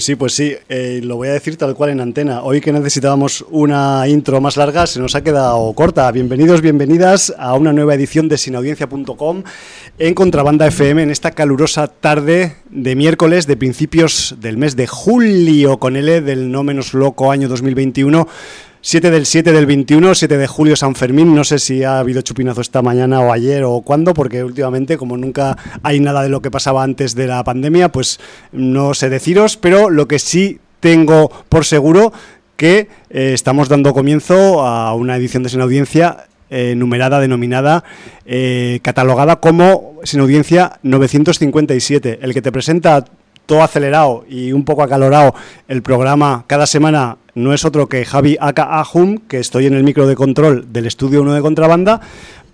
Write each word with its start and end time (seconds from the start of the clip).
Pues 0.00 0.06
sí, 0.06 0.14
pues 0.14 0.32
sí, 0.32 0.54
eh, 0.70 1.02
lo 1.04 1.16
voy 1.16 1.28
a 1.28 1.32
decir 1.32 1.58
tal 1.58 1.74
cual 1.74 1.90
en 1.90 2.00
antena. 2.00 2.42
Hoy 2.42 2.62
que 2.62 2.72
necesitábamos 2.72 3.44
una 3.50 4.08
intro 4.08 4.40
más 4.40 4.56
larga 4.56 4.86
se 4.86 4.98
nos 4.98 5.14
ha 5.14 5.22
quedado 5.22 5.70
corta. 5.74 6.10
Bienvenidos, 6.10 6.62
bienvenidas 6.62 7.34
a 7.36 7.52
una 7.52 7.74
nueva 7.74 7.96
edición 7.96 8.26
de 8.26 8.38
sinaudiencia.com 8.38 9.42
en 9.98 10.14
Contrabanda 10.14 10.66
FM 10.66 11.02
en 11.02 11.10
esta 11.10 11.32
calurosa 11.32 11.88
tarde 11.88 12.56
de 12.70 12.96
miércoles 12.96 13.46
de 13.46 13.58
principios 13.58 14.36
del 14.40 14.56
mes 14.56 14.74
de 14.74 14.86
julio 14.86 15.78
con 15.78 15.96
L 15.96 16.22
del 16.22 16.50
no 16.50 16.62
menos 16.62 16.94
loco 16.94 17.30
año 17.30 17.46
2021. 17.50 18.26
7 18.82 19.10
del 19.10 19.26
7 19.26 19.52
del 19.52 19.66
21, 19.66 20.14
7 20.14 20.38
de 20.38 20.46
julio 20.46 20.74
San 20.74 20.94
Fermín. 20.94 21.34
No 21.34 21.44
sé 21.44 21.58
si 21.58 21.84
ha 21.84 21.98
habido 21.98 22.22
chupinazo 22.22 22.62
esta 22.62 22.80
mañana 22.80 23.20
o 23.20 23.32
ayer 23.32 23.62
o 23.64 23.82
cuándo, 23.82 24.14
porque 24.14 24.42
últimamente, 24.42 24.96
como 24.96 25.18
nunca 25.18 25.58
hay 25.82 26.00
nada 26.00 26.22
de 26.22 26.30
lo 26.30 26.40
que 26.40 26.50
pasaba 26.50 26.82
antes 26.82 27.14
de 27.14 27.26
la 27.26 27.44
pandemia, 27.44 27.92
pues 27.92 28.20
no 28.52 28.94
sé 28.94 29.10
deciros, 29.10 29.58
pero 29.58 29.90
lo 29.90 30.08
que 30.08 30.18
sí 30.18 30.60
tengo 30.80 31.30
por 31.50 31.66
seguro 31.66 32.12
que 32.56 32.88
eh, 33.10 33.32
estamos 33.34 33.68
dando 33.68 33.92
comienzo 33.92 34.66
a 34.66 34.94
una 34.94 35.16
edición 35.16 35.42
de 35.42 35.50
Sin 35.50 35.60
Audiencia 35.60 36.26
eh, 36.48 36.74
numerada, 36.74 37.20
denominada, 37.20 37.84
eh, 38.24 38.80
catalogada 38.82 39.36
como 39.36 40.00
Sin 40.04 40.20
Audiencia 40.20 40.80
957. 40.82 42.18
El 42.22 42.32
que 42.32 42.42
te 42.42 42.50
presenta 42.50 43.04
todo 43.50 43.64
acelerado 43.64 44.24
y 44.28 44.52
un 44.52 44.64
poco 44.64 44.84
acalorado 44.84 45.34
el 45.66 45.82
programa 45.82 46.44
cada 46.46 46.68
semana 46.68 47.16
no 47.34 47.52
es 47.52 47.64
otro 47.64 47.88
que 47.88 48.04
Javi 48.04 48.36
Aka 48.40 48.62
Ahum, 48.62 49.18
que 49.26 49.38
estoy 49.38 49.66
en 49.66 49.74
el 49.74 49.82
micro 49.82 50.06
de 50.06 50.14
control 50.14 50.72
del 50.72 50.86
estudio 50.86 51.20
1 51.22 51.34
de 51.34 51.40
contrabanda, 51.40 52.00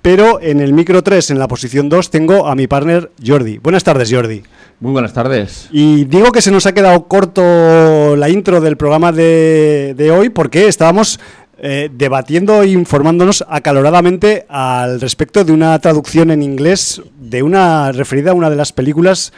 pero 0.01 0.41
en 0.41 0.59
el 0.59 0.73
micro 0.73 1.03
3, 1.03 1.33
en 1.33 1.39
la 1.39 1.49
posición 1.49 1.91
2, 1.91 2.09
tengo 2.09 2.47
a 2.47 2.55
mi 2.55 2.67
partner 2.67 3.11
Jordi. 3.23 3.59
Buenas 3.59 3.85
tardes, 3.85 4.11
Jordi. 4.11 4.43
Muy 4.81 4.93
buenas 4.93 5.13
tardes. 5.13 5.69
Y 5.71 6.07
digo 6.07 6.33
que 6.33 6.41
se 6.41 6.51
nos 6.51 6.65
ha 6.65 6.73
quedado 6.73 7.09
corto 7.09 8.17
la 8.17 8.31
intro 8.31 8.63
del 8.63 8.79
programa 8.79 9.13
de, 9.13 9.93
de 9.99 10.11
hoy 10.11 10.31
porque 10.31 10.67
estábamos 10.67 11.21
eh, 11.59 11.91
debatiendo 11.91 12.63
e 12.63 12.69
informándonos 12.69 13.43
acaloradamente 13.49 14.45
al 14.49 15.01
respecto 15.01 15.43
de 15.43 15.53
una 15.53 15.79
traducción 15.79 16.31
en 16.31 16.43
inglés 16.43 17.01
de 17.19 17.43
una 17.43 17.93
referida 17.93 18.33
a 18.33 18.35
una 18.35 18.51
de 18.51 18.57
las 18.57 18.73
películas 18.73 19.33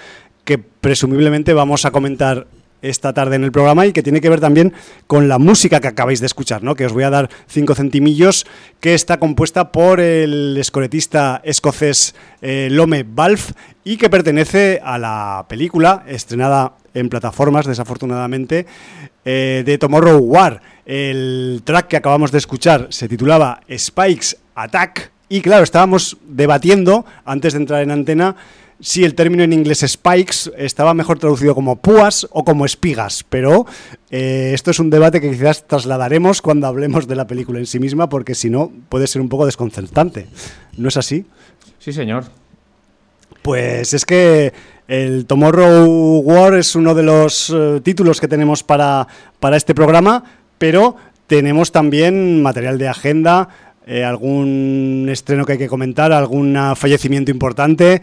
presumiblemente 0.80 1.54
vamos 1.54 1.84
a 1.84 1.90
comentar 1.90 2.46
esta 2.82 3.12
tarde 3.12 3.36
en 3.36 3.44
el 3.44 3.52
programa 3.52 3.86
y 3.86 3.92
que 3.92 4.02
tiene 4.02 4.20
que 4.20 4.28
ver 4.28 4.40
también 4.40 4.72
con 5.06 5.28
la 5.28 5.38
música 5.38 5.80
que 5.80 5.88
acabáis 5.88 6.20
de 6.20 6.26
escuchar, 6.26 6.62
¿no? 6.62 6.74
que 6.74 6.86
os 6.86 6.92
voy 6.92 7.02
a 7.02 7.10
dar 7.10 7.28
cinco 7.48 7.74
centimillos, 7.74 8.46
que 8.80 8.94
está 8.94 9.18
compuesta 9.18 9.72
por 9.72 10.00
el 10.00 10.56
escoretista 10.58 11.40
escocés 11.44 12.14
eh, 12.40 12.68
Lome 12.70 13.04
Balf 13.04 13.52
y 13.84 13.96
que 13.96 14.10
pertenece 14.10 14.80
a 14.84 14.98
la 14.98 15.46
película 15.48 16.04
estrenada 16.06 16.74
en 16.94 17.08
plataformas, 17.08 17.66
desafortunadamente, 17.66 18.66
eh, 19.24 19.62
de 19.64 19.78
Tomorrow 19.78 20.18
War. 20.18 20.62
El 20.86 21.62
track 21.64 21.88
que 21.88 21.96
acabamos 21.96 22.32
de 22.32 22.38
escuchar 22.38 22.86
se 22.90 23.08
titulaba 23.08 23.60
Spikes 23.76 24.36
Attack 24.54 25.12
y 25.28 25.42
claro, 25.42 25.62
estábamos 25.62 26.16
debatiendo 26.26 27.04
antes 27.24 27.52
de 27.52 27.58
entrar 27.58 27.82
en 27.82 27.90
antena 27.90 28.36
si 28.80 29.04
el 29.04 29.14
término 29.14 29.42
en 29.42 29.52
inglés 29.52 29.84
spikes 29.86 30.52
estaba 30.56 30.94
mejor 30.94 31.18
traducido 31.18 31.54
como 31.54 31.76
púas 31.76 32.28
o 32.30 32.44
como 32.44 32.64
espigas, 32.64 33.24
pero 33.28 33.66
eh, 34.10 34.52
esto 34.54 34.70
es 34.70 34.78
un 34.78 34.90
debate 34.90 35.20
que 35.20 35.30
quizás 35.30 35.66
trasladaremos 35.66 36.42
cuando 36.42 36.66
hablemos 36.66 37.08
de 37.08 37.16
la 37.16 37.26
película 37.26 37.58
en 37.58 37.66
sí 37.66 37.80
misma, 37.80 38.08
porque 38.08 38.34
si 38.34 38.50
no 38.50 38.70
puede 38.88 39.06
ser 39.06 39.20
un 39.20 39.28
poco 39.28 39.46
desconcertante. 39.46 40.28
¿No 40.76 40.88
es 40.88 40.96
así? 40.96 41.26
Sí, 41.78 41.92
señor. 41.92 42.24
Pues 43.42 43.94
es 43.94 44.04
que 44.04 44.52
el 44.86 45.26
Tomorrow 45.26 46.20
War 46.20 46.54
es 46.54 46.74
uno 46.76 46.94
de 46.94 47.02
los 47.02 47.50
eh, 47.54 47.80
títulos 47.82 48.20
que 48.20 48.28
tenemos 48.28 48.62
para, 48.62 49.08
para 49.40 49.56
este 49.56 49.74
programa, 49.74 50.24
pero 50.58 50.96
tenemos 51.26 51.72
también 51.72 52.42
material 52.42 52.78
de 52.78 52.88
agenda, 52.88 53.48
eh, 53.86 54.04
algún 54.04 55.08
estreno 55.10 55.44
que 55.44 55.52
hay 55.52 55.58
que 55.58 55.68
comentar, 55.68 56.12
algún 56.12 56.56
fallecimiento 56.76 57.30
importante 57.30 58.02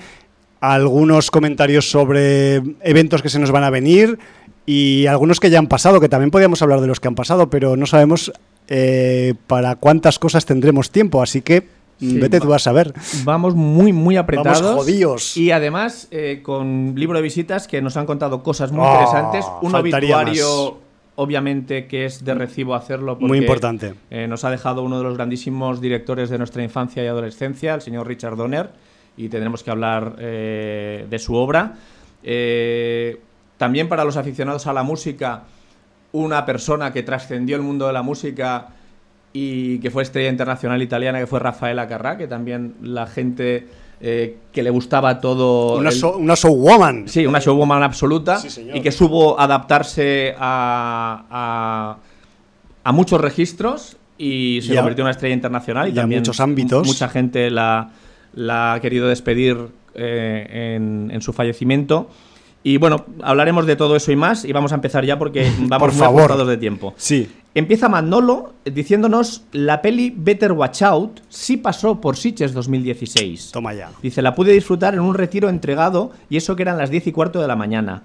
algunos 0.60 1.32
comentarios 1.32 1.90
sobre 1.90 2.58
eventos 2.82 3.22
que 3.22 3.30
se 3.30 3.40
nos 3.40 3.52
van 3.52 3.64
a 3.64 3.70
venir 3.70 4.18
y 4.66 5.06
algunos 5.06 5.40
que 5.40 5.50
ya 5.50 5.60
han 5.60 5.68
pasado, 5.68 6.00
que 6.00 6.10
también 6.10 6.32
podríamos 6.32 6.62
hablar 6.62 6.82
de 6.82 6.88
los 6.88 7.00
que 7.00 7.08
han 7.08 7.16
pasado, 7.16 7.50
pero 7.50 7.78
no 7.78 7.86
sabemos 7.86 8.32
eh, 8.68 9.36
para 9.48 9.76
cuántas 9.76 10.18
cosas 10.18 10.46
tendremos 10.46 10.90
tiempo, 10.90 11.22
así 11.22 11.42
que 11.42 11.68
mm, 12.00 12.19
vete 12.19 12.40
tú 12.40 12.54
a 12.54 12.60
saber. 12.60 12.94
Vamos 13.24 13.54
muy, 13.54 13.94
muy 13.94 14.18
apretados. 14.18 14.62
Vamos 14.62 14.86
jodidos. 14.86 15.38
Y 15.38 15.52
además 15.52 16.07
eh, 16.10 16.40
con 16.42 16.94
libro 16.96 17.18
de 17.18 17.22
visitas 17.22 17.68
que 17.68 17.81
nos 17.81 17.96
han 17.96 18.08
contado 18.08 18.42
cosas 18.42 18.72
muy 18.72 18.86
interesantes. 18.88 19.46
Un 19.62 19.75
obituario, 19.75 20.80
obviamente, 21.16 21.86
que 21.86 22.06
es 22.06 22.25
de 22.25 22.34
recibo 22.34 22.74
hacerlo. 22.74 23.18
muy 23.19 23.38
importante. 23.38 23.94
Eh, 24.10 24.28
nos 24.28 24.44
ha 24.46 24.50
dejado 24.50 24.81
uno 24.81 24.98
de 24.98 25.04
los 25.04 25.16
grandísimos 25.16 25.80
directores 25.80 26.31
de 26.31 26.40
nuestra 26.40 26.63
infancia 26.63 27.04
y 27.04 27.08
adolescencia, 27.08 27.75
el 27.75 27.81
señor 27.81 28.08
Richard 28.08 28.36
Donner 28.36 28.72
y 29.17 29.29
tendremos 29.29 29.63
que 29.63 29.71
hablar 29.71 30.15
eh, 30.19 31.06
de 31.09 31.19
su 31.19 31.35
obra. 31.35 31.73
Eh, 32.23 33.19
también 33.57 33.88
para 33.88 34.03
los 34.03 34.17
aficionados 34.17 34.67
a 34.67 34.73
la 34.73 34.83
música, 34.83 35.44
una 36.12 36.45
persona 36.45 36.91
que 36.91 37.03
trascendió 37.03 37.56
el 37.56 37.62
mundo 37.62 37.88
de 37.88 37.94
la 37.94 38.01
música 38.01 38.67
y 39.31 39.79
que 39.79 39.91
fue 39.91 40.03
estrella 40.03 40.29
internacional 40.29 40.81
italiana, 40.81 41.19
que 41.19 41.27
fue 41.27 41.39
Rafaela 41.39 41.88
Carrà, 41.88 42.17
que 42.17 42.27
también 42.27 42.75
la 42.81 43.06
gente 43.06 43.67
eh, 44.01 44.38
que 44.51 44.63
le 44.63 44.69
gustaba 44.69 45.19
todo... 45.19 45.77
Una, 45.77 45.89
una 46.17 46.35
showwoman. 46.35 47.07
Sí, 47.07 47.25
una 47.25 47.39
showwoman 47.39 47.83
absoluta 47.83 48.41
y 48.73 48.81
que 48.81 48.91
supo 48.91 49.39
adaptarse 49.39 50.35
a, 50.38 51.97
a, 52.83 52.91
muchos 52.91 53.19
registros 53.19 53.97
y 54.17 54.59
se 54.62 54.75
convirtió 54.75 55.01
en 55.01 55.06
una 55.06 55.12
estrella 55.12 55.35
internacional 55.35 55.89
y, 55.89 55.94
también 55.94 56.21
muchos 56.21 56.39
ámbitos. 56.39 56.88
Mucha 56.88 57.09
gente 57.09 57.50
la 57.50 57.89
la 58.36 58.74
ha 58.74 58.80
querido 58.82 59.08
despedir 59.08 59.58
eh, 59.96 60.76
en, 61.12 61.22
su 61.22 61.34
fallecimiento. 61.34 62.10
Y 62.64 62.78
bueno, 62.78 63.06
hablaremos 63.22 63.66
de 63.66 63.76
todo 63.76 63.96
eso 63.96 64.12
y 64.12 64.16
más 64.16 64.44
y 64.44 64.52
vamos 64.52 64.72
a 64.72 64.76
empezar 64.76 65.06
ya 65.06 65.18
porque 65.18 65.52
vamos 65.60 65.90
Por 65.90 65.98
favor. 65.98 66.46
de 66.46 66.58
tiempo. 66.58 66.94
Sí. 66.98 67.30
Empieza 67.54 67.88
Manolo 67.88 68.54
diciéndonos 68.66 69.46
la 69.54 69.82
peli 69.82 70.14
Better 70.16 70.52
Watch 70.52 70.82
Out 70.82 71.22
sí 71.30 71.56
pasó 71.56 72.02
por 72.02 72.18
Sitges 72.18 72.54
2016. 72.54 73.52
Toma 73.52 73.74
ya. 73.74 73.92
Dice, 74.02 74.22
la 74.22 74.36
pude 74.36 74.52
disfrutar 74.52 74.94
en 74.94 75.00
un 75.00 75.14
retiro 75.14 75.48
entregado 75.48 76.12
y 76.30 76.38
eso 76.38 76.56
que 76.56 76.64
eran 76.64 76.78
las 76.78 76.90
10 76.90 77.08
y 77.08 77.12
cuarto 77.14 77.42
de 77.42 77.48
la 77.48 77.56
mañana. 77.56 78.04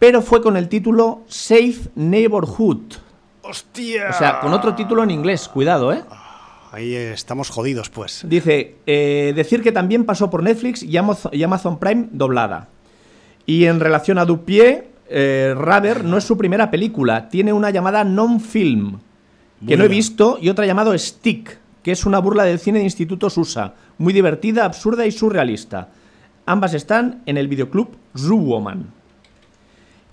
Pero 0.00 0.22
fue 0.22 0.42
con 0.42 0.56
el 0.56 0.68
título 0.68 1.22
Safe 1.28 1.90
Neighborhood. 1.94 2.94
¡Hostia! 3.42 4.08
O 4.10 4.18
sea, 4.18 4.40
con 4.40 4.52
otro 4.52 4.74
título 4.74 5.04
en 5.04 5.10
inglés, 5.10 5.48
cuidado, 5.48 5.92
¿eh? 5.92 6.02
Ahí 6.70 6.94
estamos 6.94 7.48
jodidos, 7.48 7.88
pues. 7.88 8.24
Dice, 8.28 8.76
eh, 8.86 9.32
decir 9.34 9.62
que 9.62 9.72
también 9.72 10.04
pasó 10.04 10.28
por 10.28 10.42
Netflix 10.42 10.82
y 10.82 10.96
Amazon 10.96 11.78
Prime 11.78 12.08
doblada. 12.10 12.68
Y 13.46 13.64
en 13.64 13.80
relación 13.80 14.18
a 14.18 14.26
Dupié, 14.26 14.88
eh, 15.08 15.54
Raver 15.56 16.04
no 16.04 16.18
es 16.18 16.24
su 16.24 16.36
primera 16.36 16.70
película, 16.70 17.30
tiene 17.30 17.52
una 17.54 17.70
llamada 17.70 18.04
non-film, 18.04 18.98
que 19.66 19.76
no 19.76 19.84
he 19.84 19.88
visto, 19.88 20.38
y 20.40 20.50
otra 20.50 20.66
llamada 20.66 20.96
Stick, 20.98 21.58
que 21.82 21.92
es 21.92 22.04
una 22.04 22.18
burla 22.18 22.44
del 22.44 22.58
cine 22.58 22.80
de 22.80 22.84
Instituto 22.84 23.30
Susa, 23.30 23.74
muy 23.96 24.12
divertida, 24.12 24.66
absurda 24.66 25.06
y 25.06 25.10
surrealista. 25.10 25.88
Ambas 26.44 26.74
están 26.74 27.22
en 27.24 27.38
el 27.38 27.48
videoclub 27.48 27.96
Zoo 28.16 28.36
Woman. 28.36 28.92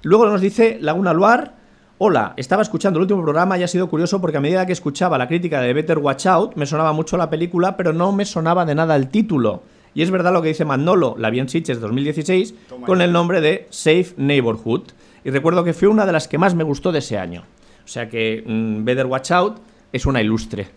Luego 0.04 0.28
nos 0.28 0.40
dice 0.40 0.78
Laguna 0.80 1.13
Luar, 1.13 1.56
Hola, 1.97 2.33
estaba 2.36 2.62
escuchando 2.62 3.00
el 3.00 3.03
último 3.03 3.24
programa 3.24 3.57
y 3.57 3.63
ha 3.63 3.69
sido 3.69 3.88
curioso 3.88 4.19
porque 4.19 4.36
a 4.36 4.42
medida 4.42 4.65
que 4.65 4.74
escuchaba 4.74 5.18
la 5.18 5.30
crítica 5.30 5.62
de 5.62 5.71
Better 5.71 5.97
Watch 6.00 6.25
Out 6.25 6.56
me 6.56 6.65
sonaba 6.65 6.92
mucho 6.92 7.15
la 7.15 7.30
película, 7.30 7.77
pero 7.77 7.94
no 7.94 8.12
me 8.12 8.25
sonaba 8.25 8.65
de 8.65 8.75
nada 8.75 8.97
el 8.97 9.07
título. 9.07 9.63
Y 9.94 10.01
es 10.01 10.12
verdad 10.12 10.33
lo 10.33 10.42
que 10.42 10.50
dice 10.50 10.65
Manolo, 10.65 11.15
la 11.18 11.30
vi 11.30 11.39
en 11.39 11.47
Sitges 11.47 11.80
2016, 11.80 12.53
con 12.86 13.00
el 13.01 13.13
nombre 13.13 13.39
de 13.39 13.68
Safe 13.69 14.07
Neighborhood. 14.18 14.89
Y 15.24 15.30
recuerdo 15.30 15.63
que 15.63 15.71
fue 15.71 15.88
una 15.88 16.06
de 16.06 16.12
las 16.12 16.27
que 16.27 16.38
más 16.38 16.53
me 16.53 16.65
gustó 16.65 16.92
de 16.92 17.00
ese 17.00 17.18
año. 17.18 17.44
O 17.86 17.88
sea 17.88 18.09
que 18.09 18.44
mm, 18.45 18.83
Better 18.83 19.06
Watch 19.06 19.31
Out 19.31 19.59
es 19.94 20.06
una 20.06 20.21
ilustre. 20.21 20.68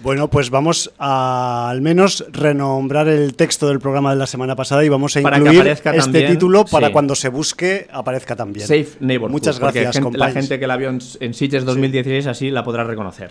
Bueno, 0.00 0.28
pues 0.28 0.50
vamos 0.50 0.92
a 0.98 1.70
al 1.70 1.80
menos 1.80 2.26
renombrar 2.30 3.08
el 3.08 3.34
texto 3.34 3.68
del 3.68 3.80
programa 3.80 4.10
de 4.10 4.16
la 4.16 4.26
semana 4.26 4.54
pasada 4.54 4.84
y 4.84 4.90
vamos 4.90 5.16
a 5.16 5.20
incluir 5.20 5.66
este 5.66 6.26
título 6.26 6.66
para 6.66 6.92
cuando 6.92 7.14
se 7.14 7.30
busque 7.30 7.88
aparezca 7.90 8.36
también. 8.36 8.66
Safe 8.66 8.98
Neighborhood. 9.00 9.32
Muchas 9.32 9.58
gracias, 9.58 9.96
gente, 9.96 10.18
La 10.18 10.30
gente 10.30 10.60
que 10.60 10.66
la 10.66 10.76
vio 10.76 10.90
en, 10.90 10.98
en 11.20 11.34
Sitges 11.34 11.64
2016 11.64 12.26
así 12.26 12.50
la 12.50 12.62
podrá 12.62 12.84
reconocer. 12.84 13.30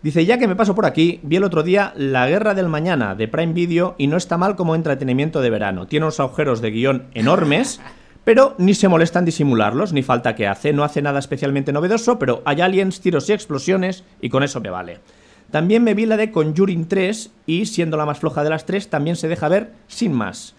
Dice, 0.00 0.24
ya 0.24 0.38
que 0.38 0.46
me 0.46 0.54
paso 0.54 0.76
por 0.76 0.86
aquí, 0.86 1.18
vi 1.24 1.36
el 1.36 1.44
otro 1.44 1.64
día 1.64 1.92
La 1.96 2.28
Guerra 2.28 2.54
del 2.54 2.68
Mañana 2.68 3.16
de 3.16 3.26
Prime 3.26 3.52
Video 3.52 3.96
y 3.98 4.06
no 4.06 4.16
está 4.16 4.38
mal 4.38 4.54
como 4.54 4.76
entretenimiento 4.76 5.40
de 5.40 5.50
verano. 5.50 5.88
Tiene 5.88 6.06
unos 6.06 6.20
agujeros 6.20 6.60
de 6.60 6.70
guion 6.70 7.06
enormes, 7.14 7.80
pero 8.24 8.54
ni 8.58 8.74
se 8.74 8.86
molesta 8.86 9.18
en 9.18 9.24
disimularlos, 9.24 9.92
ni 9.92 10.04
falta 10.04 10.36
que 10.36 10.46
hace. 10.46 10.72
No 10.72 10.84
hace 10.84 11.02
nada 11.02 11.18
especialmente 11.18 11.72
novedoso, 11.72 12.20
pero 12.20 12.42
hay 12.44 12.60
aliens, 12.60 13.00
tiros 13.00 13.28
y 13.28 13.32
explosiones 13.32 14.04
y 14.20 14.28
con 14.28 14.44
eso 14.44 14.60
me 14.60 14.70
vale. 14.70 15.00
También 15.50 15.82
me 15.82 15.94
vi 15.94 16.04
la 16.06 16.16
de 16.16 16.30
Conjuring 16.30 16.86
3 16.88 17.30
y, 17.46 17.66
siendo 17.66 17.96
la 17.96 18.04
más 18.06 18.18
floja 18.18 18.44
de 18.44 18.50
las 18.50 18.66
tres, 18.66 18.88
también 18.88 19.16
se 19.16 19.28
deja 19.28 19.48
ver 19.48 19.72
sin 19.86 20.12
más. 20.12 20.54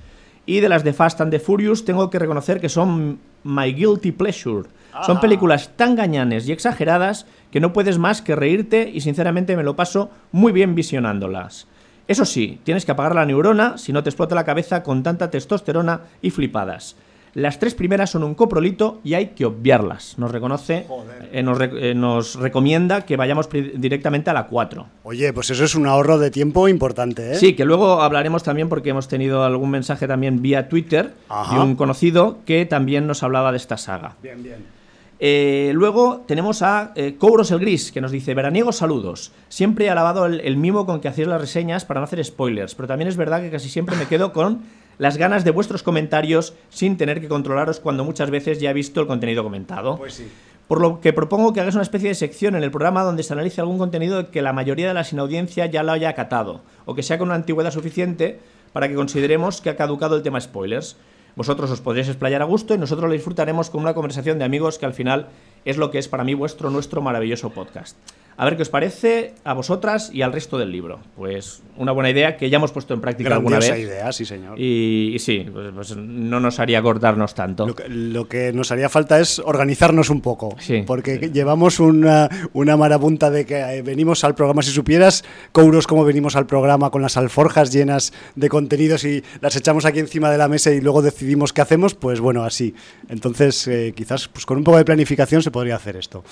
Y 0.46 0.62
de 0.62 0.70
las 0.70 0.84
de 0.84 0.94
Fast 0.94 1.22
and 1.22 1.32
the 1.32 1.40
Furious 1.40 1.86
tengo 1.86 2.10
que 2.10 2.18
reconocer 2.18 2.60
que 2.60 2.70
son 2.70 3.20
my 3.44 3.72
guilty 3.74 4.12
pleasure. 4.12 4.68
Son 5.06 5.18
Ah. 5.18 5.22
películas 5.22 5.70
tan 5.76 5.96
gañanes 5.96 6.50
y 6.50 6.52
exageradas 6.52 7.28
que 7.52 7.60
no 7.60 7.72
puedes 7.72 8.00
más 8.00 8.24
que 8.24 8.36
reírte 8.36 8.90
y 8.92 9.02
sinceramente 9.02 9.56
me 9.56 9.64
lo 9.64 9.76
paso 9.76 10.10
muy 10.32 10.52
bien 10.52 10.74
visionándolas. 10.74 11.68
Eso 12.08 12.26
sí, 12.26 12.60
tienes 12.64 12.86
que 12.86 12.92
apagar 12.92 13.14
la 13.14 13.26
neurona 13.28 13.78
si 13.78 13.94
no 13.94 14.02
te 14.02 14.10
explota 14.10 14.34
la 14.34 14.44
cabeza 14.46 14.82
con 14.82 15.04
tanta 15.04 15.30
testosterona 15.30 16.02
y 16.24 16.32
flipadas. 16.32 16.96
Las 17.36 17.60
tres 17.60 17.76
primeras 17.76 18.10
son 18.10 18.24
un 18.24 18.34
coprolito 18.36 19.00
y 19.04 19.14
hay 19.14 19.28
que 19.28 19.46
obviarlas. 19.46 20.18
Nos 20.18 20.32
reconoce, 20.32 20.86
eh, 21.32 21.44
nos, 21.44 21.58
re- 21.58 21.92
eh, 21.92 21.94
nos 21.96 22.36
recomienda 22.36 23.06
que 23.06 23.18
vayamos 23.18 23.48
directamente 23.50 24.30
a 24.30 24.34
la 24.34 24.48
4. 24.48 24.86
Oye, 25.04 25.32
pues 25.34 25.50
eso 25.52 25.64
es 25.64 25.76
un 25.76 25.86
ahorro 25.88 26.18
de 26.18 26.32
tiempo 26.32 26.68
importante, 26.68 27.32
¿eh? 27.32 27.36
Sí, 27.36 27.54
que 27.56 27.66
luego 27.66 28.02
hablaremos 28.02 28.44
también 28.44 28.68
porque 28.70 28.90
hemos 28.90 29.08
tenido 29.08 29.44
algún 29.44 29.70
mensaje 29.70 30.08
también 30.08 30.42
vía 30.42 30.70
Twitter 30.70 31.14
Ajá. 31.30 31.56
de 31.56 31.62
un 31.62 31.76
conocido 31.76 32.40
que 32.46 32.66
también 32.66 33.06
nos 33.08 33.22
hablaba 33.24 33.52
de 33.52 33.58
esta 33.58 33.78
saga. 33.78 34.16
Bien, 34.24 34.42
bien. 34.42 34.80
Eh, 35.22 35.72
luego 35.74 36.24
tenemos 36.28 36.62
a 36.62 36.94
eh, 36.96 37.16
Kouros 37.18 37.52
el 37.52 37.60
Gris, 37.60 37.92
que 37.92 38.00
nos 38.00 38.12
dice, 38.12 38.34
veraniegos 38.34 38.78
saludos. 38.78 39.34
Siempre 39.50 39.86
he 39.86 39.90
alabado 39.90 40.26
el, 40.26 40.40
el 40.40 40.56
mimo 40.56 40.86
con 40.86 41.02
que 41.02 41.10
hacéis 41.10 41.28
las 41.28 41.42
reseñas 41.42 41.84
para 41.84 42.00
no 42.00 42.06
hacer 42.06 42.24
spoilers, 42.24 42.74
pero 42.74 42.88
también 42.88 43.10
es 43.10 43.18
verdad 43.18 43.42
que 43.42 43.52
casi 43.52 43.68
siempre 43.70 43.98
me 43.98 44.06
quedo 44.08 44.32
con 44.32 44.62
las 45.00 45.18
ganas 45.18 45.44
de 45.44 45.52
vuestros 45.52 45.82
comentarios 45.82 46.54
sin 46.70 46.98
tener 46.98 47.20
que 47.22 47.28
controlaros 47.28 47.80
cuando 47.80 48.04
muchas 48.04 48.30
veces 48.30 48.60
ya 48.60 48.70
he 48.70 48.74
visto 48.74 49.02
el 49.02 49.08
contenido 49.08 49.44
comentado. 49.44 49.98
Pues 49.98 50.14
sí. 50.14 50.28
Por 50.68 50.82
lo 50.82 51.02
que 51.02 51.14
propongo 51.14 51.52
que 51.52 51.62
hagáis 51.62 51.74
una 51.74 51.82
especie 51.82 52.10
de 52.10 52.16
sección 52.16 52.56
en 52.56 52.62
el 52.62 52.70
programa 52.70 53.02
donde 53.02 53.24
se 53.24 53.34
analice 53.34 53.60
algún 53.60 53.80
contenido 53.80 54.30
que 54.30 54.44
la 54.44 54.54
mayoría 54.54 54.88
de 54.88 54.94
la 54.94 55.04
sinaudiencia 55.04 55.66
ya 55.66 55.82
lo 55.82 55.94
haya 55.94 56.10
acatado, 56.10 56.62
o 56.86 56.94
que 56.94 57.02
sea 57.02 57.18
con 57.18 57.30
una 57.30 57.36
antigüedad 57.36 57.72
suficiente 57.72 58.40
para 58.72 58.88
que 58.88 58.94
consideremos 58.94 59.62
que 59.62 59.72
ha 59.72 59.76
caducado 59.76 60.16
el 60.16 60.22
tema 60.22 60.40
spoilers. 60.40 60.96
Vosotros 61.36 61.72
os 61.72 61.82
podréis 61.82 62.10
explayar 62.10 62.42
a 62.42 62.46
gusto 62.46 62.76
y 62.76 62.78
nosotros 62.78 63.08
lo 63.08 63.14
disfrutaremos 63.14 63.70
con 63.70 63.82
una 63.82 63.94
conversación 63.94 64.38
de 64.38 64.46
amigos 64.46 64.78
que 64.78 64.86
al 64.86 64.94
final 64.94 65.30
es 65.66 65.78
lo 65.78 65.92
que 65.92 65.98
es 65.98 66.08
para 66.08 66.24
mí 66.24 66.34
vuestro, 66.34 66.70
nuestro 66.70 67.02
maravilloso 67.02 67.50
podcast. 67.52 67.98
A 68.38 68.46
ver 68.46 68.56
qué 68.56 68.62
os 68.62 68.70
parece 68.70 69.34
a 69.44 69.52
vosotras 69.54 70.12
y 70.14 70.22
al 70.22 70.32
resto 70.32 70.58
del 70.58 70.72
libro. 70.72 71.02
Pues 71.18 71.62
una 71.76 71.92
buena 71.92 72.10
idea 72.10 72.38
que 72.38 72.50
ya 72.50 72.56
hemos 72.56 72.72
puesto 72.72 72.94
en 72.94 73.02
práctica 73.02 73.34
alguna 73.34 73.58
Grandiosa 73.58 73.76
vez. 73.76 73.84
idea, 73.84 74.14
sí, 74.14 74.24
señor. 74.24 74.58
Y, 74.58 75.12
y 75.14 75.20
sí, 75.20 75.46
pues, 75.52 75.74
pues 75.76 75.98
no 75.98 76.40
nos 76.40 76.58
haría 76.62 76.82
cortarnos 76.82 77.36
tanto. 77.36 77.68
Lo 77.68 77.76
que, 77.76 77.90
lo 77.90 78.30
que 78.30 78.54
nos 78.54 78.72
haría 78.72 78.88
falta 78.88 79.20
es 79.20 79.40
organizarnos 79.40 80.10
un 80.10 80.22
poco. 80.22 80.56
Sí, 80.58 80.84
porque 80.88 81.20
sí. 81.20 81.32
llevamos 81.34 81.82
una, 81.82 82.30
una 82.54 82.78
marabunta 82.78 83.30
de 83.30 83.46
que 83.46 83.60
eh, 83.60 83.82
venimos 83.82 84.24
al 84.24 84.36
programa, 84.36 84.62
si 84.62 84.72
supieras, 84.72 85.26
Couros, 85.52 85.86
como 85.86 86.06
venimos 86.06 86.38
al 86.38 86.46
programa 86.46 86.92
con 86.92 87.02
las 87.02 87.18
alforjas 87.18 87.74
llenas 87.74 88.14
de 88.36 88.48
contenidos 88.48 89.04
y 89.04 89.22
las 89.42 89.58
echamos 89.58 89.84
aquí 89.84 90.00
encima 90.00 90.32
de 90.32 90.38
la 90.38 90.48
mesa 90.48 90.72
y 90.72 90.80
luego 90.80 91.02
decidimos 91.02 91.52
qué 91.52 91.60
hacemos, 91.60 91.94
pues 91.94 92.22
bueno, 92.22 92.46
así. 92.46 92.74
Entonces, 93.10 93.68
eh, 93.68 93.92
quizás 93.94 94.30
pues 94.30 94.46
con 94.46 94.58
un 94.58 94.64
poco 94.64 94.78
de 94.78 94.86
planificación 94.86 95.44
se 95.44 95.49
podría 95.52 95.76
hacer 95.76 95.96
esto. 95.96 96.24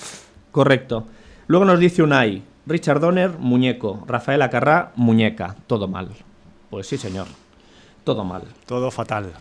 Correcto. 0.50 1.06
Luego 1.46 1.64
nos 1.64 1.78
dice 1.78 2.02
Unai, 2.02 2.42
Richard 2.66 3.00
Donner, 3.00 3.38
muñeco, 3.38 4.04
Rafael 4.06 4.42
Acarrá, 4.42 4.92
muñeca, 4.96 5.56
todo 5.66 5.88
mal. 5.88 6.10
Pues 6.70 6.86
sí, 6.86 6.98
señor, 6.98 7.26
todo 8.04 8.24
mal. 8.24 8.42
Todo 8.66 8.90
fatal. 8.90 9.32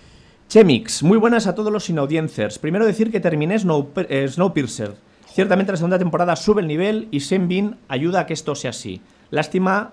Chemix, 0.47 1.03
muy 1.03 1.17
buenas 1.17 1.45
a 1.45 1.55
todos 1.55 1.73
los 1.73 1.89
inaudiencers. 1.89 2.57
Primero 2.57 2.85
decir 2.85 3.11
que 3.11 3.19
terminé 3.19 3.59
Snow, 3.59 3.91
eh, 3.97 4.27
Snowpiercer. 4.29 4.95
Ciertamente 5.25 5.73
la 5.73 5.77
segunda 5.77 5.99
temporada 5.99 6.37
sube 6.37 6.61
el 6.61 6.67
nivel 6.67 7.09
y 7.11 7.19
Sean 7.19 7.49
Bean 7.49 7.77
ayuda 7.89 8.21
a 8.21 8.25
que 8.25 8.33
esto 8.33 8.55
sea 8.55 8.69
así. 8.69 9.01
Lástima 9.29 9.91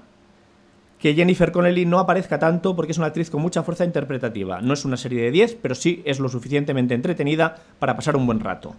que 0.98 1.14
Jennifer 1.14 1.52
Connelly 1.52 1.84
no 1.84 1.98
aparezca 1.98 2.38
tanto 2.38 2.74
porque 2.76 2.92
es 2.92 2.98
una 2.98 3.08
actriz 3.08 3.30
con 3.30 3.42
mucha 3.42 3.62
fuerza 3.62 3.84
interpretativa. 3.84 4.60
No 4.60 4.72
es 4.72 4.84
una 4.84 4.96
serie 4.96 5.22
de 5.22 5.32
10, 5.32 5.58
pero 5.60 5.74
sí 5.74 6.02
es 6.06 6.20
lo 6.20 6.28
suficientemente 6.28 6.94
entretenida 6.94 7.56
para 7.78 7.96
pasar 7.96 8.16
un 8.16 8.24
buen 8.24 8.40
rato. 8.40 8.74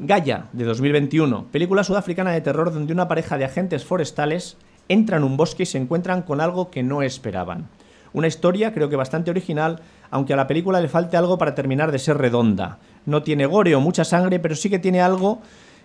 Gaia, 0.00 0.46
de 0.52 0.64
2021, 0.64 1.48
película 1.50 1.82
sudafricana 1.82 2.30
de 2.30 2.40
terror 2.40 2.72
donde 2.72 2.92
una 2.92 3.08
pareja 3.08 3.36
de 3.36 3.44
agentes 3.44 3.84
forestales 3.84 4.56
entra 4.88 5.16
en 5.16 5.24
un 5.24 5.36
bosque 5.36 5.64
y 5.64 5.66
se 5.66 5.76
encuentran 5.76 6.22
con 6.22 6.40
algo 6.40 6.70
que 6.70 6.84
no 6.84 7.02
esperaban. 7.02 7.68
Una 8.12 8.28
historia 8.28 8.72
creo 8.72 8.88
que 8.88 8.94
bastante 8.94 9.32
original, 9.32 9.80
aunque 10.12 10.34
a 10.34 10.36
la 10.36 10.46
película 10.46 10.80
le 10.80 10.86
falte 10.86 11.16
algo 11.16 11.36
para 11.36 11.56
terminar 11.56 11.90
de 11.90 11.98
ser 11.98 12.16
redonda. 12.16 12.78
No 13.06 13.24
tiene 13.24 13.46
gore 13.46 13.74
o 13.74 13.80
mucha 13.80 14.04
sangre, 14.04 14.38
pero 14.38 14.54
sí 14.54 14.70
que 14.70 14.78
tiene 14.78 15.00
algo 15.00 15.40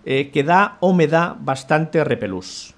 eh, 0.06 0.30
que 0.30 0.44
da 0.44 0.78
o 0.80 0.94
me 0.94 1.08
da 1.08 1.36
bastante 1.40 2.04
repelús. 2.04 2.76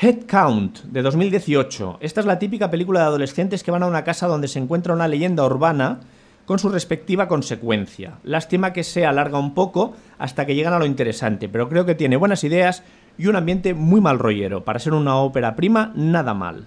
Head 0.00 0.24
Count, 0.26 0.78
de 0.84 1.02
2018. 1.02 1.98
Esta 2.00 2.20
es 2.20 2.26
la 2.26 2.38
típica 2.38 2.70
película 2.70 3.00
de 3.00 3.06
adolescentes 3.06 3.62
que 3.62 3.70
van 3.70 3.82
a 3.82 3.86
una 3.86 4.02
casa 4.04 4.26
donde 4.26 4.48
se 4.48 4.60
encuentra 4.60 4.94
una 4.94 5.08
leyenda 5.08 5.44
urbana 5.44 6.00
con 6.48 6.58
su 6.58 6.70
respectiva 6.70 7.28
consecuencia. 7.28 8.14
Lástima 8.24 8.72
que 8.72 8.82
se 8.82 9.04
alarga 9.04 9.38
un 9.38 9.52
poco 9.52 9.92
hasta 10.18 10.46
que 10.46 10.54
llegan 10.54 10.72
a 10.72 10.78
lo 10.78 10.86
interesante, 10.86 11.46
pero 11.46 11.68
creo 11.68 11.84
que 11.84 11.94
tiene 11.94 12.16
buenas 12.16 12.42
ideas 12.42 12.82
y 13.18 13.26
un 13.26 13.36
ambiente 13.36 13.74
muy 13.74 14.00
mal 14.00 14.18
rollero. 14.18 14.64
Para 14.64 14.78
ser 14.78 14.94
una 14.94 15.16
ópera 15.16 15.56
prima, 15.56 15.92
nada 15.94 16.32
mal. 16.32 16.66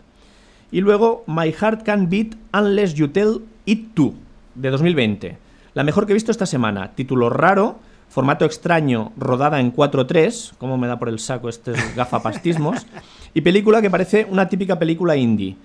Y 0.72 0.82
luego 0.82 1.24
My 1.26 1.52
Heart 1.52 1.82
Can 1.82 2.12
Beat 2.12 2.36
Unless 2.54 2.94
You 2.94 3.08
Tell 3.08 3.42
It 3.66 3.96
To, 3.96 4.14
de 4.54 4.70
2020. 4.70 5.38
La 5.74 5.84
mejor 5.84 6.06
que 6.06 6.12
he 6.12 6.14
visto 6.14 6.30
esta 6.30 6.46
semana. 6.46 6.92
Título 6.94 7.32
raro, 7.32 7.80
formato 8.08 8.46
extraño, 8.46 9.14
rodada 9.18 9.60
en 9.60 9.74
4.3, 9.74 10.58
como 10.60 10.78
me 10.78 10.86
da 10.86 11.00
por 11.00 11.10
el 11.10 11.18
saco 11.18 11.50
estos 11.50 11.76
gafapastismos, 11.96 12.86
y 13.34 13.42
película 13.42 13.82
que 13.82 13.90
parece 13.90 14.28
una 14.30 14.48
típica 14.48 14.78
película 14.78 15.16
indie. 15.16 15.58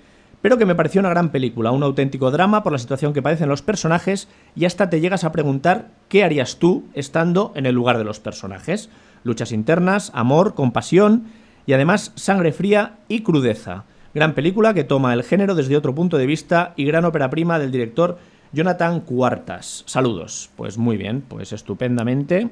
Pero 0.43 0.59
que 0.59 0.67
me 0.67 0.75
pareció 0.75 1.01
una 1.01 1.11
gran 1.11 1.31
película, 1.31 1.71
un 1.71 1.83
auténtico 1.83 2.31
drama 2.31 2.63
por 2.63 2.73
la 2.73 2.79
situación 2.79 3.13
que 3.13 3.23
padecen 3.23 3.49
los 3.49 3.63
personajes 3.63 4.29
y 4.55 4.65
hasta 4.65 4.91
te 4.91 5.01
llegas 5.01 5.25
a 5.25 5.33
preguntar 5.33 5.91
qué 6.09 6.25
harías 6.25 6.57
tú 6.57 6.85
estando 6.95 7.53
en 7.57 7.67
el 7.67 7.75
lugar 7.75 7.99
de 7.99 8.05
los 8.05 8.21
personajes. 8.21 8.91
Luchas 9.25 9.53
internas, 9.53 10.13
amor, 10.15 10.55
compasión 10.55 11.25
y 11.67 11.73
además 11.73 12.13
sangre 12.15 12.53
fría 12.53 12.99
y 13.09 13.23
crudeza. 13.23 13.85
Gran 14.15 14.35
película 14.35 14.73
que 14.73 14.85
toma 14.85 15.13
el 15.13 15.25
género 15.25 15.55
desde 15.55 15.77
otro 15.77 15.95
punto 15.95 16.17
de 16.17 16.27
vista 16.27 16.73
y 16.77 16.85
gran 16.85 17.05
ópera 17.05 17.29
prima 17.29 17.59
del 17.59 17.73
director 17.73 18.19
Jonathan 18.53 19.01
Cuartas. 19.01 19.85
Saludos. 19.87 20.51
Pues 20.57 20.79
muy 20.79 20.97
bien, 20.97 21.23
pues 21.27 21.53
estupendamente. 21.53 22.51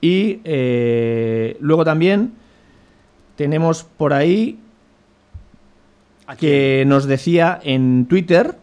Y 0.00 0.40
eh, 0.44 1.56
luego 1.60 1.84
también 1.84 2.32
tenemos 3.36 3.84
por 3.84 4.12
ahí 4.12 4.60
que 6.38 6.84
nos 6.86 7.04
decía 7.06 7.60
en 7.62 8.06
Twitter 8.06 8.56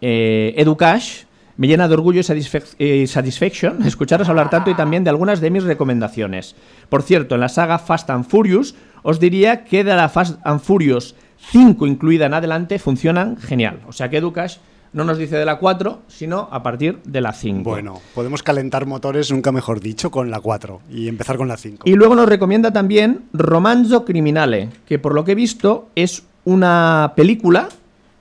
eh, 0.00 0.54
Educash. 0.56 1.24
Me 1.58 1.66
llena 1.68 1.88
de 1.88 1.94
orgullo 1.94 2.20
y 2.20 2.22
satisfac- 2.22 2.74
eh, 2.78 3.06
satisfaction 3.06 3.82
escucharos 3.86 4.28
hablar 4.28 4.50
tanto 4.50 4.70
y 4.70 4.74
también 4.74 5.04
de 5.04 5.10
algunas 5.10 5.40
de 5.40 5.50
mis 5.50 5.64
recomendaciones. 5.64 6.54
Por 6.90 7.02
cierto, 7.02 7.34
en 7.34 7.40
la 7.40 7.48
saga 7.48 7.78
Fast 7.78 8.10
and 8.10 8.26
Furious 8.28 8.74
os 9.02 9.20
diría 9.20 9.64
que 9.64 9.82
de 9.82 9.94
la 9.96 10.10
Fast 10.10 10.38
and 10.44 10.60
Furious 10.60 11.14
5 11.50 11.86
incluida 11.86 12.26
en 12.26 12.34
adelante 12.34 12.78
funcionan 12.78 13.38
genial. 13.38 13.80
O 13.88 13.92
sea 13.92 14.10
que 14.10 14.18
Educash 14.18 14.56
no 14.92 15.04
nos 15.04 15.16
dice 15.18 15.36
de 15.36 15.44
la 15.46 15.56
4, 15.58 16.02
sino 16.08 16.48
a 16.52 16.62
partir 16.62 16.98
de 17.04 17.20
la 17.22 17.32
5. 17.32 17.62
Bueno, 17.68 18.00
podemos 18.14 18.42
calentar 18.42 18.84
motores, 18.86 19.30
nunca 19.30 19.50
mejor 19.52 19.80
dicho, 19.80 20.10
con 20.10 20.30
la 20.30 20.40
4 20.40 20.80
y 20.90 21.08
empezar 21.08 21.36
con 21.38 21.48
la 21.48 21.56
5. 21.56 21.88
Y 21.88 21.94
luego 21.94 22.14
nos 22.16 22.28
recomienda 22.28 22.70
también 22.70 23.24
Romanzo 23.32 24.04
Criminale, 24.04 24.68
que 24.86 24.98
por 24.98 25.14
lo 25.14 25.24
que 25.24 25.32
he 25.32 25.34
visto 25.34 25.88
es 25.94 26.24
una 26.46 27.12
película 27.16 27.68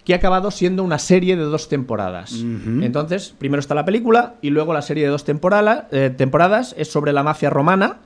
que 0.03 0.13
ha 0.13 0.17
acabado 0.17 0.51
siendo 0.51 0.84
una 0.84 1.00
serie 1.00 1.36
de 1.38 1.44
dos 1.44 1.70
temporadas. 1.70 2.34
Entonces, 2.34 3.34
primero 3.39 3.60
está 3.60 3.74
la 3.74 3.86
película 3.86 4.34
y 4.41 4.50
luego 4.50 4.74
la 4.74 4.82
serie 4.82 5.03
de 5.05 5.10
dos 5.10 5.25
temporala- 5.25 5.88
eh, 5.91 6.12
temporadas 6.15 6.75
es 6.77 6.91
sobre 6.91 7.13
la 7.13 7.24
mafia 7.24 7.50
romana 7.50 7.98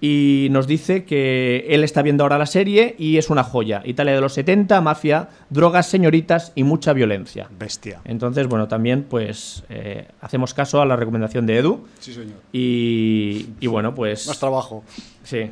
y 0.00 0.48
nos 0.50 0.66
dice 0.66 1.04
que 1.04 1.66
él 1.70 1.82
está 1.84 2.02
viendo 2.02 2.24
ahora 2.24 2.36
la 2.36 2.46
serie 2.46 2.96
y 2.98 3.16
es 3.16 3.30
una 3.30 3.44
joya. 3.44 3.80
Italia 3.84 4.14
de 4.14 4.20
los 4.20 4.34
70, 4.34 4.80
mafia, 4.80 5.28
drogas, 5.48 5.86
señoritas 5.88 6.52
y 6.54 6.64
mucha 6.64 6.92
violencia. 6.92 7.48
Bestia. 7.58 8.00
Entonces, 8.04 8.46
bueno, 8.48 8.66
también 8.68 9.04
pues 9.08 9.62
eh, 9.68 10.08
hacemos 10.20 10.52
caso 10.52 10.82
a 10.82 10.86
la 10.86 10.96
recomendación 10.96 11.46
de 11.46 11.58
Edu 11.58 11.86
Sí, 12.00 12.12
señor. 12.12 12.34
y, 12.52 13.46
y 13.60 13.66
bueno, 13.68 13.94
pues... 13.94 14.26
Más 14.26 14.38
trabajo. 14.40 14.84
Sí. 15.22 15.50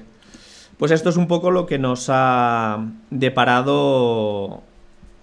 Pues 0.84 0.92
esto 0.92 1.08
es 1.08 1.16
un 1.16 1.28
poco 1.28 1.50
lo 1.50 1.64
que 1.64 1.78
nos 1.78 2.08
ha 2.10 2.78
deparado 3.08 4.60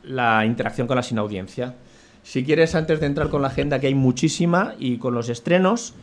la 0.01 0.43
interacción 0.43 0.87
con 0.87 0.95
la 0.95 1.03
sin 1.03 1.19
audiencia. 1.19 1.75
Si 2.23 2.43
quieres, 2.43 2.73
antes 2.73 2.99
de 2.99 3.05
entrar 3.05 3.29
con 3.29 3.43
la 3.43 3.49
agenda, 3.49 3.79
que 3.79 3.85
hay 3.85 3.93
muchísima, 3.93 4.73
y 4.79 4.97
con 4.97 5.13
los 5.13 5.29
estrenos, 5.29 5.93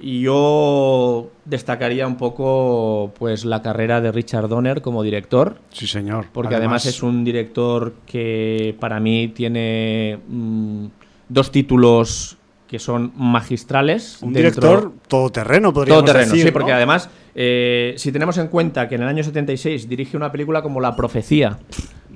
y 0.00 0.22
yo 0.22 1.28
destacaría 1.44 2.06
un 2.06 2.16
poco 2.16 3.12
pues 3.18 3.44
la 3.44 3.60
carrera 3.60 4.00
de 4.00 4.10
Richard 4.10 4.48
Donner 4.48 4.80
como 4.80 5.02
director, 5.02 5.58
Sí, 5.68 5.86
señor. 5.86 6.28
porque 6.32 6.54
además, 6.54 6.86
es 6.86 7.02
un 7.02 7.24
director 7.24 7.92
que 8.06 8.74
para 8.80 9.00
mí 9.00 9.28
tiene 9.28 10.18
mm, 10.28 10.86
dos 11.28 11.50
títulos 11.50 12.38
que 12.66 12.78
son 12.78 13.12
magistrales. 13.16 14.22
un 14.22 14.32
dentro- 14.32 14.50
director 14.70 14.92
todoterreno, 15.08 15.74
podríamos 15.74 16.04
todo 16.04 16.12
terreno, 16.14 16.32
decir. 16.32 16.46
sí, 16.46 16.52
porque 16.52 16.72
además, 16.72 17.10
eh, 17.34 17.94
si 17.96 18.12
tenemos 18.12 18.38
en 18.38 18.48
cuenta 18.48 18.88
que 18.88 18.94
en 18.94 19.02
el 19.02 19.08
año 19.08 19.24
76 19.24 19.88
dirige 19.88 20.16
una 20.16 20.30
película 20.30 20.62
como 20.62 20.80
La 20.80 20.94
Profecía, 20.94 21.58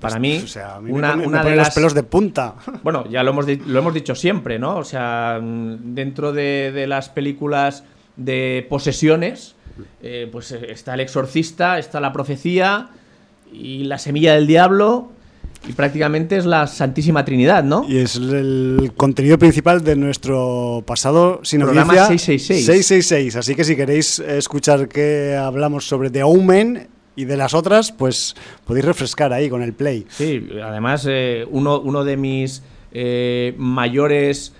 Para 0.00 0.18
mí, 0.18 0.40
o 0.44 0.46
sea, 0.46 0.76
a 0.76 0.80
mí 0.80 0.92
una, 0.92 1.16
me, 1.16 1.26
de 1.26 1.56
las 1.56 1.68
los 1.68 1.74
pelos 1.74 1.94
de 1.94 2.04
punta. 2.04 2.54
Bueno, 2.82 3.08
ya 3.08 3.22
lo 3.22 3.30
hemos, 3.30 3.46
lo 3.46 3.78
hemos 3.78 3.94
dicho 3.94 4.14
siempre, 4.14 4.58
¿no? 4.58 4.76
O 4.76 4.84
sea, 4.84 5.40
dentro 5.42 6.32
de, 6.32 6.70
de 6.72 6.86
las 6.86 7.08
películas 7.08 7.84
de 8.16 8.66
posesiones, 8.68 9.54
eh, 10.02 10.28
pues 10.30 10.52
eh, 10.52 10.70
está 10.70 10.94
El 10.94 11.00
Exorcista, 11.00 11.78
está 11.78 12.00
La 12.00 12.12
Profecía 12.12 12.90
y 13.52 13.84
La 13.84 13.98
Semilla 13.98 14.34
del 14.34 14.46
Diablo, 14.46 15.10
y 15.68 15.72
prácticamente 15.74 16.38
es 16.38 16.46
la 16.46 16.66
Santísima 16.66 17.26
Trinidad, 17.26 17.62
¿no? 17.62 17.84
Y 17.86 17.98
es 17.98 18.16
el 18.16 18.92
contenido 18.96 19.38
principal 19.38 19.84
de 19.84 19.96
nuestro 19.96 20.82
pasado 20.86 21.40
sin 21.42 21.60
Programa 21.60 21.92
audiencia 21.92 22.16
666. 22.16 22.66
666. 22.66 23.36
Así 23.36 23.54
que 23.54 23.64
si 23.64 23.76
queréis 23.76 24.18
escuchar 24.18 24.88
que 24.88 25.36
hablamos 25.36 25.86
sobre 25.86 26.08
The 26.08 26.22
Omen 26.22 26.88
y 27.16 27.26
de 27.26 27.36
las 27.36 27.52
otras, 27.52 27.92
pues 27.92 28.34
podéis 28.64 28.86
refrescar 28.86 29.34
ahí 29.34 29.50
con 29.50 29.62
el 29.62 29.74
play. 29.74 30.06
Sí, 30.08 30.48
además, 30.64 31.06
eh, 31.06 31.46
uno, 31.50 31.80
uno 31.80 32.02
de 32.02 32.16
mis 32.16 32.62
eh, 32.92 33.54
mayores 33.58 34.54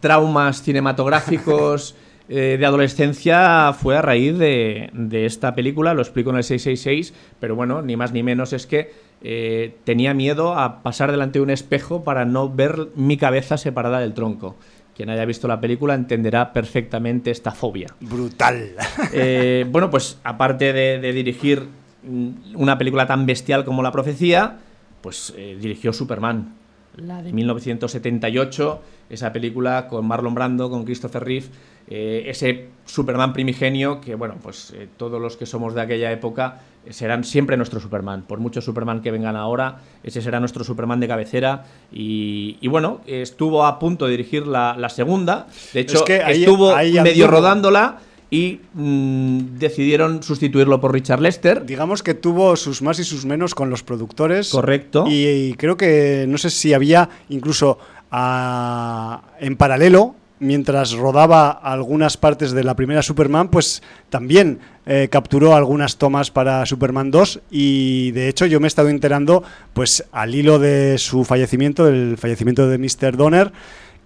traumas 0.00 0.62
cinematográficos 0.62 1.94
eh, 2.30 2.56
de 2.58 2.64
adolescencia 2.64 3.74
fue 3.74 3.98
a 3.98 4.02
raíz 4.02 4.38
de, 4.38 4.88
de 4.94 5.26
esta 5.26 5.54
película, 5.54 5.92
lo 5.92 6.00
explico 6.00 6.30
en 6.30 6.36
el 6.36 6.44
666, 6.44 7.12
pero 7.38 7.54
bueno, 7.54 7.82
ni 7.82 7.96
más 7.96 8.12
ni 8.12 8.22
menos 8.22 8.54
es 8.54 8.66
que 8.66 9.11
eh, 9.22 9.76
tenía 9.84 10.14
miedo 10.14 10.54
a 10.54 10.82
pasar 10.82 11.10
delante 11.10 11.38
de 11.38 11.44
un 11.44 11.50
espejo 11.50 12.02
para 12.02 12.24
no 12.24 12.48
ver 12.48 12.88
mi 12.96 13.16
cabeza 13.16 13.56
separada 13.56 14.00
del 14.00 14.14
tronco. 14.14 14.56
Quien 14.96 15.08
haya 15.10 15.24
visto 15.24 15.48
la 15.48 15.60
película 15.60 15.94
entenderá 15.94 16.52
perfectamente 16.52 17.30
esta 17.30 17.52
fobia. 17.52 17.88
Brutal. 18.00 18.72
Eh, 19.12 19.66
bueno, 19.70 19.90
pues 19.90 20.18
aparte 20.24 20.72
de, 20.72 20.98
de 20.98 21.12
dirigir 21.12 21.66
mm, 22.02 22.56
una 22.56 22.78
película 22.78 23.06
tan 23.06 23.26
bestial 23.26 23.64
como 23.64 23.82
La 23.82 23.92
Profecía, 23.92 24.58
pues 25.02 25.34
eh, 25.36 25.56
dirigió 25.60 25.92
Superman, 25.92 26.54
la 26.96 27.22
de 27.22 27.32
1978, 27.32 28.82
esa 29.10 29.32
película 29.32 29.88
con 29.88 30.06
Marlon 30.06 30.34
Brando, 30.34 30.70
con 30.70 30.84
Christopher 30.84 31.24
Reeve, 31.24 31.46
eh, 31.94 32.24
ese 32.30 32.68
Superman 32.86 33.32
primigenio 33.34 34.00
que, 34.00 34.14
bueno, 34.14 34.36
pues 34.42 34.72
eh, 34.74 34.88
todos 34.96 35.20
los 35.20 35.36
que 35.36 35.44
somos 35.44 35.74
de 35.74 35.82
aquella 35.82 36.10
época 36.10 36.60
eh, 36.86 36.92
serán 36.94 37.22
siempre 37.22 37.56
nuestro 37.58 37.80
Superman. 37.80 38.22
Por 38.22 38.38
muchos 38.40 38.64
Superman 38.64 39.02
que 39.02 39.10
vengan 39.10 39.36
ahora, 39.36 39.80
ese 40.02 40.22
será 40.22 40.40
nuestro 40.40 40.64
Superman 40.64 41.00
de 41.00 41.08
cabecera. 41.08 41.64
Y, 41.92 42.56
y 42.62 42.68
bueno, 42.68 43.02
estuvo 43.06 43.66
a 43.66 43.78
punto 43.78 44.06
de 44.06 44.12
dirigir 44.12 44.46
la, 44.46 44.74
la 44.78 44.88
segunda. 44.88 45.46
De 45.74 45.80
hecho, 45.80 45.98
Es 45.98 46.02
que 46.04 46.22
ahí- 46.22 46.40
estuvo 46.40 46.74
ahí 46.74 46.94
medio 46.94 47.26
anduvo. 47.26 47.40
rodándola 47.40 47.98
y 48.30 48.60
mm, 48.72 49.58
decidieron 49.58 50.22
sustituirlo 50.22 50.80
por 50.80 50.92
Richard 50.94 51.20
Lester. 51.20 51.66
Digamos 51.66 52.02
que 52.02 52.14
tuvo 52.14 52.56
sus 52.56 52.80
más 52.80 52.98
y 52.98 53.04
sus 53.04 53.26
menos 53.26 53.54
con 53.54 53.68
los 53.68 53.82
productores. 53.82 54.48
Correcto. 54.48 55.04
Y, 55.06 55.26
y 55.26 55.54
creo 55.54 55.76
que 55.76 56.24
no 56.26 56.38
sé 56.38 56.48
si 56.48 56.72
había 56.72 57.10
incluso 57.28 57.78
ah, 58.10 59.22
en 59.38 59.56
paralelo, 59.56 60.14
mientras 60.42 60.92
rodaba 60.92 61.50
algunas 61.50 62.16
partes 62.16 62.52
de 62.52 62.64
la 62.64 62.74
primera 62.74 63.00
Superman, 63.00 63.48
pues 63.48 63.82
también 64.10 64.58
eh, 64.84 65.08
capturó 65.10 65.54
algunas 65.54 65.96
tomas 65.96 66.30
para 66.30 66.66
Superman 66.66 67.10
2 67.10 67.40
y 67.50 68.10
de 68.10 68.28
hecho 68.28 68.46
yo 68.46 68.60
me 68.60 68.66
he 68.66 68.68
estado 68.68 68.88
enterando 68.88 69.44
pues 69.72 70.04
al 70.12 70.34
hilo 70.34 70.58
de 70.58 70.98
su 70.98 71.24
fallecimiento, 71.24 71.84
del 71.84 72.18
fallecimiento 72.18 72.68
de 72.68 72.78
Mr. 72.78 73.16
Donner, 73.16 73.52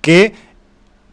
que 0.01 0.35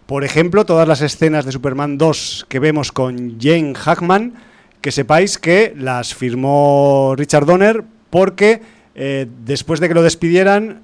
por 0.05 0.25
ejemplo, 0.25 0.65
todas 0.65 0.87
las 0.87 1.01
escenas 1.01 1.45
de 1.45 1.53
Superman 1.53 1.97
2 1.97 2.45
que 2.49 2.59
vemos 2.59 2.91
con 2.91 3.39
Jane 3.39 3.73
Hackman, 3.73 4.33
que 4.81 4.91
sepáis 4.91 5.37
que 5.37 5.73
las 5.77 6.13
firmó 6.13 7.15
Richard 7.17 7.45
Donner 7.45 7.83
porque 8.09 8.61
eh, 8.95 9.27
después 9.45 9.79
de 9.79 9.87
que 9.87 9.93
lo 9.93 10.03
despidieran, 10.03 10.81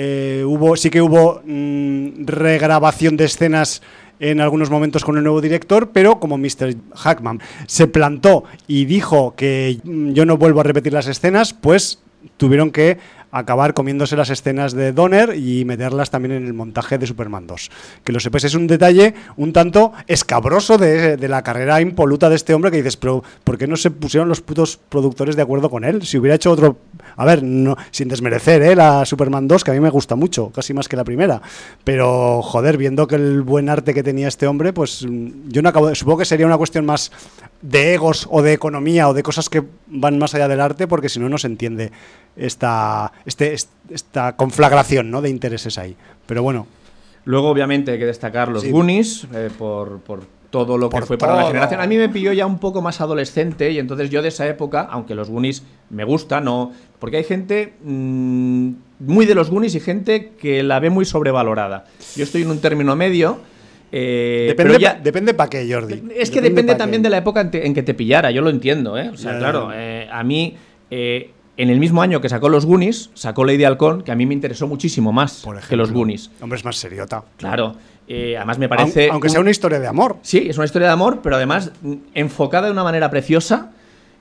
eh, 0.00 0.44
hubo, 0.46 0.76
sí 0.76 0.90
que 0.90 1.02
hubo 1.02 1.42
mm, 1.44 2.24
regrabación 2.24 3.16
de 3.16 3.24
escenas 3.24 3.82
en 4.20 4.40
algunos 4.40 4.70
momentos 4.70 5.04
con 5.04 5.16
el 5.16 5.24
nuevo 5.24 5.40
director, 5.40 5.90
pero 5.92 6.20
como 6.20 6.38
Mr. 6.38 6.76
Hackman 6.94 7.40
se 7.66 7.88
plantó 7.88 8.44
y 8.68 8.84
dijo 8.84 9.34
que 9.34 9.80
mm, 9.82 10.12
yo 10.12 10.24
no 10.24 10.36
vuelvo 10.36 10.60
a 10.60 10.62
repetir 10.62 10.92
las 10.92 11.08
escenas, 11.08 11.52
pues 11.52 11.98
tuvieron 12.36 12.70
que 12.70 12.98
acabar 13.30 13.74
comiéndose 13.74 14.16
las 14.16 14.30
escenas 14.30 14.72
de 14.72 14.92
Donner 14.92 15.34
y 15.36 15.64
meterlas 15.64 16.10
también 16.10 16.32
en 16.32 16.46
el 16.46 16.54
montaje 16.54 16.98
de 16.98 17.06
Superman 17.06 17.46
2. 17.46 17.70
Que 18.04 18.12
lo 18.12 18.20
sepáis, 18.20 18.44
es 18.44 18.54
un 18.54 18.66
detalle 18.66 19.14
un 19.36 19.52
tanto 19.52 19.92
escabroso 20.06 20.78
de, 20.78 21.16
la 21.28 21.42
carrera 21.42 21.80
impoluta 21.80 22.28
de 22.30 22.36
este 22.36 22.54
hombre 22.54 22.70
que 22.70 22.78
dices, 22.78 22.96
pero 22.96 23.22
¿por 23.44 23.58
qué 23.58 23.66
no 23.66 23.76
se 23.76 23.90
pusieron 23.90 24.28
los 24.28 24.40
putos 24.40 24.78
productores 24.88 25.36
de 25.36 25.42
acuerdo 25.42 25.68
con 25.70 25.84
él? 25.84 26.02
Si 26.02 26.18
hubiera 26.18 26.34
hecho 26.36 26.50
otro... 26.50 26.78
A 27.16 27.24
ver, 27.24 27.40
sin 27.90 28.08
desmerecer 28.08 28.62
¿eh? 28.62 28.76
la 28.76 29.04
Superman 29.04 29.48
2, 29.48 29.64
que 29.64 29.72
a 29.72 29.74
mí 29.74 29.80
me 29.80 29.90
gusta 29.90 30.14
mucho, 30.14 30.50
casi 30.50 30.72
más 30.72 30.88
que 30.88 30.96
la 30.96 31.04
primera. 31.04 31.42
Pero, 31.82 32.42
joder, 32.42 32.76
viendo 32.76 33.06
que 33.06 33.16
el 33.16 33.42
buen 33.42 33.68
arte 33.68 33.92
que 33.92 34.02
tenía 34.04 34.28
este 34.28 34.46
hombre, 34.46 34.72
pues 34.72 35.04
mm, 35.06 35.48
yo 35.48 35.62
no 35.62 35.68
acabo... 35.68 35.88
de- 35.88 35.94
Supongo 35.94 36.18
que 36.18 36.24
sería 36.24 36.46
una 36.46 36.56
cuestión 36.56 36.86
más 36.86 37.10
de 37.60 37.94
egos 37.94 38.28
o 38.30 38.40
de 38.40 38.52
economía 38.52 39.08
o 39.08 39.14
de 39.14 39.22
cosas 39.22 39.48
que 39.48 39.64
van 39.88 40.18
más 40.18 40.34
allá 40.34 40.46
del 40.48 40.60
arte, 40.60 40.86
porque 40.86 41.08
si 41.08 41.18
no, 41.18 41.28
no 41.28 41.38
se 41.38 41.48
entiende 41.48 41.90
esta, 42.38 43.12
este, 43.26 43.52
est- 43.54 43.70
esta 43.90 44.36
conflagración 44.36 45.10
¿no? 45.10 45.20
de 45.22 45.30
intereses 45.30 45.76
ahí. 45.78 45.96
Pero 46.26 46.42
bueno, 46.42 46.66
Luego, 47.24 47.50
obviamente, 47.50 47.90
hay 47.92 47.98
que 47.98 48.06
destacar 48.06 48.48
los 48.48 48.62
Sí. 48.62 48.70
Goonies 48.70 49.26
eh, 49.34 49.50
por, 49.58 49.98
por 50.00 50.20
todo 50.48 50.78
lo 50.78 50.88
que 50.88 50.94
Por 50.96 51.06
fue 51.06 51.18
para 51.18 51.36
la 51.36 51.46
generación. 51.48 51.78
A 51.82 51.86
mí 51.86 51.98
me 51.98 52.08
pilló 52.08 52.32
ya 52.32 52.46
un 52.46 52.58
poco 52.58 52.80
más 52.80 53.02
adolescente 53.02 53.70
y 53.70 53.78
entonces 53.78 54.08
yo 54.08 54.22
de 54.22 54.28
esa 54.28 54.46
época, 54.48 54.88
aunque 54.90 55.14
los 55.14 55.28
Goonies 55.28 55.62
me 55.90 56.04
gustan, 56.04 56.44
no, 56.44 56.72
porque 56.98 57.18
hay 57.18 57.24
gente 57.24 57.74
mm, 57.84 58.70
muy 59.00 59.26
de 59.26 59.34
los 59.34 59.50
Goonies 59.50 59.74
y 59.74 59.80
gente 59.80 60.32
que 60.40 60.62
la 60.62 60.80
ve 60.80 60.88
muy 60.88 61.04
sobrevalorada. 61.04 61.84
Yo 62.16 62.24
estoy 62.24 62.42
en 62.42 62.50
un 62.50 62.60
término 62.60 62.96
medio. 62.96 63.40
eh, 63.92 64.46
depende, 64.48 64.78
ya- 64.78 64.94
depende 64.94 65.34
para 65.34 65.50
qué, 65.50 65.70
Jordi. 65.70 66.02
es 66.16 66.30
que 66.30 66.40
depende 66.40 66.76
también 66.76 67.02
qué. 67.02 67.08
de 67.08 67.10
la 67.10 67.18
época 67.18 67.42
en, 67.42 67.50
te- 67.50 67.66
en 67.66 67.74
que 67.74 67.82
te 67.82 67.92
pillara, 67.92 68.30
yo 68.30 68.40
lo 68.40 68.48
entiendo, 68.48 68.96
¿eh? 68.96 69.10
O 69.10 69.16
sea, 69.18 69.36
claro, 69.38 69.70
eh, 69.74 70.08
a 70.10 70.22
mí, 70.24 70.56
eh, 70.90 71.30
en 71.58 71.68
el 71.70 71.78
mismo 71.78 72.00
año 72.00 72.20
que 72.22 72.28
sacó 72.30 72.48
los 72.48 72.64
Goonies, 72.64 73.10
sacó 73.14 73.44
Lady 73.44 73.64
Halcón, 73.64 74.02
que 74.02 74.10
a 74.12 74.14
mí 74.14 74.24
me 74.24 74.32
interesó 74.32 74.66
muchísimo 74.66 75.12
más 75.12 75.42
Por 75.42 75.56
ejemplo. 75.56 75.68
que 75.68 75.76
los 75.76 75.92
Goonies. 75.92 76.30
Hombre, 76.40 76.58
es 76.58 76.64
más 76.64 76.76
seriota. 76.76 77.22
Claro, 77.36 77.74
eh, 78.06 78.36
además 78.36 78.58
me 78.58 78.68
parece... 78.68 79.10
Aunque 79.10 79.26
un- 79.26 79.32
sea 79.32 79.40
una 79.40 79.50
historia 79.50 79.78
de 79.78 79.86
amor. 79.86 80.16
Sí, 80.22 80.46
es 80.48 80.56
una 80.56 80.64
historia 80.64 80.88
de 80.88 80.94
amor, 80.94 81.20
pero 81.22 81.36
además 81.36 81.72
mm, 81.82 81.92
enfocada 82.14 82.66
de 82.68 82.72
una 82.72 82.84
manera 82.84 83.10
preciosa, 83.10 83.72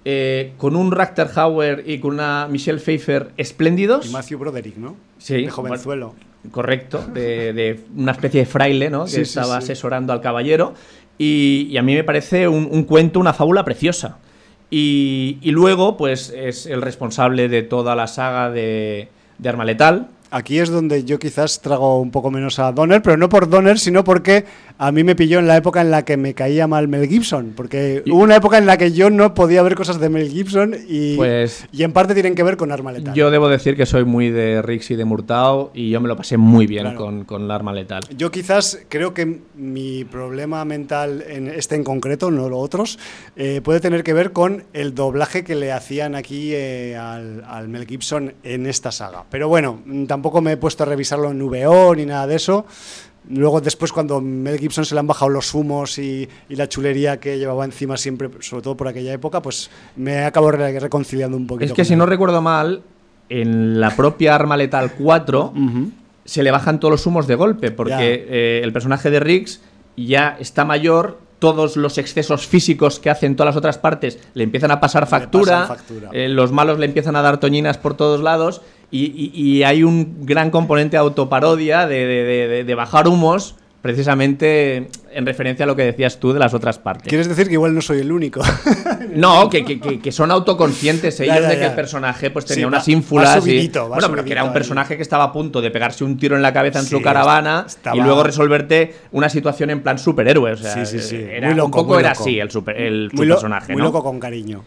eh, 0.03 0.53
con 0.57 0.75
un 0.75 0.91
Racter 0.91 1.29
Hauer 1.35 1.83
y 1.85 1.99
con 1.99 2.13
una 2.15 2.47
Michelle 2.49 2.79
Pfeiffer 2.79 3.31
espléndidos. 3.37 4.07
Y 4.07 4.09
Matthew 4.09 4.39
Broderick, 4.39 4.77
¿no? 4.77 4.95
Sí, 5.17 5.43
De 5.43 5.49
jovenzuelo. 5.49 6.15
Correcto, 6.51 7.05
de, 7.13 7.51
de 7.53 7.79
una 7.95 8.13
especie 8.13 8.41
de 8.41 8.45
fraile, 8.45 8.89
¿no? 8.89 9.03
Que 9.05 9.09
Sí, 9.11 9.15
sí, 9.17 9.21
estaba 9.23 9.59
sí. 9.59 9.65
asesorando 9.65 10.13
al 10.13 10.21
caballero. 10.21 10.73
Y, 11.17 11.67
y 11.69 11.77
a 11.77 11.81
mí 11.81 11.93
me 11.93 12.03
parece 12.03 12.47
un, 12.47 12.69
un 12.71 12.83
cuento, 12.83 13.19
una 13.19 13.33
fábula 13.33 13.65
preciosa. 13.65 14.19
Y, 14.69 15.37
y 15.41 15.51
luego, 15.51 15.97
pues, 15.97 16.33
es 16.35 16.65
el 16.65 16.81
responsable 16.81 17.47
de 17.47 17.63
toda 17.63 17.95
la 17.95 18.07
saga 18.07 18.49
de, 18.49 19.09
de 19.37 19.49
Arma 19.49 19.65
Letal. 19.65 20.07
Aquí 20.29 20.59
es 20.59 20.69
donde 20.69 21.03
yo 21.03 21.19
quizás 21.19 21.61
trago 21.61 22.01
un 22.01 22.11
poco 22.11 22.31
menos 22.31 22.59
a 22.59 22.71
Donner, 22.71 23.01
pero 23.01 23.17
no 23.17 23.29
por 23.29 23.49
Donner, 23.49 23.79
sino 23.79 24.03
porque 24.03 24.45
a 24.77 24.91
mí 24.91 25.03
me 25.03 25.15
pilló 25.15 25.39
en 25.39 25.47
la 25.47 25.57
época 25.57 25.81
en 25.81 25.89
la 25.89 26.03
que 26.05 26.17
me 26.17 26.33
caía 26.33 26.67
mal 26.67 26.87
Mel 26.87 27.07
Gibson. 27.07 27.53
Porque 27.55 28.03
Y- 28.05 28.11
hubo 28.11 28.23
una 28.23 28.35
época 28.35 28.57
en 28.57 28.65
la 28.65 28.77
que 28.77 28.91
yo 28.91 29.09
no 29.09 29.33
podía 29.33 29.61
ver 29.63 29.75
cosas 29.75 29.99
de 29.99 30.09
Mel 30.09 30.29
Gibson 30.29 30.75
y, 30.87 31.15
Pues- 31.15 31.65
y 31.71 31.83
en 31.83 31.93
parte 31.93 32.13
tienen 32.13 32.35
que 32.35 32.43
ver 32.43 32.57
con 32.57 32.71
Arma 32.71 32.91
Letal. 32.91 33.13
Yo 33.13 33.31
debo 33.31 33.47
decir 33.49 33.75
que 33.77 33.85
soy 33.85 34.03
muy 34.05 34.29
de 34.29 34.61
Rix 34.61 34.91
y 34.91 34.95
de 34.95 35.05
Murtao 35.05 35.71
y 35.73 35.89
yo 35.89 36.01
me 36.01 36.07
lo 36.07 36.15
pasé 36.15 36.37
muy 36.37 36.67
bien 36.67 36.83
Claro. 36.83 36.97
con, 36.99 37.23
con 37.25 37.47
la 37.47 37.55
Arma 37.55 37.73
Letal. 37.73 38.03
Yo 38.15 38.29
quizás 38.31 38.79
creo 38.89 39.13
que 39.13 39.39
mi 39.55 40.03
problema 40.03 40.63
mental, 40.65 41.23
en 41.27 41.47
este 41.47 41.75
en 41.75 41.83
concreto, 41.83 42.29
no 42.31 42.49
los 42.49 42.59
otros, 42.59 42.99
eh, 43.35 43.61
puede 43.63 43.79
tener 43.79 44.03
que 44.03 44.13
ver 44.13 44.31
con 44.31 44.63
el 44.73 44.93
doblaje 44.93 45.43
que 45.43 45.55
le 45.55 45.71
hacían 45.71 46.15
aquí 46.15 46.51
eh, 46.53 46.95
al, 46.97 47.43
al 47.47 47.67
Mel 47.69 47.85
Gibson 47.87 48.33
en 48.43 48.65
esta 48.67 48.91
saga. 48.91 49.23
Pero 49.29 49.47
bueno, 49.47 49.79
mm, 49.85 50.05
tampoco 50.17 50.41
me 50.41 50.53
he 50.53 50.57
puesto 50.57 50.81
a 50.83 50.85
revisarlo 50.87 51.29
en 51.29 51.39
VO 51.39 51.93
ni 51.95 52.05
nada 52.05 52.25
de 52.27 52.35
eso. 52.35 52.65
Luego 53.29 53.59
después 53.61 53.91
cuando 53.91 54.19
Mel 54.21 54.57
Gibson 54.57 54.83
se 54.85 54.95
le 54.95 54.99
han 54.99 55.07
bajado 55.07 55.29
los 55.29 55.53
humos 55.53 55.99
y, 55.99 56.27
y 56.49 56.55
la 56.55 56.67
chulería 56.69 57.19
que 57.19 57.37
llevaba 57.37 57.65
encima 57.65 57.97
siempre, 57.97 58.29
sobre 58.39 58.63
todo 58.63 58.75
por 58.77 58.87
aquella 58.87 59.11
época, 59.13 59.41
pues 59.41 59.69
me 59.97 60.19
acabo 60.23 60.49
re- 60.51 60.79
reconciliando 60.79 61.35
un 61.37 61.45
poquito. 61.45 61.65
Es 61.65 61.73
que 61.73 61.85
si 61.85 61.93
él. 61.93 61.99
no 61.99 62.05
recuerdo 62.05 62.41
mal, 62.41 62.81
en 63.29 63.79
la 63.81 63.95
propia 63.95 64.33
Arma 64.33 64.55
Letal 64.57 64.93
4 64.93 65.53
Ujú. 65.55 65.91
se 66.25 66.41
le 66.41 66.51
bajan 66.51 66.79
todos 66.79 66.91
los 66.93 67.05
humos 67.05 67.27
de 67.27 67.35
golpe, 67.35 67.69
porque 67.71 68.25
eh, 68.29 68.61
el 68.63 68.71
personaje 68.73 69.09
de 69.11 69.19
Riggs 69.19 69.59
ya 69.97 70.37
está 70.39 70.63
mayor, 70.63 71.19
todos 71.39 71.75
los 71.75 71.97
excesos 71.97 72.47
físicos 72.47 72.99
que 73.01 73.09
hacen 73.09 73.35
todas 73.35 73.53
las 73.53 73.57
otras 73.57 73.77
partes 73.77 74.17
le 74.33 74.43
empiezan 74.45 74.71
a 74.71 74.79
pasar 74.79 75.05
factura, 75.05 75.67
factura. 75.67 76.09
eh, 76.13 76.29
los 76.29 76.51
malos 76.53 76.79
le 76.79 76.85
empiezan 76.85 77.15
a 77.17 77.21
dar 77.21 77.39
toñinas 77.39 77.77
por 77.77 77.95
todos 77.95 78.21
lados 78.21 78.61
y, 78.91 79.05
y- 79.05 79.31
y 79.57 79.63
hay 79.63 79.83
un 79.83 80.25
gran 80.25 80.49
componente 80.49 80.97
de 80.97 80.99
autoparodia 81.01 81.87
de, 81.87 82.05
de- 82.05 82.47
de- 82.47 82.63
de 82.63 82.75
bajar 82.75 83.07
humos 83.07 83.55
precisamente 83.81 84.89
en 85.13 85.25
referencia 85.25 85.63
a 85.63 85.67
lo 85.67 85.75
que 85.75 85.83
decías 85.83 86.19
tú 86.19 86.33
de 86.33 86.39
las 86.39 86.53
otras 86.53 86.77
partes. 86.77 87.07
¿Quieres 87.07 87.27
decir 87.29 87.47
que 87.47 87.53
igual 87.53 87.73
no 87.73 87.81
soy 87.81 87.99
el 87.99 88.11
único? 88.11 88.41
no, 89.15 89.49
que, 89.49 89.63
que, 89.63 89.99
que, 89.99 90.11
son 90.11 90.29
autoconscientes 90.31 91.19
ellos 91.21 91.47
de 91.47 91.57
que 91.57 91.65
el 91.65 91.73
personaje 91.73 92.29
pues 92.29 92.45
tenía 92.45 92.67
unas 92.67 92.87
ínfulas. 92.87 93.45
y, 93.47 93.69
bueno, 93.69 94.09
pero 94.09 94.25
que 94.25 94.31
era 94.33 94.43
un 94.43 94.51
personaje 94.53 94.95
que 94.97 95.03
estaba 95.03 95.25
a 95.25 95.31
punto 95.31 95.61
de 95.61 95.71
pegarse 95.71 96.03
un 96.03 96.17
tiro 96.17 96.35
en 96.35 96.41
la 96.41 96.51
cabeza 96.53 96.79
en 96.79 96.85
su 96.85 97.01
caravana 97.01 97.65
y 97.93 97.99
luego 98.01 98.23
resolverte 98.23 98.93
una 99.11 99.29
situación 99.29 99.69
en 99.69 99.81
plan 99.81 99.97
superhéroe. 99.99 100.51
O 100.53 100.57
sea, 100.57 100.85
sí, 100.85 100.99
sí, 100.99 101.07
sí. 101.07 101.15
Era, 101.29 101.63
un 101.63 101.71
poco 101.71 101.99
era 101.99 102.11
así 102.11 102.39
el, 102.39 102.51
super, 102.51 102.75
el 102.81 103.09
muy 103.13 103.27
personaje. 103.27 103.73
Muy 103.73 103.81
loco 103.81 104.03
con 104.03 104.19
cariño. 104.19 104.63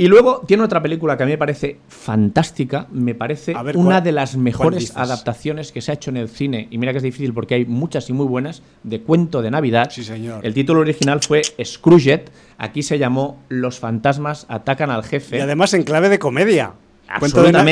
Y 0.00 0.08
luego 0.08 0.42
tiene 0.46 0.62
otra 0.62 0.80
película 0.80 1.14
que 1.18 1.24
a 1.24 1.26
mí 1.26 1.32
me 1.32 1.36
parece 1.36 1.76
fantástica, 1.88 2.86
me 2.90 3.14
parece 3.14 3.54
una 3.74 4.00
de 4.00 4.12
las 4.12 4.34
mejores 4.34 4.96
adaptaciones 4.96 5.72
que 5.72 5.82
se 5.82 5.90
ha 5.90 5.94
hecho 5.94 6.08
en 6.08 6.16
el 6.16 6.30
cine, 6.30 6.68
y 6.70 6.78
mira 6.78 6.92
que 6.92 6.96
es 6.96 7.02
difícil 7.02 7.34
porque 7.34 7.56
hay 7.56 7.66
muchas 7.66 8.08
y 8.08 8.14
muy 8.14 8.24
buenas, 8.24 8.62
de 8.82 9.02
Cuento 9.02 9.42
de 9.42 9.50
Navidad. 9.50 9.90
Sí, 9.90 10.02
señor. 10.02 10.40
El 10.42 10.54
título 10.54 10.80
original 10.80 11.20
fue 11.20 11.42
Scrooge, 11.62 12.24
aquí 12.56 12.82
se 12.82 12.98
llamó 12.98 13.42
Los 13.50 13.78
fantasmas 13.78 14.46
atacan 14.48 14.90
al 14.90 15.04
jefe. 15.04 15.36
Y 15.36 15.40
además 15.40 15.74
en 15.74 15.82
clave 15.82 16.08
de 16.08 16.18
comedia. 16.18 16.72
De, 17.12 17.18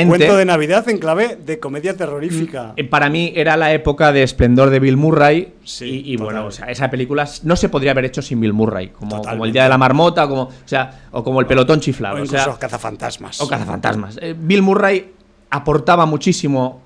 cuento 0.07 0.35
de, 0.35 0.45
Navidad 0.45 0.89
en 0.89 0.97
clave 0.97 1.37
de 1.37 1.59
comedia 1.59 1.95
terrorífica. 1.95 2.73
Mm, 2.77 2.87
para 2.89 3.09
mí 3.09 3.31
era 3.35 3.55
la 3.55 3.71
época 3.71 4.11
de 4.11 4.23
esplendor 4.23 4.69
de 4.69 4.79
Bill 4.79 4.97
Murray. 4.97 5.53
y, 5.81 6.17
bueno, 6.17 6.47
o 6.47 6.51
sea, 6.51 6.65
esa 6.65 6.89
película 6.89 7.27
no 7.43 7.55
se 7.55 7.69
podría 7.69 7.91
haber 7.91 8.05
hecho 8.05 8.21
sin 8.21 8.41
Bill 8.41 8.53
Murray. 8.53 8.89
Como, 8.89 9.21
como 9.21 9.45
El 9.45 9.53
Día 9.53 9.63
de 9.63 9.69
la 9.69 9.77
Marmota, 9.77 10.27
como, 10.27 10.43
o, 10.43 10.51
sea, 10.65 11.07
o 11.11 11.23
como 11.23 11.39
El 11.39 11.45
Pelotón 11.45 11.79
Chiflado. 11.79 12.17
O, 12.17 12.19
incluso 12.19 12.59
Cazafantasmas. 12.59 13.39
O 13.39 13.47
Cazafantasmas. 13.47 14.19
Eh, 14.21 14.35
Bill 14.37 14.61
Murray 14.61 15.13
aportaba 15.49 16.05
muchísimo 16.05 16.81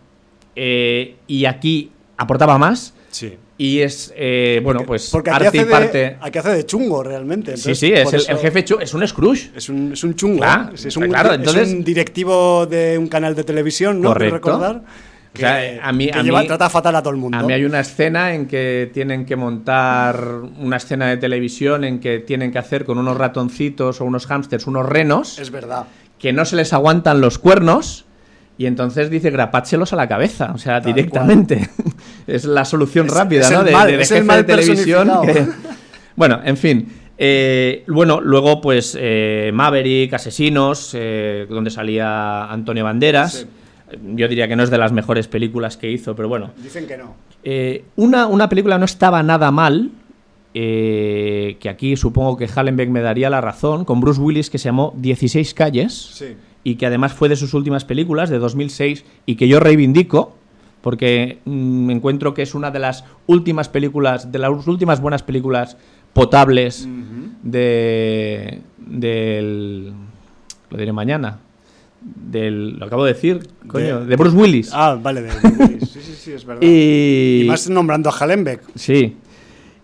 eh, 0.55 1.15
y 1.27 1.45
aquí 1.45 1.91
aportaba 2.17 2.57
más. 2.57 2.93
Sí. 3.09 3.37
Y 3.57 3.81
es, 3.81 4.11
eh, 4.15 4.61
bueno, 4.63 4.83
pues 4.85 5.09
porque 5.11 5.29
aquí 5.29 5.45
hace, 5.45 5.65
de, 5.65 6.17
aquí 6.19 6.39
hace 6.39 6.49
de 6.49 6.65
chungo 6.65 7.03
realmente. 7.03 7.55
sí, 7.55 7.75
sí, 7.75 7.93
es 7.93 8.11
el, 8.11 8.37
jefe 8.37 8.65
es 8.81 8.93
un 8.93 9.07
Scrooge. 9.07 9.51
Es 9.55 9.69
un, 9.69 9.93
es 9.93 10.03
un 10.03 10.15
chungo. 10.15 10.43
es, 10.73 10.97
un, 10.97 11.03
entonces, 11.03 11.69
es 11.69 11.73
un 11.73 11.83
directivo 11.83 12.65
de 12.65 12.97
un 12.97 13.07
canal 13.07 13.35
de 13.35 13.43
televisión, 13.43 14.01
¿no? 14.01 14.09
Correcto. 14.09 14.35
recordar. 14.35 14.81
Que, 15.33 15.79
a 15.81 15.91
mí, 15.91 16.09
trata 16.47 16.69
fatal 16.69 16.95
a 16.95 17.01
todo 17.01 17.11
el 17.11 17.19
mundo. 17.19 17.37
A 17.37 17.43
mí 17.43 17.53
hay 17.53 17.65
una 17.65 17.79
escena 17.79 18.35
en 18.35 18.45
que 18.45 18.91
tienen 18.93 19.25
que 19.25 19.35
montar 19.35 20.23
una 20.59 20.77
escena 20.77 21.07
de 21.07 21.17
televisión 21.17 21.83
en 21.83 21.99
que 21.99 22.19
tienen 22.19 22.51
que 22.51 22.59
hacer 22.59 22.85
con 22.85 22.99
unos 22.99 23.17
ratoncitos 23.17 23.99
o 23.99 24.05
unos 24.05 24.27
hámsters 24.27 24.67
unos 24.67 24.87
renos. 24.87 25.39
Es 25.39 25.49
verdad. 25.49 25.85
Que 26.19 26.33
no 26.33 26.45
se 26.45 26.55
les 26.55 26.71
aguantan 26.71 27.19
los 27.19 27.39
cuernos 27.39 28.05
y 28.57 28.67
entonces 28.67 29.09
dice 29.09 29.31
grapáchelos 29.31 29.91
a 29.93 29.95
la 29.95 30.07
cabeza, 30.07 30.51
o 30.53 30.59
sea, 30.59 30.79
directamente. 30.79 31.67
Es 32.27 32.45
la 32.45 32.65
solución 32.65 33.07
rápida, 33.07 33.49
¿no? 33.49 33.63
de, 33.63 33.71
de, 33.97 34.05
jefe 34.05 34.35
de 34.35 34.43
televisión. 34.43 35.11
Bueno, 36.15 36.41
en 36.43 36.57
fin. 36.57 36.87
Eh, 37.17 37.83
bueno, 37.87 38.21
luego, 38.21 38.61
pues 38.61 38.95
eh, 38.99 39.49
Maverick, 39.51 40.13
Asesinos, 40.13 40.91
eh, 40.93 41.47
donde 41.49 41.71
salía 41.71 42.45
Antonio 42.51 42.83
Banderas. 42.83 43.47
Yo 44.15 44.27
diría 44.27 44.47
que 44.47 44.55
no 44.55 44.61
es 44.61 44.69
de 44.69 44.77
las 44.77 44.91
mejores 44.91 45.27
películas 45.27 45.75
que 45.75 45.89
hizo, 45.89 46.15
pero 46.15 46.29
bueno. 46.29 46.51
Dicen 46.61 46.85
que 46.85 46.97
no. 46.97 47.15
una, 47.95 48.27
una 48.27 48.47
película 48.47 48.77
no 48.77 48.85
estaba 48.85 49.23
nada 49.23 49.49
mal, 49.49 49.89
que 50.53 51.67
aquí 51.67 51.95
supongo 51.95 52.37
que 52.37 52.47
Hallenbeck 52.47 52.89
me 52.89 53.01
daría 53.01 53.31
la 53.31 53.41
razón, 53.41 53.85
con 53.85 53.99
Bruce 53.99 54.21
Willis, 54.21 54.51
que 54.51 54.59
se 54.59 54.65
llamó 54.65 54.93
16 54.97 55.53
calles. 55.55 55.93
Sí 55.93 56.35
y 56.63 56.75
que 56.75 56.85
además 56.85 57.13
fue 57.13 57.29
de 57.29 57.35
sus 57.35 57.53
últimas 57.53 57.85
películas, 57.85 58.29
de 58.29 58.39
2006, 58.39 59.03
y 59.25 59.35
que 59.35 59.47
yo 59.47 59.59
reivindico, 59.59 60.35
porque 60.83 61.39
me 61.45 61.53
mm, 61.53 61.89
encuentro 61.91 62.33
que 62.33 62.41
es 62.41 62.53
una 62.53 62.69
de 62.69 62.79
las 62.79 63.05
últimas 63.25 63.69
películas, 63.69 64.31
de 64.33 64.37
las 64.37 64.67
últimas 64.67 64.99
buenas 64.99 65.23
películas 65.23 65.77
potables 66.11 66.87
de 67.41 68.61
del 68.77 69.93
lo 70.69 70.77
diré 70.77 70.91
mañana 70.91 71.39
del 72.01 72.77
lo 72.77 72.85
acabo 72.85 73.05
de 73.05 73.13
decir 73.13 73.47
coño 73.65 74.05
de, 74.05 74.15
Bruce 74.17 74.35
Willis. 74.35 74.71
Ah 74.73 74.99
vale 75.01 75.21
de 75.21 75.29
Bruce 75.29 75.63
Willis. 75.63 75.89
Sí 75.89 75.99
sí 76.01 76.15
sí 76.15 76.31
es 76.33 76.45
verdad. 76.45 76.61
Y, 76.67 77.45
más 77.47 77.69
nombrando 77.69 78.09
a 78.09 78.13
Hallenbeck. 78.13 78.61
Sí. 78.75 79.15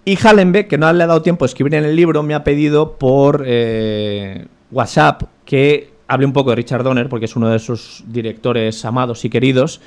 Y 0.04 0.18
Hallenbeck 0.22 0.68
que 0.68 0.78
no 0.78 0.92
le 0.92 1.04
ha 1.04 1.08
dado 1.08 1.22
tiempo 1.22 1.46
a 1.46 1.48
escribir 1.48 1.76
en 1.76 1.86
el 1.86 1.96
libro 1.96 2.22
me 2.24 2.34
ha 2.34 2.44
pedido 2.44 2.98
por 2.98 3.44
eh, 3.48 4.48
WhatsApp 4.70 5.24
que 5.46 5.92
hable 6.10 6.26
un 6.26 6.34
poco 6.34 6.50
de 6.50 6.58
Richard 6.58 6.84
Donner, 6.84 7.08
porque 7.08 7.26
es 7.26 7.36
uno 7.36 7.50
de 7.50 7.60
sus 7.60 8.04
directores 8.08 8.84
amados 8.84 9.24
y 9.24 9.30
queridos, 9.30 9.80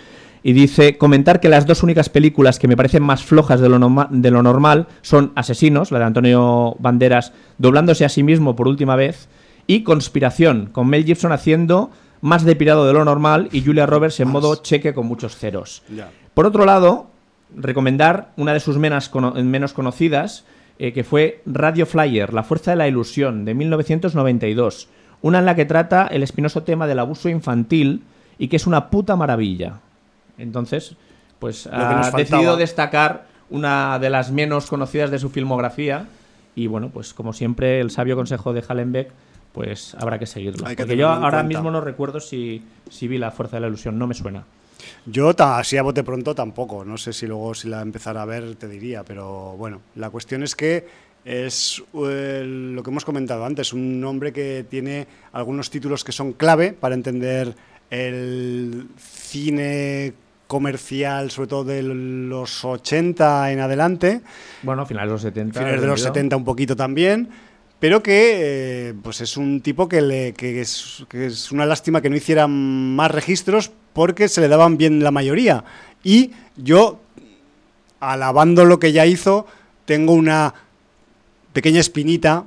y 0.43 0.53
dice, 0.53 0.99
comentar 0.99 1.41
que 1.41 1.49
las 1.49 1.67
dos 1.67 1.83
únicas 1.83 2.09
películas 2.09 2.59
que 2.59 2.69
me 2.69 2.77
parecen 2.77 3.03
más 3.03 3.23
flojas 3.25 3.61
de 3.61 3.69
lo, 3.69 4.09
de 4.11 4.31
lo 4.31 4.43
normal 4.43 4.89
son 5.03 5.33
Asesinos, 5.35 5.93
la 5.93 6.01
de 6.01 6.05
Antonio 6.07 6.77
Banderas 6.79 7.33
doblándose 7.59 8.05
a 8.05 8.09
sí 8.09 8.23
mismo 8.23 8.57
por 8.57 8.69
última 8.69 8.97
vez, 8.97 9.29
y 9.67 9.83
Conspiración, 9.83 10.71
con 10.73 10.89
Mel 10.89 11.05
Gibson 11.05 11.33
haciendo 11.33 11.91
más 12.21 12.45
depilado 12.45 12.87
de 12.87 12.93
lo 12.93 13.05
normal 13.05 13.49
y 13.53 13.63
Julia 13.65 13.87
Roberts 13.87 14.21
en 14.21 14.29
modo 14.29 14.57
cheque 14.57 14.95
con 14.95 15.07
muchos 15.07 15.37
ceros. 15.37 15.83
Por 16.35 16.47
otro 16.47 16.65
lado, 16.65 17.09
recomendar 17.55 18.33
una 18.37 18.53
de 18.53 18.61
sus 18.61 18.79
menos, 18.79 19.11
menos 19.37 19.73
conocidas, 19.73 20.45
eh, 20.79 20.93
que 20.93 21.05
fue 21.05 21.43
Radio 21.47 21.87
Flyer, 21.87 22.33
La 22.33 22.43
Fuerza 22.43 22.73
de 22.73 22.77
la 22.77 22.89
Ilusión, 22.89 23.45
de 23.45 23.55
1992 23.55 24.89
una 25.23 25.39
en 25.39 25.47
la 25.47 25.55
que 25.55 25.65
trata 25.65 26.09
el 26.09 26.23
espinoso 26.23 26.65
tema 26.65 26.87
del 26.87 26.99
abuso 26.99 27.29
infantil 27.29 28.03
y 28.39 28.49
que 28.49 28.57
es 28.57 28.67
una 28.67 28.91
puta 28.91 29.17
maravilla. 29.17 29.81
Entonces, 30.43 30.97
pues 31.39 31.67
ha 31.67 32.11
decidido 32.17 32.57
destacar 32.57 33.27
una 33.51 33.99
de 33.99 34.11
las 34.11 34.31
menos 34.31 34.67
conocidas 34.67 35.11
de 35.11 35.19
su 35.19 35.31
filmografía 35.31 36.07
y 36.55 36.67
bueno, 36.67 36.91
pues 36.91 37.15
como 37.15 37.33
siempre 37.33 37.81
el 37.81 37.91
sabio 37.91 38.17
consejo 38.17 38.53
de 38.53 38.63
Hallenbeck 38.67 39.11
pues 39.53 39.95
habrá 39.95 40.19
que 40.19 40.27
seguirlo. 40.27 40.65
Porque 40.65 40.97
yo 40.97 41.09
ahora 41.09 41.43
mismo 41.43 41.71
no 41.71 41.81
recuerdo 41.81 42.21
si, 42.21 42.63
si 42.91 43.07
vi 43.07 43.19
La 43.19 43.31
Fuerza 43.31 43.57
de 43.57 43.61
la 43.61 43.69
Ilusión, 43.69 43.99
no 43.99 44.07
me 44.07 44.15
suena. 44.15 44.45
Yo 45.07 45.33
así 45.39 45.77
a 45.77 45.83
bote 45.83 46.03
pronto 46.03 46.35
tampoco, 46.35 46.85
no 46.85 46.97
sé 46.97 47.13
si 47.13 47.27
luego 47.27 47.55
si 47.55 47.69
la 47.69 47.83
empezara 47.83 48.23
a 48.23 48.25
ver 48.25 48.57
te 48.57 48.67
diría, 48.67 49.05
pero 49.05 49.55
bueno, 49.57 49.81
la 49.95 50.11
cuestión 50.11 50.43
es 50.43 50.57
que 50.57 50.87
es 51.25 51.83
eh, 51.95 52.43
lo 52.45 52.83
que 52.83 52.91
hemos 52.91 53.05
comentado 53.05 53.45
antes, 53.45 53.73
un 53.73 54.01
nombre 54.01 54.33
que 54.33 54.65
tiene 54.69 55.07
algunos 55.33 55.71
títulos 55.71 56.03
que 56.03 56.13
son 56.13 56.33
clave 56.33 56.73
para 56.73 56.95
entender 56.95 57.55
el 57.91 58.89
cine 58.97 60.15
comercial, 60.53 61.31
sobre 61.31 61.49
todo 61.49 61.65
de 61.65 61.83
los 61.83 62.62
80 62.62 63.53
en 63.53 63.61
adelante. 63.61 64.21
Bueno, 64.62 64.85
finales 64.85 65.09
de 65.09 65.12
los 65.15 65.23
70. 65.23 65.59
Finales 65.59 65.81
de 65.81 65.87
los 65.87 66.03
70 66.03 66.37
un 66.37 66.45
poquito 66.45 66.77
también, 66.77 67.31
pero 67.81 68.03
que 68.03 68.91
eh, 68.91 68.95
pues 69.03 69.23
es 69.23 69.38
un 69.38 69.62
tipo 69.62 69.88
que, 69.88 70.03
le, 70.03 70.35
que, 70.35 70.61
es, 70.61 71.07
que 71.09 71.25
es 71.25 71.53
una 71.53 71.65
lástima 71.65 72.03
que 72.03 72.11
no 72.11 72.17
hiciera 72.17 72.49
más 72.49 73.11
registros 73.11 73.73
porque 73.95 74.29
se 74.29 74.43
le 74.43 74.49
daban 74.49 74.77
bien 74.77 75.03
la 75.03 75.11
mayoría. 75.11 75.65
Y 76.05 76.33
yo, 76.59 77.01
alabando 77.99 78.67
lo 78.67 78.79
que 78.79 78.93
ya 78.93 79.07
hizo, 79.07 79.47
tengo 79.87 80.12
una 80.12 80.53
pequeña 81.55 81.81
espinita 81.81 82.45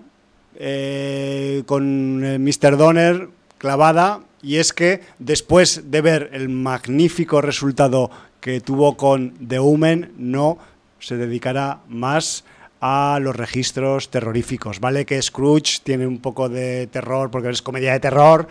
eh, 0.60 1.63
con 1.65 2.24
el 2.24 2.39
Mr. 2.39 2.78
Donner 2.78 3.30
clavada 3.58 4.20
y 4.46 4.58
es 4.58 4.74
que 4.74 5.02
después 5.18 5.90
de 5.90 6.02
ver 6.02 6.30
el 6.32 6.50
magnífico 6.50 7.42
resultado 7.42 8.12
que 8.40 8.62
tuvo 8.62 8.96
con 8.96 9.34
The 9.48 9.58
Woman 9.58 10.12
no 10.18 10.60
se 11.00 11.18
dedicará 11.18 11.80
más 11.88 12.46
a 12.80 13.18
los 13.20 13.36
registros 13.36 14.12
terroríficos. 14.12 14.80
Vale 14.80 15.04
que 15.04 15.20
Scrooge 15.20 15.80
tiene 15.84 16.06
un 16.06 16.20
poco 16.20 16.48
de 16.48 16.86
terror 16.86 17.32
porque 17.32 17.50
es 17.50 17.64
comedia 17.64 17.94
de 17.94 18.00
terror, 18.00 18.48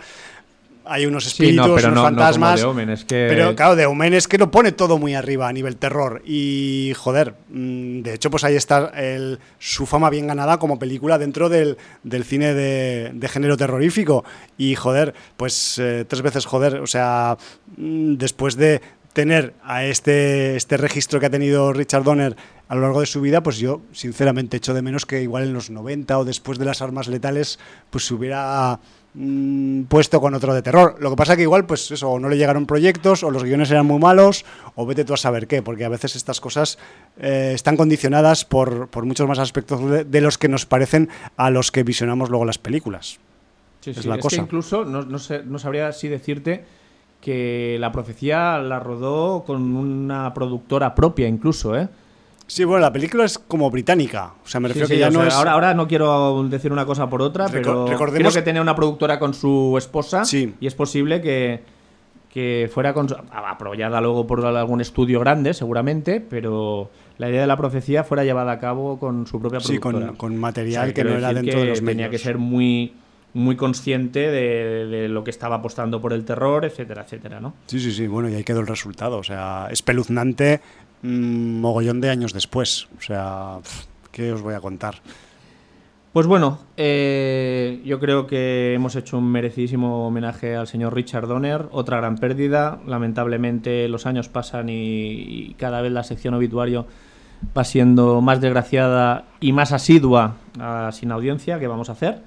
hay 0.85 1.05
unos 1.05 1.25
espíritus, 1.27 1.83
unos 1.83 2.03
fantasmas. 2.03 2.65
Pero 3.07 3.55
claro, 3.55 3.75
de 3.75 3.85
Omen 3.85 4.13
es 4.13 4.27
que 4.27 4.37
lo 4.37 4.51
pone 4.51 4.71
todo 4.71 4.97
muy 4.97 5.15
arriba 5.15 5.47
a 5.47 5.53
nivel 5.53 5.77
terror. 5.77 6.21
Y 6.25 6.93
joder, 6.95 7.35
mm, 7.49 8.01
de 8.01 8.13
hecho, 8.13 8.29
pues 8.29 8.43
ahí 8.43 8.55
está 8.55 8.91
el, 8.95 9.39
su 9.59 9.85
fama 9.85 10.09
bien 10.09 10.27
ganada 10.27 10.57
como 10.59 10.79
película 10.79 11.17
dentro 11.17 11.49
del, 11.49 11.77
cine 12.23 12.53
de, 12.53 13.29
género 13.29 13.57
terrorífico. 13.57 14.23
Y 14.57 14.75
joder, 14.75 15.13
pues 15.37 15.79
eh, 15.79 16.05
tres 16.07 16.21
veces 16.21 16.45
joder, 16.45 16.75
o 16.75 16.87
sea, 16.87 17.37
mm, 17.77 18.15
después 18.15 18.55
de 18.55 18.81
tener 19.13 19.53
a 19.63 19.85
este, 19.85 20.57
este 20.57 20.75
registro 20.75 21.21
que 21.21 21.27
ha 21.27 21.29
tenido 21.29 21.71
Richard 21.71 22.03
Donner 22.03 22.35
a 22.67 22.75
lo 22.75 22.81
largo 22.81 22.99
de 22.99 23.05
su 23.05 23.21
vida, 23.21 23.41
pues 23.41 23.57
yo 23.57 23.81
sinceramente 23.93 24.57
echo 24.57 24.73
de 24.73 24.81
menos 24.81 25.05
que 25.05 25.21
igual 25.21 25.43
en 25.43 25.53
los 25.53 25.69
90 25.69 26.19
o 26.19 26.25
después 26.25 26.59
de 26.59 26.65
las 26.65 26.81
armas 26.81 27.07
letales, 27.07 27.57
pues 27.91 28.05
se 28.05 28.13
hubiera 28.13 28.79
Mm, 29.17 29.83
puesto 29.83 30.19
con 30.19 30.33
otro 30.33 30.53
de 30.53 30.61
terror. 30.61 30.97
Lo 30.99 31.09
que 31.09 31.15
pasa 31.15 31.37
que 31.37 31.43
igual, 31.43 31.65
pues 31.65 31.89
eso, 31.89 32.09
o 32.09 32.19
no 32.19 32.27
le 32.27 32.35
llegaron 32.35 32.65
proyectos, 32.65 33.23
o 33.23 33.31
los 33.31 33.45
guiones 33.45 33.71
eran 33.71 33.85
muy 33.85 33.97
malos, 33.97 34.43
o 34.75 34.85
vete 34.85 35.05
tú 35.05 35.13
a 35.13 35.17
saber 35.17 35.47
qué, 35.47 35.61
porque 35.61 35.85
a 35.85 35.89
veces 35.89 36.17
estas 36.17 36.41
cosas 36.41 36.77
eh, 37.17 37.53
están 37.55 37.77
condicionadas 37.77 38.43
por, 38.43 38.89
muchos 39.05 39.25
más 39.25 39.39
aspectos 39.39 39.79
de, 40.11 40.21
los 40.21 40.37
que 40.37 40.49
nos 40.49 40.65
parecen 40.65 41.07
a 41.37 41.49
los 41.49 41.71
que 41.71 41.83
visionamos 41.83 42.29
luego 42.29 42.43
las 42.43 42.57
películas. 42.57 43.19
es 43.85 44.05
la 44.05 44.17
cosa. 44.17 44.35
Que 44.35 44.41
incluso 44.41 44.83
no, 44.83 45.03
no, 45.03 45.17
no 45.45 45.59
sabría 45.59 45.87
así 45.87 46.09
decirte 46.09 46.65
que 47.21 47.77
la 47.79 47.93
profecía 47.93 48.57
la 48.57 48.81
rodó 48.81 49.45
con 49.45 49.77
una 49.77 50.33
productora 50.33 50.93
propia 50.93 51.29
incluso, 51.29 51.77
¿eh? 51.77 51.87
Sí, 52.47 52.63
bueno, 52.63 52.81
la 52.81 52.93
película 52.93 53.25
es 53.25 53.39
como 53.39 53.71
británica. 53.71 54.33
O 54.43 54.47
sea, 54.47 54.59
me 54.59 54.67
refiero 54.67 54.87
que 54.87 54.97
ya 54.97 55.09
no 55.09 55.23
es. 55.23 55.33
Ahora, 55.33 55.53
ahora 55.53 55.73
no 55.73 55.87
quiero 55.87 56.43
decir 56.47 56.71
una 56.71 56.85
cosa 56.85 57.09
por 57.09 57.21
otra, 57.21 57.47
pero 57.49 57.87
recordemos... 57.87 58.33
creo 58.33 58.41
que 58.41 58.45
tenía 58.45 58.61
una 58.61 58.75
productora 58.75 59.19
con 59.19 59.33
su 59.33 59.75
esposa 59.77 60.23
y 60.31 60.67
es 60.67 60.75
posible 60.75 61.21
que, 61.21 61.63
que 62.29 62.69
fuera 62.71 62.93
con, 62.93 63.07
apoyada 63.31 63.99
luego 63.99 64.27
por 64.27 64.45
algún 64.45 64.81
estudio 64.81 65.19
grande, 65.19 65.53
seguramente, 65.53 66.21
pero 66.21 66.91
la 67.17 67.29
idea 67.29 67.41
de 67.41 67.47
la 67.47 67.57
profecía 67.57 68.03
fuera 68.03 68.23
llevada 68.23 68.51
a 68.51 68.59
cabo 68.59 68.99
con 68.99 69.25
su 69.25 69.39
propia 69.39 69.59
productora. 69.59 70.11
Sí, 70.11 70.17
con, 70.17 70.37
material 70.37 70.93
que 70.93 71.03
no 71.03 71.11
era 71.11 71.33
dentro 71.33 71.59
de 71.59 71.65
los 71.65 71.81
medios. 71.81 71.97
Tenía 71.97 72.09
que 72.09 72.19
ser 72.19 72.37
muy 72.37 72.93
muy 73.35 73.57
consciente 73.57 74.31
de, 74.31 75.09
lo 75.09 75.25
que 75.25 75.29
estaba 75.29 75.57
apostando 75.57 76.01
por 76.01 76.13
el 76.13 76.23
terror, 76.23 76.63
etcétera, 76.63 77.01
etcétera, 77.03 77.41
¿no? 77.41 77.53
Sí, 77.67 77.81
sí, 77.81 77.91
sí, 77.91 78.07
bueno, 78.07 78.29
y 78.29 78.35
ahí 78.35 78.45
quedó 78.45 78.61
el 78.61 78.67
resultado, 78.67 79.17
o 79.17 79.23
sea, 79.23 79.67
espeluznante 79.71 80.61
un 81.05 81.61
mogollón 81.61 82.01
de 82.01 82.09
años 82.09 82.33
después, 82.33 82.87
o 82.97 83.01
sea, 83.01 83.59
¿qué 84.11 84.31
os 84.33 84.41
voy 84.41 84.55
a 84.55 84.59
contar? 84.59 84.95
Pues 86.11 86.27
bueno, 86.27 86.59
eh, 86.77 87.81
yo 87.83 87.99
creo 87.99 88.25
que 88.25 88.73
hemos 88.73 88.95
hecho 88.95 89.17
un 89.17 89.29
merecidísimo 89.29 90.07
homenaje 90.07 90.55
al 90.55 90.65
señor 90.65 90.95
Richard 90.95 91.27
Donner, 91.27 91.65
otra 91.71 91.97
gran 91.97 92.17
pérdida, 92.17 92.79
lamentablemente 92.87 93.89
los 93.89 94.05
años 94.05 94.29
pasan 94.29 94.69
y, 94.69 94.73
y 94.73 95.55
cada 95.57 95.81
vez 95.81 95.91
la 95.91 96.03
sección 96.03 96.33
obituario 96.33 96.87
va 97.55 97.63
siendo 97.63 98.21
más 98.21 98.41
desgraciada 98.41 99.25
y 99.39 99.51
más 99.51 99.71
asidua 99.71 100.35
sin 100.91 101.11
audiencia 101.11 101.59
que 101.59 101.67
vamos 101.67 101.89
a 101.89 101.93
hacer. 101.93 102.21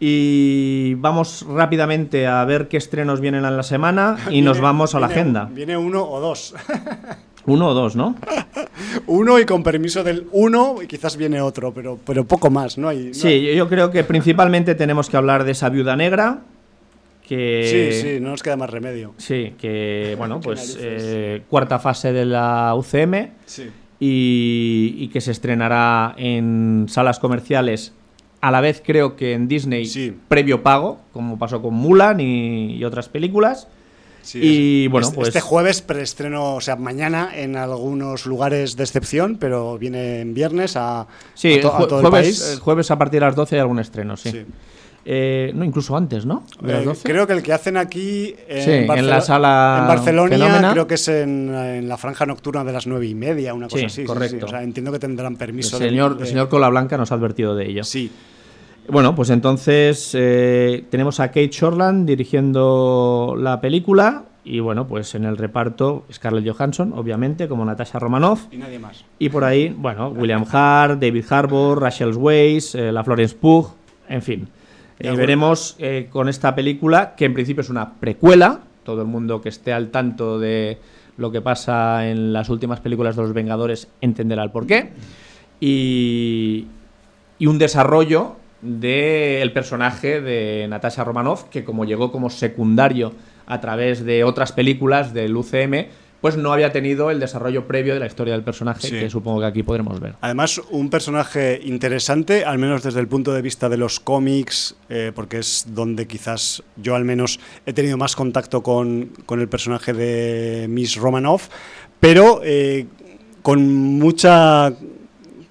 Y 0.00 0.94
vamos 0.94 1.46
rápidamente 1.48 2.26
a 2.26 2.44
ver 2.44 2.66
qué 2.68 2.76
estrenos 2.76 3.20
vienen 3.20 3.44
en 3.44 3.56
la 3.56 3.62
semana 3.62 4.16
y 4.30 4.40
nos 4.42 4.60
vamos 4.60 4.94
a 4.94 5.00
la 5.00 5.06
agenda. 5.06 5.48
Viene 5.52 5.76
uno 5.76 6.02
o 6.02 6.20
dos. 6.20 6.54
uno 7.46 7.68
o 7.68 7.74
dos, 7.74 7.96
¿no? 7.96 8.14
uno 9.06 9.38
y 9.38 9.46
con 9.46 9.62
permiso 9.62 10.04
del 10.04 10.26
uno, 10.32 10.76
y 10.82 10.86
quizás 10.86 11.16
viene 11.16 11.40
otro, 11.40 11.72
pero, 11.72 11.98
pero 12.04 12.24
poco 12.24 12.50
más, 12.50 12.78
¿no? 12.78 12.88
Hay, 12.88 13.14
sí, 13.14 13.54
yo 13.54 13.68
creo 13.68 13.90
que 13.90 14.04
principalmente 14.04 14.74
tenemos 14.74 15.08
que 15.08 15.16
hablar 15.16 15.44
de 15.44 15.52
esa 15.52 15.68
viuda 15.68 15.96
negra. 15.96 16.40
Que, 17.26 17.92
sí, 17.92 18.00
sí, 18.00 18.20
no 18.20 18.30
nos 18.30 18.42
queda 18.42 18.56
más 18.56 18.68
remedio. 18.68 19.14
Sí, 19.16 19.54
que, 19.58 20.14
bueno, 20.18 20.40
pues 20.40 20.76
eh, 20.80 21.42
cuarta 21.48 21.78
fase 21.78 22.12
de 22.12 22.26
la 22.26 22.74
UCM. 22.74 23.30
Sí. 23.46 23.70
Y, 24.04 25.08
que 25.12 25.20
se 25.20 25.30
estrenará 25.30 26.14
en 26.16 26.86
salas 26.88 27.20
comerciales 27.20 27.92
a 28.42 28.50
la 28.50 28.60
vez 28.60 28.82
creo 28.84 29.14
que 29.14 29.32
en 29.34 29.46
Disney 29.46 29.88
previo 30.28 30.64
pago, 30.64 31.00
como 31.12 31.38
pasó 31.38 31.62
con 31.62 31.74
Mulan 31.74 32.20
y, 32.20 32.84
otras 32.84 33.08
películas. 33.08 33.68
Y 34.34 34.88
bueno, 34.88 35.06
este, 35.06 35.16
pues. 35.16 35.28
Este 35.28 35.40
jueves 35.40 35.82
preestreno, 35.82 36.56
o 36.56 36.60
sea, 36.60 36.76
mañana 36.76 37.30
en 37.34 37.56
algunos 37.56 38.26
lugares 38.26 38.76
de 38.76 38.84
excepción, 38.84 39.36
pero 39.38 39.78
viene 39.78 40.20
en 40.20 40.34
viernes 40.34 40.76
a, 40.76 41.06
sí, 41.34 41.58
todo 41.60 42.00
el 42.00 42.10
país. 42.10 42.60
jueves 42.62 42.90
a 42.90 42.98
partir 42.98 43.20
de 43.20 43.26
las 43.26 43.36
12 43.36 43.56
hay 43.56 43.60
algún 43.60 43.78
estreno, 43.78 44.16
sí. 44.16 44.44
Eh, 45.04 45.50
no, 45.54 45.64
incluso 45.64 45.96
antes, 45.96 46.24
¿no? 46.24 46.44
Eh, 46.64 46.86
creo 47.02 47.26
que 47.26 47.32
el 47.32 47.42
que 47.42 47.52
hacen 47.52 47.76
aquí 47.76 48.36
en, 48.46 48.88
en 48.88 49.06
la 49.08 49.20
sala 49.20 49.78
en 49.80 49.88
Barcelona, 49.88 50.70
creo 50.72 50.86
que 50.86 50.94
es 50.94 51.08
en, 51.08 51.88
la 51.88 51.96
franja 51.96 52.24
nocturna 52.24 52.62
de 52.62 52.72
las 52.72 52.86
nueve 52.86 53.06
y 53.06 53.14
media, 53.14 53.52
una 53.52 53.68
cosa 53.68 53.86
así. 53.86 54.04
Correcto. 54.04 54.46
O 54.46 54.48
sea, 54.48 54.62
entiendo 54.62 54.92
que 54.92 55.00
tendrán 55.00 55.36
permiso. 55.36 55.76
El 55.78 55.88
señor, 55.90 56.18
el 56.20 56.26
señor 56.26 56.48
Cola 56.48 56.68
Blanca 56.68 56.96
nos 56.96 57.10
ha 57.10 57.16
advertido 57.16 57.56
de 57.56 57.68
ello. 57.68 57.82
Sí. 57.82 58.12
Bueno, 58.88 59.14
pues 59.14 59.30
entonces 59.30 60.10
eh, 60.14 60.84
tenemos 60.90 61.20
a 61.20 61.28
Kate 61.28 61.50
Shortland 61.50 62.06
dirigiendo 62.06 63.36
la 63.38 63.60
película 63.60 64.24
y 64.44 64.58
bueno, 64.58 64.88
pues 64.88 65.14
en 65.14 65.24
el 65.24 65.36
reparto 65.36 66.04
Scarlett 66.12 66.52
Johansson, 66.52 66.92
obviamente, 66.96 67.46
como 67.46 67.64
Natasha 67.64 68.00
Romanoff. 68.00 68.46
Y 68.50 68.56
nadie 68.56 68.80
más. 68.80 69.04
Y 69.20 69.28
por 69.28 69.44
ahí, 69.44 69.68
bueno, 69.68 70.08
William 70.08 70.44
Hart, 70.50 71.00
David 71.00 71.24
Harbour, 71.30 71.80
Rachel 71.80 72.14
Weisz, 72.16 72.74
eh, 72.74 72.90
la 72.90 73.04
Florence 73.04 73.36
Pugh, 73.36 73.68
en 74.08 74.22
fin. 74.22 74.48
Y 74.98 75.06
eh, 75.06 75.12
veremos 75.12 75.76
con 76.10 76.28
esta 76.28 76.54
película, 76.54 77.14
que 77.14 77.24
en 77.24 77.34
principio 77.34 77.60
es 77.60 77.70
una 77.70 77.94
precuela, 77.94 78.60
todo 78.82 79.00
el 79.02 79.06
mundo 79.06 79.40
que 79.40 79.48
esté 79.48 79.72
al 79.72 79.90
tanto 79.90 80.40
de 80.40 80.78
lo 81.16 81.30
que 81.30 81.40
pasa 81.40 82.08
en 82.08 82.32
las 82.32 82.48
últimas 82.48 82.80
películas 82.80 83.14
de 83.14 83.22
los 83.22 83.32
Vengadores 83.32 83.88
entenderá 84.00 84.42
el 84.42 84.50
porqué. 84.50 84.90
Y, 85.60 86.66
y 87.38 87.46
un 87.46 87.58
desarrollo 87.58 88.41
del 88.62 89.52
personaje 89.52 90.20
de 90.20 90.66
Natasha 90.68 91.04
Romanoff, 91.04 91.44
que 91.44 91.64
como 91.64 91.84
llegó 91.84 92.12
como 92.12 92.30
secundario 92.30 93.12
a 93.46 93.60
través 93.60 94.04
de 94.04 94.24
otras 94.24 94.52
películas 94.52 95.12
del 95.12 95.36
UCM, 95.36 95.88
pues 96.22 96.36
no 96.36 96.52
había 96.52 96.70
tenido 96.70 97.10
el 97.10 97.18
desarrollo 97.18 97.66
previo 97.66 97.94
de 97.94 98.00
la 98.00 98.06
historia 98.06 98.34
del 98.34 98.44
personaje, 98.44 98.88
que 98.88 99.10
supongo 99.10 99.40
que 99.40 99.46
aquí 99.46 99.64
podremos 99.64 99.98
ver. 99.98 100.14
Además, 100.20 100.60
un 100.70 100.88
personaje 100.88 101.60
interesante, 101.64 102.44
al 102.44 102.58
menos 102.58 102.84
desde 102.84 103.00
el 103.00 103.08
punto 103.08 103.34
de 103.34 103.42
vista 103.42 103.68
de 103.68 103.76
los 103.76 103.98
cómics, 103.98 104.76
eh, 104.88 105.10
porque 105.12 105.38
es 105.38 105.66
donde 105.70 106.06
quizás 106.06 106.62
yo 106.76 106.94
al 106.94 107.04
menos 107.04 107.40
he 107.66 107.72
tenido 107.72 107.96
más 107.96 108.14
contacto 108.14 108.62
con, 108.62 109.10
el 109.28 109.48
personaje 109.48 109.92
de 109.92 110.66
Miss 110.68 110.94
Romanoff, 110.94 111.48
pero 111.98 112.40
eh, 112.44 112.86
con 113.42 113.98
mucha 113.98 114.72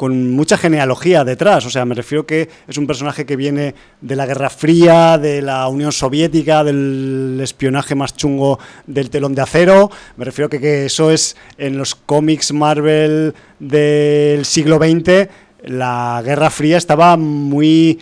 con 0.02 0.32
mucha 0.32 0.58
genealogía 0.58 1.24
detrás. 1.24 1.64
O 1.68 1.70
sea, 1.70 1.86
me 1.86 1.94
refiero 1.94 2.26
que 2.26 2.50
es 2.68 2.76
un 2.80 2.88
personaje 2.88 3.24
que 3.24 3.36
viene 3.36 3.76
de 4.02 4.16
la 4.16 4.26
Guerra 4.26 4.50
Fría, 4.50 5.20
de 5.20 5.44
la 5.44 5.68
Unión 5.68 5.92
Soviética, 5.92 6.64
del 6.64 7.38
espionaje 7.40 7.94
más 7.94 8.18
chungo 8.18 8.58
del 8.88 9.12
telón 9.12 9.36
de 9.36 9.44
acero. 9.44 9.92
Me 10.18 10.26
refiero 10.26 10.50
que, 10.50 10.60
que 10.60 10.88
eso 10.88 11.12
es 11.12 11.38
en 11.60 11.78
los 11.78 11.94
cómics 11.94 12.52
Marvel 12.52 13.36
del 13.60 14.44
siglo 14.44 14.78
XX. 14.78 15.30
La 15.66 16.20
Guerra 16.26 16.50
Fría 16.50 16.80
estaba 16.80 17.16
muy 17.16 18.00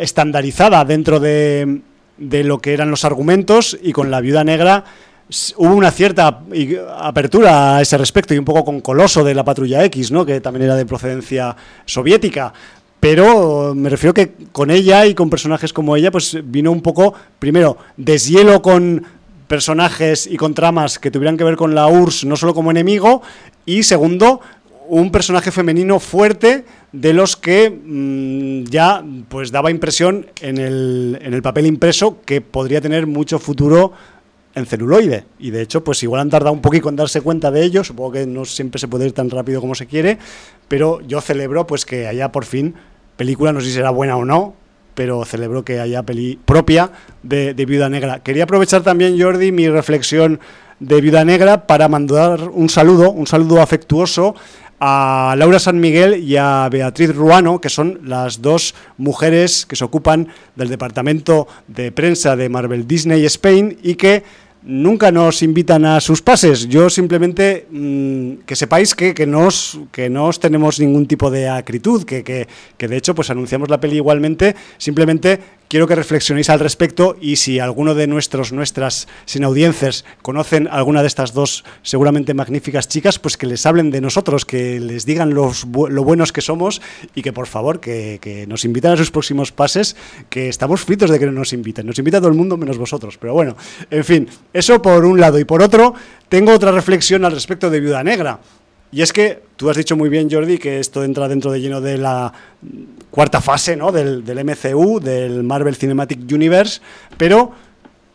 estandarizada 0.00 0.84
dentro 0.84 1.20
de, 1.20 1.80
de 2.18 2.42
lo 2.42 2.58
que 2.58 2.72
eran 2.72 2.90
los 2.90 3.04
argumentos 3.04 3.78
y 3.80 3.92
con 3.92 4.10
la 4.10 4.20
Viuda 4.20 4.42
Negra 4.42 4.82
hubo 5.56 5.74
una 5.74 5.90
cierta 5.90 6.42
apertura 6.98 7.76
a 7.76 7.82
ese 7.82 7.98
respecto 7.98 8.34
y 8.34 8.38
un 8.38 8.44
poco 8.44 8.64
con 8.64 8.80
Coloso 8.80 9.24
de 9.24 9.34
la 9.34 9.44
Patrulla 9.44 9.84
X, 9.84 10.12
¿no? 10.12 10.24
que 10.24 10.40
también 10.40 10.64
era 10.64 10.76
de 10.76 10.86
procedencia 10.86 11.56
soviética. 11.84 12.52
Pero 13.00 13.74
me 13.74 13.90
refiero 13.90 14.14
que 14.14 14.32
con 14.52 14.70
ella 14.70 15.06
y 15.06 15.14
con 15.14 15.28
personajes 15.28 15.72
como 15.72 15.96
ella, 15.96 16.10
pues 16.10 16.38
vino 16.44 16.72
un 16.72 16.80
poco, 16.80 17.14
primero, 17.38 17.76
deshielo 17.96 18.62
con 18.62 19.04
personajes 19.46 20.26
y 20.26 20.36
con 20.36 20.54
tramas 20.54 20.98
que 20.98 21.10
tuvieran 21.10 21.36
que 21.36 21.44
ver 21.44 21.56
con 21.56 21.74
la 21.74 21.86
URSS, 21.86 22.24
no 22.24 22.36
solo 22.36 22.54
como 22.54 22.70
enemigo, 22.70 23.22
y 23.64 23.82
segundo, 23.82 24.40
un 24.88 25.10
personaje 25.10 25.50
femenino 25.50 26.00
fuerte 26.00 26.64
de 26.92 27.12
los 27.12 27.36
que 27.36 27.70
mm, 27.70 28.64
ya 28.70 29.04
pues 29.28 29.50
daba 29.52 29.70
impresión 29.70 30.26
en 30.40 30.58
el, 30.58 31.18
en 31.20 31.34
el 31.34 31.42
papel 31.42 31.66
impreso 31.66 32.18
que 32.24 32.40
podría 32.40 32.80
tener 32.80 33.06
mucho 33.06 33.38
futuro 33.38 33.92
en 34.56 34.66
celuloide. 34.66 35.24
Y 35.38 35.50
de 35.50 35.62
hecho, 35.62 35.84
pues 35.84 36.02
igual 36.02 36.22
han 36.22 36.30
tardado 36.30 36.52
un 36.52 36.62
poquito 36.62 36.88
en 36.88 36.96
darse 36.96 37.20
cuenta 37.20 37.52
de 37.52 37.62
ello. 37.62 37.84
Supongo 37.84 38.12
que 38.12 38.26
no 38.26 38.44
siempre 38.44 38.80
se 38.80 38.88
puede 38.88 39.06
ir 39.06 39.12
tan 39.12 39.30
rápido 39.30 39.60
como 39.60 39.76
se 39.76 39.86
quiere. 39.86 40.18
Pero 40.66 41.00
yo 41.02 41.20
celebro 41.20 41.66
pues 41.66 41.84
que 41.84 42.08
haya 42.08 42.32
por 42.32 42.44
fin 42.44 42.74
película, 43.16 43.52
no 43.52 43.60
sé 43.60 43.66
si 43.66 43.72
será 43.72 43.90
buena 43.90 44.16
o 44.16 44.24
no, 44.24 44.54
pero 44.94 45.24
celebro 45.24 45.64
que 45.64 45.78
haya 45.78 46.02
peli 46.02 46.38
propia 46.44 46.90
de, 47.22 47.52
Viuda 47.54 47.88
Negra. 47.88 48.20
Quería 48.20 48.44
aprovechar 48.44 48.82
también, 48.82 49.20
Jordi, 49.20 49.52
mi 49.52 49.68
reflexión 49.68 50.40
de 50.80 51.00
Viuda 51.00 51.24
Negra 51.24 51.66
para 51.66 51.88
mandar 51.88 52.48
un 52.50 52.68
saludo, 52.68 53.10
un 53.10 53.26
saludo 53.26 53.60
afectuoso 53.60 54.34
a 54.80 55.34
Laura 55.38 55.58
San 55.58 55.80
Miguel 55.80 56.22
y 56.22 56.36
a 56.36 56.68
Beatriz 56.70 57.14
Ruano, 57.14 57.60
que 57.60 57.70
son 57.70 58.00
las 58.04 58.42
dos 58.42 58.74
mujeres 58.98 59.64
que 59.64 59.76
se 59.76 59.84
ocupan 59.84 60.28
del 60.54 60.68
departamento 60.68 61.48
de 61.66 61.92
prensa 61.92 62.36
de 62.36 62.48
Marvel 62.50 62.86
Disney 62.86 63.24
Spain 63.24 63.78
y 63.82 63.94
que 63.94 64.22
nunca 64.66 65.12
nos 65.12 65.42
invitan 65.42 65.84
a 65.84 66.00
sus 66.00 66.20
pases. 66.20 66.68
Yo 66.68 66.90
simplemente 66.90 67.66
mm, 67.70 68.44
que 68.44 68.56
sepáis 68.56 68.94
que, 68.94 69.14
que, 69.14 69.26
no 69.26 69.46
os, 69.46 69.80
que 69.92 70.10
no 70.10 70.26
os 70.26 70.40
tenemos 70.40 70.80
ningún 70.80 71.06
tipo 71.06 71.30
de 71.30 71.48
acritud, 71.48 72.04
que, 72.04 72.24
que, 72.24 72.48
que 72.76 72.88
de 72.88 72.96
hecho 72.96 73.14
pues 73.14 73.30
anunciamos 73.30 73.70
la 73.70 73.80
peli 73.80 73.96
igualmente, 73.96 74.56
simplemente 74.76 75.40
quiero 75.68 75.86
que 75.86 75.94
reflexionéis 75.94 76.50
al 76.50 76.60
respecto 76.60 77.16
y 77.20 77.36
si 77.36 77.58
alguno 77.58 77.94
de 77.94 78.06
nuestros, 78.06 78.52
nuestras 78.52 79.08
sin 79.24 79.44
audiencias 79.44 80.04
conocen 80.22 80.68
alguna 80.70 81.02
de 81.02 81.08
estas 81.08 81.32
dos 81.32 81.64
seguramente 81.82 82.34
magníficas 82.34 82.88
chicas, 82.88 83.18
pues 83.18 83.36
que 83.36 83.46
les 83.46 83.66
hablen 83.66 83.90
de 83.90 84.00
nosotros, 84.00 84.44
que 84.44 84.80
les 84.80 85.06
digan 85.06 85.34
lo 85.34 85.52
buenos 86.04 86.32
que 86.32 86.40
somos 86.40 86.80
y 87.14 87.22
que 87.22 87.32
por 87.32 87.46
favor 87.46 87.80
que, 87.80 88.46
nos 88.48 88.64
inviten 88.64 88.92
a 88.92 88.96
sus 88.96 89.10
próximos 89.10 89.52
pases, 89.52 89.96
que 90.28 90.48
estamos 90.48 90.82
fritos 90.82 91.10
de 91.10 91.18
que 91.18 91.26
no 91.26 91.32
nos 91.32 91.52
inviten. 91.52 91.86
Nos 91.86 91.98
invita 91.98 92.18
todo 92.18 92.28
el 92.28 92.36
mundo 92.36 92.56
menos 92.56 92.78
vosotros, 92.78 93.18
pero 93.18 93.34
bueno, 93.34 93.56
en 93.90 94.04
fin, 94.04 94.28
eso 94.58 94.80
por 94.80 95.04
un 95.04 95.20
lado 95.20 95.38
y 95.38 95.44
por 95.44 95.62
otro, 95.62 95.94
tengo 96.28 96.52
otra 96.52 96.72
reflexión 96.72 97.24
al 97.24 97.32
respecto 97.32 97.70
de 97.70 97.80
Viuda 97.80 98.02
Negra. 98.02 98.38
Y 98.92 99.02
es 99.02 99.12
que 99.12 99.42
tú 99.56 99.68
has 99.68 99.76
dicho 99.76 99.96
muy 99.96 100.08
bien, 100.08 100.30
Jordi, 100.30 100.58
que 100.58 100.78
esto 100.78 101.04
entra 101.04 101.28
dentro 101.28 101.50
de 101.50 101.60
lleno 101.60 101.80
de 101.80 101.98
la 101.98 102.32
cuarta 103.10 103.40
fase 103.40 103.76
¿no? 103.76 103.92
del, 103.92 104.24
del 104.24 104.44
MCU, 104.44 105.00
del 105.00 105.42
Marvel 105.42 105.76
Cinematic 105.76 106.20
Universe, 106.32 106.80
pero 107.16 107.52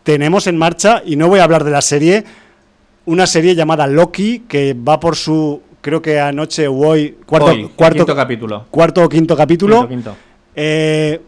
tenemos 0.04 0.47
en 0.47 0.58
marcha, 0.58 1.01
y 1.06 1.15
no 1.15 1.27
voy 1.27 1.39
a 1.39 1.43
hablar 1.43 1.63
de 1.63 1.71
la 1.71 1.82
serie, 1.82 2.23
una 3.06 3.27
serie 3.27 3.54
llamada 3.54 3.86
Loki, 3.86 4.43
que 4.47 4.73
va 4.73 4.99
por 4.99 5.15
su 5.15 5.62
creo 5.82 6.01
que 6.01 6.19
anoche 6.19 6.67
o 6.67 6.75
hoy, 6.75 7.17
cuarto, 7.25 7.47
Hoy, 7.47 7.69
cuarto, 7.75 7.97
quinto 7.97 8.15
capítulo. 8.15 8.65
cuarto 8.69 9.04
o 9.04 9.10
quinto 9.10 9.36
capítulo. 9.36 9.88
Quinto, 9.88 9.89
quinto. 9.89 10.15
Eh, 10.56 11.19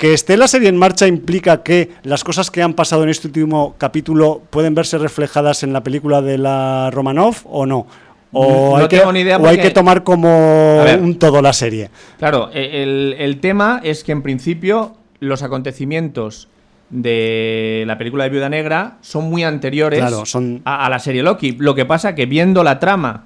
que 0.00 0.14
esté 0.14 0.36
la 0.38 0.48
serie 0.48 0.70
en 0.70 0.76
marcha 0.78 1.06
implica 1.06 1.62
que 1.62 1.90
las 2.04 2.24
cosas 2.24 2.50
que 2.50 2.62
han 2.62 2.72
pasado 2.72 3.02
en 3.02 3.10
este 3.10 3.28
último 3.28 3.74
capítulo 3.76 4.40
pueden 4.48 4.74
verse 4.74 4.96
reflejadas 4.96 5.62
en 5.62 5.74
la 5.74 5.82
película 5.82 6.22
de 6.22 6.38
la 6.38 6.90
Romanov 6.90 7.36
o 7.44 7.66
no. 7.66 7.86
O, 8.32 8.70
No 8.78 8.82
hay, 8.82 8.88
que, 8.88 8.98
tengo 8.98 9.12
ni 9.12 9.20
idea 9.20 9.36
o 9.36 9.40
hay 9.46 9.56
porque- 9.56 9.68
que 9.68 9.74
tomar 9.74 10.02
como 10.02 10.82
un 11.00 11.18
todo 11.18 11.42
la 11.42 11.52
serie. 11.52 11.90
Claro, 12.18 12.48
e- 12.54 12.82
el, 12.82 13.14
el 13.18 13.40
tema 13.40 13.80
es 13.84 14.02
que 14.02 14.12
en 14.12 14.22
principio 14.22 14.96
los 15.18 15.42
acontecimientos 15.42 16.48
de 16.88 17.84
la 17.86 17.98
película 17.98 18.24
de 18.24 18.30
Viuda 18.30 18.48
Negra 18.48 18.96
son 19.02 19.24
muy 19.28 19.44
anteriores 19.44 20.00
Claro, 20.00 20.24
son- 20.24 20.62
a, 20.64 20.86
a 20.86 20.88
la 20.90 20.98
serie 20.98 21.22
Loki. 21.22 21.56
Lo 21.58 21.74
que 21.74 21.84
pasa 21.84 22.14
que 22.14 22.24
viendo 22.26 22.64
la 22.64 22.78
trama 22.78 23.24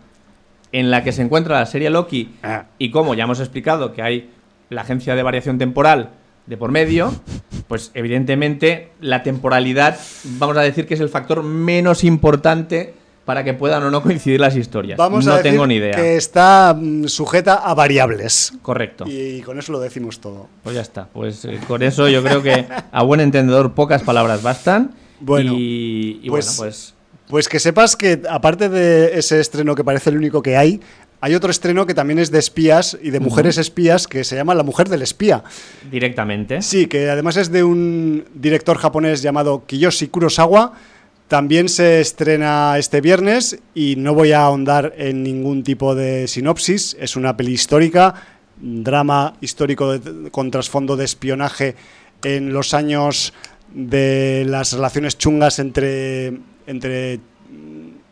en 0.72 0.90
la 0.90 1.04
que 1.04 1.12
se 1.12 1.22
encuentra 1.22 1.60
la 1.60 1.66
serie 1.66 1.88
Loki 1.90 2.30
Ah. 2.42 2.64
y 2.78 2.90
como 2.90 3.14
ya 3.14 3.24
hemos 3.24 3.38
explicado 3.40 3.92
que 3.92 4.02
hay 4.02 4.30
la 4.70 4.80
agencia 4.82 5.14
de 5.14 5.22
variación 5.22 5.58
temporal 5.58 6.10
de 6.46 6.57
por 6.57 6.70
medio, 6.70 7.12
pues 7.68 7.90
evidentemente 7.94 8.90
la 9.00 9.22
temporalidad, 9.22 9.98
vamos 10.38 10.57
a 10.57 10.61
decir 10.61 10.87
que 10.87 10.94
es 10.94 11.00
el 11.00 11.09
factor 11.09 11.42
menos 11.42 12.04
importante 12.04 12.94
para 13.24 13.42
que 13.42 13.54
puedan 13.54 13.83
o 13.85 13.90
no 13.90 14.02
coincidir 14.02 14.38
las 14.40 14.54
historias. 14.54 14.98
Vamos 14.98 15.24
no 15.24 15.33
a 15.33 15.37
decir 15.38 15.52
tengo 15.52 15.66
ni 15.66 15.76
idea. 15.76 15.96
que 15.96 16.16
está 16.16 16.76
mm, 16.78 17.07
sujeta 17.07 17.54
a 17.54 17.72
variables. 17.72 18.52
Correcto. 18.61 19.04
Y 19.09 19.40
con 19.40 19.59
eso 19.59 19.72
lo 19.72 19.80
decimos 19.80 20.20
todo. 20.20 20.48
Pues 20.62 20.74
ya 20.76 20.83
está. 20.83 21.09
Pues 21.09 21.44
eh, 21.46 21.59
con 21.66 21.83
eso 21.83 22.09
yo 22.09 22.22
creo 22.22 22.42
que 22.42 22.66
a 22.92 23.02
buen 23.02 23.20
entendedor 23.20 23.72
pocas 23.72 24.02
palabras 24.02 24.42
bastan. 24.42 24.90
Bueno, 25.20 25.54
y, 25.57 26.20
y 26.22 26.28
pues- 26.28 26.59
bueno, 26.59 26.70
pues 26.70 26.94
Pues 27.28 27.48
que 27.48 27.59
sepas 27.59 27.96
que 27.96 28.20
aparte 28.28 28.68
de 28.68 29.18
ese 29.18 29.40
estreno 29.40 29.74
que 29.74 29.83
parece 29.83 30.11
el 30.11 30.18
único 30.18 30.42
que 30.42 30.59
hay, 30.59 30.83
hay 31.24 31.34
otro 31.34 31.50
estreno 31.50 31.87
que 31.87 31.94
también 31.94 32.18
es 32.18 32.30
de 32.30 32.38
espías 32.38 32.98
y 33.02 33.08
de 33.10 33.18
mujeres 33.18 33.56
espías 33.56 34.06
que 34.06 34.24
se 34.24 34.37
llama 34.37 34.54
La 34.54 34.62
mujer 34.62 34.88
del 34.90 35.00
espía. 35.00 35.42
directamente. 35.90 36.60
Sí, 36.60 36.87
que 36.87 37.08
además 37.08 37.37
es 37.38 37.50
de 37.50 37.64
un 37.64 38.24
director 38.34 38.76
japonés 38.76 39.22
llamado 39.22 39.64
Kiyoshi 39.66 40.08
Kurosawa. 40.08 40.74
También 41.28 41.70
se 41.70 42.00
estrena 42.02 42.76
este 42.78 43.00
viernes 43.00 43.58
y 43.74 43.96
no 43.96 44.12
voy 44.12 44.32
a 44.32 44.44
ahondar 44.44 44.92
en 44.98 45.22
ningún 45.22 45.62
tipo 45.64 45.94
de 45.94 46.28
sinopsis. 46.28 46.94
Es 47.00 47.16
una 47.16 47.34
peli 47.38 47.52
histórica, 47.52 48.14
drama 48.60 49.32
histórico 49.40 49.98
de- 49.98 50.30
con 50.30 50.50
trasfondo 50.50 50.96
de 50.96 51.06
espionaje 51.06 51.74
en 52.22 52.52
los 52.52 52.74
años 52.74 53.32
de 53.74 54.44
las 54.46 54.74
relaciones 54.74 55.16
chungas 55.16 55.58
entre, 55.58 56.38
entre 56.66 57.20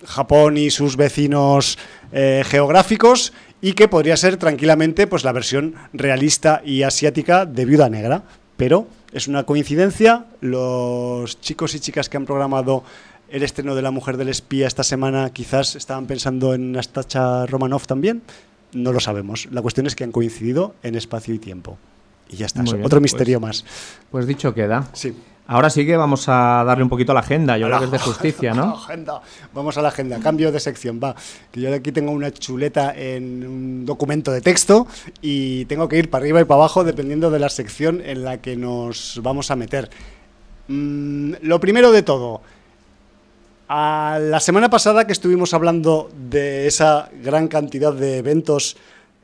Japón 0.05 0.57
y 0.57 0.71
sus 0.71 0.97
vecinos 0.97 1.79
eh, 2.13 2.43
geográficos 2.47 3.33
y 3.61 3.73
que 3.75 3.89
podría 3.89 4.17
ser 4.17 4.37
tranquilamente 4.37 5.07
pues 5.07 5.25
la 5.25 5.33
versión 5.33 5.75
realista 5.93 6.63
y 6.65 6.83
asiática 6.83 7.47
de 7.47 7.65
Viuda 7.65 7.89
Negra. 7.89 8.23
Pero 8.57 8.87
es 9.13 9.29
una 9.29 9.45
coincidencia, 9.45 10.27
los 10.41 11.41
chicos 11.41 11.75
y 11.75 11.81
chicas 11.81 12.09
que 12.09 12.17
han 12.17 12.27
programado 12.27 12.85
el 13.31 13.43
estreno 13.43 13.75
de 13.75 13.83
La 13.83 13.91
Mujer 13.91 14.17
del 14.17 14.29
Espía 14.29 14.67
esta 14.67 14.83
semana 14.85 15.31
quizás 15.31 15.75
estaban 15.75 16.07
pensando 16.07 16.55
en 16.55 16.73
Nastacha 16.73 17.47
Romanoff 17.47 17.87
también, 17.87 18.23
no 18.73 18.93
lo 18.93 19.01
sabemos. 19.01 19.49
La 19.51 19.63
cuestión 19.63 19.87
es 19.87 19.95
que 19.95 20.05
han 20.05 20.13
coincidido 20.13 20.75
en 20.83 20.97
espacio 20.97 21.35
y 21.35 21.39
tiempo. 21.39 21.79
Y 22.29 22.37
ya 22.37 22.47
está, 22.47 22.63
bien, 22.63 22.77
otro 22.77 23.01
pues- 23.01 23.13
misterio 23.13 23.41
más. 23.41 23.65
Pues 24.11 24.27
dicho 24.27 24.55
queda. 24.55 24.89
Sí. 24.93 25.15
Ahora 25.47 25.71
sí 25.71 25.85
que 25.85 25.97
vamos 25.97 26.29
a 26.29 26.63
darle 26.65 26.85
un 26.85 26.89
poquito 26.89 27.13
a 27.13 27.15
la 27.15 27.21
agenda. 27.21 27.59
Yo 27.59 27.67
A 27.67 27.69
creo 27.69 27.75
la 27.75 27.79
que 27.81 27.85
es 27.87 27.91
de 27.91 27.99
justicia, 28.11 28.55
¿no? 28.55 28.75
agenda. 28.85 29.21
Vamos 29.53 29.77
a 29.77 29.83
la 29.83 29.89
agenda. 29.89 30.19
Cambio 30.21 30.53
de 30.53 30.61
sección, 30.61 31.01
va. 31.03 31.15
Que 31.51 31.61
yo 31.61 31.75
aquí 31.75 31.93
tengo 31.93 32.13
una 32.13 32.31
chuleta 32.33 32.95
en 32.97 33.47
un 33.47 33.85
documento 33.85 34.31
de 34.31 34.41
texto 34.41 34.87
y 35.21 35.65
tengo 35.67 35.89
que 35.89 35.99
ir 35.99 36.11
para 36.11 36.23
arriba 36.23 36.41
y 36.41 36.45
para 36.45 36.61
abajo 36.61 36.85
dependiendo 36.85 37.31
de 37.31 37.39
la 37.39 37.49
sección 37.49 38.01
en 38.05 38.25
la 38.25 38.41
que 38.41 38.57
nos 38.57 39.21
vamos 39.23 39.51
a 39.51 39.57
meter. 39.57 39.91
Mm, 40.69 41.35
lo 41.43 41.59
primero 41.61 41.91
de 41.91 42.03
todo, 42.03 42.41
a 43.69 44.19
la 44.21 44.39
semana 44.39 44.71
pasada 44.71 45.07
que 45.07 45.13
estuvimos 45.13 45.55
hablando 45.55 46.11
de 46.31 46.67
esa 46.67 47.11
gran 47.23 47.49
cantidad 47.49 47.93
de 47.93 48.19
eventos 48.19 48.77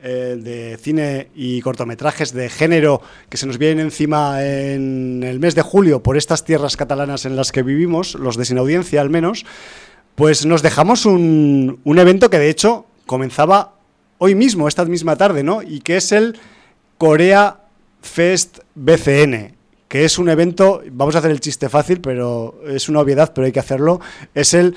de 0.07 0.77
cine 0.81 1.29
y 1.35 1.61
cortometrajes 1.61 2.33
de 2.33 2.49
género 2.49 3.01
que 3.27 3.37
se 3.37 3.45
nos 3.45 3.57
vienen 3.57 3.85
encima 3.85 4.43
en 4.43 5.23
el 5.23 5.39
mes 5.39 5.55
de 5.55 5.61
julio 5.61 6.01
por 6.01 6.15
estas 6.15 6.45
tierras 6.45 6.77
catalanas 6.77 7.25
en 7.25 7.35
las 7.35 7.51
que 7.51 7.63
vivimos, 7.63 8.15
los 8.15 8.37
de 8.37 8.45
sin 8.45 8.57
audiencia 8.57 9.01
al 9.01 9.09
menos, 9.09 9.45
pues 10.15 10.45
nos 10.45 10.61
dejamos 10.61 11.05
un, 11.05 11.79
un 11.83 11.99
evento 11.99 12.29
que 12.29 12.39
de 12.39 12.49
hecho 12.49 12.85
comenzaba 13.05 13.73
hoy 14.19 14.35
mismo, 14.35 14.67
esta 14.67 14.85
misma 14.85 15.15
tarde, 15.15 15.43
¿no? 15.43 15.61
Y 15.61 15.79
que 15.79 15.97
es 15.97 16.11
el 16.11 16.37
Corea 16.97 17.61
Fest 18.01 18.59
BCN, 18.75 19.55
que 19.87 20.05
es 20.05 20.19
un 20.19 20.29
evento, 20.29 20.83
vamos 20.91 21.15
a 21.15 21.19
hacer 21.19 21.31
el 21.31 21.39
chiste 21.39 21.67
fácil, 21.67 21.99
pero 21.99 22.61
es 22.67 22.87
una 22.87 22.99
obviedad, 22.99 23.33
pero 23.33 23.45
hay 23.45 23.51
que 23.51 23.59
hacerlo, 23.59 23.99
es 24.35 24.53
el 24.53 24.75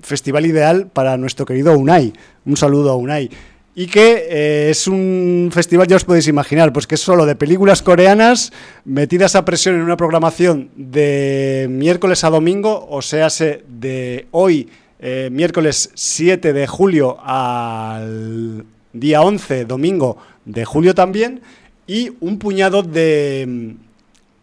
festival 0.00 0.46
ideal 0.46 0.88
para 0.92 1.16
nuestro 1.16 1.44
querido 1.44 1.76
Unai. 1.76 2.12
Un 2.44 2.56
saludo 2.56 2.90
a 2.90 2.96
Unai. 2.96 3.30
Y 3.78 3.88
que 3.88 4.26
eh, 4.30 4.70
es 4.70 4.88
un 4.88 5.50
festival, 5.52 5.86
ya 5.86 5.96
os 5.96 6.04
podéis 6.04 6.28
imaginar, 6.28 6.72
pues 6.72 6.86
que 6.86 6.94
es 6.94 7.00
solo 7.02 7.26
de 7.26 7.36
películas 7.36 7.82
coreanas 7.82 8.50
metidas 8.86 9.36
a 9.36 9.44
presión 9.44 9.74
en 9.74 9.82
una 9.82 9.98
programación 9.98 10.70
de 10.76 11.66
miércoles 11.68 12.24
a 12.24 12.30
domingo, 12.30 12.88
o 12.88 13.02
sea, 13.02 13.28
de 13.28 14.28
hoy, 14.30 14.70
eh, 14.98 15.28
miércoles 15.30 15.90
7 15.92 16.54
de 16.54 16.66
julio 16.66 17.18
al 17.22 18.64
día 18.94 19.20
11, 19.20 19.66
domingo 19.66 20.16
de 20.46 20.64
julio 20.64 20.94
también, 20.94 21.42
y 21.86 22.12
un 22.20 22.38
puñado 22.38 22.82
de, 22.82 23.74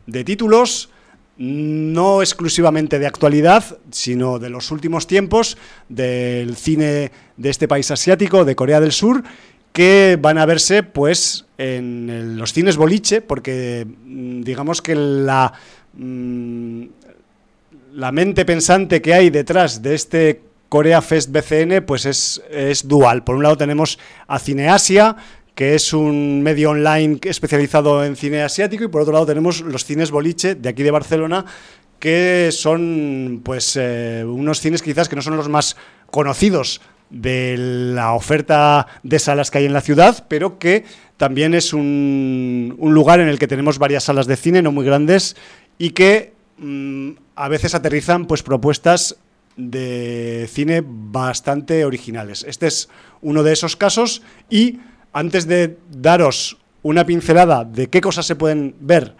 de 0.05 0.23
títulos 0.23 0.91
no 1.37 2.21
exclusivamente 2.21 2.99
de 2.99 3.07
actualidad, 3.07 3.77
sino 3.91 4.39
de 4.39 4.49
los 4.49 4.71
últimos 4.71 5.07
tiempos 5.07 5.57
del 5.89 6.55
cine 6.55 7.11
de 7.37 7.49
este 7.49 7.67
país 7.67 7.89
asiático, 7.91 8.45
de 8.45 8.55
Corea 8.55 8.79
del 8.79 8.91
Sur, 8.91 9.23
que 9.71 10.17
van 10.21 10.37
a 10.37 10.45
verse 10.45 10.83
pues 10.83 11.45
en 11.57 12.37
los 12.37 12.53
cines 12.53 12.77
boliche, 12.77 13.21
porque 13.21 13.87
mm, 13.87 14.41
digamos 14.41 14.81
que 14.81 14.95
la 14.95 15.53
mm, 15.93 16.83
la 17.93 18.11
mente 18.11 18.45
pensante 18.45 19.01
que 19.01 19.13
hay 19.13 19.29
detrás 19.29 19.81
de 19.81 19.95
este 19.95 20.41
Corea 20.69 21.01
Fest 21.01 21.31
BCN 21.31 21.85
pues 21.85 22.05
es, 22.05 22.41
es 22.49 22.87
dual. 22.87 23.23
Por 23.23 23.35
un 23.35 23.43
lado 23.43 23.57
tenemos 23.57 23.99
a 24.27 24.39
Cineasia, 24.39 25.15
que 25.55 25.75
es 25.75 25.93
un 25.93 26.41
medio 26.41 26.71
online 26.71 27.19
especializado 27.23 28.03
en 28.03 28.15
cine 28.15 28.41
asiático, 28.41 28.83
y 28.83 28.87
por 28.87 29.01
otro 29.01 29.13
lado 29.13 29.25
tenemos 29.25 29.61
los 29.61 29.85
cines 29.85 30.11
boliche 30.11 30.55
de 30.55 30.69
aquí 30.69 30.83
de 30.83 30.91
Barcelona, 30.91 31.45
que 31.99 32.49
son 32.51 33.41
pues 33.43 33.77
eh, 33.79 34.25
unos 34.25 34.59
cines 34.59 34.81
quizás 34.81 35.07
que 35.07 35.15
no 35.15 35.21
son 35.21 35.37
los 35.37 35.49
más 35.49 35.77
conocidos 36.11 36.81
de 37.09 37.55
la 37.57 38.13
oferta 38.13 38.87
de 39.03 39.19
salas 39.19 39.51
que 39.51 39.59
hay 39.59 39.65
en 39.65 39.73
la 39.73 39.81
ciudad, 39.81 40.25
pero 40.27 40.57
que 40.57 40.85
también 41.17 41.53
es 41.53 41.73
un, 41.73 42.75
un 42.77 42.93
lugar 42.93 43.19
en 43.19 43.27
el 43.27 43.37
que 43.37 43.47
tenemos 43.47 43.77
varias 43.77 44.05
salas 44.05 44.25
de 44.25 44.35
cine, 44.35 44.61
no 44.63 44.71
muy 44.71 44.85
grandes, 44.85 45.35
y 45.77 45.91
que 45.91 46.33
mm, 46.57 47.11
a 47.35 47.47
veces 47.47 47.75
aterrizan 47.75 48.25
pues 48.25 48.41
propuestas 48.41 49.17
de 49.55 50.49
cine 50.51 50.83
bastante 50.83 51.85
originales. 51.85 52.43
Este 52.47 52.67
es 52.67 52.89
uno 53.21 53.43
de 53.43 53.53
esos 53.53 53.75
casos 53.75 54.23
y 54.49 54.79
antes 55.13 55.47
de 55.47 55.77
daros 55.91 56.57
una 56.81 57.05
pincelada 57.05 57.63
de 57.63 57.87
qué 57.87 58.01
cosas 58.01 58.25
se 58.25 58.35
pueden 58.35 58.75
ver 58.79 59.15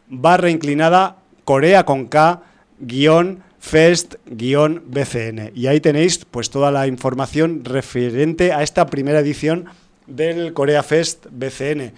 barra 0.10 0.50
inclinada 0.50 1.18
Corea 1.44 1.86
con 1.86 2.08
K 2.08 2.42
guion 2.80 3.44
Fest 3.60 4.16
guion 4.26 4.82
BCN. 4.88 5.52
Y 5.54 5.68
ahí 5.68 5.80
tenéis 5.82 6.26
pues 6.26 6.50
toda 6.50 6.72
la 6.72 6.88
información 6.88 7.64
referente 7.66 8.54
a 8.54 8.64
esta 8.64 8.88
primera 8.88 9.20
edición 9.20 9.66
del 10.10 10.54
Corea 10.54 10.84
Fest 10.84 11.28
BCN. 11.32 11.94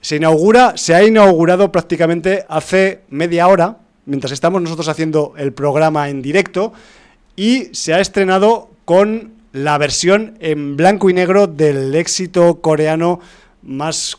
Se 0.00 0.16
inaugura, 0.16 0.76
se 0.76 0.94
ha 0.94 1.04
inaugurado 1.04 1.70
prácticamente 1.70 2.44
hace 2.48 3.02
media 3.10 3.48
hora, 3.48 3.78
mientras 4.06 4.32
estamos 4.32 4.62
nosotros 4.62 4.88
haciendo 4.88 5.34
el 5.36 5.52
programa 5.52 6.08
en 6.08 6.22
directo, 6.22 6.72
y 7.36 7.68
se 7.72 7.94
ha 7.94 8.00
estrenado 8.00 8.70
con 8.84 9.32
la 9.52 9.78
versión 9.78 10.36
en 10.40 10.76
blanco 10.76 11.10
y 11.10 11.12
negro 11.14 11.46
del 11.46 11.94
éxito 11.94 12.60
coreano 12.60 13.20
más 13.62 14.18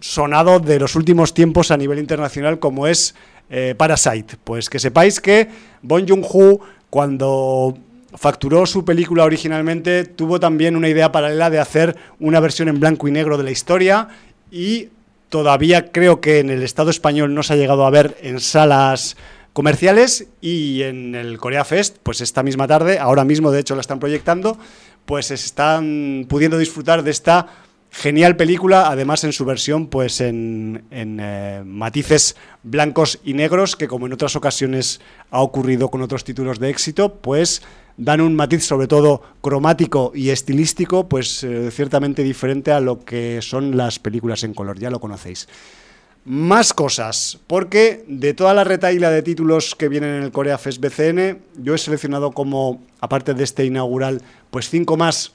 sonado 0.00 0.60
de 0.60 0.78
los 0.78 0.94
últimos 0.94 1.34
tiempos 1.34 1.70
a 1.70 1.76
nivel 1.76 1.98
internacional, 1.98 2.58
como 2.58 2.86
es 2.86 3.14
eh, 3.50 3.74
Parasite. 3.76 4.36
Pues 4.44 4.68
que 4.68 4.78
sepáis 4.78 5.20
que 5.20 5.48
Bong 5.82 6.08
Joon-ho, 6.08 6.60
cuando 6.90 7.76
facturó 8.16 8.66
su 8.66 8.84
película 8.84 9.24
originalmente, 9.24 10.04
tuvo 10.04 10.40
también 10.40 10.76
una 10.76 10.88
idea 10.88 11.12
paralela 11.12 11.50
de 11.50 11.58
hacer 11.58 11.96
una 12.18 12.40
versión 12.40 12.68
en 12.68 12.80
blanco 12.80 13.08
y 13.08 13.10
negro 13.10 13.36
de 13.36 13.44
la 13.44 13.50
historia 13.50 14.08
y 14.50 14.88
todavía 15.28 15.92
creo 15.92 16.20
que 16.20 16.38
en 16.38 16.50
el 16.50 16.62
Estado 16.62 16.90
español 16.90 17.34
no 17.34 17.42
se 17.42 17.52
ha 17.52 17.56
llegado 17.56 17.84
a 17.84 17.90
ver 17.90 18.16
en 18.22 18.40
salas 18.40 19.16
comerciales 19.52 20.28
y 20.40 20.82
en 20.82 21.14
el 21.14 21.38
Corea 21.38 21.64
Fest, 21.64 21.96
pues 22.02 22.20
esta 22.20 22.42
misma 22.42 22.66
tarde, 22.66 22.98
ahora 22.98 23.24
mismo 23.24 23.50
de 23.50 23.60
hecho 23.60 23.74
la 23.74 23.80
están 23.80 23.98
proyectando, 23.98 24.58
pues 25.04 25.30
están 25.30 26.26
pudiendo 26.28 26.58
disfrutar 26.58 27.02
de 27.02 27.10
esta 27.10 27.46
genial 27.90 28.36
película, 28.36 28.88
además 28.88 29.24
en 29.24 29.32
su 29.32 29.44
versión 29.44 29.86
pues 29.86 30.20
en, 30.20 30.84
eh, 30.90 31.62
matices 31.64 32.36
blancos 32.62 33.18
y 33.24 33.34
negros, 33.34 33.76
que 33.76 33.88
como 33.88 34.06
en 34.06 34.12
otras 34.12 34.36
ocasiones 34.36 35.00
ha 35.30 35.40
ocurrido 35.40 35.88
con 35.88 36.02
otros 36.02 36.24
títulos 36.24 36.58
de 36.58 36.70
éxito, 36.70 37.14
pues 37.14 37.62
dan 37.96 38.20
un 38.20 38.34
matiz 38.34 38.64
sobre 38.64 38.86
todo 38.86 39.22
cromático 39.40 40.12
y 40.14 40.30
estilístico, 40.30 41.08
pues 41.08 41.42
eh, 41.44 41.70
ciertamente 41.70 42.22
diferente 42.22 42.72
a 42.72 42.80
lo 42.80 43.04
que 43.04 43.40
son 43.42 43.76
las 43.76 43.98
películas 43.98 44.44
en 44.44 44.54
color, 44.54 44.78
ya 44.78 44.90
lo 44.90 45.00
conocéis. 45.00 45.48
Más 46.24 46.74
cosas, 46.74 47.38
porque 47.46 48.04
de 48.06 48.34
toda 48.34 48.52
la 48.52 48.62
retaila 48.62 49.10
de 49.10 49.22
títulos 49.22 49.74
que 49.74 49.88
vienen 49.88 50.14
en 50.16 50.22
el 50.24 50.30
Corea 50.30 50.58
Fest 50.58 50.80
BCN, 50.80 51.38
yo 51.62 51.74
he 51.74 51.78
seleccionado 51.78 52.32
como, 52.32 52.82
aparte 53.00 53.34
de 53.34 53.44
este 53.44 53.64
inaugural, 53.64 54.20
pues 54.50 54.68
cinco 54.68 54.96
más 54.96 55.32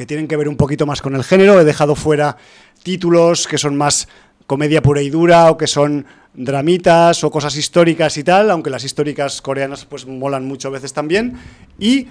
que 0.00 0.06
tienen 0.06 0.28
que 0.28 0.38
ver 0.38 0.48
un 0.48 0.56
poquito 0.56 0.86
más 0.86 1.02
con 1.02 1.14
el 1.14 1.22
género. 1.22 1.60
He 1.60 1.64
dejado 1.66 1.94
fuera 1.94 2.38
títulos 2.82 3.46
que 3.46 3.58
son 3.58 3.76
más 3.76 4.08
comedia 4.46 4.80
pura 4.80 5.02
y 5.02 5.10
dura 5.10 5.50
o 5.50 5.58
que 5.58 5.66
son 5.66 6.06
dramitas 6.32 7.22
o 7.22 7.30
cosas 7.30 7.54
históricas 7.54 8.16
y 8.16 8.24
tal, 8.24 8.50
aunque 8.50 8.70
las 8.70 8.82
históricas 8.82 9.42
coreanas 9.42 9.84
pues 9.84 10.06
molan 10.06 10.46
muchas 10.46 10.72
veces 10.72 10.94
también. 10.94 11.34
Y 11.78 12.08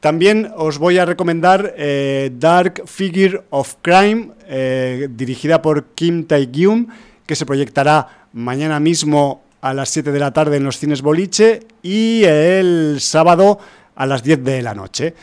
también 0.00 0.52
os 0.54 0.76
voy 0.76 0.98
a 0.98 1.06
recomendar 1.06 1.72
eh, 1.78 2.30
Dark 2.34 2.82
Figure 2.84 3.40
of 3.48 3.76
Crime, 3.80 4.32
eh, 4.46 5.08
dirigida 5.10 5.62
por 5.62 5.94
Kim 5.94 6.26
Tae-gyum, 6.26 6.88
que 7.24 7.36
se 7.36 7.46
proyectará 7.46 8.26
mañana 8.34 8.80
mismo 8.80 9.44
a 9.62 9.72
las 9.72 9.88
7 9.88 10.12
de 10.12 10.18
la 10.18 10.34
tarde 10.34 10.58
en 10.58 10.64
los 10.64 10.76
cines 10.76 11.00
Boliche 11.00 11.60
y 11.82 12.22
el 12.22 12.98
sábado 13.00 13.58
a 13.94 14.04
las 14.04 14.22
10 14.22 14.44
de 14.44 14.60
la 14.60 14.74
noche. 14.74 15.14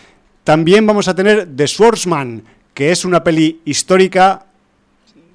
También 0.48 0.88
vamos 0.88 1.10
a 1.10 1.14
tener 1.14 1.46
The 1.58 1.68
Swordsman, 1.68 2.42
que 2.74 2.90
es 2.90 3.04
una 3.04 3.22
peli 3.22 3.60
histórica 3.66 4.46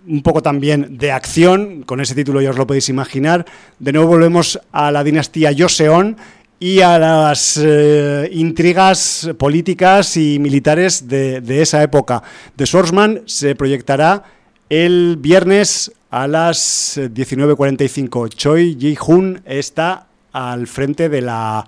un 0.09 0.23
poco 0.23 0.41
también 0.41 0.97
de 0.97 1.13
acción, 1.13 1.83
con 1.83 2.01
ese 2.01 2.15
título 2.15 2.41
ya 2.41 2.49
os 2.49 2.57
lo 2.57 2.67
podéis 2.67 2.89
imaginar. 2.89 3.45
De 3.79 3.93
nuevo 3.93 4.09
volvemos 4.09 4.59
a 4.73 4.91
la 4.91 5.05
dinastía 5.05 5.53
Joseon 5.55 6.17
y 6.59 6.81
a 6.81 6.99
las 6.99 7.61
eh, 7.63 8.31
intrigas 8.33 9.29
políticas 9.37 10.17
y 10.17 10.39
militares 10.39 11.07
de, 11.07 11.61
esa 11.61 11.83
época. 11.83 12.23
The 12.57 12.65
Swordsman 12.65 13.21
se 13.27 13.55
proyectará 13.55 14.25
el 14.71 15.19
viernes 15.21 15.93
a 16.09 16.27
las 16.27 16.97
19.45. 16.97 18.31
Choi 18.31 18.79
Ji-hoon 18.81 19.43
está 19.45 20.07
al 20.33 20.67
frente 20.67 21.11
de 21.11 21.21
la 21.21 21.67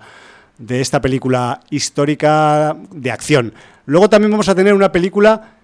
de 0.57 0.81
esta 0.81 1.01
película 1.01 1.61
histórica 1.69 2.75
de 2.91 3.11
acción. 3.11 3.53
Luego 3.85 4.09
también 4.09 4.31
vamos 4.31 4.49
a 4.49 4.55
tener 4.55 4.73
una 4.73 4.91
película 4.91 5.55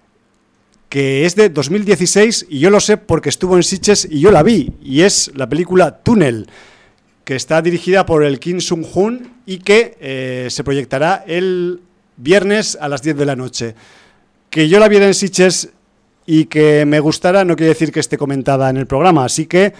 que 0.88 1.24
es 1.24 1.34
de 1.34 1.48
2016 1.48 2.46
y 2.50 2.58
yo 2.58 2.68
lo 2.68 2.78
sé 2.78 2.98
porque 2.98 3.30
estuvo 3.30 3.56
en 3.56 3.62
Sitges 3.62 4.06
y 4.10 4.20
yo 4.20 4.30
la 4.30 4.42
vi, 4.42 4.72
y 4.82 5.00
es 5.00 5.32
la 5.34 5.48
película 5.48 6.02
Túnel, 6.02 6.46
que 7.24 7.34
está 7.34 7.62
dirigida 7.62 8.04
por 8.04 8.24
el 8.24 8.38
Kim 8.38 8.60
Sung-hoon 8.60 9.32
y 9.46 9.58
que 9.58 9.96
eh, 10.00 10.48
se 10.50 10.64
proyectará 10.64 11.24
el 11.26 11.80
viernes 12.18 12.76
a 12.80 12.88
las 12.88 13.00
10 13.02 13.16
de 13.16 13.26
la 13.26 13.36
noche. 13.36 13.74
Que 14.50 14.68
yo 14.68 14.78
la 14.78 14.88
viera 14.88 15.06
en 15.06 15.14
Sitges 15.14 15.70
y 16.26 16.44
que 16.44 16.84
me 16.84 17.00
gustara 17.00 17.44
no 17.44 17.56
quiere 17.56 17.70
decir 17.70 17.90
que 17.90 18.00
esté 18.00 18.18
comentada 18.18 18.68
en 18.68 18.76
el 18.76 18.86
programa, 18.86 19.24
así 19.24 19.46
que 19.46 19.72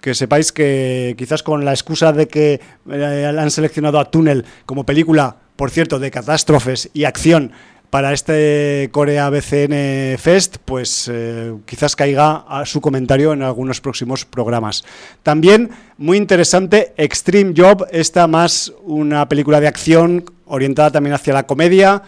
que 0.00 0.14
sepáis 0.14 0.52
que 0.52 1.14
quizás 1.16 1.42
con 1.42 1.64
la 1.64 1.72
excusa 1.72 2.12
de 2.12 2.28
que 2.28 2.60
eh, 2.90 3.34
han 3.38 3.50
seleccionado 3.50 3.98
a 3.98 4.10
Túnel 4.10 4.44
como 4.66 4.84
película, 4.84 5.36
por 5.56 5.70
cierto, 5.70 5.98
de 5.98 6.10
catástrofes 6.10 6.90
y 6.94 7.04
acción 7.04 7.52
para 7.90 8.12
este 8.12 8.88
Corea 8.92 9.28
BCN 9.30 10.16
Fest, 10.16 10.58
pues 10.64 11.10
eh, 11.12 11.52
quizás 11.66 11.96
caiga 11.96 12.44
a 12.48 12.64
su 12.64 12.80
comentario 12.80 13.32
en 13.32 13.42
algunos 13.42 13.80
próximos 13.80 14.24
programas. 14.24 14.84
También 15.24 15.70
muy 15.98 16.16
interesante 16.16 16.94
Extreme 16.96 17.52
Job, 17.56 17.86
esta 17.90 18.28
más 18.28 18.72
una 18.84 19.28
película 19.28 19.60
de 19.60 19.66
acción 19.66 20.24
orientada 20.46 20.92
también 20.92 21.14
hacia 21.14 21.34
la 21.34 21.46
comedia 21.46 22.02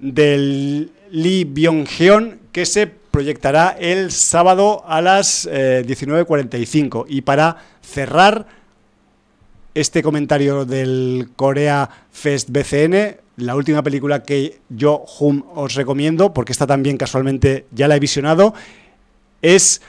del 0.00 0.90
Lee 1.10 1.44
Byung-hyun 1.44 2.38
que 2.50 2.66
se 2.66 3.01
proyectará 3.12 3.76
el 3.78 4.10
sábado 4.10 4.82
a 4.88 5.00
las 5.00 5.48
19.45. 5.48 7.04
Eh, 7.04 7.06
y 7.10 7.20
para 7.20 7.58
cerrar 7.80 8.46
este 9.74 10.02
comentario 10.02 10.64
del 10.64 11.28
Corea 11.36 11.88
Fest 12.10 12.50
BCN, 12.50 13.16
la 13.36 13.54
última 13.54 13.82
película 13.82 14.22
que 14.22 14.60
yo, 14.68 15.04
os 15.54 15.74
recomiendo, 15.74 16.32
porque 16.34 16.52
esta 16.52 16.66
también 16.66 16.96
casualmente 16.96 17.66
ya 17.70 17.86
la 17.86 17.96
he 17.96 18.00
visionado, 18.00 18.54
es 19.40 19.80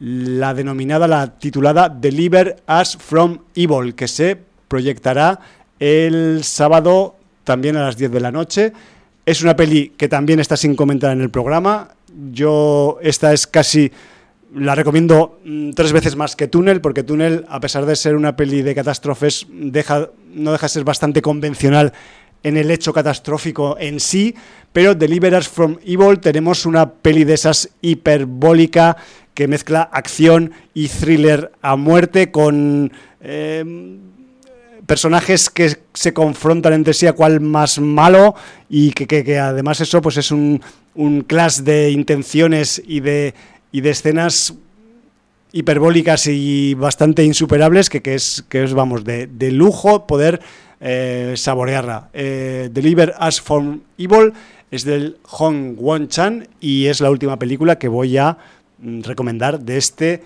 la 0.00 0.54
denominada, 0.54 1.08
la 1.08 1.38
titulada 1.38 1.88
Deliver 1.88 2.62
Us 2.68 2.96
From 2.96 3.40
Evil, 3.54 3.94
que 3.94 4.08
se 4.08 4.38
proyectará 4.68 5.40
el 5.78 6.40
sábado 6.44 7.16
también 7.44 7.76
a 7.76 7.84
las 7.84 7.96
10 7.96 8.12
de 8.12 8.20
la 8.20 8.30
noche. 8.30 8.72
Es 9.26 9.42
una 9.42 9.56
peli 9.56 9.90
que 9.96 10.08
también 10.08 10.40
está 10.40 10.56
sin 10.56 10.76
comentar 10.76 11.12
en 11.12 11.20
el 11.20 11.30
programa. 11.30 11.88
Yo 12.32 12.98
esta 13.02 13.32
es 13.32 13.46
casi 13.46 13.90
la 14.54 14.74
recomiendo 14.74 15.40
mm, 15.44 15.70
tres 15.70 15.92
veces 15.92 16.16
más 16.16 16.36
que 16.36 16.48
Túnel, 16.48 16.80
porque 16.80 17.02
Túnel, 17.02 17.44
a 17.48 17.60
pesar 17.60 17.86
de 17.86 17.96
ser 17.96 18.16
una 18.16 18.36
peli 18.36 18.62
de 18.62 18.74
catástrofes, 18.74 19.46
deja, 19.50 20.10
no 20.32 20.52
deja 20.52 20.66
de 20.66 20.70
ser 20.70 20.84
bastante 20.84 21.22
convencional 21.22 21.92
en 22.42 22.56
el 22.56 22.70
hecho 22.70 22.92
catastrófico 22.92 23.76
en 23.78 24.00
sí, 24.00 24.34
pero 24.72 24.94
Deliver 24.94 25.42
from 25.44 25.78
Evil 25.84 26.20
tenemos 26.20 26.66
una 26.66 26.90
peli 26.90 27.24
de 27.24 27.34
esas 27.34 27.70
hiperbólica 27.80 28.96
que 29.34 29.48
mezcla 29.48 29.82
acción 29.82 30.52
y 30.72 30.88
thriller 30.88 31.52
a 31.62 31.76
muerte 31.76 32.30
con 32.30 32.92
eh, 33.20 33.64
personajes 34.88 35.50
que 35.50 35.76
se 35.92 36.14
confrontan 36.14 36.72
entre 36.72 36.94
sí 36.94 37.06
a 37.06 37.12
cuál 37.12 37.40
más 37.40 37.78
malo 37.78 38.34
y 38.70 38.92
que, 38.92 39.38
además 39.38 39.82
eso 39.82 40.00
pues 40.00 40.16
es 40.16 40.30
un, 40.30 40.62
un 40.94 41.20
clash 41.20 41.58
de 41.58 41.90
intenciones 41.90 42.82
y 42.86 43.00
de, 43.00 43.34
y 43.70 43.82
de 43.82 43.90
escenas 43.90 44.54
hiperbólicas 45.52 46.26
y 46.26 46.72
bastante 46.72 47.22
insuperables 47.22 47.90
que, 47.90 48.00
que, 48.00 48.14
es, 48.14 48.46
que 48.48 48.64
es, 48.64 48.72
vamos, 48.72 49.04
de, 49.04 49.26
de 49.26 49.52
lujo 49.52 50.06
poder 50.06 50.40
eh, 50.80 51.34
saborearla. 51.36 52.08
Eh, 52.14 52.70
Deliver 52.72 53.14
Us 53.20 53.42
From 53.42 53.82
Evil 53.98 54.32
es 54.70 54.84
del 54.84 55.18
Hong 55.24 55.74
Won 55.76 56.08
Chan 56.08 56.48
y 56.60 56.86
es 56.86 57.02
la 57.02 57.10
última 57.10 57.38
película 57.38 57.78
que 57.78 57.88
voy 57.88 58.16
a 58.16 58.38
mm, 58.78 59.02
recomendar 59.02 59.60
de 59.60 59.76
este 59.76 60.22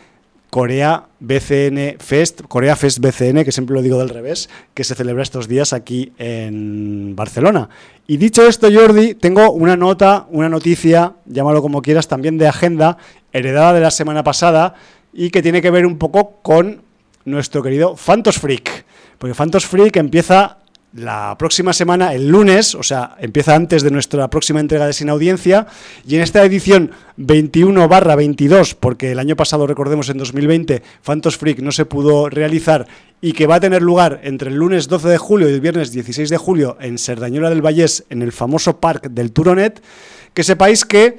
Corea 0.52 1.06
BCN 1.18 1.96
Fest, 1.98 2.42
Corea 2.46 2.76
Fest 2.76 2.98
BCN, 2.98 3.42
que 3.42 3.52
siempre 3.52 3.74
lo 3.74 3.80
digo 3.80 3.98
del 3.98 4.10
revés, 4.10 4.50
que 4.74 4.84
se 4.84 4.94
celebra 4.94 5.22
estos 5.22 5.48
días 5.48 5.72
aquí 5.72 6.12
en 6.18 7.16
Barcelona. 7.16 7.70
Y 8.06 8.18
dicho 8.18 8.46
esto, 8.46 8.68
Jordi, 8.70 9.14
tengo 9.14 9.50
una 9.52 9.78
nota, 9.78 10.26
una 10.28 10.50
noticia, 10.50 11.14
llámalo 11.24 11.62
como 11.62 11.80
quieras, 11.80 12.06
también 12.06 12.36
de 12.36 12.48
agenda, 12.48 12.98
heredada 13.32 13.72
de 13.72 13.80
la 13.80 13.90
semana 13.90 14.22
pasada 14.24 14.74
y 15.14 15.30
que 15.30 15.40
tiene 15.40 15.62
que 15.62 15.70
ver 15.70 15.86
un 15.86 15.96
poco 15.96 16.42
con 16.42 16.82
nuestro 17.24 17.62
querido 17.62 17.96
Phantos 17.96 18.38
Freak. 18.38 18.84
Porque 19.16 19.34
Phantos 19.34 19.64
Freak 19.64 19.96
empieza 19.96 20.58
la 20.94 21.36
próxima 21.38 21.72
semana, 21.72 22.12
el 22.14 22.28
lunes, 22.28 22.74
o 22.74 22.82
sea, 22.82 23.16
empieza 23.18 23.54
antes 23.54 23.82
de 23.82 23.90
nuestra 23.90 24.28
próxima 24.28 24.60
entrega 24.60 24.86
de 24.86 24.92
Sin 24.92 25.08
Audiencia, 25.08 25.66
y 26.06 26.16
en 26.16 26.22
esta 26.22 26.44
edición 26.44 26.90
21 27.16 27.88
barra 27.88 28.14
22, 28.14 28.74
porque 28.74 29.12
el 29.12 29.18
año 29.18 29.36
pasado, 29.36 29.66
recordemos, 29.66 30.08
en 30.10 30.18
2020, 30.18 30.82
Phantos 31.02 31.38
Freak 31.38 31.60
no 31.60 31.72
se 31.72 31.86
pudo 31.86 32.28
realizar 32.28 32.86
y 33.20 33.32
que 33.32 33.46
va 33.46 33.54
a 33.56 33.60
tener 33.60 33.82
lugar 33.82 34.20
entre 34.24 34.50
el 34.50 34.56
lunes 34.56 34.88
12 34.88 35.08
de 35.08 35.18
julio 35.18 35.48
y 35.48 35.52
el 35.52 35.60
viernes 35.60 35.92
16 35.92 36.28
de 36.28 36.36
julio 36.36 36.76
en 36.80 36.98
Serdañola 36.98 37.48
del 37.48 37.64
Vallés, 37.64 38.04
en 38.10 38.20
el 38.20 38.32
famoso 38.32 38.78
parque 38.78 39.08
del 39.08 39.32
Turonet, 39.32 39.82
que 40.34 40.42
sepáis 40.42 40.84
que 40.84 41.18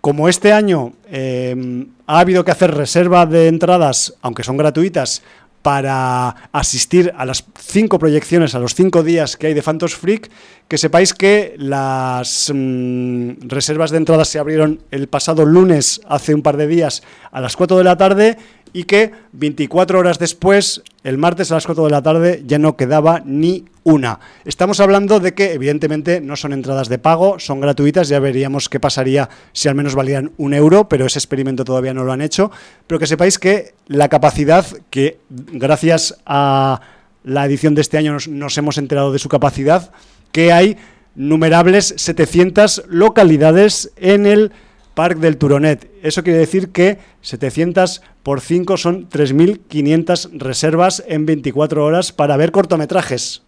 como 0.00 0.28
este 0.28 0.52
año 0.52 0.94
eh, 1.10 1.86
ha 2.06 2.20
habido 2.20 2.44
que 2.44 2.50
hacer 2.50 2.74
reserva 2.74 3.26
de 3.26 3.48
entradas, 3.48 4.14
aunque 4.22 4.42
son 4.42 4.56
gratuitas, 4.56 5.22
para 5.62 6.48
asistir 6.52 7.12
a 7.16 7.24
las 7.24 7.44
cinco 7.58 7.98
proyecciones, 7.98 8.54
a 8.54 8.58
los 8.58 8.74
cinco 8.74 9.02
días 9.02 9.36
que 9.36 9.48
hay 9.48 9.54
de 9.54 9.62
Phantos 9.62 9.94
Freak, 9.94 10.30
que 10.68 10.78
sepáis 10.78 11.12
que 11.14 11.54
las 11.58 12.50
mm, 12.54 13.48
reservas 13.48 13.90
de 13.90 13.98
entradas 13.98 14.28
se 14.28 14.38
abrieron 14.38 14.80
el 14.90 15.08
pasado 15.08 15.44
lunes, 15.44 16.00
hace 16.08 16.34
un 16.34 16.42
par 16.42 16.56
de 16.56 16.66
días, 16.66 17.02
a 17.30 17.40
las 17.40 17.56
4 17.56 17.78
de 17.78 17.84
la 17.84 17.96
tarde, 17.96 18.38
y 18.72 18.84
que 18.84 19.12
24 19.32 19.98
horas 19.98 20.18
después, 20.18 20.82
el 21.04 21.18
martes 21.18 21.50
a 21.50 21.54
las 21.54 21.66
4 21.66 21.84
de 21.84 21.90
la 21.90 22.02
tarde, 22.02 22.42
ya 22.46 22.58
no 22.58 22.76
quedaba 22.76 23.22
ni 23.24 23.64
una. 23.82 24.20
Estamos 24.44 24.80
hablando 24.80 25.20
de 25.20 25.34
que 25.34 25.52
evidentemente 25.52 26.20
no 26.20 26.36
son 26.36 26.52
entradas 26.52 26.88
de 26.88 26.98
pago, 26.98 27.38
son 27.38 27.60
gratuitas, 27.60 28.08
ya 28.08 28.20
veríamos 28.20 28.68
qué 28.68 28.78
pasaría 28.78 29.28
si 29.52 29.68
al 29.68 29.74
menos 29.74 29.94
valían 29.94 30.32
un 30.36 30.54
euro, 30.54 30.88
pero 30.88 31.06
ese 31.06 31.18
experimento 31.18 31.64
todavía 31.64 31.94
no 31.94 32.04
lo 32.04 32.12
han 32.12 32.22
hecho. 32.22 32.50
Pero 32.86 32.98
que 32.98 33.06
sepáis 33.06 33.38
que 33.38 33.74
la 33.86 34.08
capacidad 34.08 34.66
que 34.90 35.18
gracias 35.28 36.16
a 36.26 36.80
la 37.24 37.46
edición 37.46 37.74
de 37.74 37.82
este 37.82 37.98
año 37.98 38.12
nos, 38.12 38.28
nos 38.28 38.56
hemos 38.58 38.78
enterado 38.78 39.12
de 39.12 39.18
su 39.18 39.28
capacidad, 39.28 39.90
que 40.32 40.52
hay 40.52 40.76
numerables 41.14 41.94
700 41.96 42.84
localidades 42.88 43.92
en 43.96 44.26
el 44.26 44.52
Parc 44.94 45.18
del 45.18 45.36
Turonet. 45.36 45.90
Eso 46.02 46.22
quiere 46.22 46.38
decir 46.38 46.70
que 46.70 46.98
700 47.22 48.02
por 48.22 48.40
5 48.40 48.76
son 48.76 49.08
3.500 49.08 50.30
reservas 50.38 51.02
en 51.06 51.26
24 51.26 51.84
horas 51.84 52.12
para 52.12 52.36
ver 52.36 52.50
cortometrajes. 52.52 53.42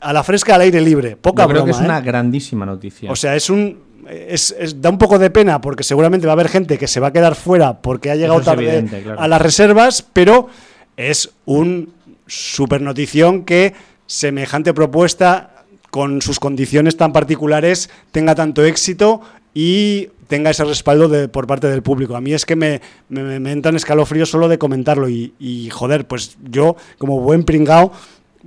A 0.00 0.12
la 0.12 0.22
fresca, 0.24 0.54
al 0.54 0.62
aire 0.62 0.80
libre. 0.80 1.16
Poca 1.16 1.42
Yo 1.42 1.48
creo 1.48 1.62
broma, 1.62 1.64
que 1.66 1.70
es 1.76 1.80
¿eh? 1.82 1.84
una 1.84 2.00
grandísima 2.00 2.64
noticia. 2.64 3.10
O 3.12 3.16
sea, 3.16 3.36
es 3.36 3.50
un. 3.50 3.78
Es, 4.08 4.54
es- 4.58 4.80
da 4.80 4.88
un 4.88 4.96
poco 4.98 5.18
de 5.18 5.28
pena 5.30 5.60
porque 5.60 5.82
seguramente 5.84 6.26
va 6.26 6.32
a 6.32 6.34
haber 6.34 6.48
gente 6.48 6.78
que 6.78 6.88
se 6.88 7.00
va 7.00 7.08
a 7.08 7.12
quedar 7.12 7.34
fuera 7.34 7.82
porque 7.82 8.10
ha 8.10 8.16
llegado 8.16 8.38
es 8.40 8.46
tarde 8.46 8.64
evidente, 8.64 9.02
claro. 9.02 9.20
a 9.20 9.28
las 9.28 9.42
reservas, 9.42 10.02
pero 10.14 10.48
es 10.96 11.30
un 11.44 11.92
super 12.26 12.80
notición 12.80 13.44
que 13.44 13.74
semejante 14.06 14.72
propuesta 14.72 15.64
con 15.90 16.22
sus 16.22 16.40
condiciones 16.40 16.96
tan 16.96 17.12
particulares 17.12 17.90
tenga 18.10 18.34
tanto 18.34 18.64
éxito 18.64 19.20
y 19.52 20.08
tenga 20.30 20.48
ese 20.48 20.64
respaldo 20.64 21.08
de, 21.08 21.28
por 21.28 21.46
parte 21.46 21.66
del 21.66 21.82
público. 21.82 22.16
A 22.16 22.20
mí 22.22 22.32
es 22.32 22.46
que 22.46 22.56
me, 22.56 22.80
me, 23.08 23.40
me 23.40 23.52
entran 23.52 23.76
escalofríos 23.76 24.30
solo 24.30 24.48
de 24.48 24.58
comentarlo 24.58 25.08
y, 25.08 25.68
joder, 25.70 26.06
pues 26.06 26.38
yo 26.48 26.76
como 26.96 27.20
buen 27.20 27.44
pringao 27.44 27.92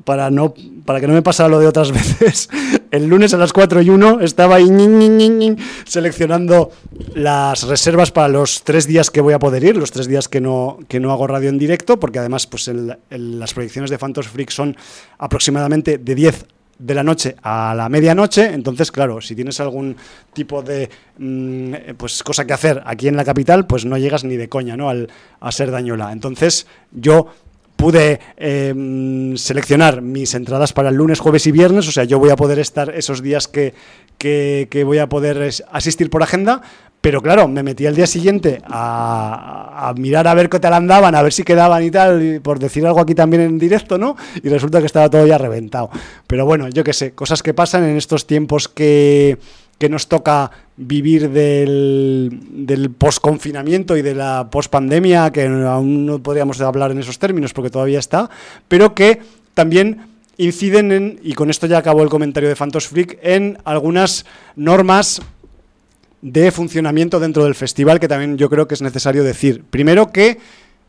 para 0.06 0.32
no 0.32 0.56
para 0.86 1.00
que 1.00 1.06
no 1.06 1.14
me 1.14 1.22
pasara 1.22 1.50
lo 1.50 1.60
de 1.60 1.68
otras 1.68 1.92
veces, 2.20 2.50
el 2.90 3.06
lunes 3.06 3.34
a 3.36 3.38
las 3.38 3.54
4 3.54 3.84
y 3.84 3.92
1 3.92 4.22
estaba 4.22 4.56
ahí 4.56 4.68
ñin, 4.68 4.98
ñin, 4.98 5.38
ñin, 5.38 5.58
seleccionando 5.86 6.72
las 7.14 7.68
reservas 7.68 8.10
para 8.10 8.28
los 8.28 8.64
tres 8.64 8.88
días 8.88 9.12
que 9.12 9.22
voy 9.22 9.34
a 9.34 9.40
poder 9.40 9.64
ir, 9.64 9.78
los 9.78 9.92
tres 9.92 10.08
días 10.08 10.28
que 10.28 10.42
no, 10.42 10.80
hago 10.90 11.28
radio 11.28 11.50
en 11.50 11.60
directo, 11.60 12.00
porque 12.00 12.18
además 12.18 12.48
pues 12.48 12.72
las 13.10 13.54
proyecciones 13.54 13.92
de 13.92 14.00
Phantos 14.00 14.30
Freak 14.30 14.50
son 14.50 14.76
aproximadamente 15.20 16.00
de 16.00 16.16
10 16.16 16.48
de 16.80 16.94
la 16.94 17.04
noche 17.04 17.36
a 17.44 17.74
la 17.76 17.90
medianoche, 17.90 18.46
entonces 18.54 18.92
claro, 18.92 19.22
si 19.22 19.36
tienes 19.36 19.60
algún 19.60 19.96
tipo 20.34 20.62
de 20.62 20.90
mm, 21.18 21.96
pues 21.98 22.24
cosa 22.24 22.46
que 22.46 22.54
hacer 22.54 22.82
aquí 22.86 23.08
en 23.08 23.16
la 23.16 23.26
capital, 23.26 23.68
pues 23.68 23.86
no 23.86 23.98
llegas 23.98 24.24
ni 24.24 24.36
de 24.36 24.50
coña, 24.50 24.76
¿no? 24.76 24.90
Al, 24.90 25.10
a 25.40 25.52
ser 25.52 25.72
dañola. 25.72 26.12
Entonces 26.12 26.68
yo 26.92 27.28
pude 27.76 28.20
eh, 28.38 29.34
seleccionar 29.36 30.02
mis 30.02 30.34
entradas 30.36 30.74
para 30.74 30.90
el 30.90 30.96
lunes, 30.96 31.20
jueves 31.20 31.48
y 31.48 31.52
viernes, 31.52 31.88
o 31.88 31.92
sea, 31.92 32.06
yo 32.06 32.20
voy 32.20 32.30
a 32.30 32.36
poder 32.36 32.60
estar 32.60 32.94
esos 32.96 33.22
días 33.22 33.48
que, 33.48 33.74
que, 34.18 34.68
que 34.70 34.84
voy 34.84 35.00
a 35.00 35.10
poder 35.10 35.52
asistir 35.72 36.10
por 36.10 36.24
agenda, 36.24 36.62
pero 37.04 37.22
claro, 37.22 37.50
me 37.50 37.64
metí 37.64 37.86
al 37.86 37.98
día 37.98 38.08
siguiente 38.08 38.62
a, 38.64 39.94
mirar 39.98 40.26
a 40.26 40.34
ver 40.34 40.48
qué 40.48 40.58
tal 40.62 40.74
andaban, 40.74 41.14
a 41.16 41.22
ver 41.22 41.34
si 41.34 41.44
quedaban 41.44 41.84
y 41.84 41.92
tal, 41.92 42.40
por 42.42 42.60
decir 42.60 42.88
algo 42.88 43.02
aquí 43.02 43.14
también 43.14 43.42
en 43.44 43.60
directo, 43.60 43.98
¿no? 43.98 44.16
Y 44.42 44.48
resulta 44.48 44.80
que 44.80 44.86
estaba 44.86 45.10
todo 45.10 45.28
ya 45.28 45.38
reventado. 45.38 45.90
Pero 46.28 46.46
bueno, 46.46 46.70
yo 46.70 46.82
qué 46.82 46.94
sé, 46.94 47.12
cosas 47.12 47.44
que 47.44 47.54
pasan 47.54 47.84
en 47.84 47.98
estos 47.98 48.26
tiempos 48.26 48.70
que, 48.70 49.38
que 49.78 49.90
nos 49.90 50.08
toca 50.08 50.50
vivir 50.78 51.30
del, 51.30 52.40
del 52.52 52.90
post-confinamiento 52.92 53.98
y 53.98 54.02
de 54.02 54.16
la 54.16 54.48
post-pandemia, 54.50 55.30
que 55.34 55.46
aún 55.46 56.06
no 56.06 56.24
podríamos 56.24 56.62
hablar 56.62 56.92
en 56.92 57.00
esos 57.00 57.20
términos 57.20 57.52
porque 57.52 57.70
todavía 57.70 58.00
está, 58.00 58.30
pero 58.70 58.96
que 58.96 59.20
también 59.54 60.08
inciden 60.38 60.94
en, 60.94 61.20
y 61.22 61.34
con 61.34 61.50
esto 61.50 61.68
ya 61.68 61.80
acabó 61.80 62.02
el 62.02 62.10
comentario 62.10 62.48
de 62.48 62.56
Phantos 62.56 62.88
Freak, 62.88 63.20
en 63.22 63.58
algunas 63.66 64.26
normas 64.56 65.22
de 66.24 66.52
funcionamiento 66.52 67.20
dentro 67.20 67.44
del 67.44 67.54
festival 67.54 68.00
que 68.00 68.08
también 68.08 68.38
yo 68.38 68.50
creo 68.50 68.68
que 68.68 68.74
es 68.74 68.82
necesario 68.82 69.24
decir. 69.26 69.66
Primero 69.70 70.12
que 70.12 70.40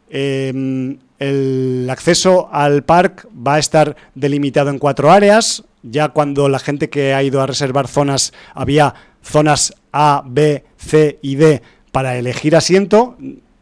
eh, 0.09 0.97
el 1.18 1.89
acceso 1.91 2.49
al 2.53 2.85
parque 2.85 3.26
va 3.35 3.55
a 3.55 3.59
estar 3.59 3.97
delimitado 4.14 4.70
en 4.70 4.78
cuatro 4.78 5.11
áreas. 5.11 5.64
Ya 5.82 6.11
cuando 6.11 6.49
la 6.49 6.61
gente 6.61 6.89
que 6.89 7.14
ha 7.14 7.22
ido 7.22 7.41
a 7.41 7.47
reservar 7.47 7.89
zonas 7.89 8.32
había 8.55 8.95
zonas 9.22 9.74
A, 9.93 10.22
B, 10.24 10.64
C 10.76 11.18
y 11.20 11.35
D 11.35 11.62
para 11.91 12.16
elegir 12.16 12.55
asiento. 12.55 13.16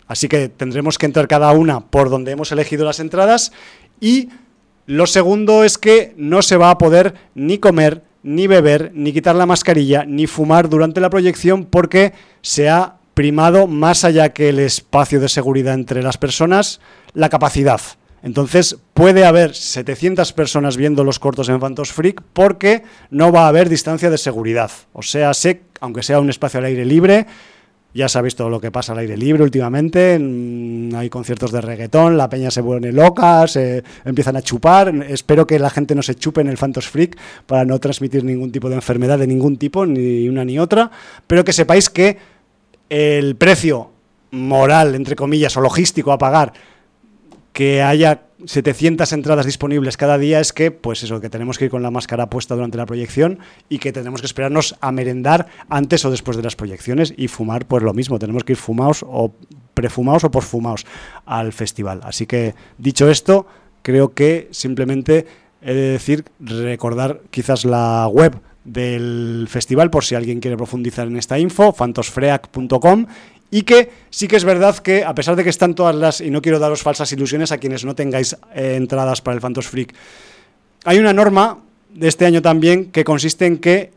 Así 0.07 0.29
que 0.29 0.51
tendremos 0.51 0.99
que 0.99 1.07
entrar 1.07 1.27
cada 1.27 1.53
una 1.53 1.81
por 1.81 2.11
donde 2.11 2.33
hemos 2.33 2.53
elegido 2.53 2.85
las 2.85 3.01
entradas. 3.01 3.51
Y 3.99 4.29
lo 4.85 5.07
segundo 5.07 5.65
es 5.65 5.79
que 5.79 6.13
no 6.19 6.43
se 6.43 6.59
va 6.59 6.71
a 6.71 6.77
poder 6.77 7.15
ni 7.35 7.57
comer, 7.57 8.03
ni 8.23 8.47
beber, 8.47 8.93
ni 8.95 9.13
quitar 9.13 9.35
la 9.37 9.47
mascarilla, 9.47 10.05
ni 10.05 10.27
fumar 10.27 10.69
durante 10.69 11.01
la 11.01 11.11
proyección 11.11 11.65
porque 11.65 12.13
se 12.41 12.69
ha 12.69 12.97
primado 13.15 13.67
más 13.67 14.05
allá 14.05 14.31
que 14.31 14.49
el 14.49 14.59
espacio 14.59 15.21
de 15.21 15.29
seguridad 15.29 15.75
entre 15.75 16.03
las 16.03 16.17
personas, 16.17 16.81
la 17.15 17.29
capacidad. 17.29 17.81
Entonces 18.23 18.77
puede 18.95 19.25
haber 19.25 19.55
700 19.55 20.33
personas 20.33 20.77
viendo 20.77 21.03
los 21.03 21.19
cortos 21.19 21.49
en 21.49 21.59
Phantos 21.59 21.93
Freak 21.93 22.23
porque 22.33 22.85
no 23.11 23.33
va 23.33 23.45
a 23.45 23.49
haber 23.49 23.69
distancia 23.69 24.11
de 24.11 24.19
seguridad. 24.19 24.71
O 24.93 25.03
sea, 25.03 25.33
aunque 25.81 26.03
sea 26.05 26.21
un 26.21 26.31
espacio 26.31 26.59
al 26.59 26.67
aire 26.67 26.85
libre, 26.85 27.27
ya 27.95 28.09
sabéis 28.09 28.35
todo 28.37 28.49
lo 28.49 28.61
que 28.61 28.71
pasa 28.71 28.93
al 28.93 28.99
aire 28.99 29.17
libre 29.17 29.43
últimamente. 29.43 30.19
mm, 30.19 30.95
Hay 30.95 31.11
conciertos 31.11 31.53
de 31.53 31.61
reggaetón, 31.61 32.17
la 32.17 32.29
peña 32.29 32.51
se 32.51 32.63
pone 32.63 32.93
loca, 32.93 33.47
se 33.47 33.83
empiezan 34.05 34.37
a 34.37 34.43
chupar. 34.43 34.95
Espero 35.09 35.47
que 35.47 35.59
la 35.59 35.71
gente 35.71 35.95
no 35.95 36.03
se 36.03 36.15
chupe 36.15 36.41
en 36.41 36.49
el 36.49 36.57
Phantos 36.57 36.89
Freak 36.89 37.17
para 37.47 37.65
no 37.65 37.79
transmitir 37.79 38.25
ningún 38.25 38.53
tipo 38.53 38.69
de 38.69 38.77
enfermedad 38.77 39.19
de 39.19 39.27
ningún 39.27 39.57
tipo, 39.57 39.87
ni 39.87 40.29
una 40.29 40.45
ni 40.45 40.59
otra. 40.59 40.91
Pero 41.27 41.45
que 41.45 41.53
sepáis 41.53 41.89
que 41.91 42.19
el 42.89 43.37
precio 43.37 43.91
moral, 44.31 44.95
entre 44.95 45.17
comillas, 45.17 45.57
o 45.57 45.61
logístico 45.61 46.13
a 46.13 46.19
pagar 46.19 46.53
que 47.53 47.83
haya 47.83 48.23
700 48.45 49.13
entradas 49.13 49.47
disponibles 49.47 49.97
cada 49.97 50.19
día 50.19 50.41
es 50.41 50.53
que, 50.53 50.71
pues 50.71 51.03
eso, 51.03 51.21
que 51.21 51.31
tenemos 51.31 51.59
que 51.59 51.67
ir 51.67 51.71
con 51.71 51.83
la 51.83 51.91
máscara 51.91 52.29
puesta 52.29 52.55
durante 52.55 52.79
la 52.79 52.87
proyección 52.87 53.39
y 53.69 53.79
que 53.79 53.93
tenemos 53.93 54.21
que 54.21 54.27
esperarnos 54.27 54.77
a 54.81 54.91
merendar 54.91 55.47
antes 55.69 56.05
o 56.05 56.11
después 56.11 56.37
de 56.37 56.43
las 56.43 56.57
proyecciones 56.57 57.15
y 57.17 57.29
fumar, 57.29 57.67
pues 57.67 57.83
lo 57.83 57.95
mismo, 57.95 58.19
tenemos 58.19 58.45
que 58.45 58.55
ir 58.55 58.59
fumados 58.59 59.05
o 59.07 59.35
prefumados 59.75 60.25
o 60.25 60.31
posfumados 60.31 60.87
al 61.25 61.53
festival. 61.53 62.01
Así 62.03 62.27
que, 62.27 62.55
dicho 62.79 63.11
esto, 63.11 63.47
creo 63.83 64.15
que 64.15 64.49
simplemente 64.51 65.27
he 65.61 65.75
de 65.75 65.93
decir, 65.93 66.25
recordar 66.41 67.21
quizás 67.31 67.65
la 67.65 68.09
web 68.09 68.41
del 68.65 69.47
festival 69.49 69.91
por 69.91 70.05
si 70.05 70.15
alguien 70.15 70.41
quiere 70.41 70.57
profundizar 70.57 71.07
en 71.07 71.17
esta 71.17 71.39
info, 71.39 71.73
fantosfreac.com 71.73 73.07
y 73.53 73.63
que 73.63 73.91
sí 74.09 74.29
que 74.29 74.37
es 74.37 74.45
verdad 74.45 74.79
que, 74.79 75.05
a 75.05 75.15
pesar 75.15 75.37
de 75.37 75.45
que 75.45 75.51
están 75.51 75.75
todas 75.75 75.95
las, 75.95 76.23
y 76.23 76.31
no 76.31 76.41
quiero 76.41 76.59
daros 76.59 76.83
falsas 76.83 77.13
ilusiones 77.13 77.53
a 77.53 77.59
quienes 77.59 77.85
no 77.85 77.95
tengáis 77.95 78.35
eh, 78.55 78.77
entradas 78.77 79.21
para 79.21 79.35
el 79.35 79.43
Phantos 79.43 79.69
Freak, 79.69 79.95
hay 80.85 80.99
una 80.99 81.13
norma 81.13 81.59
de 81.93 82.09
este 82.09 82.25
año 82.25 82.41
también 82.41 82.91
que 82.91 83.05
consiste 83.05 83.45
en 83.45 83.59
que 83.59 83.93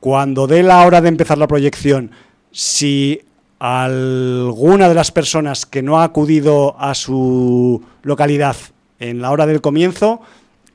cuando 0.00 0.48
dé 0.48 0.64
la 0.64 0.84
hora 0.84 1.00
de 1.00 1.08
empezar 1.08 1.38
la 1.38 1.46
proyección, 1.46 2.10
si 2.50 3.22
alguna 3.60 4.88
de 4.88 4.94
las 4.96 5.12
personas 5.12 5.66
que 5.66 5.82
no 5.82 6.00
ha 6.00 6.04
acudido 6.04 6.74
a 6.76 6.92
su 6.96 7.84
localidad 8.02 8.56
en 8.98 9.22
la 9.22 9.30
hora 9.30 9.46
del 9.46 9.60
comienzo, 9.60 10.20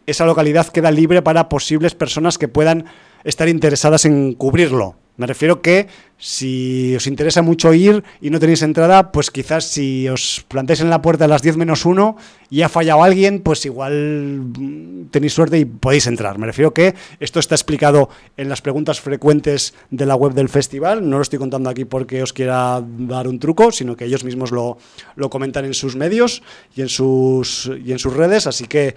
esa 0.06 0.26
localidad 0.26 0.68
queda 0.68 0.90
libre 0.90 1.22
para 1.22 1.50
posibles 1.50 1.96
personas 1.96 2.38
que 2.38 2.48
puedan 2.48 2.86
estar 3.26 3.50
interesadas 3.50 4.06
en 4.06 4.36
cubrirlo. 4.36 4.96
Me 5.18 5.28
refiero 5.28 5.62
que 5.62 5.88
si 6.24 6.96
os 6.96 7.08
interesa 7.08 7.42
mucho 7.42 7.74
ir 7.74 8.04
y 8.22 8.30
no 8.30 8.40
tenéis 8.40 8.62
entrada, 8.62 9.12
pues 9.12 9.32
quizás 9.32 9.66
si 9.66 10.08
os 10.08 10.46
plantéis 10.48 10.80
en 10.82 10.92
la 10.92 11.02
puerta 11.02 11.26
a 11.26 11.28
las 11.28 11.42
10 11.42 11.58
menos 11.58 11.84
1 11.84 12.16
y 12.52 12.62
ha 12.62 12.70
fallado 12.70 13.04
alguien, 13.04 13.40
pues 13.40 13.66
igual 13.66 14.44
mm, 14.56 15.06
tenéis 15.10 15.34
suerte 15.34 15.58
y 15.58 15.66
podéis 15.66 16.06
entrar. 16.06 16.38
Me 16.38 16.46
refiero 16.46 16.76
que 16.76 16.94
esto 17.20 17.40
está 17.40 17.56
explicado 17.56 18.10
en 18.38 18.50
las 18.50 18.62
preguntas 18.62 19.02
frecuentes 19.02 19.74
de 19.90 20.06
la 20.06 20.14
web 20.14 20.34
del 20.34 20.48
festival. 20.48 21.10
No 21.10 21.18
lo 21.18 21.24
estoy 21.24 21.40
contando 21.40 21.72
aquí 21.72 21.86
porque 21.86 22.22
os 22.22 22.34
quiera 22.34 22.84
dar 22.86 23.28
un 23.28 23.40
truco, 23.40 23.72
sino 23.72 23.98
que 23.98 24.06
ellos 24.06 24.24
mismos 24.24 24.52
lo, 24.52 24.78
lo 25.16 25.32
comentan 25.32 25.66
en 25.66 25.74
sus 25.74 25.96
medios 25.96 26.44
y 26.76 26.82
en 26.82 26.90
sus, 26.90 27.72
y 27.84 27.94
en 27.94 27.98
sus 27.98 28.14
redes. 28.14 28.46
Así 28.46 28.68
que 28.68 28.94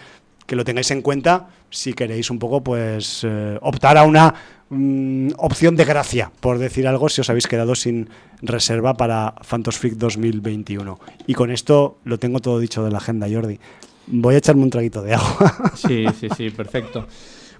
que 0.46 0.56
lo 0.56 0.64
tengáis 0.64 0.90
en 0.90 1.02
cuenta 1.02 1.48
si 1.70 1.94
queréis 1.94 2.30
un 2.30 2.38
poco 2.38 2.62
pues 2.62 3.22
eh, 3.24 3.58
optar 3.62 3.96
a 3.96 4.04
una 4.04 4.34
mm, 4.70 5.30
opción 5.38 5.76
de 5.76 5.84
gracia, 5.84 6.30
por 6.40 6.58
decir 6.58 6.86
algo, 6.88 7.08
si 7.08 7.20
os 7.20 7.30
habéis 7.30 7.46
quedado 7.46 7.74
sin 7.74 8.08
reserva 8.42 8.94
para 8.94 9.34
Phantos 9.48 9.78
Freak 9.78 9.94
2021. 9.94 10.98
Y 11.26 11.34
con 11.34 11.50
esto 11.50 11.98
lo 12.04 12.18
tengo 12.18 12.40
todo 12.40 12.58
dicho 12.58 12.84
de 12.84 12.90
la 12.90 12.98
agenda, 12.98 13.26
Jordi. 13.30 13.58
Voy 14.06 14.34
a 14.34 14.38
echarme 14.38 14.62
un 14.62 14.70
traguito 14.70 15.02
de 15.02 15.14
agua. 15.14 15.72
Sí, 15.74 16.04
sí, 16.20 16.28
sí, 16.36 16.50
perfecto. 16.50 17.06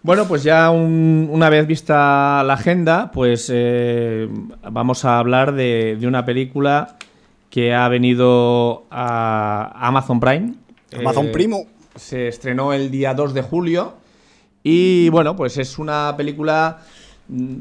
Bueno, 0.03 0.29
pues 0.29 0.43
ya 0.43 0.71
un- 0.71 1.29
una 1.33 1.49
vez 1.49 1.67
vista 1.67 2.43
la 2.45 2.55
agenda, 2.55 3.11
pues 3.11 3.51
eh, 3.53 4.29
vamos 4.71 5.05
a 5.07 5.19
hablar 5.19 5.55
de, 5.55 5.97
de 5.99 6.07
una 6.07 6.25
película 6.27 6.97
que 7.49 7.73
ha 7.73 7.89
venido 7.89 8.85
a 8.91 9.73
Amazon 9.87 10.21
Prime. 10.21 10.55
Amazon 10.99 11.27
Eh, 11.27 11.33
Primo. 11.33 11.65
Se 11.97 12.29
estrenó 12.29 12.73
el 12.75 12.91
día 12.91 13.15
2 13.15 13.33
de 13.33 13.43
julio. 13.43 13.95
Y 14.65 15.11
bueno, 15.11 15.37
pues 15.37 15.59
es 15.59 15.79
una 15.79 16.15
película 16.17 16.79
mm, 17.29 17.55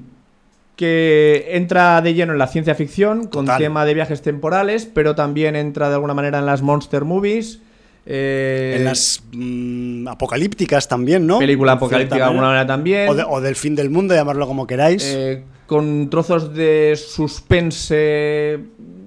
que 0.75 1.45
entra 1.49 2.01
de 2.01 2.13
lleno 2.13 2.31
en 2.33 2.39
la 2.39 2.47
ciencia 2.47 2.73
ficción, 2.75 3.27
con 3.27 3.45
Total. 3.45 3.59
tema 3.59 3.85
de 3.85 3.93
viajes 3.93 4.21
temporales, 4.21 4.85
pero 4.91 5.13
también 5.13 5.55
entra 5.55 5.89
de 5.89 5.95
alguna 5.95 6.13
manera 6.15 6.39
en 6.39 6.45
las 6.47 6.61
monster 6.63 7.03
movies. 7.05 7.59
eh, 8.05 8.75
En 8.79 8.85
las 8.85 9.21
mm, 9.31 10.07
apocalípticas 10.07 10.87
también, 10.87 11.27
¿no? 11.27 11.39
película 11.39 11.73
apocalíptica 11.73 12.15
de 12.15 12.23
alguna 12.23 12.47
manera 12.47 12.65
también. 12.65 13.07
O, 13.09 13.13
de- 13.15 13.23
o 13.27 13.39
del 13.41 13.55
fin 13.55 13.75
del 13.75 13.89
mundo, 13.89 14.15
llamarlo 14.15 14.47
como 14.47 14.65
queráis. 14.65 15.03
Eh, 15.05 15.43
con 15.67 16.09
trozos 16.09 16.53
de 16.55 16.95
suspense, 16.97 18.59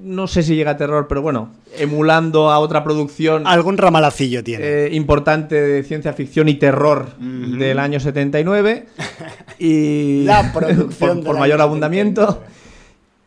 no 0.06 0.28
sé 0.28 0.42
si 0.44 0.54
llega 0.54 0.70
a 0.70 0.76
terror, 0.76 1.06
pero 1.08 1.20
bueno, 1.20 1.50
emulando 1.76 2.50
a 2.50 2.60
otra 2.60 2.84
producción 2.84 3.44
Algún 3.46 3.76
ramalacillo 3.76 4.44
tiene. 4.44 4.64
eh, 4.64 4.88
importante 4.92 5.60
de 5.60 5.82
ciencia 5.82 6.12
ficción 6.12 6.48
y 6.48 6.54
terror 6.54 7.16
del 7.18 7.78
año 7.80 7.98
79 7.98 8.86
y 9.58 10.22
La 10.24 10.52
producción 10.52 11.16
por, 11.22 11.24
por 11.24 11.38
mayor 11.38 11.58
79. 11.58 11.62
abundamiento 11.62 12.42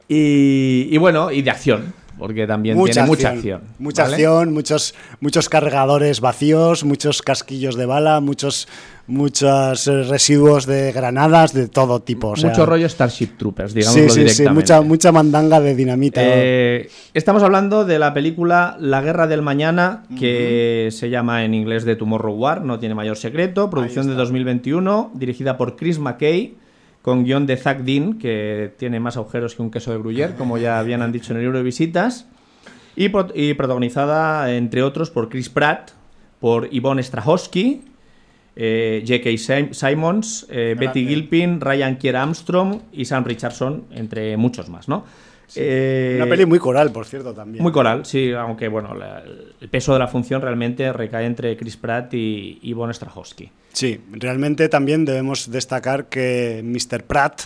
y, 0.08 0.88
y 0.90 0.98
bueno 0.98 1.32
y 1.32 1.42
de 1.42 1.52
acción 1.52 1.94
porque 2.20 2.46
también 2.46 2.76
tiene 2.84 3.08
mucha 3.08 3.30
acción 3.30 3.62
Mucha 3.80 4.04
¿vale? 4.04 4.16
acción, 4.16 4.54
muchos, 4.54 4.94
muchos 5.22 5.50
cargadores 5.50 6.22
vacíos, 6.22 6.84
muchos 6.84 7.22
casquillos 7.22 7.76
de 7.76 7.86
bala, 7.86 8.20
muchos, 8.20 8.68
muchos 9.08 9.88
eh, 9.88 10.04
residuos 10.04 10.66
de 10.66 10.92
granadas 10.92 11.54
de 11.54 11.68
todo 11.68 12.02
tipo. 12.02 12.30
o 12.30 12.36
sea, 12.36 12.50
mucho 12.50 12.66
rollo 12.66 12.88
Starship 12.88 13.38
Troopers 13.38 13.74
digamos 13.74 13.96
Sí, 13.96 14.10
sí, 14.10 14.30
sí, 14.30 14.50
mucha, 14.50 14.82
mucha 14.82 15.12
mandanga 15.12 15.60
de 15.60 15.74
dinamita. 15.74 16.22
Eh, 16.24 16.90
estamos 17.14 17.42
hablando 17.42 17.86
de 17.86 17.98
la 17.98 18.14
película 18.14 18.78
La 18.80 19.02
Guerra 19.02 19.26
del 19.26 19.42
Mañana, 19.42 20.04
que 20.20 20.90
se 20.92 21.10
llama 21.10 21.46
en 21.46 21.54
inglés 21.54 21.86
The 21.86 21.96
Tomorrow 21.96 22.36
War, 22.36 22.64
no 22.64 22.80
tiene 22.80 22.94
mayor 22.94 23.18
secreto, 23.18 23.70
producción 23.70 24.08
de 24.08 24.14
2021, 24.14 25.12
dirigida 25.16 25.58
por 25.58 25.78
Chris 25.78 25.98
McKay, 26.00 26.56
con 27.02 27.24
guion 27.24 27.46
de 27.46 27.58
Zach 27.58 27.80
Dean, 27.80 28.20
que 28.20 28.74
tiene 28.78 29.00
más 29.00 29.16
agujeros 29.18 29.56
que 29.56 29.62
un 29.62 29.72
queso 29.72 29.92
de 29.92 30.00
Gruyère, 30.00 30.36
como 30.36 30.58
ya 30.58 30.80
habían 30.80 31.02
han 31.02 31.12
dicho 31.12 31.32
en 31.32 31.38
el 31.38 31.44
libro 31.44 31.58
de 31.58 31.64
visitas, 31.64 32.28
y, 32.96 33.10
pro- 33.10 33.30
y 33.34 33.54
protagonizada, 33.54 34.54
entre 34.54 34.84
otros, 34.84 35.10
por 35.10 35.30
Chris 35.30 35.50
Pratt, 35.50 35.92
por 36.40 36.70
Yvonne 36.70 37.02
Strahovski, 37.04 37.84
eh, 38.56 39.04
J.K. 39.08 39.30
Sim- 39.38 39.74
Simons, 39.74 40.46
eh, 40.50 40.76
Betty. 40.78 41.06
Gilpin, 41.08 41.62
Ryan 41.62 41.96
Kier 41.98 42.18
Armstrong 42.18 42.80
y 42.92 43.06
Sam 43.06 43.24
Richardson, 43.24 43.86
entre 43.92 44.36
muchos 44.36 44.68
más, 44.70 44.90
¿no? 44.90 45.06
Eh, 45.56 46.14
Una 46.18 46.28
peli 46.28 46.46
muy 46.46 46.60
coral, 46.60 46.92
por 46.92 47.06
cierto, 47.06 47.34
también. 47.34 47.64
muy 47.64 47.72
coral, 47.72 48.06
sí, 48.06 48.32
aunque 48.34 48.68
bueno, 48.68 48.94
la- 48.94 49.24
el 49.60 49.70
peso 49.70 49.94
de 49.94 50.00
la 50.00 50.08
función 50.08 50.42
realmente 50.42 50.92
recae 50.94 51.26
entre 51.26 51.56
Chris 51.58 51.78
Pratt 51.78 52.14
y 52.14 52.60
Yvonne 52.64 52.94
Strahovski. 52.94 53.50
Sí, 53.72 54.00
realmente 54.12 54.68
también 54.70 55.06
debemos 55.06 55.52
destacar 55.52 56.06
que 56.06 56.62
Mr. 56.64 57.04
Pratt, 57.04 57.42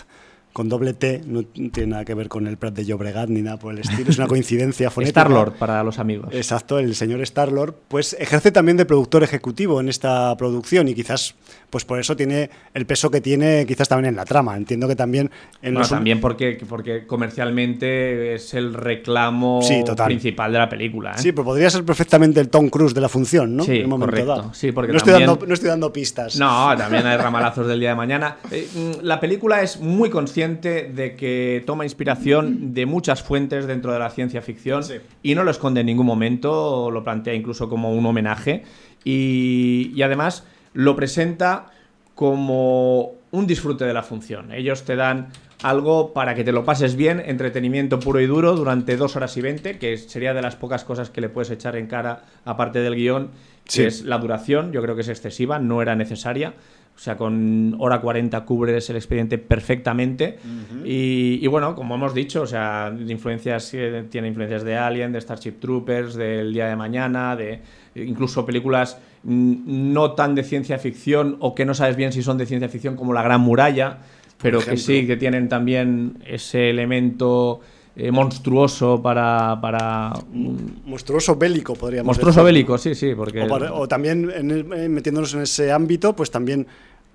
con 0.54 0.68
doble 0.68 0.94
T, 0.94 1.20
no 1.26 1.42
tiene 1.42 1.88
nada 1.88 2.04
que 2.04 2.14
ver 2.14 2.28
con 2.28 2.46
el 2.46 2.56
Pratt 2.56 2.74
de 2.74 2.84
Llobregat 2.86 3.28
ni 3.28 3.42
nada 3.42 3.58
por 3.58 3.72
el 3.74 3.80
estilo, 3.80 4.08
es 4.08 4.18
una 4.18 4.26
coincidencia 4.28 4.88
fonética. 4.88 5.20
Star-Lord 5.22 5.54
para 5.58 5.82
los 5.82 5.98
amigos. 5.98 6.28
Exacto, 6.32 6.78
el 6.78 6.94
señor 6.94 7.20
Star-Lord, 7.22 7.74
pues 7.88 8.16
ejerce 8.20 8.52
también 8.52 8.76
de 8.76 8.86
productor 8.86 9.24
ejecutivo 9.24 9.80
en 9.80 9.88
esta 9.88 10.34
producción 10.36 10.86
y 10.86 10.94
quizás, 10.94 11.34
pues 11.70 11.84
por 11.84 11.98
eso 11.98 12.14
tiene 12.16 12.50
el 12.72 12.86
peso 12.86 13.10
que 13.10 13.20
tiene, 13.20 13.66
quizás 13.66 13.88
también 13.88 14.10
en 14.10 14.16
la 14.16 14.24
trama. 14.24 14.56
Entiendo 14.56 14.86
que 14.86 14.94
también 14.94 15.28
en 15.60 15.72
Bueno, 15.74 15.80
los 15.80 15.90
también 15.90 16.20
porque, 16.20 16.56
porque 16.68 17.04
comercialmente 17.04 18.34
es 18.34 18.54
el 18.54 18.74
reclamo 18.74 19.60
Sí, 19.62 19.82
principal 20.04 20.52
de 20.52 20.58
la 20.58 20.68
película. 20.68 21.10
¿eh? 21.12 21.18
Sí, 21.18 21.32
pero 21.32 21.44
podría 21.44 21.68
ser 21.68 21.84
perfectamente 21.84 22.38
el 22.38 22.48
Tom 22.48 22.68
Cruise 22.68 22.94
de 22.94 23.00
la 23.00 23.08
función, 23.08 23.56
¿no? 23.56 23.64
Sí, 23.64 23.78
En 23.78 23.84
un 23.84 23.90
momento 23.90 24.10
correcto. 24.12 24.36
dado. 24.36 24.54
Sí, 24.54 24.70
porque 24.70 24.92
no, 24.92 24.98
estoy 24.98 25.14
también- 25.14 25.30
dando, 25.30 25.46
no 25.46 25.54
estoy 25.54 25.68
dando 25.68 25.92
pistas. 25.92 26.36
No, 26.36 26.76
también 26.76 27.04
hay 27.06 27.16
ramalazos 27.16 27.66
del 27.66 27.80
día 27.80 27.88
de 27.90 27.94
mañana. 27.96 28.36
Eh, 28.52 28.68
mm, 28.72 29.04
la 29.04 29.18
película 29.18 29.60
es 29.62 29.80
muy 29.80 30.10
consciente 30.10 30.43
de 30.48 31.16
que 31.16 31.62
toma 31.66 31.84
inspiración 31.84 32.74
de 32.74 32.86
muchas 32.86 33.22
fuentes 33.22 33.66
dentro 33.66 33.92
de 33.92 33.98
la 33.98 34.10
ciencia 34.10 34.42
ficción 34.42 34.84
Sí. 34.84 34.94
y 35.22 35.34
no 35.34 35.42
lo 35.44 35.50
esconde 35.50 35.80
en 35.80 35.86
ningún 35.86 36.06
momento, 36.06 36.90
lo 36.90 37.02
plantea 37.02 37.34
incluso 37.34 37.68
como 37.68 37.92
un 37.94 38.04
homenaje 38.06 38.62
y, 39.04 39.92
y 39.94 40.02
además 40.02 40.44
lo 40.74 40.94
presenta 40.96 41.66
como 42.14 43.12
un 43.32 43.46
disfrute 43.46 43.84
de 43.84 43.92
la 43.92 44.02
función. 44.02 44.52
Ellos 44.52 44.84
te 44.84 44.96
dan 44.96 45.28
algo 45.62 46.12
para 46.12 46.34
que 46.34 46.44
te 46.44 46.52
lo 46.52 46.64
pases 46.64 46.94
bien, 46.94 47.22
entretenimiento 47.24 47.98
puro 47.98 48.20
y 48.20 48.26
duro 48.26 48.54
durante 48.54 48.96
dos 48.96 49.16
horas 49.16 49.36
y 49.36 49.40
veinte, 49.40 49.78
que 49.78 49.96
sería 49.96 50.34
de 50.34 50.42
las 50.42 50.56
pocas 50.56 50.84
cosas 50.84 51.10
que 51.10 51.20
le 51.20 51.28
puedes 51.28 51.50
echar 51.50 51.74
en 51.76 51.86
cara 51.86 52.24
aparte 52.44 52.80
del 52.80 52.94
guion, 52.94 53.30
que 53.64 53.70
Sí. 53.72 53.82
es 53.82 54.04
la 54.04 54.18
duración, 54.18 54.72
yo 54.72 54.82
creo 54.82 54.94
que 54.94 55.00
es 55.00 55.08
excesiva, 55.08 55.58
no 55.58 55.80
era 55.80 55.96
necesaria. 55.96 56.54
O 56.96 56.98
sea, 56.98 57.16
con 57.16 57.74
hora 57.80 58.00
40 58.00 58.44
cubres 58.44 58.88
el 58.88 58.96
expediente 58.96 59.36
perfectamente. 59.36 60.38
y, 60.84 61.40
y 61.42 61.46
bueno, 61.48 61.74
como 61.74 61.96
hemos 61.96 62.14
dicho, 62.14 62.42
o 62.42 62.46
sea, 62.46 62.90
de 62.90 63.12
influencias, 63.12 63.74
eh, 63.74 64.04
tiene 64.08 64.28
influencias 64.28 64.62
de 64.62 64.76
Alien, 64.76 65.12
de 65.12 65.20
Starship 65.20 65.54
Troopers, 65.58 66.14
del 66.14 66.52
Día 66.52 66.68
de 66.68 66.76
Mañana, 66.76 67.34
de 67.34 67.60
incluso 67.96 68.46
películas 68.46 68.98
mm, 69.24 69.92
no 69.92 70.12
tan 70.12 70.34
de 70.36 70.44
ciencia 70.44 70.78
ficción 70.78 71.36
o 71.40 71.54
que 71.54 71.64
no 71.64 71.74
sabes 71.74 71.96
bien 71.96 72.12
si 72.12 72.22
son 72.22 72.38
de 72.38 72.46
ciencia 72.46 72.68
ficción 72.68 72.94
como 72.94 73.12
La 73.12 73.22
Gran 73.22 73.40
Muralla, 73.40 73.98
pero 74.40 74.60
que 74.60 74.76
sí, 74.76 75.06
que 75.06 75.16
tienen 75.16 75.48
también 75.48 76.18
ese 76.26 76.70
elemento 76.70 77.60
eh, 77.96 78.10
monstruoso 78.10 79.00
para... 79.02 79.58
para 79.60 80.12
mm, 80.32 80.56
Monstruoso 80.86 81.36
bélico, 81.36 81.74
podríamos 81.74 82.06
monstruoso 82.06 82.40
decir. 82.40 82.54
bélico, 82.54 82.78
sí, 82.78 82.94
sí, 82.94 83.14
porque... 83.14 83.42
O, 83.42 83.48
para- 83.48 83.72
o 83.72 83.86
también 83.88 84.30
en 84.34 84.50
el- 84.50 84.72
eh, 84.72 84.88
metiéndonos 84.88 85.34
en 85.34 85.42
ese 85.42 85.70
ámbito, 85.72 86.14
pues 86.16 86.30
también 86.30 86.66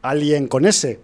Alien 0.02 0.48
con 0.48 0.66
ese. 0.66 1.00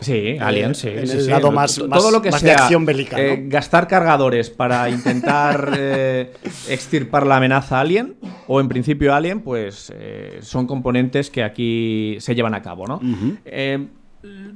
Sí, 0.00 0.36
Alien, 0.40 0.74
sí. 0.74 0.88
en 0.88 1.06
sí, 1.06 1.16
el 1.18 1.22
sí. 1.24 1.30
lado 1.30 1.52
más- 1.52 1.76
Todo 1.76 1.86
más- 1.88 2.10
lo 2.12 2.22
que 2.22 2.30
más 2.30 2.40
de 2.42 2.48
sea, 2.48 2.62
acción 2.62 2.84
bélica, 2.86 3.16
¿no? 3.18 3.22
eh, 3.22 3.44
gastar 3.46 3.86
cargadores 3.86 4.50
para 4.50 4.88
intentar 4.88 5.74
eh, 5.78 6.32
extirpar 6.68 7.24
la 7.26 7.36
amenaza 7.36 7.78
Alien, 7.80 8.16
o 8.48 8.60
en 8.60 8.68
principio 8.68 9.14
Alien, 9.14 9.42
pues 9.42 9.92
eh, 9.94 10.38
son 10.42 10.66
componentes 10.66 11.30
que 11.30 11.44
aquí 11.44 12.16
se 12.18 12.34
llevan 12.34 12.54
a 12.54 12.62
cabo, 12.62 12.86
¿no? 12.88 13.00
Eh, 13.44 13.86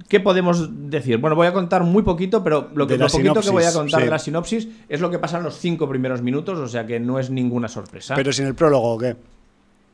¿Qué 0.08 0.20
podemos 0.20 0.90
decir? 0.90 1.18
Bueno, 1.18 1.34
voy 1.36 1.46
a 1.46 1.52
contar 1.52 1.82
muy 1.82 2.02
poquito, 2.02 2.42
pero 2.44 2.70
lo, 2.74 2.86
que, 2.86 2.96
lo 2.96 3.08
poquito 3.08 3.40
que 3.40 3.50
voy 3.50 3.64
a 3.64 3.72
contar 3.72 4.00
sí. 4.00 4.04
de 4.04 4.10
la 4.10 4.18
sinopsis 4.18 4.68
es 4.88 5.00
lo 5.00 5.10
que 5.10 5.18
pasa 5.18 5.38
en 5.38 5.44
los 5.44 5.58
cinco 5.58 5.88
primeros 5.88 6.22
minutos, 6.22 6.58
o 6.58 6.68
sea 6.68 6.86
que 6.86 7.00
no 7.00 7.18
es 7.18 7.30
ninguna 7.30 7.68
sorpresa. 7.68 8.14
Pero 8.14 8.32
sin 8.32 8.46
el 8.46 8.54
prólogo, 8.54 8.94
¿o 8.94 8.98
qué? 8.98 9.16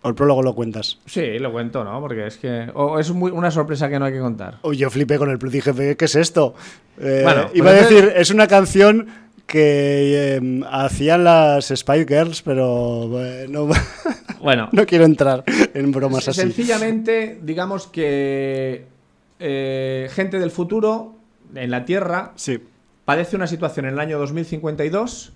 ¿O 0.02 0.08
el 0.08 0.14
prólogo 0.14 0.42
lo 0.42 0.54
cuentas? 0.54 0.98
Sí, 1.06 1.38
lo 1.38 1.52
cuento, 1.52 1.84
¿no? 1.84 2.00
Porque 2.00 2.26
es 2.26 2.36
que... 2.36 2.68
O 2.74 2.98
es 2.98 3.10
muy- 3.12 3.30
una 3.30 3.50
sorpresa 3.50 3.88
que 3.88 3.98
no 3.98 4.04
hay 4.04 4.12
que 4.12 4.18
contar. 4.18 4.58
Uy, 4.62 4.76
yo 4.76 4.90
flipé 4.90 5.16
con 5.16 5.30
el 5.30 5.38
plus, 5.38 5.52
dije, 5.52 5.96
¿qué 5.96 6.04
es 6.04 6.16
esto? 6.16 6.54
Eh, 6.98 7.20
Bueno, 7.22 7.48
iba 7.54 7.70
a 7.70 7.74
decir, 7.74 8.12
es 8.16 8.30
una 8.30 8.48
canción 8.48 9.06
que 9.46 10.36
eh, 10.36 10.60
hacían 10.70 11.24
las 11.24 11.66
Spice 11.68 12.06
Girls, 12.06 12.42
pero 12.42 13.10
eh, 13.24 13.46
no, 13.48 13.68
Bueno, 14.42 14.68
no 14.72 14.84
quiero 14.86 15.04
entrar 15.04 15.44
en 15.46 15.92
bromas 15.92 16.26
así. 16.26 16.40
Sencillamente, 16.40 17.38
digamos 17.42 17.86
que 17.86 18.86
eh, 19.42 20.08
gente 20.12 20.38
del 20.38 20.50
futuro 20.50 21.16
en 21.54 21.70
la 21.70 21.84
Tierra 21.84 22.32
Sí, 22.36 22.60
padece 23.04 23.36
una 23.36 23.46
situación 23.46 23.86
en 23.86 23.94
el 23.94 24.00
año 24.00 24.18
2052 24.18 25.32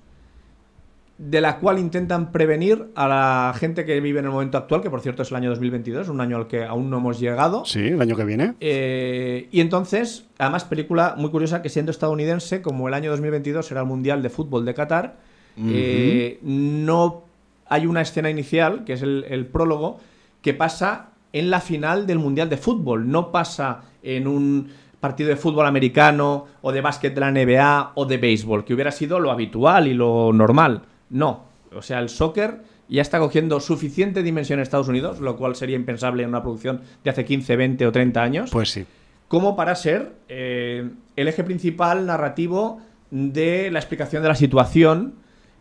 de 1.19 1.41
la 1.41 1.59
cual 1.59 1.79
intentan 1.79 2.31
prevenir 2.31 2.89
a 2.95 3.09
la 3.09 3.55
gente 3.59 3.87
que 3.87 4.01
vive 4.01 4.19
en 4.19 4.27
el 4.27 4.31
momento 4.31 4.59
actual, 4.59 4.83
que 4.83 4.91
por 4.91 5.01
cierto 5.01 5.23
es 5.23 5.31
el 5.31 5.37
año 5.37 5.49
2022, 5.51 6.09
un 6.09 6.21
año 6.21 6.37
al 6.37 6.47
que 6.47 6.65
aún 6.65 6.91
no 6.91 6.99
hemos 6.99 7.19
llegado. 7.19 7.65
sí, 7.65 7.89
el 7.89 8.01
año 8.01 8.17
que 8.17 8.25
viene. 8.25 8.55
Eh, 8.61 9.49
y 9.51 9.61
entonces, 9.61 10.27
además, 10.39 10.65
película 10.65 11.15
muy 11.17 11.31
curiosa 11.31 11.63
que 11.63 11.71
siendo 11.71 11.91
estadounidense, 11.91 12.61
como 12.61 12.89
el 12.89 12.95
año 12.95 13.11
2022 13.11 13.67
será 13.67 13.81
el 13.81 13.87
Mundial 13.87 14.23
de 14.23 14.29
Fútbol 14.29 14.65
de 14.65 14.75
Qatar, 14.75 15.17
eh, 15.59 16.39
no 16.43 17.25
hay 17.67 17.87
una 17.87 18.03
escena 18.03 18.29
inicial, 18.29 18.85
que 18.85 18.93
es 18.93 19.01
el, 19.01 19.25
el 19.29 19.47
prólogo, 19.47 19.99
que 20.43 20.53
pasa 20.53 21.13
en 21.39 21.51
la 21.51 21.61
final 21.61 22.07
del 22.07 22.19
Mundial 22.19 22.49
de 22.49 22.57
Fútbol, 22.57 23.11
no 23.11 23.31
pasa 23.33 23.83
en 24.03 24.27
un 24.27 24.69
partido 25.01 25.29
de 25.29 25.37
fútbol 25.37 25.67
americano 25.67 26.47
o 26.63 26.73
de 26.73 26.81
básquet 26.81 27.15
de 27.15 27.21
la 27.21 27.31
NBA 27.31 27.93
o 27.95 28.07
de 28.07 28.17
béisbol, 28.17 28.65
que 28.65 28.73
hubiera 28.75 28.91
sido 28.91 29.21
lo 29.21 29.31
habitual 29.31 29.87
y 29.89 29.95
lo 29.95 30.33
normal. 30.33 30.83
No, 31.11 31.45
o 31.75 31.83
sea, 31.83 31.99
el 31.99 32.09
soccer 32.09 32.63
ya 32.89 33.03
está 33.03 33.19
cogiendo 33.19 33.61
suficiente 33.61 34.23
dimensión 34.23 34.59
en 34.59 34.63
Estados 34.63 34.89
Unidos, 34.89 35.21
lo 35.21 35.37
cual 35.37 35.55
sería 35.57 35.77
impensable 35.77 36.23
en 36.23 36.31
una 36.31 36.43
producción 36.43 36.81
de 37.05 37.11
hace 37.11 37.25
15, 37.25 37.57
20 37.57 37.87
o 37.87 37.93
30 37.93 38.23
años, 38.23 38.51
Pues 38.51 38.71
sí. 38.71 38.87
como 39.29 39.55
para 39.57 39.75
ser 39.75 40.13
eh, 40.29 40.89
el 41.17 41.29
eje 41.29 41.45
principal 41.45 42.07
narrativo 42.07 42.81
de 43.11 43.71
la 43.71 43.79
explicación 43.81 44.23
de 44.23 44.29
la 44.29 44.35
situación, 44.35 45.15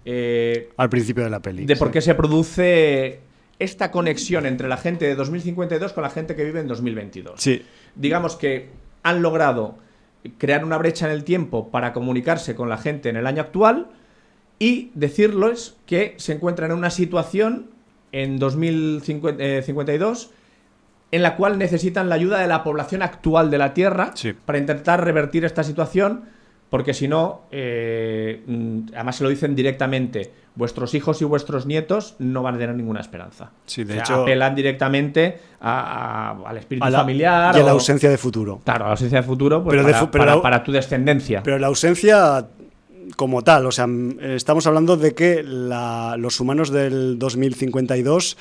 eh, 0.05 0.69
Al 0.77 0.89
principio 0.89 1.23
de 1.23 1.29
la 1.29 1.41
peli. 1.41 1.65
de 1.65 1.75
por 1.75 1.91
qué 1.91 1.99
se 2.01 2.13
produce 2.15 3.19
esta 3.59 3.91
conexión 3.91 4.45
entre 4.45 4.67
la 4.67 4.77
gente 4.77 5.05
de 5.05 5.15
2052 5.15 5.93
con 5.93 6.03
la 6.03 6.09
gente 6.09 6.35
que 6.35 6.43
vive 6.43 6.59
en 6.59 6.67
2022 6.67 7.39
Sí, 7.41 7.63
digamos 7.95 8.35
que 8.35 8.69
han 9.03 9.21
logrado 9.21 9.77
crear 10.37 10.65
una 10.65 10.77
brecha 10.77 11.05
en 11.05 11.11
el 11.11 11.23
tiempo 11.23 11.69
para 11.69 11.93
comunicarse 11.93 12.55
con 12.55 12.67
la 12.69 12.77
gente 12.77 13.09
en 13.09 13.15
el 13.15 13.27
año 13.27 13.41
actual 13.41 13.87
y 14.59 14.91
decirles 14.95 15.75
que 15.85 16.15
se 16.17 16.33
encuentran 16.33 16.71
en 16.71 16.77
una 16.77 16.89
situación 16.89 17.67
en 18.11 18.39
2052 18.39 20.31
en 21.11 21.21
la 21.21 21.35
cual 21.35 21.57
necesitan 21.57 22.09
la 22.09 22.15
ayuda 22.15 22.39
de 22.39 22.47
la 22.47 22.63
población 22.63 23.01
actual 23.01 23.51
de 23.51 23.57
la 23.57 23.73
Tierra 23.73 24.11
Sí. 24.15 24.33
para 24.45 24.57
intentar 24.57 25.03
revertir 25.03 25.45
esta 25.45 25.63
situación, 25.63 26.25
porque 26.69 26.93
si 26.93 27.07
no, 27.07 27.41
eh, 27.51 28.41
mm, 28.45 28.79
además 28.95 29.15
se 29.17 29.23
lo 29.23 29.29
dicen 29.29 29.55
directamente, 29.55 30.31
vuestros 30.55 30.93
hijos 30.93 31.21
y 31.21 31.25
vuestros 31.25 31.65
nietos 31.65 32.15
no 32.19 32.41
van 32.41 32.55
a 32.55 32.57
tener 32.57 32.75
ninguna 32.75 33.01
esperanza. 33.01 33.51
Sí, 33.65 33.83
de 33.83 33.93
O 33.93 33.95
sea, 33.95 34.03
hecho- 34.03 34.21
apelan 34.23 34.55
directamente 34.55 35.37
a- 35.59 36.31
a- 36.43 36.49
al 36.49 36.57
espíritu 36.57 36.85
A 36.85 36.89
la- 36.89 36.99
familiar 36.99 37.55
y 37.55 37.59
a 37.59 37.63
la 37.63 37.71
ausencia 37.71 38.09
de 38.09 38.17
futuro. 38.17 38.61
Claro, 38.63 38.85
a 38.85 38.87
la 38.87 38.91
ausencia 38.93 39.19
de 39.21 39.27
futuro 39.27 39.63
pues, 39.63 39.73
Pero 39.73 39.85
de 39.85 39.91
para, 39.93 40.05
fu- 40.05 40.11
pero 40.11 40.21
para- 40.23 40.35
la- 40.37 40.41
para 40.41 40.63
tu 40.63 40.71
descendencia. 40.71 41.43
Pero 41.43 41.59
la 41.59 41.67
ausencia 41.67 42.47
como 43.17 43.41
tal, 43.43 43.65
o 43.67 43.71
sea, 43.71 43.85
estamos 44.21 44.65
hablando 44.65 44.97
de 44.97 45.13
que 45.13 45.43
la- 45.43 46.15
los 46.17 46.39
humanos 46.39 46.71
del 46.71 47.19
2052 47.19 48.37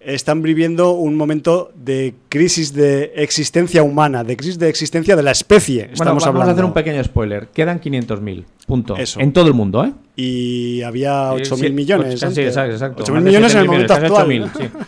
están 0.00 0.40
viviendo 0.42 0.92
un 0.92 1.14
momento 1.16 1.72
de 1.74 2.14
crisis 2.28 2.72
de 2.72 3.12
existencia 3.16 3.82
humana, 3.82 4.24
de 4.24 4.36
crisis 4.36 4.58
de 4.58 4.68
existencia 4.68 5.14
de 5.16 5.22
la 5.22 5.30
especie. 5.32 5.82
bueno, 5.82 5.92
Estamos 5.92 6.10
vamos 6.22 6.26
hablando. 6.26 6.50
a 6.50 6.52
hacer 6.54 6.64
un 6.64 6.72
pequeño 6.72 7.04
spoiler. 7.04 7.48
Quedan 7.48 7.80
500.000, 7.80 8.44
punto. 8.66 8.96
Eso. 8.96 9.20
En 9.20 9.32
todo 9.32 9.46
el 9.48 9.54
mundo, 9.54 9.84
¿eh? 9.84 9.92
Y 10.16 10.82
había 10.82 11.32
8.000 11.32 11.54
Sí, 11.56 11.70
millones. 11.70 12.20
Sí, 12.20 12.40
exacto. 12.42 12.72
exacto. 12.72 13.04
8.000 13.04 13.12
Más 13.12 13.24
de 13.24 13.30
millones 13.30 13.54
en 13.54 13.60
el 13.60 13.66
7.000 13.66 13.70
momento 13.70 13.94
millones, 13.94 14.10
actual. 14.10 14.26
casi 14.52 14.58
8.000, 14.58 14.70
sí. 14.72 14.78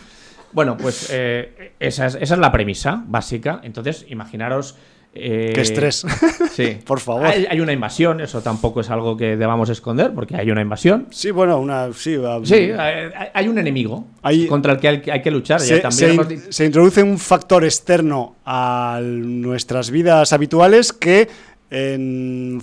Bueno, 0.51 0.77
pues 0.77 1.09
eh, 1.11 1.71
esa, 1.79 2.05
es, 2.07 2.15
esa 2.19 2.33
es 2.35 2.39
la 2.39 2.51
premisa 2.51 3.03
básica. 3.07 3.61
Entonces, 3.63 4.05
imaginaros. 4.09 4.75
Eh, 5.15 5.51
Qué 5.53 5.61
estrés. 5.61 6.05
Sí. 6.53 6.77
Por 6.85 6.99
favor. 6.99 7.25
Hay, 7.25 7.47
hay 7.49 7.59
una 7.59 7.73
invasión, 7.73 8.21
eso 8.21 8.41
tampoco 8.41 8.81
es 8.81 8.89
algo 8.91 9.17
que 9.17 9.37
debamos 9.37 9.69
esconder, 9.69 10.13
porque 10.13 10.35
hay 10.35 10.51
una 10.51 10.61
invasión. 10.61 11.07
Sí, 11.11 11.31
bueno, 11.31 11.59
una. 11.59 11.91
Sí, 11.93 12.15
va- 12.17 12.39
Sí, 12.45 12.53
hay, 12.71 13.09
hay 13.33 13.47
un 13.47 13.57
enemigo 13.57 14.05
Hay- 14.21 14.45
contra 14.47 14.73
el 14.73 14.79
que 14.79 15.11
hay, 15.11 15.21
que 15.21 15.31
luchar. 15.31 15.59
Ya 15.61 15.65
se, 15.65 15.79
también 15.79 15.91
se 16.09 16.13
hemos 16.13 16.31
in- 16.31 16.39
di- 16.39 16.51
se 16.51 16.65
introduce 16.65 17.01
un 17.01 17.17
factor 17.17 17.63
externo 17.63 18.35
a 18.45 18.99
nuestras 19.03 19.89
vidas 19.89 20.31
habituales 20.33 20.93
que 20.93 21.27
en- 21.71 22.61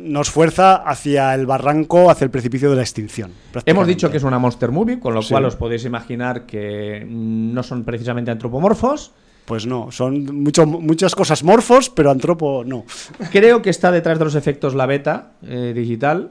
nos 0.00 0.30
fuerza 0.30 0.76
hacia 0.76 1.34
el 1.34 1.46
barranco, 1.46 2.10
hacia 2.10 2.26
el 2.26 2.30
precipicio 2.30 2.68
de 2.70 2.76
la 2.76 2.82
extinción. 2.82 3.30
Hemos 3.64 3.86
dicho 3.86 4.10
que 4.10 4.18
es 4.18 4.22
una 4.24 4.38
monster 4.38 4.70
movie, 4.70 4.98
con 5.00 5.14
lo 5.14 5.22
Sí. 5.22 5.30
cual 5.30 5.46
os 5.46 5.56
podéis 5.56 5.84
imaginar 5.86 6.44
que 6.44 7.06
no 7.08 7.62
son 7.62 7.84
precisamente 7.84 8.30
antropomorfos. 8.30 9.12
Pues 9.44 9.66
no, 9.66 9.90
son 9.90 10.24
mucho, 10.42 10.66
muchas 10.66 11.14
cosas 11.14 11.42
morfos, 11.42 11.90
pero 11.90 12.10
antropo 12.10 12.62
no. 12.64 12.84
Creo 13.32 13.60
que 13.60 13.70
está 13.70 13.90
detrás 13.90 14.18
de 14.18 14.24
los 14.24 14.34
efectos 14.34 14.74
la 14.74 14.86
beta 14.86 15.32
eh, 15.46 15.72
digital. 15.74 16.30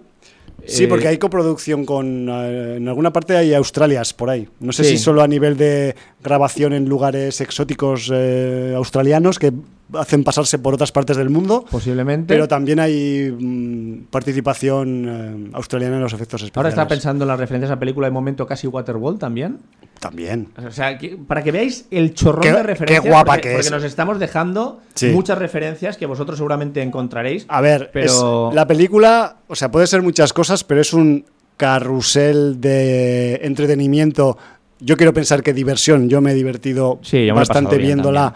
Sí, 0.66 0.84
Eh, 0.84 0.88
porque 0.88 1.08
hay 1.08 1.18
coproducción 1.18 1.86
con. 1.86 2.30
eh, 2.30 2.76
en 2.78 2.88
alguna 2.88 3.12
parte 3.12 3.36
hay 3.36 3.54
Australias 3.54 4.14
por 4.14 4.30
ahí. 4.30 4.48
No 4.60 4.72
sé 4.72 4.84
Sí. 4.84 4.92
si 4.92 4.98
solo 5.00 5.24
a 5.24 5.28
nivel 5.28 5.58
de 5.58 5.96
grabación 6.24 6.74
en 6.74 6.88
lugares 6.88 7.42
exóticos 7.42 8.10
eh, 8.14 8.74
australianos 8.76 9.40
que 9.40 9.52
hacen 9.94 10.24
pasarse 10.24 10.60
por 10.60 10.74
otras 10.74 10.92
partes 10.92 11.18
del 11.18 11.30
mundo. 11.30 11.66
Posiblemente. 11.70 12.34
Pero 12.34 12.48
también 12.48 12.80
hay 12.80 13.30
mm, 13.32 14.06
participación 14.10 15.06
eh, 15.08 15.50
australiana 15.54 15.96
en 15.98 16.02
los 16.04 16.14
efectos 16.14 16.42
especiales. 16.42 16.58
Ahora 16.58 16.70
estaba 16.70 16.88
pensando 16.88 17.24
en 17.24 17.28
las 17.30 17.40
referencias 17.40 17.72
a 17.72 17.80
película 17.80 18.08
de 18.08 18.12
momento 18.12 18.46
casi 18.48 18.68
Waterworld 18.68 19.20
también. 19.20 19.60
También. 20.00 20.48
O 20.66 20.72
sea, 20.72 20.98
que- 20.98 21.18
para 21.18 21.44
que 21.44 21.52
veáis 21.52 21.86
el 21.92 22.14
chorrón 22.16 22.42
Qué- 22.42 22.52
de 22.54 22.64
referencias. 22.64 23.04
qué 23.04 23.10
guapa 23.10 23.34
porque, 23.34 23.42
que 23.50 23.54
porque 23.56 23.68
es. 23.68 23.72
nos 23.72 23.84
estamos 23.84 24.20
dejando 24.20 24.80
Sí. 24.96 25.08
muchas 25.10 25.38
referencias 25.38 25.98
que 25.98 26.06
vosotros 26.08 26.38
seguramente 26.38 26.82
encontraréis. 26.82 27.46
A 27.50 27.62
ver, 27.62 27.92
Pero- 27.94 28.50
es- 28.50 28.56
la 28.56 28.66
película, 28.66 29.38
o 29.48 29.56
sea, 29.56 29.70
puede 29.70 29.88
ser 29.88 30.02
muchas 30.02 30.34
cosas, 30.34 30.64
pero 30.64 30.82
es 30.82 30.94
un 30.94 31.26
carrusel 31.58 32.60
de 32.60 33.40
entretenimiento. 33.44 34.38
Yo 34.80 34.98
quiero 34.98 35.14
pensar 35.14 35.44
que 35.44 35.54
diversión. 35.54 36.10
Yo 36.10 36.22
me 36.22 36.32
he 36.32 36.34
divertido 36.34 37.00
Sí, 37.04 37.18
me 37.18 37.34
bastante 37.34 37.78
bien 37.78 37.90
viéndola. 37.98 38.34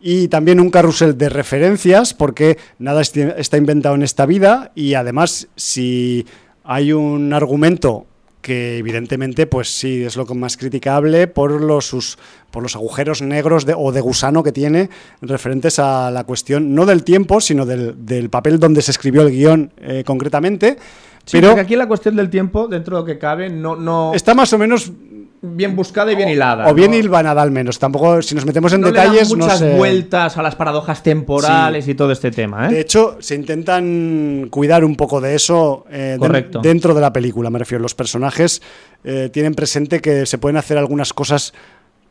Y 0.00 0.28
también 0.28 0.60
un 0.60 0.70
carrusel 0.70 1.18
de 1.18 1.28
referencias, 1.28 2.14
porque 2.14 2.56
nada 2.78 3.02
está 3.02 3.56
inventado 3.56 3.94
en 3.96 4.02
esta 4.02 4.26
vida. 4.26 4.70
Y 4.74 4.94
además, 4.94 5.48
si 5.56 6.24
hay 6.64 6.92
un 6.92 7.32
argumento 7.32 8.06
que 8.40 8.78
evidentemente, 8.78 9.46
pues 9.48 9.68
sí, 9.68 10.04
es 10.04 10.16
lo 10.16 10.24
más 10.26 10.56
criticable 10.56 11.26
por 11.26 11.60
los, 11.60 11.86
sus, 11.86 12.16
por 12.52 12.62
los 12.62 12.76
agujeros 12.76 13.20
negros 13.20 13.66
de- 13.66 13.74
o 13.76 13.90
de 13.90 14.00
gusano 14.00 14.44
que 14.44 14.52
tiene 14.52 14.88
referentes 15.20 15.80
a 15.80 16.10
la 16.12 16.22
cuestión, 16.24 16.74
no 16.74 16.86
del 16.86 17.02
tiempo, 17.02 17.40
sino 17.40 17.66
del, 17.66 18.06
del 18.06 18.30
papel 18.30 18.60
donde 18.60 18.80
se 18.80 18.92
escribió 18.92 19.22
el 19.22 19.32
guion 19.32 19.72
eh, 19.78 20.04
concretamente. 20.06 20.78
Sí, 21.24 21.38
pero 21.40 21.50
aquí 21.60 21.74
la 21.76 21.88
cuestión 21.88 22.14
del 22.16 22.30
tiempo, 22.30 22.68
dentro 22.68 22.96
de 22.96 23.02
lo 23.02 23.06
que 23.06 23.18
cabe, 23.18 23.50
no, 23.50 23.74
no 23.76 24.12
está 24.14 24.34
más 24.34 24.50
o 24.52 24.58
menos 24.58 24.92
bien 25.40 25.76
buscada 25.76 26.12
y 26.12 26.16
bien 26.16 26.28
hilada. 26.28 26.68
o 26.68 26.74
bien 26.74 26.90
¿no? 26.90 26.96
hilvanada 26.96 27.42
al 27.42 27.50
menos. 27.50 27.78
Tampoco, 27.78 28.22
si 28.22 28.34
nos 28.34 28.44
metemos 28.44 28.72
en 28.72 28.80
No 28.80 28.88
le 28.88 28.92
dan 28.92 29.06
detalles, 29.12 29.30
no 29.30 29.44
muchas 29.44 29.58
sé. 29.58 29.76
vueltas 29.76 30.36
a 30.36 30.42
las 30.42 30.54
paradojas 30.56 31.02
temporales 31.02 31.86
y 31.88 31.94
todo 31.94 32.12
este 32.12 32.30
tema, 32.30 32.68
¿eh? 32.68 32.72
De 32.72 32.80
hecho, 32.80 33.16
se 33.20 33.34
intentan 33.34 34.48
cuidar 34.50 34.84
un 34.84 34.96
poco 34.96 35.20
de 35.20 35.34
eso 35.34 35.84
eh, 35.90 36.18
dentro 36.62 36.94
de 36.94 37.00
la 37.00 37.12
película, 37.12 37.50
me 37.50 37.58
refiero. 37.58 37.82
Los 37.82 37.94
personajes 37.94 38.62
eh, 39.04 39.30
tienen 39.32 39.54
presente 39.54 40.00
que 40.00 40.26
se 40.26 40.38
pueden 40.38 40.56
hacer 40.56 40.78
algunas 40.78 41.12
cosas 41.12 41.52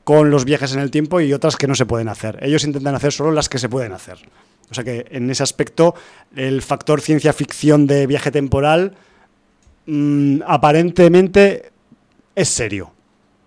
con 0.03 0.29
los 0.29 0.45
viajes 0.45 0.73
en 0.73 0.79
el 0.79 0.89
tiempo 0.89 1.19
y 1.19 1.33
otras 1.33 1.57
que 1.57 1.67
no 1.67 1.75
se 1.75 1.85
pueden 1.85 2.07
hacer. 2.07 2.39
Ellos 2.41 2.63
intentan 2.63 2.95
hacer 2.95 3.11
solo 3.11 3.31
las 3.31 3.49
que 3.49 3.59
se 3.59 3.67
pueden 3.67 3.91
hacer. 3.91 4.17
O 4.71 4.73
sea 4.73 4.83
que 4.83 5.05
en 5.11 5.29
ese 5.29 5.43
aspecto 5.43 5.95
el 6.35 6.61
factor 6.61 7.01
ciencia 7.01 7.33
ficción 7.33 7.87
de 7.87 8.07
viaje 8.07 8.31
temporal 8.31 8.95
mm, 9.85 10.43
aparentemente 10.45 11.71
es 12.35 12.49
serio. 12.49 12.91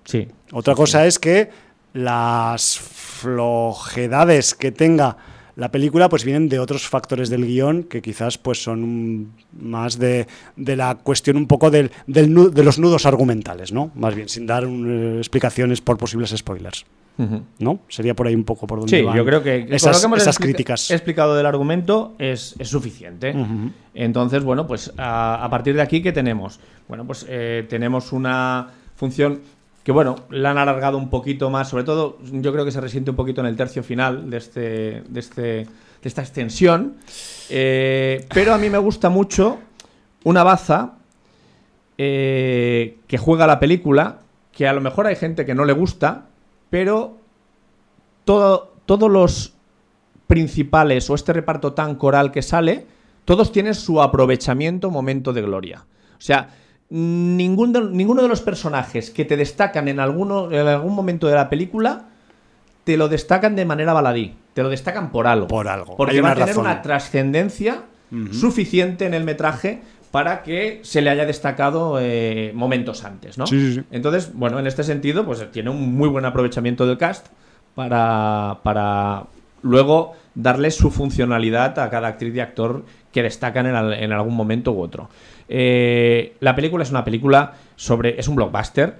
Sí. 0.04 0.28
Otra 0.52 0.74
cosa 0.74 1.06
es 1.06 1.18
que 1.18 1.50
las 1.92 2.78
flojedades 2.78 4.54
que 4.54 4.72
tenga 4.72 5.16
la 5.56 5.70
película 5.70 6.08
pues 6.08 6.24
vienen 6.24 6.48
de 6.48 6.58
otros 6.58 6.88
factores 6.88 7.28
del 7.28 7.44
guion 7.44 7.82
que 7.82 8.00
quizás 8.00 8.38
pues 8.38 8.62
son 8.62 9.32
más 9.52 9.98
de, 9.98 10.26
de 10.56 10.76
la 10.76 10.94
cuestión 10.94 11.36
un 11.36 11.46
poco 11.46 11.70
del, 11.70 11.90
del 12.06 12.54
de 12.54 12.64
los 12.64 12.78
nudos 12.78 13.04
argumentales, 13.04 13.72
¿no? 13.72 13.90
Más 13.94 14.14
bien, 14.14 14.28
sin 14.28 14.46
dar 14.46 14.64
un, 14.66 15.16
eh, 15.16 15.18
explicaciones 15.18 15.80
por 15.80 15.98
posibles 15.98 16.30
spoilers. 16.36 16.86
¿no? 17.58 17.80
Sería 17.88 18.14
por 18.14 18.26
ahí 18.28 18.34
un 18.34 18.44
poco 18.44 18.66
por 18.66 18.78
donde 18.78 18.96
Sí, 18.96 19.04
van 19.04 19.14
yo 19.14 19.26
creo 19.26 19.42
que 19.42 19.66
esas, 19.68 19.96
lo 19.96 20.00
que 20.00 20.06
hemos 20.06 20.22
esas 20.22 20.38
críticas. 20.38 20.90
explicado 20.90 21.36
del 21.36 21.44
argumento 21.44 22.14
es, 22.18 22.54
es 22.58 22.68
suficiente. 22.68 23.34
Entonces, 23.92 24.42
bueno, 24.42 24.66
pues 24.66 24.90
a, 24.96 25.44
a 25.44 25.50
partir 25.50 25.74
de 25.74 25.82
aquí, 25.82 26.00
¿qué 26.00 26.12
tenemos? 26.12 26.60
Bueno, 26.88 27.06
pues 27.06 27.26
eh, 27.28 27.66
tenemos 27.68 28.12
una 28.12 28.68
función 28.96 29.42
que, 29.82 29.92
bueno, 29.92 30.16
la 30.30 30.50
han 30.50 30.58
alargado 30.58 30.98
un 30.98 31.08
poquito 31.08 31.50
más, 31.50 31.68
sobre 31.68 31.84
todo 31.84 32.18
yo 32.22 32.52
creo 32.52 32.64
que 32.64 32.70
se 32.70 32.80
resiente 32.80 33.10
un 33.10 33.16
poquito 33.16 33.40
en 33.40 33.46
el 33.46 33.56
tercio 33.56 33.82
final 33.82 34.28
de, 34.28 34.36
este, 34.36 34.60
de, 35.08 35.20
este, 35.20 35.42
de 35.42 35.66
esta 36.02 36.22
extensión, 36.22 36.96
Eh, 37.52 38.26
pero 38.32 38.54
a 38.54 38.58
mí 38.58 38.70
me 38.70 38.78
gusta 38.78 39.10
mucho 39.10 39.58
una 40.22 40.44
baza 40.44 40.92
eh, 41.98 42.98
que 43.08 43.18
juega 43.18 43.46
la 43.46 43.58
película, 43.58 44.20
que 44.52 44.68
a 44.68 44.72
lo 44.72 44.80
mejor 44.80 45.06
hay 45.06 45.16
gente 45.16 45.44
que 45.44 45.54
no 45.54 45.64
le 45.64 45.72
gusta, 45.72 46.26
pero 46.70 47.18
todo, 48.24 48.74
todos 48.86 49.10
los 49.10 49.54
principales 50.28 51.10
o 51.10 51.16
este 51.16 51.32
reparto 51.32 51.72
tan 51.72 51.96
coral 51.96 52.30
que 52.30 52.42
sale, 52.42 52.86
todos 53.24 53.50
tienen 53.50 53.74
su 53.74 54.00
aprovechamiento 54.00 54.90
momento 54.90 55.32
de 55.32 55.42
gloria. 55.42 55.84
O 56.12 56.20
sea, 56.20 56.50
ningún 56.90 57.72
de- 57.72 57.82
ninguno 57.90 58.22
de 58.22 58.28
los 58.28 58.40
personajes 58.40 59.10
que 59.10 59.24
te 59.24 59.36
destacan 59.36 59.88
en, 59.88 60.00
alguno, 60.00 60.50
en 60.50 60.66
algún 60.66 60.94
momento 60.94 61.26
de 61.28 61.34
la 61.34 61.48
película 61.48 62.06
te 62.84 62.96
lo 62.96 63.08
destacan 63.08 63.54
de 63.56 63.64
manera 63.64 63.92
baladí, 63.92 64.34
te 64.54 64.62
lo 64.62 64.68
destacan 64.68 65.10
por 65.12 65.26
algo. 65.26 65.46
Por 65.46 65.68
algo. 65.68 65.96
Porque 65.96 66.16
Hay 66.16 66.20
va 66.20 66.30
a 66.30 66.34
tener 66.34 66.48
razón. 66.48 66.64
una 66.64 66.82
trascendencia 66.82 67.82
suficiente 68.32 69.06
en 69.06 69.14
el 69.14 69.22
metraje 69.22 69.82
para 70.10 70.42
que 70.42 70.80
se 70.82 71.00
le 71.00 71.10
haya 71.10 71.24
destacado 71.24 71.98
eh, 72.00 72.50
momentos 72.54 73.04
antes, 73.04 73.38
¿no? 73.38 73.46
Sí, 73.46 73.60
sí, 73.60 73.74
sí. 73.74 73.82
Entonces, 73.92 74.32
bueno, 74.34 74.58
en 74.58 74.66
este 74.66 74.82
sentido, 74.82 75.24
pues 75.24 75.48
tiene 75.52 75.70
un 75.70 75.94
muy 75.94 76.08
buen 76.08 76.24
aprovechamiento 76.24 76.84
del 76.86 76.98
cast 76.98 77.28
para, 77.76 78.58
para 78.64 79.24
luego 79.62 80.14
darle 80.34 80.72
su 80.72 80.90
funcionalidad 80.90 81.78
a 81.78 81.88
cada 81.90 82.08
actriz 82.08 82.34
y 82.34 82.40
actor 82.40 82.84
que 83.12 83.22
destacan 83.22 83.66
en, 83.66 83.76
en 83.76 84.10
algún 84.12 84.34
momento 84.34 84.72
u 84.72 84.80
otro. 84.80 85.08
Eh, 85.52 86.34
la 86.38 86.54
película 86.54 86.84
es 86.84 86.90
una 86.90 87.04
película 87.04 87.54
sobre. 87.74 88.18
es 88.20 88.28
un 88.28 88.36
blockbuster, 88.36 88.94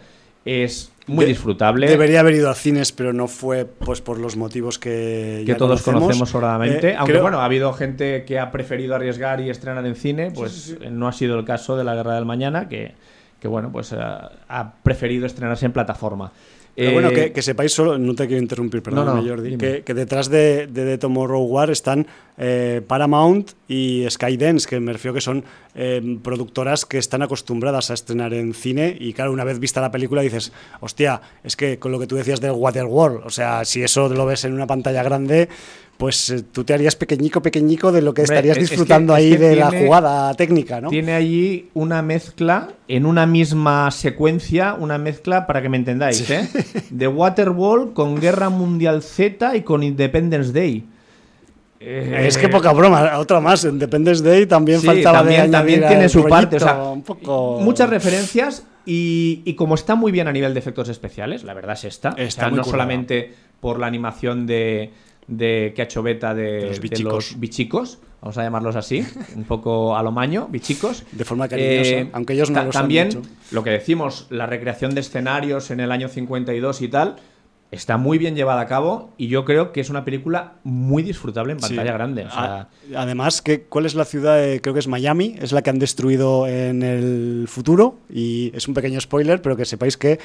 es 0.44 0.90
muy 1.06 1.24
De- 1.24 1.30
disfrutable. 1.30 1.88
Debería 1.88 2.20
haber 2.20 2.34
ido 2.34 2.50
a 2.50 2.54
cines, 2.54 2.90
pero 2.90 3.12
no 3.12 3.28
fue 3.28 3.64
pues 3.64 4.00
por 4.00 4.18
los 4.18 4.36
motivos 4.36 4.78
que, 4.78 5.42
que 5.46 5.52
ya 5.52 5.56
todos 5.56 5.82
conocemos 5.82 6.28
Eh, 6.28 6.32
sobradamente. 6.32 6.96
Aunque 6.96 7.12
creo- 7.12 7.22
bueno, 7.22 7.40
ha 7.40 7.44
habido 7.44 7.72
gente 7.72 8.24
que 8.24 8.40
ha 8.40 8.50
preferido 8.50 8.96
arriesgar 8.96 9.40
y 9.40 9.48
estrenar 9.48 9.86
en 9.86 9.94
cine, 9.94 10.32
pues 10.32 10.76
eh, 10.80 10.90
no 10.90 11.06
ha 11.06 11.12
sido 11.12 11.38
el 11.38 11.44
caso 11.44 11.76
de 11.76 11.84
La 11.84 11.94
Guerra 11.94 12.16
del 12.16 12.24
Mañana, 12.26 12.68
que, 12.68 12.94
que 13.38 13.46
bueno, 13.48 13.70
pues 13.70 13.92
eh, 13.92 13.96
ha 14.00 14.72
preferido 14.82 15.26
estrenarse 15.26 15.66
en 15.66 15.72
plataforma. 15.72 16.32
Pero 16.74 16.90
Eh, 16.90 16.92
bueno, 16.92 17.10
que, 17.10 17.32
que 17.32 17.42
sepáis 17.42 17.72
solo, 17.72 17.98
no 17.98 18.14
te 18.14 18.26
quiero 18.26 18.42
interrumpir, 18.42 18.82
perdóname 18.82 19.22
no, 19.22 19.28
Jordi, 19.28 19.56
que, 19.56 19.82
que 19.82 19.94
detrás 19.94 20.28
de, 20.30 20.66
de 20.66 20.84
The 20.84 20.98
Tomorrow 20.98 21.42
War 21.42 21.70
están 21.70 22.06
eh, 22.38 22.80
Paramount 22.86 23.50
y 23.68 24.06
Skydance, 24.08 24.68
que 24.68 24.80
me 24.80 24.92
refiero 24.92 25.12
que 25.14 25.20
son 25.20 25.44
eh, 25.74 26.18
productoras 26.22 26.86
que 26.86 26.98
están 26.98 27.22
acostumbradas 27.22 27.90
a 27.90 27.94
estrenar 27.94 28.32
en 28.32 28.54
cine 28.54 28.96
y 28.98 29.12
claro, 29.12 29.32
una 29.32 29.44
vez 29.44 29.58
vista 29.58 29.80
la 29.80 29.90
película 29.90 30.22
dices, 30.22 30.52
hostia, 30.80 31.20
es 31.44 31.56
que 31.56 31.78
con 31.78 31.92
lo 31.92 31.98
que 31.98 32.06
tú 32.06 32.16
decías 32.16 32.40
del 32.40 32.52
Waterworld, 32.52 33.26
o 33.26 33.30
sea, 33.30 33.64
si 33.64 33.82
eso 33.82 34.08
lo 34.08 34.24
ves 34.24 34.44
en 34.44 34.54
una 34.54 34.66
pantalla 34.66 35.02
grande, 35.02 35.48
pues 36.00 36.30
eh, 36.30 36.42
tú 36.50 36.64
te 36.64 36.72
harías 36.72 36.96
pequeñico, 36.96 37.42
pequeñico 37.42 37.92
de 37.92 38.00
lo 38.00 38.14
que 38.14 38.22
Hombre, 38.22 38.36
estarías 38.36 38.56
es 38.56 38.64
que- 38.64 38.74
disfrutando 38.74 39.12
es 39.14 39.18
ahí 39.18 39.30
que 39.32 39.38
de 39.38 39.56
la 39.56 39.70
jugada 39.70 40.32
técnica, 40.34 40.80
¿no? 40.80 40.88
Tiene 40.88 41.12
allí 41.12 41.68
una 41.74 42.00
mezcla, 42.00 42.68
en 42.88 43.04
una 43.04 43.26
misma 43.26 43.90
secuencia, 43.90 44.74
una 44.78 44.96
mezcla, 44.96 45.46
para 45.46 45.60
que 45.60 45.68
me 45.68 45.76
entendáis, 45.76 46.28
¿eh? 46.30 46.48
De 46.88 47.06
Waterworld 47.06 47.92
con 47.92 48.18
Guerra 48.18 48.48
Mundial 48.48 49.02
Z 49.02 49.54
y 49.56 49.60
con 49.60 49.82
Independence 49.82 50.52
Day. 50.52 50.86
Eh, 51.82 52.24
Es 52.26 52.36
que 52.38 52.48
poca 52.48 52.72
broma, 52.72 53.18
otra 53.18 53.40
más, 53.40 53.64
Independence 53.64 54.22
Day 54.22 54.46
también 54.46 54.80
Sí, 54.80 54.86
faltaba 54.86 55.18
también, 55.18 55.46
de 55.46 55.50
también 55.50 55.86
tiene 55.86 56.08
su 56.08 56.24
parte. 56.24 56.56
O 56.56 56.60
sea, 56.60 56.72
rollito, 56.74 56.92
un 56.92 57.02
poco... 57.02 57.58
Muchas 57.60 57.88
referencias 57.90 58.64
y, 58.86 59.42
y 59.44 59.54
como 59.54 59.74
está 59.74 59.94
muy 59.94 60.12
bien 60.12 60.28
a 60.28 60.32
nivel 60.32 60.52
de 60.54 60.60
efectos 60.60 60.88
especiales, 60.88 61.44
la 61.44 61.54
verdad 61.54 61.74
es 61.74 61.84
esta. 61.84 62.10
Está 62.16 62.46
O 62.46 62.48
sea, 62.48 62.56
no 62.56 62.64
solamente 62.64 63.34
por 63.60 63.78
la 63.78 63.86
animación 63.86 64.46
de, 64.46 64.90
de 65.26 65.72
que 65.74 65.82
ha 65.82 65.84
hecho 65.84 66.02
Beta 66.02 66.34
de, 66.34 66.42
De 66.42 66.60
los 66.68 66.76
de 66.76 66.80
bichicos. 66.80 67.12
los 67.12 67.40
bichicos, 67.40 67.98
vamos 68.20 68.36
a 68.38 68.42
llamarlos 68.42 68.76
así, 68.76 69.04
un 69.36 69.44
poco 69.44 69.96
a 69.96 70.02
lo 70.02 70.10
maño, 70.12 70.48
bichicos. 70.50 71.04
De 71.12 71.24
forma 71.24 71.48
cariñosa, 71.48 72.08
aunque 72.12 72.32
ellos 72.34 72.50
no 72.50 72.54
ta- 72.60 72.64
los 72.64 72.76
han 72.76 72.82
También, 72.82 73.10
lo 73.52 73.62
que 73.62 73.70
decimos, 73.70 74.26
la 74.30 74.46
recreación 74.46 74.94
de 74.94 75.00
escenarios 75.00 75.70
en 75.70 75.80
el 75.80 75.92
año 75.92 76.08
52 76.08 76.82
y 76.82 76.88
tal, 76.88 77.16
está 77.72 77.96
muy 77.96 78.18
bien 78.18 78.34
llevada 78.34 78.60
a 78.62 78.66
cabo 78.66 79.12
y 79.16 79.28
yo 79.28 79.44
creo 79.44 79.70
que 79.72 79.80
es 79.80 79.90
una 79.90 80.04
película 80.04 80.54
muy 80.64 81.02
disfrutable 81.04 81.52
en 81.52 81.60
Sí. 81.60 81.68
pantalla 81.68 81.92
grande. 81.92 82.24
O 82.26 82.30
sea, 82.30 82.42
A- 82.42 82.68
Además, 82.96 83.42
que, 83.42 83.62
¿cuál 83.62 83.86
es 83.86 83.94
la 83.94 84.04
ciudad? 84.04 84.38
Creo 84.60 84.74
que 84.74 84.80
es 84.80 84.88
Miami, 84.88 85.36
es 85.40 85.52
la 85.52 85.62
que 85.62 85.70
han 85.70 85.78
destruido 85.78 86.48
en 86.48 86.82
el 86.82 87.46
futuro. 87.48 87.98
Y 88.12 88.50
es 88.56 88.66
un 88.66 88.74
pequeño 88.74 89.00
spoiler, 89.00 89.40
pero 89.40 89.56
que 89.56 89.64
sepáis 89.64 89.96
que 89.96 90.18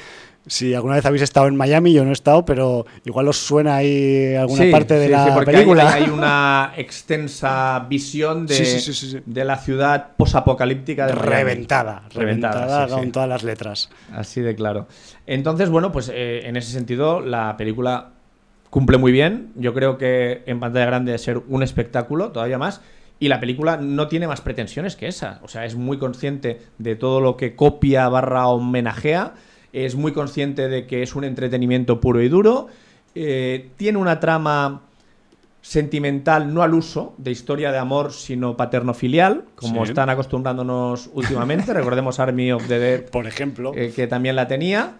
si 0.48 0.74
alguna 0.74 0.96
vez 0.96 1.06
habéis 1.06 1.22
estado 1.22 1.46
en 1.46 1.56
Miami, 1.56 1.92
yo 1.92 2.02
no 2.04 2.10
he 2.10 2.12
estado, 2.12 2.44
pero 2.44 2.86
igual 3.04 3.28
os 3.28 3.36
suena 3.36 3.76
ahí 3.76 4.34
alguna 4.34 4.62
Sí, 4.64 4.70
parte 4.72 4.94
de 4.94 5.06
sí, 5.06 5.12
la 5.12 5.40
película. 5.44 5.92
Hay, 5.92 6.04
hay 6.04 6.10
una 6.10 6.72
extensa 6.76 7.86
visión 7.88 8.46
de, 8.46 9.22
de 9.26 9.44
la 9.44 9.56
ciudad 9.58 10.08
posapocalíptica 10.16 11.06
de 11.06 11.14
Miami. 11.14 11.30
reventada, 11.30 12.02
reventada, 12.12 12.54
Reventada, 12.66 12.88
con 12.88 13.12
todas 13.12 13.28
las 13.28 13.42
letras. 13.44 13.90
Así 14.12 14.40
de 14.40 14.54
claro. 14.54 14.86
Entonces, 15.26 15.68
bueno, 15.70 15.90
pues 15.92 16.10
eh, 16.12 16.46
en 16.46 16.56
ese 16.56 16.70
sentido, 16.72 17.20
la 17.20 17.56
película 17.56 18.10
cumple 18.70 18.98
muy 18.98 19.12
bien. 19.12 19.52
Yo 19.56 19.74
creo 19.74 19.98
que 19.98 20.42
en 20.46 20.60
pantalla 20.60 20.86
grande 20.86 21.14
es 21.14 21.22
ser 21.22 21.38
un 21.48 21.62
espectáculo, 21.62 22.30
todavía 22.32 22.58
más. 22.58 22.80
Y 23.18 23.28
la 23.28 23.40
película 23.40 23.76
no 23.78 24.08
tiene 24.08 24.28
más 24.28 24.40
pretensiones 24.42 24.94
que 24.94 25.08
esa. 25.08 25.40
O 25.42 25.48
sea, 25.48 25.64
es 25.64 25.74
muy 25.74 25.98
consciente 25.98 26.60
de 26.78 26.96
todo 26.96 27.20
lo 27.20 27.36
que 27.36 27.56
copia 27.56 28.08
barra 28.08 28.46
homenajea. 28.48 29.32
Es 29.72 29.94
muy 29.96 30.12
consciente 30.12 30.68
de 30.68 30.86
que 30.86 31.02
es 31.02 31.14
un 31.16 31.24
entretenimiento 31.24 32.00
puro 32.00 32.20
y 32.22 32.28
duro. 32.28 32.66
Eh, 33.14 33.70
tiene 33.76 33.98
una 33.98 34.20
trama 34.20 34.82
sentimental, 35.62 36.54
no 36.54 36.62
al 36.62 36.74
uso, 36.74 37.14
de 37.18 37.30
historia 37.32 37.72
de 37.72 37.78
amor, 37.78 38.12
sino 38.12 38.56
paterno-filial, 38.56 39.44
como 39.56 39.84
Sí. 39.84 39.90
están 39.90 40.10
acostumbrándonos 40.10 41.10
últimamente. 41.12 41.72
Recordemos 41.74 42.20
Army 42.20 42.52
of 42.52 42.68
the 42.68 42.78
Dead, 42.78 43.04
Por 43.10 43.26
ejemplo. 43.26 43.72
eh, 43.74 43.92
que 43.94 44.06
también 44.06 44.36
la 44.36 44.46
tenía. 44.46 44.92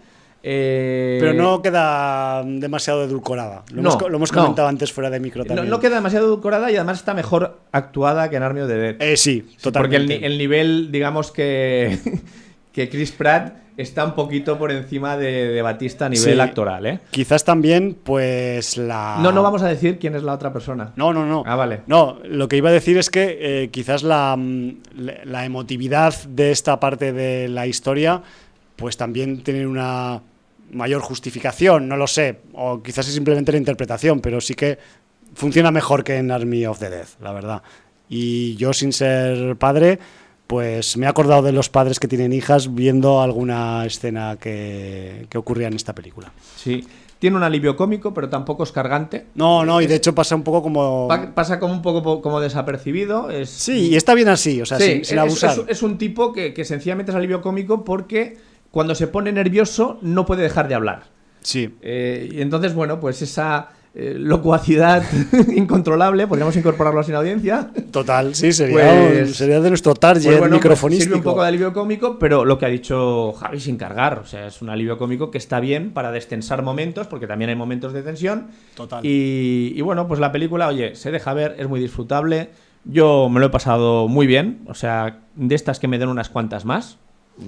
Eh, 0.49 1.17
pero 1.21 1.35
no 1.35 1.61
queda 1.61 2.45
demasiado 2.45 3.03
edulcorada. 3.03 3.65
Lo, 3.73 3.83
no, 3.83 3.91
hemos, 3.91 4.09
lo 4.11 4.17
hemos 4.17 4.33
no. 4.33 4.43
comentado 4.43 4.69
antes 4.69 4.93
fuera 4.93 5.11
de 5.11 5.19
micro 5.19 5.43
no, 5.43 5.49
también. 5.49 5.69
no 5.69 5.81
queda 5.81 5.97
demasiado 5.97 6.27
edulcorada 6.27 6.71
y 6.71 6.77
además 6.77 6.99
está 6.99 7.15
mejor 7.15 7.59
actuada 7.73 8.31
que 8.31 8.37
en 8.37 8.45
Army 8.45 8.61
of 8.61 8.69
the 8.69 8.75
Dead. 8.77 8.97
Eh, 9.03 9.17
sí, 9.17 9.45
Sí, 9.49 9.57
totalmente. 9.61 9.99
Porque 9.99 10.15
el, 10.15 10.21
ni- 10.21 10.27
el 10.27 10.39
nivel, 10.39 10.93
digamos 10.93 11.33
que, 11.33 11.99
que 12.73 12.89
Chris 12.89 13.11
Pratt 13.11 13.55
está 13.77 14.05
un 14.05 14.15
poquito 14.15 14.57
por 14.57 14.71
encima 14.71 15.17
de, 15.17 15.49
de 15.49 15.63
Batista 15.63 16.07
a 16.07 16.09
nivel 16.11 16.35
Sí. 16.37 16.41
actoral, 16.41 16.87
¿eh? 16.87 17.01
Quizás 17.11 17.45
también, 17.45 17.97
pues 18.05 18.77
la. 18.77 19.19
No, 19.21 19.33
no 19.33 19.43
vamos 19.43 19.63
a 19.63 19.67
decir 19.69 19.99
quién 19.99 20.15
es 20.15 20.23
la 20.23 20.33
otra 20.33 20.53
persona. 20.53 20.93
No, 20.95 21.13
no, 21.13 21.27
no. 21.27 21.43
Ah, 21.45 21.57
vale. 21.57 21.81
No, 21.89 22.19
lo 22.25 22.47
que 22.47 22.57
iba 22.57 22.71
a 22.71 22.73
decir 22.73 22.97
es 22.99 23.11
que 23.11 23.37
eh, 23.65 23.69
quizás 23.71 24.05
la, 24.05 24.37
mm, 24.39 24.71
la- 24.97 25.15
la 25.25 25.45
emotividad 25.45 26.15
de 26.29 26.53
esta 26.53 26.79
parte 26.79 27.13
de 27.13 27.49
la 27.49 27.67
historia, 27.67 28.23
pues 28.77 28.97
también 28.97 29.43
tiene 29.43 29.67
una 29.67 30.23
mayor 30.73 31.01
justificación, 31.03 31.89
no 31.89 31.97
lo 31.97 32.07
sé, 32.07 32.41
o 32.55 32.83
quizás 32.83 33.07
es 33.09 33.15
simplemente 33.15 33.53
la 33.53 33.59
interpretación, 33.59 34.21
pero 34.21 34.41
sí 34.41 34.55
que 34.55 34.79
funciona 35.35 35.71
mejor 35.71 36.05
que 36.05 36.17
en 36.17 36.31
Army 36.31 36.67
of 36.67 36.79
the 36.79 36.91
Dead, 36.91 37.07
la 37.23 37.33
verdad. 37.33 37.63
Y 38.09 38.57
yo, 38.57 38.73
sin 38.73 38.93
ser 38.93 39.57
padre, 39.57 39.99
pues 40.47 40.97
me 40.97 41.07
he 41.07 41.09
acordado 41.09 41.43
de 41.43 41.53
los 41.53 41.69
padres 41.69 41.99
que 41.99 42.09
tienen 42.09 42.33
hijas 42.33 42.75
viendo 42.75 43.21
alguna 43.21 43.85
escena 43.85 44.37
que, 44.41 45.27
que 45.29 45.39
ocurría 45.39 45.67
en 45.69 45.75
esta 45.75 45.95
película. 45.95 46.33
Sí. 46.57 46.87
Tiene 47.19 47.37
un 47.39 47.43
alivio 47.43 47.77
cómico, 47.77 48.13
pero 48.13 48.29
tampoco 48.29 48.63
es 48.63 48.73
cargante. 48.73 49.25
No, 49.35 49.65
no, 49.65 49.81
y 49.81 49.87
de 49.87 49.95
hecho 49.95 50.15
pasa 50.15 50.37
un 50.37 50.43
poco 50.43 50.63
como... 50.63 51.09
Pa- 51.09 51.35
Pasa 51.35 51.59
como 51.59 51.73
un 51.73 51.81
poco 51.81 52.03
po- 52.03 52.21
como 52.21 52.41
desapercibido. 52.41 53.31
Es, 53.31 53.49
Sí, 53.49 53.89
y 53.89 53.97
está 53.97 54.13
bien 54.13 54.29
así, 54.29 54.61
o 54.61 54.67
sea, 54.67 54.79
Sí, 54.79 55.03
sin, 55.03 55.05
sin. 55.07 55.19
Es, 55.21 55.43
es 55.67 55.83
un 55.83 55.97
tipo 55.97 56.31
que, 56.35 56.53
que 56.53 56.67
sencillamente 56.67 57.13
es 57.13 57.17
alivio 57.17 57.41
cómico 57.41 57.85
porque 57.85 58.37
cuando 58.77 58.95
se 58.95 59.07
pone 59.07 59.33
nervioso 59.33 59.99
no 60.03 60.27
puede 60.27 60.43
dejar 60.43 60.69
de 60.69 60.75
hablar. 60.75 61.05
Sí, 61.41 61.75
Eh, 61.81 62.29
y 62.31 62.43
entonces, 62.43 62.75
bueno, 62.75 63.01
pues 63.01 63.23
esa 63.23 63.71
eh, 63.95 64.17
locuacidad 64.19 65.03
incontrolable, 65.57 66.27
podríamos 66.27 66.55
incorporarlo 66.57 67.01
la 67.01 67.19
audiencia. 67.19 67.71
total, 67.91 68.35
sí, 68.35 68.53
sería, 68.53 68.75
Pues- 68.75 69.29
un- 69.29 69.35
sería 69.35 69.61
de 69.63 69.71
nuestro 69.71 69.95
target 69.95 70.25
Pues 70.25 70.39
bueno, 70.41 70.57
pues 70.57 70.63
microfonístico. 70.65 71.05
sirve 71.15 71.17
un 71.17 71.23
poco 71.25 71.41
de 71.41 71.49
alivio 71.49 71.73
cómico, 71.73 72.19
pero 72.19 72.45
lo 72.45 72.59
que 72.59 72.67
ha 72.67 72.69
dicho 72.69 73.33
Javi 73.33 73.61
sin 73.61 73.79
cargar. 73.79 74.19
O 74.19 74.27
sea, 74.27 74.49
es 74.49 74.61
un 74.61 74.69
alivio 74.69 74.99
cómico 74.99 75.31
que 75.31 75.39
está 75.39 75.59
bien 75.59 75.93
para 75.93 76.13
destensar 76.13 76.63
momentos, 76.63 77.07
porque 77.07 77.27
también 77.27 77.49
hay 77.49 77.57
momentos 77.57 77.95
de 77.95 78.03
tensión. 78.03 78.49
Total. 78.75 79.01
Y, 79.07 79.73
y 79.75 79.81
bueno, 79.81 80.07
pues 80.07 80.21
la 80.21 80.33
película, 80.33 80.69
oye, 80.69 80.95
se 80.97 81.11
deja 81.11 81.33
ver, 81.33 81.57
es 81.59 81.67
muy 81.67 81.81
disfrutable. 81.81 82.51
Yo 82.85 83.31
me 83.31 83.41
lo 83.41 83.47
he 83.47 83.51
pasado 83.51 84.07
muy 84.09 84.27
bien. 84.27 84.61
O 84.67 84.75
sea, 84.75 85.21
de 85.35 85.55
estas 85.55 85.79
que 85.81 85.89
me 85.89 85.99
den 85.99 86.11
unas 86.11 86.29
cuantas 86.29 86.67
más. 86.67 86.99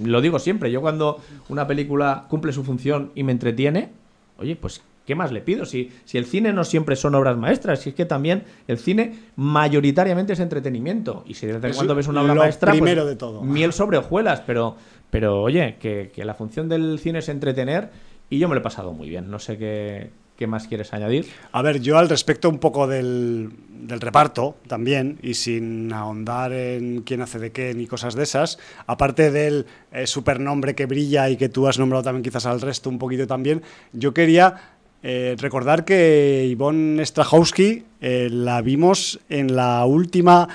Lo 0.03 0.21
digo 0.21 0.39
siempre, 0.39 0.71
yo 0.71 0.81
cuando 0.81 1.19
una 1.49 1.67
película 1.67 2.25
cumple 2.29 2.53
su 2.53 2.63
función 2.63 3.11
y 3.15 3.23
me 3.23 3.31
entretiene, 3.31 3.89
oye, 4.37 4.55
pues 4.55 4.81
¿qué 5.09 5.15
más 5.15 5.31
le 5.31 5.41
pido? 5.41 5.65
Si, 5.65 5.91
si 6.05 6.19
el 6.19 6.25
cine 6.25 6.53
no 6.53 6.63
siempre 6.63 6.95
son 6.95 7.15
obras 7.15 7.35
maestras, 7.35 7.79
si 7.79 7.89
es 7.89 7.95
que 7.95 8.05
también 8.05 8.43
el 8.67 8.77
cine 8.77 9.17
mayoritariamente 9.35 10.33
es 10.33 10.39
entretenimiento. 10.39 11.23
Y 11.25 11.33
si 11.33 11.47
de 11.47 11.53
vez 11.53 11.63
en 11.63 11.69
Es 11.71 11.75
cuando 11.77 11.95
ves 11.95 12.07
una 12.07 12.21
obra 12.21 12.35
lo 12.35 12.41
maestra, 12.41 12.71
pues, 12.71 12.81
primero 12.81 13.07
de 13.07 13.15
todo. 13.15 13.41
miel 13.41 13.73
sobre 13.73 13.97
hojuelas, 13.97 14.43
pero, 14.45 14.75
pero 15.09 15.41
oye, 15.41 15.77
que, 15.79 16.11
que 16.13 16.23
la 16.25 16.35
función 16.35 16.69
del 16.69 16.99
cine 16.99 17.19
es 17.19 17.29
entretener 17.29 17.89
y 18.29 18.37
yo 18.37 18.47
me 18.47 18.53
lo 18.53 18.61
he 18.61 18.63
pasado 18.63 18.93
muy 18.93 19.09
bien. 19.09 19.31
No 19.31 19.39
sé 19.39 19.57
qué, 19.57 20.11
qué 20.39 20.47
más 20.47 20.67
quieres 20.67 20.93
añadir. 20.93 21.27
A 21.51 21.61
ver, 21.61 21.81
yo 21.81 21.97
al 21.97 22.07
respecto 22.07 22.47
un 22.47 22.59
poco 22.59 22.87
del, 22.87 23.51
reparto 23.89 24.55
también, 24.67 25.19
y 25.21 25.33
sin 25.33 25.91
ahondar 25.91 26.53
en 26.53 27.01
quién 27.01 27.21
hace 27.21 27.39
de 27.39 27.51
qué 27.51 27.73
ni 27.73 27.87
cosas 27.87 28.15
de 28.15 28.23
esas, 28.23 28.57
aparte 28.87 29.31
del 29.31 29.65
eh, 29.91 30.07
supernombre 30.07 30.75
que 30.75 30.85
brilla 30.85 31.29
y 31.29 31.35
que 31.35 31.49
tú 31.49 31.67
has 31.67 31.77
nombrado 31.77 32.03
también 32.03 32.23
quizás 32.23 32.45
al 32.45 32.61
resto 32.61 32.89
un 32.89 32.97
poquito 32.99 33.27
también, 33.27 33.61
yo 33.91 34.13
quería 34.13 34.77
eh, 35.03 35.35
recordar 35.37 35.83
que 35.83 36.47
Ivonne 36.49 37.05
Strahovski 37.05 37.83
eh, 37.99 38.29
la 38.31 38.61
vimos 38.61 39.19
en 39.27 39.57
la 39.57 39.83
última, 39.83 40.47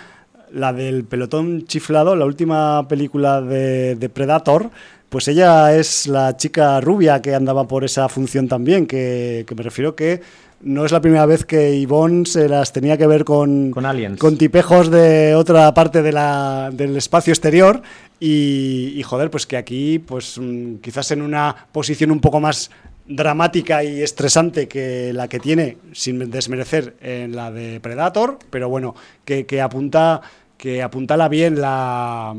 la 0.50 0.72
del 0.72 1.04
pelotón 1.04 1.66
chiflado, 1.66 2.16
la 2.16 2.24
última 2.24 2.88
película 2.88 3.42
de, 3.42 3.96
de 3.96 4.08
Predator, 4.08 4.70
pues 5.14 5.28
ella 5.28 5.72
es 5.76 6.08
la 6.08 6.36
chica 6.36 6.80
rubia 6.80 7.22
que 7.22 7.36
andaba 7.36 7.68
por 7.68 7.84
esa 7.84 8.08
función 8.08 8.48
también, 8.48 8.84
que, 8.84 9.44
que 9.46 9.54
me 9.54 9.62
refiero 9.62 9.94
que 9.94 10.20
no 10.62 10.84
es 10.84 10.90
la 10.90 11.00
primera 11.00 11.24
vez 11.24 11.44
que 11.44 11.72
Ivonne 11.76 12.26
se 12.26 12.48
las 12.48 12.72
tenía 12.72 12.98
que 12.98 13.06
ver 13.06 13.24
con, 13.24 13.70
Con 13.70 13.86
aliens. 13.86 14.18
con 14.18 14.36
tipejos 14.36 14.90
de 14.90 15.36
otra 15.36 15.72
parte 15.72 16.02
de 16.02 16.10
la- 16.10 16.70
del 16.72 16.96
espacio 16.96 17.32
exterior 17.32 17.80
y, 18.18 18.92
y, 18.96 19.02
joder, 19.04 19.30
pues 19.30 19.46
que 19.46 19.56
aquí, 19.56 20.00
pues 20.00 20.36
mm, 20.36 20.78
quizás 20.82 21.12
en 21.12 21.22
una 21.22 21.54
posición 21.70 22.10
un 22.10 22.18
poco 22.20 22.40
más 22.40 22.72
dramática 23.06 23.84
y 23.84 24.02
estresante 24.02 24.66
que 24.66 25.12
la 25.12 25.28
que 25.28 25.38
tiene, 25.38 25.76
sin 25.92 26.28
desmerecer 26.28 26.96
en 27.00 27.36
la 27.36 27.52
de 27.52 27.78
Predator, 27.78 28.38
pero 28.50 28.68
bueno, 28.68 28.96
que, 29.24 29.46
que 29.46 29.60
apunta 29.60 30.22
que 30.58 30.82
apuntala 30.82 31.28
bien 31.28 31.60
la, 31.60 32.34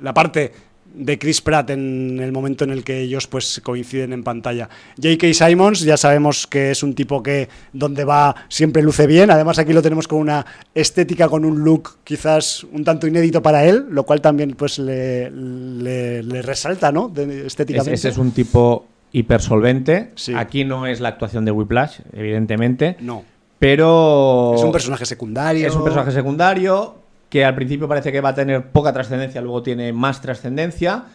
la 0.00 0.14
parte 0.14 0.52
de 0.94 1.18
Chris 1.18 1.40
Pratt 1.40 1.70
en 1.70 2.20
el 2.22 2.30
momento 2.32 2.64
en 2.64 2.70
el 2.70 2.84
que 2.84 3.00
ellos 3.00 3.26
pues 3.26 3.60
coinciden 3.64 4.12
en 4.12 4.22
pantalla. 4.22 4.68
J.K. 4.96 5.34
Simons 5.34 5.80
ya 5.80 5.96
sabemos 5.96 6.46
que 6.46 6.70
es 6.70 6.82
un 6.82 6.94
tipo 6.94 7.22
que 7.22 7.48
donde 7.72 8.04
va 8.04 8.34
siempre 8.48 8.82
luce 8.82 9.06
bien, 9.06 9.30
además 9.30 9.58
aquí 9.58 9.72
lo 9.72 9.82
tenemos 9.82 10.06
con 10.08 10.20
una 10.20 10.46
estética, 10.74 11.28
con 11.28 11.44
un 11.44 11.64
look 11.64 11.96
quizás 12.04 12.64
un 12.72 12.84
tanto 12.84 13.06
inédito 13.06 13.42
para 13.42 13.64
él, 13.64 13.86
lo 13.90 14.04
cual 14.04 14.20
también 14.20 14.52
pues 14.56 14.78
le, 14.78 15.30
le- 15.30 16.22
le 16.22 16.42
resalta, 16.42 16.92
¿no? 16.92 17.08
De- 17.08 17.46
estéticamente. 17.46 17.94
ese 17.94 18.08
es 18.10 18.18
un 18.18 18.30
tipo 18.30 18.86
hipersolvente. 19.12 20.12
Sí. 20.14 20.32
Aquí 20.36 20.64
no 20.64 20.86
es 20.86 21.00
la 21.00 21.08
actuación 21.08 21.44
de 21.44 21.50
Whiplash, 21.50 22.00
evidentemente. 22.12 22.96
No. 23.00 23.24
Pero. 23.58 24.54
Es 24.56 24.62
un 24.62 24.72
personaje 24.72 25.06
secundario. 25.06 25.66
Es 25.66 25.74
un 25.74 25.84
personaje 25.84 26.10
secundario 26.12 26.96
que 27.34 27.44
al 27.44 27.56
principio 27.56 27.88
parece 27.88 28.12
que 28.12 28.20
va 28.20 28.28
a 28.28 28.34
tener 28.36 28.70
poca 28.70 28.92
trascendencia, 28.92 29.40
luego 29.40 29.60
tiene 29.64 29.92
más 29.92 30.20
trascendencia. 30.20 31.06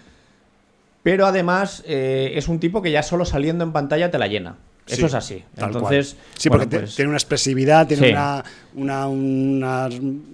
Pero 1.01 1.25
además 1.25 1.81
eh, 1.87 2.33
es 2.35 2.49
un 2.49 2.59
tipo 2.59 2.81
que 2.81 2.91
ya 2.91 3.03
solo 3.03 3.23
saliendo 3.23 3.63
en 3.63 3.71
pantalla 3.71 4.11
te 4.11 4.17
la 4.17 4.27
llena. 4.27 4.57
Eso 4.89 4.95
Sí, 5.01 5.05
es 5.05 5.13
así. 5.13 5.43
tal 5.55 5.71
Entonces. 5.71 6.15
Sí, 6.37 6.49
porque 6.49 6.67
pues, 6.67 6.95
tiene 6.95 7.09
una 7.09 7.17
expresividad, 7.17 7.87
tiene 7.87 8.07
Sí. 8.07 8.11
una, 8.13 8.43
una, 8.75 9.07
una 9.07 9.89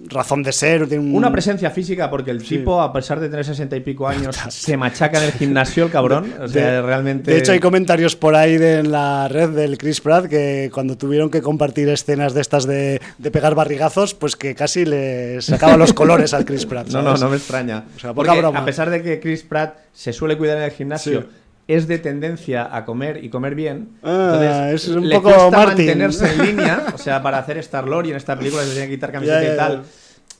razón 0.08 0.42
de 0.42 0.52
ser. 0.52 0.88
Tiene 0.88 1.04
un- 1.04 1.14
una 1.14 1.30
presencia 1.30 1.70
física, 1.70 2.08
porque 2.10 2.30
el 2.30 2.42
tipo, 2.42 2.80
a 2.80 2.92
pesar 2.92 3.20
de 3.20 3.28
tener 3.28 3.44
sesenta 3.44 3.76
y 3.76 3.80
pico 3.80 4.06
años, 4.08 4.36
se 4.48 4.76
machaca 4.76 5.18
en 5.18 5.24
el 5.24 5.32
gimnasio 5.32 5.84
el 5.84 5.90
cabrón. 5.90 6.32
O 6.40 6.48
sea, 6.48 6.70
de, 6.72 6.82
realmente. 6.82 7.30
de 7.30 7.38
hecho, 7.38 7.52
hay 7.52 7.60
comentarios 7.60 8.16
por 8.16 8.34
ahí 8.34 8.56
de, 8.56 8.78
en 8.80 8.92
la 8.92 9.28
red 9.28 9.50
del 9.50 9.78
Chris 9.78 10.00
Pratt 10.00 10.26
que 10.26 10.70
cuando 10.72 10.96
tuvieron 10.96 11.30
que 11.30 11.42
compartir 11.42 11.88
escenas 11.88 12.34
de 12.34 12.40
estas 12.40 12.66
de, 12.66 13.00
de 13.18 13.30
pegar 13.30 13.54
barrigazos, 13.54 14.14
pues 14.14 14.36
que 14.36 14.54
casi 14.54 14.84
le 14.84 15.40
sacaba 15.42 15.76
los 15.76 15.92
colores 15.92 16.32
al 16.34 16.44
Chris 16.44 16.66
Pratt. 16.66 16.88
No, 16.96 17.02
no, 17.02 17.16
no 17.16 17.28
me 17.28 17.36
extraña. 17.36 17.84
O 17.96 17.98
sea, 17.98 18.14
Porque 18.14 18.30
a 18.30 18.64
pesar 18.64 18.90
de 18.90 19.02
que 19.02 19.20
Chris 19.20 19.42
Pratt 19.42 19.76
se 19.92 20.12
suele 20.12 20.36
cuidar 20.38 20.56
en 20.58 20.64
el 20.64 20.70
gimnasio. 20.70 21.26
Es 21.68 21.88
de 21.88 21.98
tendencia 21.98 22.68
a 22.74 22.84
comer 22.84 23.24
y 23.24 23.28
comer 23.28 23.54
bien. 23.54 23.88
Ah, 24.02 24.38
entonces, 24.40 24.88
es 24.88 24.96
un 24.96 25.08
le 25.08 25.16
poco 25.16 25.30
cuesta 25.30 25.50
Martin. 25.50 25.86
mantenerse 25.86 26.32
en 26.32 26.46
línea. 26.46 26.86
O 26.94 26.98
sea, 26.98 27.22
para 27.22 27.38
hacer 27.38 27.58
Star-Lord 27.58 28.06
y 28.06 28.10
en 28.10 28.16
esta 28.16 28.36
película 28.38 28.62
se 28.64 28.70
tiene 28.72 28.86
que 28.86 28.94
quitar 28.94 29.10
camiseta 29.12 29.42
ya, 29.42 29.52
y 29.52 29.56
tal. 29.56 29.82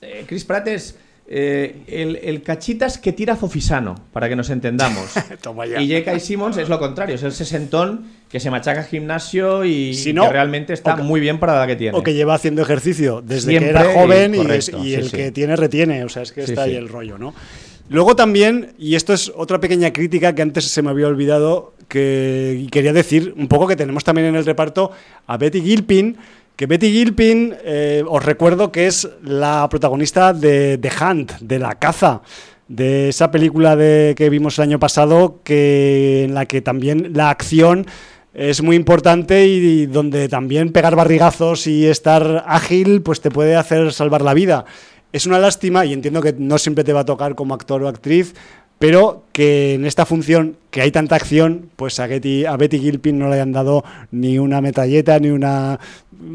ya. 0.03 0.09
Eh, 0.09 0.25
Chris 0.27 0.45
Pratt 0.45 0.69
es 0.69 0.97
eh, 1.29 1.83
el, 1.89 2.17
el 2.23 2.43
cachitas 2.45 2.99
que 2.99 3.13
tira 3.13 3.35
Fofisano, 3.35 3.97
para 4.13 4.29
que 4.29 4.37
nos 4.37 4.49
entendamos. 4.51 5.11
Toma 5.43 5.67
ya. 5.67 5.81
Y 5.83 5.91
J.K. 5.93 6.21
Simmons 6.21 6.57
es 6.59 6.69
lo 6.69 6.79
contrario, 6.79 7.17
es 7.17 7.23
el 7.25 7.33
sesentón 7.33 8.05
que 8.29 8.39
se 8.39 8.49
machaca 8.51 8.85
gimnasio 8.85 9.65
y 9.65 9.95
Si 9.95 10.13
no, 10.13 10.27
que 10.27 10.33
realmente 10.33 10.73
está 10.73 10.95
que- 10.95 11.03
muy 11.03 11.19
bien 11.19 11.41
para 11.41 11.55
la 11.55 11.59
edad 11.61 11.67
que 11.69 11.77
tiene. 11.77 11.99
O 11.99 12.03
que 12.05 12.15
lleva 12.15 12.35
haciendo 12.35 12.63
ejercicio 12.63 13.23
desde 13.23 13.51
Siempre 13.51 13.73
que 13.73 13.79
era 13.81 13.93
joven 13.95 14.35
y 14.35 14.39
y, 14.39 14.41
es- 14.41 14.47
correcto, 14.71 14.79
y 14.79 14.83
sí, 14.91 14.95
el 14.95 15.11
sí. 15.11 15.17
que 15.17 15.33
tiene 15.33 15.57
retiene, 15.57 16.05
o 16.05 16.09
sea, 16.09 16.23
es 16.23 16.31
que 16.31 16.45
Sí, 16.47 16.53
está 16.53 16.63
ahí 16.63 16.77
el 16.77 16.89
rollo, 16.89 17.19
¿no? 17.19 17.35
Luego 17.89 18.17
también, 18.17 18.75
y 18.79 18.97
esto 18.97 19.13
es 19.13 19.33
otra 19.37 19.61
pequeña 19.61 19.93
crítica 19.93 20.35
que 20.35 20.43
antes 20.43 20.65
se 20.65 20.83
me 20.83 20.91
había 20.91 21.07
olvidado, 21.07 21.75
que 21.89 22.61
y 22.61 22.67
quería 22.67 22.93
decir 22.93 23.33
un 23.37 23.47
poco 23.47 23.69
que 23.69 23.77
tenemos 23.77 24.03
también 24.03 24.27
en 24.29 24.35
el 24.35 24.45
reparto 24.45 24.91
a 25.27 25.37
Betty 25.37 25.61
Gilpin, 25.61 26.17
que 26.57 26.67
Betty 26.67 26.91
Gilpin, 26.91 27.55
eh, 27.65 28.03
os 28.09 28.25
recuerdo 28.25 28.73
que 28.73 28.87
es 28.87 29.09
la 29.23 29.69
protagonista 29.69 30.33
de 30.33 30.79
The 30.79 30.91
Hunt, 31.01 31.33
de 31.41 31.59
La 31.59 31.77
Caza, 31.77 32.23
de 32.67 33.11
esa 33.11 33.31
película 33.31 33.77
de, 33.77 34.15
que 34.17 34.31
vimos 34.31 34.59
el 34.59 34.65
año 34.65 34.81
pasado, 34.81 35.41
que, 35.45 36.25
en 36.25 36.35
la 36.35 36.47
que 36.47 36.63
también 36.63 37.13
la 37.15 37.31
acción 37.31 37.87
es 38.35 38.63
muy 38.63 38.77
importante 38.77 39.47
y, 39.47 39.87
donde 39.87 40.29
también 40.29 40.73
pegar 40.73 40.97
barrigazos 40.97 41.67
y 41.67 41.87
estar 41.87 42.45
ágil 42.47 43.01
pues 43.03 43.21
te 43.21 43.31
puede 43.31 43.57
hacer 43.57 43.93
salvar 43.93 44.23
la 44.23 44.35
vida. 44.35 44.65
Es 45.17 45.25
una 45.25 45.39
lástima 45.39 45.87
y 45.87 45.95
entiendo 45.95 46.21
que 46.21 46.35
no 46.37 46.59
siempre 46.59 46.85
te 46.85 46.93
va 46.93 47.01
a 47.01 47.05
tocar 47.07 47.35
como 47.35 47.55
actor 47.55 47.83
o 47.83 47.89
actriz, 47.89 48.35
pero 48.79 49.23
que 49.33 49.73
en 49.73 49.87
esta 49.87 50.05
función 50.05 50.59
que 50.71 50.83
hay 50.83 50.91
tanta 50.91 51.17
acción, 51.17 51.71
pues 51.77 51.99
a 52.01 52.07
Betty, 52.07 52.45
a 52.45 52.55
Betty 52.59 52.79
Gilpin 52.79 53.19
no 53.19 53.31
le 53.31 53.37
hayan 53.37 53.51
dado 53.51 53.83
ni 54.11 54.39
una 54.39 54.61
metralleta, 54.61 55.19
ni 55.19 55.31
una 55.31 55.81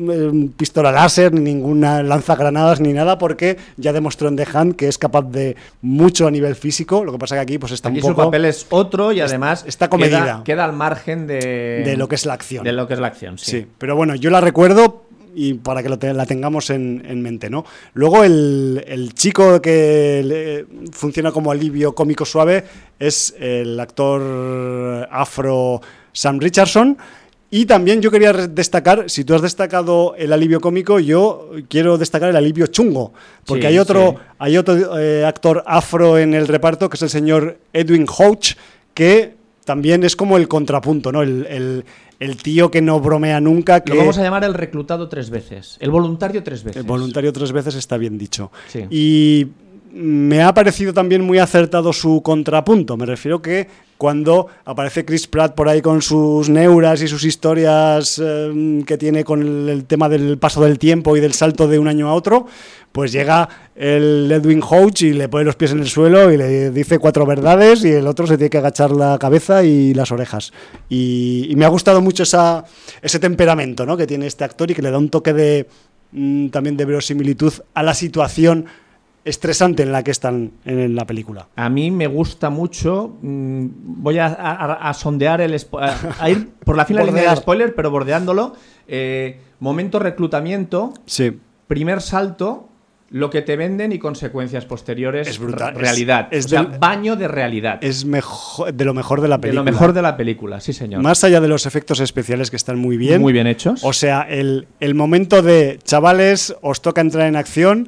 eh, 0.09 0.49
pistola 0.57 0.91
láser, 0.91 1.31
ni 1.31 1.41
ninguna 1.41 2.01
lanzagranadas, 2.01 2.79
ni 2.79 2.91
nada, 2.91 3.19
porque 3.19 3.57
ya 3.77 3.93
demostró 3.93 4.29
en 4.29 4.35
The 4.35 4.47
Hunt 4.51 4.75
que 4.77 4.87
es 4.87 4.97
capaz 4.97 5.29
de 5.29 5.55
mucho 5.83 6.25
a 6.25 6.31
nivel 6.31 6.55
físico. 6.55 7.05
Lo 7.05 7.11
que 7.11 7.19
pasa 7.19 7.35
que 7.35 7.41
aquí 7.41 7.59
pues 7.59 7.73
está 7.73 7.89
Aquí 7.89 7.99
un 7.99 8.01
su 8.01 8.07
poco 8.15 8.31
papel 8.31 8.45
es 8.45 8.65
otro 8.71 9.11
y 9.11 9.19
además 9.19 9.63
está 9.67 9.91
comedida. 9.91 10.21
Queda, 10.21 10.43
queda 10.43 10.65
al 10.65 10.73
margen 10.73 11.27
de, 11.27 11.83
de 11.85 11.97
lo 11.97 12.07
que 12.07 12.15
es 12.15 12.25
la 12.25 12.33
acción. 12.33 12.63
de 12.63 12.71
lo 12.71 12.87
que 12.87 12.95
es 12.95 12.99
la 12.99 13.07
acción. 13.09 13.37
Sí. 13.37 13.51
Sí, 13.51 13.67
pero 13.77 13.95
bueno, 13.95 14.15
yo 14.15 14.31
la 14.31 14.41
recuerdo 14.41 15.03
y 15.35 15.53
para 15.55 15.81
que 15.81 15.89
lo 15.89 15.97
te- 15.97 16.13
la 16.13 16.25
tengamos 16.25 16.69
en, 16.69 17.03
en 17.07 17.21
mente, 17.21 17.49
¿no? 17.49 17.65
Luego 17.93 18.23
el, 18.23 18.83
el 18.87 19.13
chico 19.13 19.61
que 19.61 20.21
le- 20.25 20.65
funciona 20.91 21.31
como 21.31 21.51
alivio 21.51 21.93
cómico 21.95 22.25
suave 22.25 22.63
es 22.99 23.33
el 23.39 23.79
actor 23.79 25.07
afro 25.11 25.81
Sam 26.13 26.39
Richardson. 26.39 26.97
Y 27.53 27.65
también 27.65 28.01
yo 28.01 28.09
quería 28.11 28.31
destacar, 28.31 29.09
si 29.09 29.25
tú 29.25 29.35
has 29.35 29.41
destacado 29.41 30.15
el 30.17 30.31
alivio 30.31 30.61
cómico, 30.61 30.99
yo 30.99 31.49
quiero 31.67 31.97
destacar 31.97 32.29
el 32.29 32.37
alivio 32.37 32.67
chungo, 32.67 33.11
porque 33.45 33.63
Sí, 33.63 33.67
hay 33.67 33.77
otro, 33.77 34.11
sí. 34.11 34.17
hay 34.39 34.57
otro 34.57 34.97
eh, 34.97 35.25
actor 35.25 35.61
afro 35.67 36.17
en 36.17 36.33
el 36.33 36.47
reparto, 36.47 36.89
que 36.89 36.95
es 36.95 37.01
el 37.01 37.09
señor 37.09 37.57
Edwin 37.73 38.05
Hoach, 38.07 38.53
que 38.93 39.35
también 39.65 40.03
es 40.03 40.15
como 40.15 40.37
el 40.37 40.47
contrapunto, 40.47 41.11
¿no? 41.11 41.21
El, 41.21 41.45
el- 41.49 41.85
el 42.19 42.37
tío 42.37 42.69
que 42.69 42.83
no 42.83 42.99
bromea 42.99 43.41
nunca, 43.41 43.79
que 43.83 43.93
Lo 43.93 43.97
vamos 44.01 44.19
a 44.19 44.21
llamar 44.21 44.43
el 44.43 44.53
reclutado 44.53 45.09
tres 45.09 45.31
veces. 45.31 45.77
El 45.79 45.89
voluntario 45.89 46.43
tres 46.43 46.63
veces. 46.63 46.81
el 46.81 46.87
voluntario 46.87 47.33
tres 47.33 47.51
veces 47.51 47.73
está 47.73 47.97
bien 47.97 48.15
dicho. 48.19 48.51
Sí. 48.67 48.85
Y 48.91 49.47
me 49.93 50.41
ha 50.41 50.53
parecido 50.53 50.93
también 50.93 51.21
muy 51.21 51.39
acertado 51.39 51.93
su 51.93 52.21
contrapunto. 52.21 52.97
Me 52.97 53.05
refiero 53.05 53.41
que 53.41 53.67
cuando 53.97 54.47
aparece 54.65 55.05
Chris 55.05 55.27
Pratt 55.27 55.53
por 55.53 55.69
ahí 55.69 55.81
con 55.81 56.01
sus 56.01 56.49
neuras 56.49 57.01
y 57.03 57.07
sus 57.07 57.23
historias 57.23 58.19
eh, 58.23 58.83
que 58.85 58.97
tiene 58.97 59.23
con 59.23 59.69
el, 59.69 59.85
tema 59.85 60.09
del 60.09 60.39
paso 60.39 60.63
del 60.63 60.79
tiempo 60.79 61.15
y 61.15 61.19
del 61.19 61.33
salto 61.33 61.67
de 61.67 61.77
un 61.77 61.87
año 61.87 62.09
a 62.09 62.13
otro, 62.13 62.47
pues 62.91 63.11
llega 63.11 63.47
el 63.75 64.31
Edwin 64.31 64.63
Hoach 64.67 65.03
y 65.03 65.13
le 65.13 65.29
pone 65.29 65.43
los 65.43 65.55
pies 65.55 65.71
en 65.73 65.81
el 65.81 65.87
suelo 65.87 66.31
y 66.31 66.37
le 66.37 66.71
dice 66.71 66.97
cuatro 66.97 67.25
verdades 67.25 67.85
y 67.85 67.91
el 67.91 68.07
otro 68.07 68.25
se 68.25 68.37
tiene 68.37 68.49
que 68.49 68.57
agachar 68.57 68.91
la 68.91 69.19
cabeza 69.19 69.63
y 69.63 69.93
las 69.93 70.11
orejas. 70.11 70.51
Y, 70.89 71.45
y 71.49 71.55
me 71.55 71.65
ha 71.65 71.69
gustado 71.69 72.01
mucho 72.01 72.23
esa, 72.23 72.65
ese 73.01 73.19
temperamento 73.19 73.85
¿no? 73.85 73.97
que 73.97 74.07
tiene 74.07 74.25
este 74.25 74.43
actor 74.43 74.71
y 74.71 74.73
que 74.73 74.81
le 74.81 74.89
da 74.89 74.97
un 74.97 75.09
toque 75.09 75.33
de 75.33 75.67
mm, 76.11 76.47
también 76.47 76.75
de 76.75 76.85
verosimilitud 76.85 77.53
a 77.75 77.83
la 77.83 77.93
situación 77.93 78.65
estresante 79.25 79.83
en 79.83 79.91
la 79.91 80.03
que 80.03 80.11
están 80.11 80.51
en 80.65 80.95
la 80.95 81.05
película. 81.05 81.47
A 81.55 81.69
mí 81.69 81.91
me 81.91 82.07
gusta 82.07 82.49
mucho. 82.49 83.17
mm, 83.21 83.65
voy 84.01 84.17
a, 84.17 84.27
a- 84.27 84.89
a 84.89 84.93
sondear 84.93 85.41
el. 85.41 85.55
A, 85.79 85.95
a 86.19 86.29
ir 86.29 86.49
por 86.65 86.75
la 86.77 86.85
fina 86.85 87.03
línea 87.03 87.29
del 87.29 87.37
spoiler, 87.37 87.75
pero 87.75 87.91
bordeándolo. 87.91 88.55
Eh, 88.87 89.39
momento 89.59 89.99
reclutamiento, 89.99 90.93
Sí. 91.05 91.39
primer 91.67 92.01
salto, 92.01 92.67
lo 93.09 93.29
que 93.29 93.41
te 93.41 93.57
venden 93.57 93.91
y 93.91 93.99
consecuencias 93.99 94.65
posteriores. 94.65 95.27
Es 95.27 95.37
brutal, 95.37 95.75
re- 95.75 95.81
Realidad. 95.81 96.27
es- 96.31 96.39
es 96.39 96.45
o 96.45 96.49
sea, 96.49 96.63
del- 96.63 96.79
baño 96.79 97.15
de 97.17 97.27
realidad. 97.27 97.77
Es 97.81 98.05
mejor, 98.05 98.73
de 98.73 98.85
lo 98.85 98.93
mejor 98.93 99.21
de 99.21 99.27
la 99.27 99.35
de 99.37 99.41
película. 99.41 99.63
lo 99.63 99.71
mejor 99.71 99.93
de 99.93 100.01
la 100.01 100.15
película, 100.17 100.61
sí, 100.61 100.71
señor. 100.73 101.01
Más 101.03 101.23
allá 101.23 101.41
de 101.41 101.47
los 101.49 101.65
efectos 101.65 101.99
especiales 101.99 102.49
que 102.49 102.55
están 102.55 102.79
muy 102.79 102.97
bien. 102.97 103.21
Muy 103.21 103.33
bien 103.33 103.47
hechos. 103.47 103.81
O 103.83 103.91
sea, 103.93 104.21
el, 104.21 104.67
el 104.79 104.95
momento 104.95 105.41
de, 105.41 105.77
chavales, 105.83 106.55
os 106.61 106.81
toca 106.81 107.01
entrar 107.01 107.27
en 107.27 107.35
acción. 107.35 107.87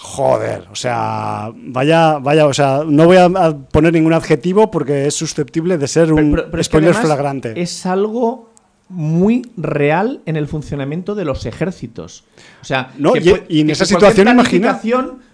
Joder, 0.00 0.68
o 0.70 0.76
sea, 0.76 1.50
vaya, 1.54 2.18
vaya, 2.18 2.46
o 2.46 2.54
sea, 2.54 2.82
no 2.86 3.04
voy 3.06 3.16
a, 3.16 3.28
poner 3.72 3.92
ningún 3.92 4.12
adjetivo 4.12 4.70
porque 4.70 5.06
es 5.06 5.14
susceptible 5.14 5.76
de 5.76 5.88
ser 5.88 6.12
un 6.12 6.16
Pero- 6.16 6.30
pero- 6.30 6.50
pero 6.52 6.60
es 6.60 6.68
que 6.68 6.72
spoiler 6.72 6.90
además 6.90 7.06
flagrante. 7.06 7.60
Es 7.60 7.84
algo 7.84 8.48
muy 8.88 9.50
real 9.56 10.20
en 10.24 10.36
el 10.36 10.46
funcionamiento 10.46 11.14
de 11.14 11.24
los 11.24 11.44
ejércitos. 11.46 12.24
O 12.62 12.64
sea, 12.64 12.92
No, 12.96 13.12
que 13.12 13.44
y- 13.48 13.60
en 13.60 13.66
que 13.66 13.72
esa 13.72 13.84
situación, 13.84 14.28
imagina- 14.28 14.78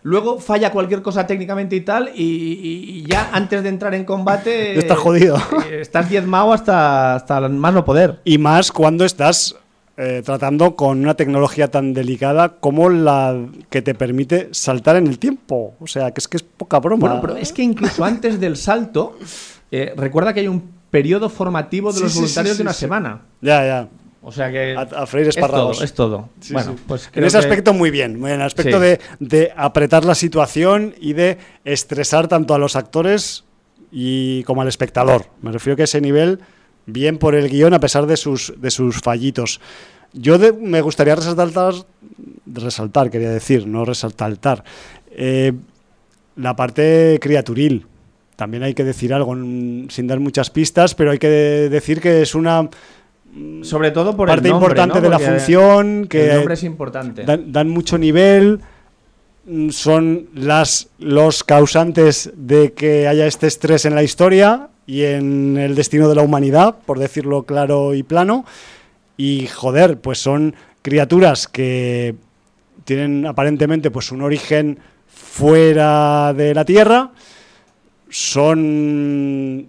Luego 0.03 0.39
falla 0.39 0.71
cualquier 0.71 1.01
cosa 1.03 1.27
técnicamente 1.27 1.77
y 1.77 1.81
tal, 1.83 2.11
y, 2.15 2.23
y- 2.23 2.91
y 3.01 3.05
ya 3.07 3.31
antes 3.33 3.63
de 3.63 3.69
entrar 3.71 3.95
en 3.95 4.05
combate. 4.05 4.79
Estás 4.79 4.99
jodido. 4.99 5.37
eh, 5.71 5.79
Estás 5.81 6.11
diezmado 6.11 6.53
hasta, 6.53 7.15
hasta 7.15 7.49
más 7.49 7.73
no 7.73 7.85
poder. 7.85 8.21
Y 8.25 8.37
más 8.39 8.71
cuando 8.73 9.05
estás 9.05 9.57
eh, 9.97 10.23
tratando 10.25 10.75
con 10.77 11.01
una 11.01 11.15
tecnología 11.15 11.69
tan 11.71 11.95
delicada 11.95 12.57
como 12.61 12.89
la 12.91 13.37
que 13.71 13.81
te 13.83 13.95
permite 13.95 14.49
saltar 14.53 14.97
en 14.97 15.07
el 15.07 15.19
tiempo. 15.19 15.75
O 15.81 15.87
sea, 15.87 16.11
que 16.11 16.21
es 16.21 16.29
que 16.29 16.37
es 16.39 16.43
poca 16.43 16.79
broma. 16.81 17.01
Bueno, 17.09 17.21
pero 17.21 17.37
es 17.37 17.53
que 17.53 17.63
incluso 17.63 18.05
antes 18.05 18.41
del 18.41 18.57
salto, 18.57 19.17
eh, 19.71 19.93
recuerda 19.97 20.33
que 20.35 20.41
hay 20.41 20.49
un 20.49 20.73
periodo 20.91 21.29
formativo 21.29 21.91
de 21.93 21.99
Sí, 21.99 22.03
los 22.05 22.13
sí, 22.13 22.19
voluntarios 22.21 22.57
sí, 22.57 22.59
de 22.59 22.63
una 22.63 22.73
semana. 22.73 23.23
Ya, 23.41 23.65
ya. 23.67 23.89
O 24.27 24.33
sea 24.33 24.51
que. 24.51 24.75
A, 24.75 24.81
a 24.81 25.07
freír 25.07 25.29
es 25.29 25.37
todo, 25.37 25.73
es 25.73 25.93
todo. 25.93 26.29
Bueno, 26.51 26.77
pues 26.89 27.07
en 27.07 27.13
creo 27.13 27.27
ese 27.27 27.39
que- 27.39 27.45
aspecto 27.45 27.75
muy 27.75 27.91
bien, 27.91 28.17
en 28.25 28.27
el 28.33 28.43
aspecto 28.43 28.81
de, 28.81 28.99
de 29.21 29.53
apretar 29.55 30.05
la 30.07 30.15
situación 30.15 30.95
y 30.99 31.13
de 31.13 31.37
estresar 31.65 32.27
tanto 32.27 32.55
a 32.55 32.59
los 32.59 32.75
actores 32.75 33.45
y 33.93 34.43
como 34.45 34.63
al 34.63 34.69
espectador. 34.69 35.27
Me 35.43 35.53
refiero 35.53 35.77
que 35.77 35.83
ese 35.83 36.01
nivel, 36.01 36.41
bien 36.87 37.19
por 37.19 37.35
el 37.35 37.49
guion 37.49 37.75
a 37.75 37.81
pesar 37.81 38.07
de 38.07 38.17
sus, 38.17 38.53
de 38.61 38.71
sus 38.71 39.01
fallitos. 39.01 39.61
Yo 40.13 40.39
de- 40.39 40.53
me 40.53 40.81
gustaría 40.81 41.15
resaltar, 41.17 41.75
resaltar, 42.47 43.11
quería 43.11 43.31
decir, 43.31 43.67
no 43.67 43.85
resaltar, 43.85 44.63
eh, 45.11 45.53
la 46.37 46.55
parte 46.57 47.19
criaturil. 47.21 47.87
También 48.37 48.63
hay 48.65 48.75
que 48.75 48.85
decir 48.85 49.15
algo, 49.15 49.35
mm, 49.35 49.89
sin 49.91 50.07
dar 50.07 50.21
muchas 50.21 50.51
pistas, 50.51 50.95
pero 50.95 51.11
hay 51.13 51.19
que 51.19 51.29
decir 51.29 52.01
que 52.01 52.23
es 52.23 52.35
una 52.35 52.69
Sobre 53.63 53.91
todo 53.91 54.17
por 54.17 54.29
parte 54.29 54.47
el 54.49 54.53
nombre, 54.53 54.67
importante 54.67 54.97
¿no? 54.99 55.01
de 55.03 55.09
la 55.09 55.19
función, 55.19 56.07
que 56.09 56.31
el 56.31 56.37
nombre 56.37 56.55
es 56.55 56.63
importante. 56.65 57.25
dan, 57.25 57.51
dan 57.53 57.69
mucho 57.69 57.99
nivel, 57.99 58.61
mm, 59.47 59.71
son 59.71 60.29
las, 60.35 60.89
los 60.99 61.43
causantes 61.45 62.31
de 62.37 62.73
que 62.73 63.09
haya 63.09 63.27
este 63.27 63.47
estrés 63.49 63.85
en 63.87 63.95
la 63.97 64.03
historia 64.05 64.69
y 64.87 65.03
en 65.05 65.57
el 65.57 65.75
destino 65.75 66.09
de 66.09 66.15
la 66.15 66.23
humanidad, 66.23 66.77
por 66.85 66.99
decirlo 66.99 67.45
claro 67.45 67.95
y 67.95 68.03
plano. 68.03 68.45
Y 69.17 69.47
joder, 69.47 70.01
pues 70.01 70.19
son 70.19 70.55
criaturas 70.83 71.49
que 71.49 72.15
tienen 72.85 73.27
aparentemente 73.27 73.91
pues 73.91 74.13
un 74.13 74.23
origen 74.23 74.79
fuera 75.07 76.33
de 76.35 76.55
la 76.55 76.65
Tierra, 76.65 77.11
son 78.11 79.69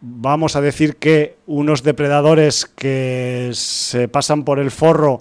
vamos 0.00 0.54
a 0.54 0.60
decir 0.60 0.96
que 0.96 1.36
unos 1.46 1.82
depredadores 1.82 2.66
que 2.66 3.50
se 3.54 4.06
pasan 4.08 4.44
por 4.44 4.58
el 4.58 4.70
forro 4.70 5.20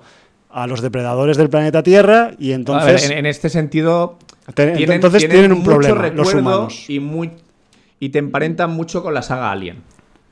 a 0.49 0.67
los 0.67 0.81
depredadores 0.81 1.37
del 1.37 1.49
planeta 1.49 1.81
Tierra 1.81 2.31
y 2.37 2.51
entonces... 2.51 3.09
en, 3.09 3.25
este 3.25 3.49
sentido... 3.49 4.17
tienen, 4.53 4.91
entonces 4.91 5.27
tienen, 5.27 5.53
un 5.53 5.63
problema 5.63 6.09
los 6.09 6.33
humanos. 6.33 6.89
Y, 6.89 6.99
muy, 6.99 7.31
y 8.03 8.09
te 8.09 8.19
emparentan 8.19 8.71
mucho 8.71 9.01
con 9.01 9.13
la 9.13 9.21
saga 9.21 9.51
Alien. 9.51 9.77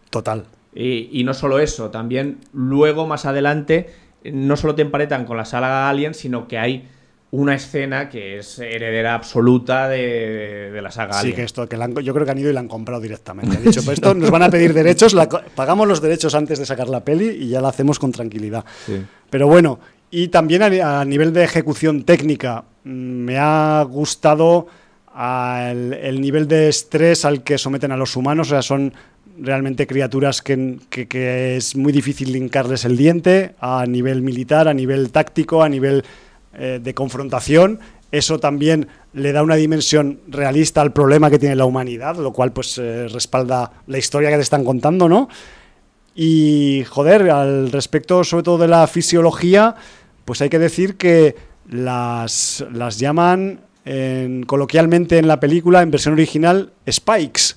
Total. 0.09 0.45
Y, 0.76 1.09
y, 1.11 1.24
no 1.24 1.34
solo 1.34 1.59
eso, 1.59 1.89
también 1.89 2.39
luego 2.53 3.07
más 3.07 3.26
adelante 3.26 3.89
no 4.26 4.57
solo 4.57 4.76
te 4.76 4.82
emparentan 4.82 5.26
con 5.26 5.38
la 5.38 5.45
saga 5.45 5.89
Alien, 5.89 6.13
sino 6.13 6.47
que 6.47 6.57
hay 6.57 6.88
una 7.32 7.55
escena 7.55 8.09
que 8.09 8.39
es 8.39 8.59
heredera 8.59 9.15
absoluta 9.15 9.88
de, 9.88 10.78
la 10.82 10.91
saga. 10.91 11.13
Sí, 11.22 11.32
que 11.32 11.43
esto, 11.43 11.67
que 11.67 11.78
yo 12.03 12.13
creo 12.13 12.26
que 12.26 12.32
han 12.32 12.38
ido 12.38 12.49
y 12.49 12.53
la 12.53 12.59
han 12.59 12.67
comprado 12.67 12.99
directamente. 12.99 13.57
dicho, 13.57 13.84
pues 13.86 13.99
esto 13.99 14.13
nos 14.15 14.30
van 14.30 14.43
a 14.43 14.49
pedir 14.49 14.74
derechos, 14.74 15.15
pagamos 15.55 15.88
los 15.88 16.01
derechos 16.01 16.36
antes 16.36 16.59
de 16.59 16.65
sacar 16.65 16.89
la 16.89 17.05
peli 17.05 17.30
y 17.30 17.47
ya 17.47 17.61
la 17.61 17.69
hacemos 17.69 17.99
con 17.99 18.11
tranquilidad. 18.11 18.65
Pero 19.30 19.47
bueno, 19.47 19.80
y 20.09 20.28
también 20.28 20.61
a, 20.61 21.05
nivel 21.05 21.32
de 21.32 21.45
ejecución 21.45 22.03
técnica, 22.03 22.65
mm, 22.84 22.89
me 22.89 23.38
ha 23.39 23.82
gustado 23.89 24.67
el, 25.16 26.22
nivel 26.22 26.47
de 26.47 26.70
estrés 26.70 27.26
al 27.26 27.43
que 27.43 27.57
someten 27.57 27.91
a 27.91 27.97
los 27.97 28.16
humanos, 28.16 28.51
o 28.51 28.62
son 28.62 28.93
realmente 29.38 29.88
criaturas 29.88 30.41
que, 30.41 30.78
que 30.89 31.57
es 31.57 31.76
muy 31.76 31.91
difícil 31.91 32.32
linkarles 32.32 32.86
el 32.86 32.97
diente 32.97 33.55
a 33.59 33.86
nivel 33.86 34.22
militar, 34.22 34.68
a 34.68 34.74
nivel 34.74 35.12
táctico, 35.12 35.64
a 35.64 35.70
nivel 35.70 36.03
eh, 36.53 36.80
de 36.82 36.93
confrontación. 36.93 37.80
Eso 38.12 38.39
también 38.39 38.88
le 39.14 39.32
da 39.32 39.41
una 39.41 39.55
dimensión 39.55 40.20
realista 40.28 40.82
al 40.82 40.91
problema 40.91 41.30
que 41.30 41.39
tiene 41.39 41.55
la 41.55 41.66
humanidad, 41.66 42.18
lo 42.18 42.34
cual 42.34 42.51
pues 42.51 42.78
eh, 42.78 43.07
respalda 43.07 43.72
la 43.88 43.97
historia 43.97 44.30
que 44.30 44.36
te 44.36 44.41
están 44.41 44.66
contando, 44.66 45.07
¿no? 45.07 45.30
Y 46.14 46.84
joder, 46.89 47.30
al 47.30 47.72
respecto 47.72 48.24
sobre 48.26 48.43
todo 48.43 48.57
de 48.57 48.68
la 48.68 48.86
fisiología, 48.88 49.76
pues 50.26 50.41
hay 50.41 50.49
que 50.49 50.59
decir 50.59 50.97
que 50.97 51.36
las, 51.70 52.66
las 52.74 52.99
llaman 52.99 53.62
coloquialmente 54.45 55.17
en 55.17 55.27
la 55.27 55.39
película, 55.39 55.82
en 55.82 55.91
versión 55.91 56.13
original, 56.13 56.71
spikes, 56.89 57.55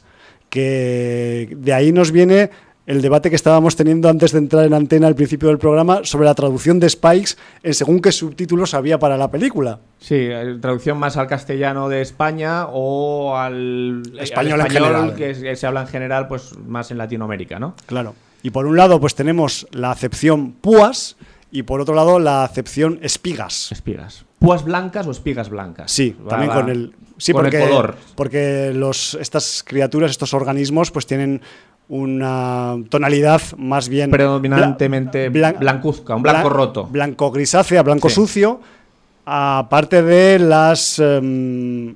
que 0.49 1.55
de 1.57 1.72
ahí 1.72 1.93
nos 1.93 2.12
viene 2.12 2.51
el 2.87 3.01
debate 3.01 3.31
que 3.31 3.37
estábamos 3.37 3.77
teniendo 3.77 4.09
antes 4.09 4.33
de 4.33 4.39
entrar 4.39 4.64
en 4.64 4.75
antena 4.75 5.07
al 5.07 5.14
principio 5.14 5.49
del 5.49 5.59
programa 5.59 6.01
sobre 6.05 6.27
la 6.27 6.35
traducción 6.35 6.81
de 6.81 6.89
Spikes 6.89 7.33
en 7.62 7.75
según 7.75 8.01
qué 8.01 8.12
subtítulos 8.12 8.75
había 8.75 8.99
para 8.99 9.16
la 9.16 9.31
película. 9.31 9.81
Sí, 9.99 10.16
eh, 10.16 10.59
traducción 10.61 10.99
más 10.99 11.16
al 11.16 11.27
castellano 11.27 11.89
de 11.89 12.03
España 12.03 12.66
o 12.66 13.37
al 13.37 14.03
español, 14.18 14.61
en 14.61 14.70
general. 14.70 15.14
que 15.14 15.57
se 15.57 15.66
habla 15.66 15.83
en 15.83 15.89
general, 15.89 16.29
pues 16.29 16.57
más 16.59 16.91
en 16.91 16.99
Latinoamérica, 16.99 17.59
¿no? 17.59 17.75
Claro. 17.87 18.14
Y 18.43 18.51
por 18.51 18.66
un 18.66 18.77
lado, 18.77 19.01
pues 19.01 19.14
tenemos 19.14 19.66
la 19.72 19.91
acepción 19.91 20.53
púas 20.53 21.16
y 21.55 21.63
por 21.63 21.81
otro 21.81 21.95
lado 21.95 22.19
la 22.19 22.43
acepción 22.43 22.99
espigas. 23.01 23.71
Espigas. 23.71 24.25
¿Púas 24.41 24.65
blancas 24.65 25.07
o 25.07 25.13
espigas 25.13 25.49
blancas? 25.49 25.93
Sí, 25.93 26.17
también 26.29 26.51
con 26.51 26.69
el 26.69 26.93
sí, 27.17 27.33
porque, 27.33 27.61
color. 27.61 27.95
Porque 28.17 28.73
los, 28.75 29.15
estas 29.15 29.63
criaturas, 29.65 30.11
estos 30.11 30.35
organismos, 30.35 30.91
pues 30.91 31.07
tienen 31.07 31.41
una 31.89 32.75
tonalidad 32.89 33.41
más 33.57 33.89
bien 33.89 34.11
predominantemente 34.11 35.29
blancuzca, 35.29 36.17
un 36.17 36.23
blanco 36.23 36.49
roto, 36.49 36.87
blanco 36.87 37.31
grisácea, 37.31 37.85
blanco 37.85 38.11
sucio, 38.11 38.61
aparte 39.25 40.03
de 40.03 40.41
las 40.41 40.99
em, 40.99 41.95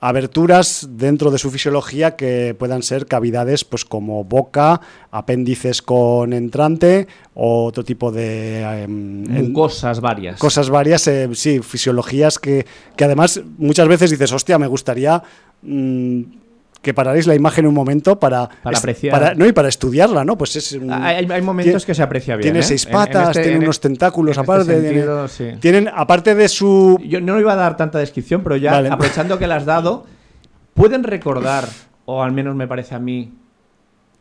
aberturas 0.00 0.86
dentro 0.90 1.30
de 1.30 1.38
su 1.38 1.50
fisiología 1.50 2.14
que 2.16 2.54
puedan 2.58 2.82
ser 2.82 3.06
cavidades 3.06 3.64
pues 3.64 3.84
como 3.84 4.24
boca, 4.24 4.80
apéndices 5.10 5.82
con 5.82 6.32
entrante 6.32 7.08
o 7.34 7.64
otro 7.64 7.84
tipo 7.84 8.12
de 8.12 8.62
em, 8.82 9.52
cosas 9.52 10.00
varias. 10.00 10.38
Cosas 10.38 10.70
varias, 10.70 11.06
eh, 11.08 11.28
sí, 11.34 11.60
fisiologías 11.60 12.38
que, 12.38 12.66
que, 12.96 13.04
además 13.04 13.40
muchas 13.58 13.88
veces 13.88 14.10
dices, 14.10 14.32
hostia, 14.32 14.58
me 14.58 14.66
gustaría 14.66 15.22
mm, 15.62 16.22
que 16.82 16.94
pararéis 16.94 17.26
la 17.26 17.34
imagen 17.34 17.66
un 17.66 17.74
momento 17.74 18.18
para, 18.18 18.48
para 18.62 18.78
apreciar. 18.78 19.36
no, 19.36 19.46
y 19.46 19.52
para 19.52 19.68
estudiarla, 19.68 20.24
¿no? 20.24 20.38
Pues 20.38 20.56
es, 20.56 20.78
hay, 20.90 21.42
momentos 21.42 21.84
que 21.84 21.94
se 21.94 22.02
aprecia 22.02 22.36
bien. 22.36 22.44
Tiene 22.44 22.60
¿eh? 22.60 22.62
seis 22.62 22.86
patas, 22.86 23.30
este- 23.30 23.42
tiene 23.42 23.64
unos 23.64 23.80
tentáculos 23.80 24.38
este 24.38 24.42
aparte. 24.42 25.58
tienen, 25.60 25.88
aparte 25.92 26.34
de 26.34 26.48
su. 26.48 26.98
Yo 27.04 27.20
no 27.20 27.38
iba 27.40 27.52
a 27.52 27.56
dar 27.56 27.76
tanta 27.76 27.98
descripción, 27.98 28.42
pero 28.42 28.56
ya 28.56 28.78
aprovechando 28.78 29.38
que 29.38 29.46
la 29.46 29.56
has 29.56 29.66
dado, 29.66 30.06
¿pueden 30.74 31.02
recordar, 31.02 31.68
o 32.04 32.22
al 32.22 32.32
menos 32.32 32.54
me 32.54 32.68
parece 32.68 32.94
a 32.94 32.98
mí, 32.98 33.34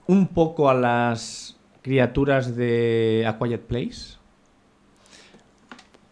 un 0.08 0.28
poco 0.28 0.70
a 0.70 0.74
las 0.74 1.58
criaturas 1.84 2.56
de 2.56 3.26
A 3.28 3.38
Quiet 3.38 3.62
Place? 3.62 4.17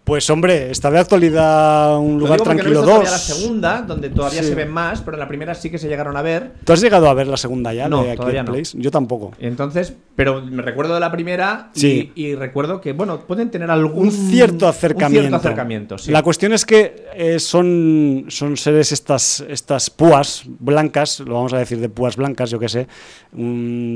Pues 0.05 0.29
hombre, 0.29 0.69
está 0.69 0.91
de 0.91 0.99
actualidad 0.99 1.97
un 1.97 2.19
lugar 2.19 2.39
tranquilo 2.39 2.83
2. 2.83 3.05
la 3.05 3.17
segunda, 3.17 3.81
donde 3.81 4.11
todavía 4.11 4.43
se 4.43 4.53
ven 4.53 4.69
más, 4.69 5.01
pero 5.01 5.17
en 5.17 5.19
la 5.19 5.27
primera 5.27 5.55
sí 5.55 5.71
que 5.71 5.79
se 5.79 5.87
llegaron 5.87 6.15
a 6.15 6.21
ver. 6.21 6.51
¿Tú 6.63 6.73
has 6.73 6.81
llegado 6.81 7.09
a 7.09 7.13
ver 7.15 7.25
la 7.25 7.37
segunda 7.37 7.73
ya? 7.73 7.89
No, 7.89 8.03
todavía 8.15 8.43
no. 8.43 8.55
Yo 8.55 8.91
tampoco. 8.91 9.31
Entonces, 9.39 9.95
pero 10.15 10.43
me 10.43 10.61
recuerdo 10.61 10.93
de 10.93 10.99
la 10.99 11.11
primera 11.11 11.71
y, 11.73 12.35
recuerdo 12.35 12.81
que, 12.81 12.93
bueno, 12.93 13.21
pueden 13.21 13.49
tener 13.49 13.71
algún... 13.71 14.05
Un 14.05 14.11
cierto 14.11 14.67
acercamiento. 14.67 15.25
Un 15.25 15.29
cierto 15.29 15.37
acercamiento, 15.37 15.97
sí. 15.97 16.11
La 16.11 16.21
cuestión 16.21 16.53
es 16.53 16.65
que 16.65 17.07
eh, 17.15 17.39
son, 17.39 18.25
son 18.27 18.57
seres 18.57 18.91
estas, 18.91 19.43
estas 19.49 19.89
púas 19.89 20.43
blancas, 20.45 21.19
lo 21.21 21.33
vamos 21.33 21.53
a 21.53 21.57
decir 21.57 21.79
de 21.79 21.89
púas 21.89 22.15
blancas, 22.15 22.51
yo 22.51 22.59
qué 22.59 22.69
sé, 22.69 22.87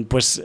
pues 0.09 0.43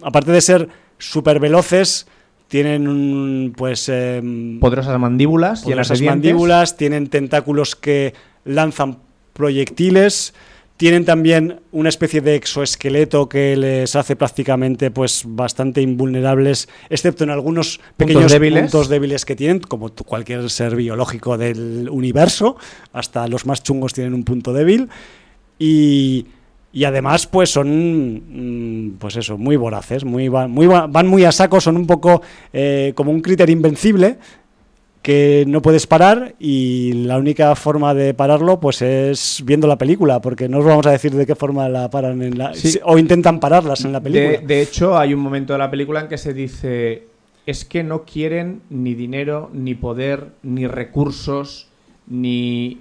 aparte 0.00 0.30
de 0.30 0.40
ser 0.40 0.68
súper 0.98 1.40
veloces 1.40 2.06
tienen 2.52 3.54
pues 3.56 3.88
em, 3.88 4.60
poderosas 4.60 5.00
mandíbulas, 5.00 5.62
poderosas 5.62 6.02
mandíbulas, 6.02 6.76
tienen 6.76 7.06
tentáculos 7.08 7.74
que 7.74 8.12
lanzan 8.44 8.98
proyectiles, 9.32 10.34
tienen 10.76 11.06
también 11.06 11.60
una 11.72 11.88
especie 11.88 12.20
de 12.20 12.34
exoesqueleto 12.34 13.26
que 13.26 13.56
les 13.56 13.96
hace 13.96 14.16
prácticamente 14.16 14.90
pues 14.90 15.22
bastante 15.26 15.80
invulnerables, 15.80 16.68
excepto 16.90 17.24
en 17.24 17.30
algunos 17.30 17.80
pequeños 17.96 18.34
puntos 18.34 18.90
débiles 18.90 19.24
que 19.24 19.34
tienen, 19.34 19.60
como 19.60 19.88
cualquier 19.88 20.50
ser 20.50 20.76
biológico 20.76 21.38
del 21.38 21.88
universo, 21.88 22.58
hasta 22.92 23.28
los 23.28 23.46
más 23.46 23.62
chungos 23.62 23.94
tienen 23.94 24.12
un 24.12 24.24
punto 24.24 24.52
débil. 24.52 24.90
Y 25.58 26.26
y 26.72 26.84
además, 26.84 27.26
pues 27.26 27.50
son, 27.50 28.14
mm, 28.88 28.98
pues 28.98 29.16
eso, 29.16 29.36
muy 29.36 29.56
voraces, 29.56 30.04
muy, 30.04 30.30
muy, 30.30 30.66
van 30.66 31.06
muy 31.06 31.24
a 31.24 31.32
saco, 31.32 31.60
son 31.60 31.76
un 31.76 31.86
poco 31.86 32.22
eh, 32.52 32.92
como 32.94 33.10
un 33.10 33.20
criterio 33.20 33.54
invencible 33.54 34.16
que 35.02 35.44
no 35.48 35.60
puedes 35.60 35.86
parar 35.86 36.36
y 36.38 36.92
la 36.92 37.18
única 37.18 37.54
forma 37.56 37.92
de 37.92 38.14
pararlo 38.14 38.60
pues 38.60 38.82
es 38.82 39.42
viendo 39.44 39.66
la 39.66 39.76
película, 39.76 40.20
porque 40.20 40.48
no 40.48 40.60
os 40.60 40.64
vamos 40.64 40.86
a 40.86 40.92
decir 40.92 41.12
de 41.12 41.26
qué 41.26 41.34
forma 41.34 41.68
la 41.68 41.90
paran 41.90 42.22
en 42.22 42.38
la, 42.38 42.52
o 42.84 42.96
intentan 42.96 43.40
pararlas 43.40 43.84
en 43.84 43.92
la 43.92 44.00
película. 44.00 44.38
De, 44.40 44.46
de 44.46 44.62
hecho, 44.62 44.96
hay 44.96 45.12
un 45.12 45.20
momento 45.20 45.52
de 45.52 45.58
la 45.58 45.70
película 45.70 46.00
en 46.00 46.08
que 46.08 46.18
se 46.18 46.32
dice 46.32 47.08
es 47.46 47.64
que 47.64 47.82
no 47.82 48.04
quieren 48.04 48.62
ni 48.70 48.94
dinero, 48.94 49.50
ni 49.52 49.74
poder, 49.74 50.28
ni 50.42 50.68
recursos, 50.68 51.68
ni 52.06 52.78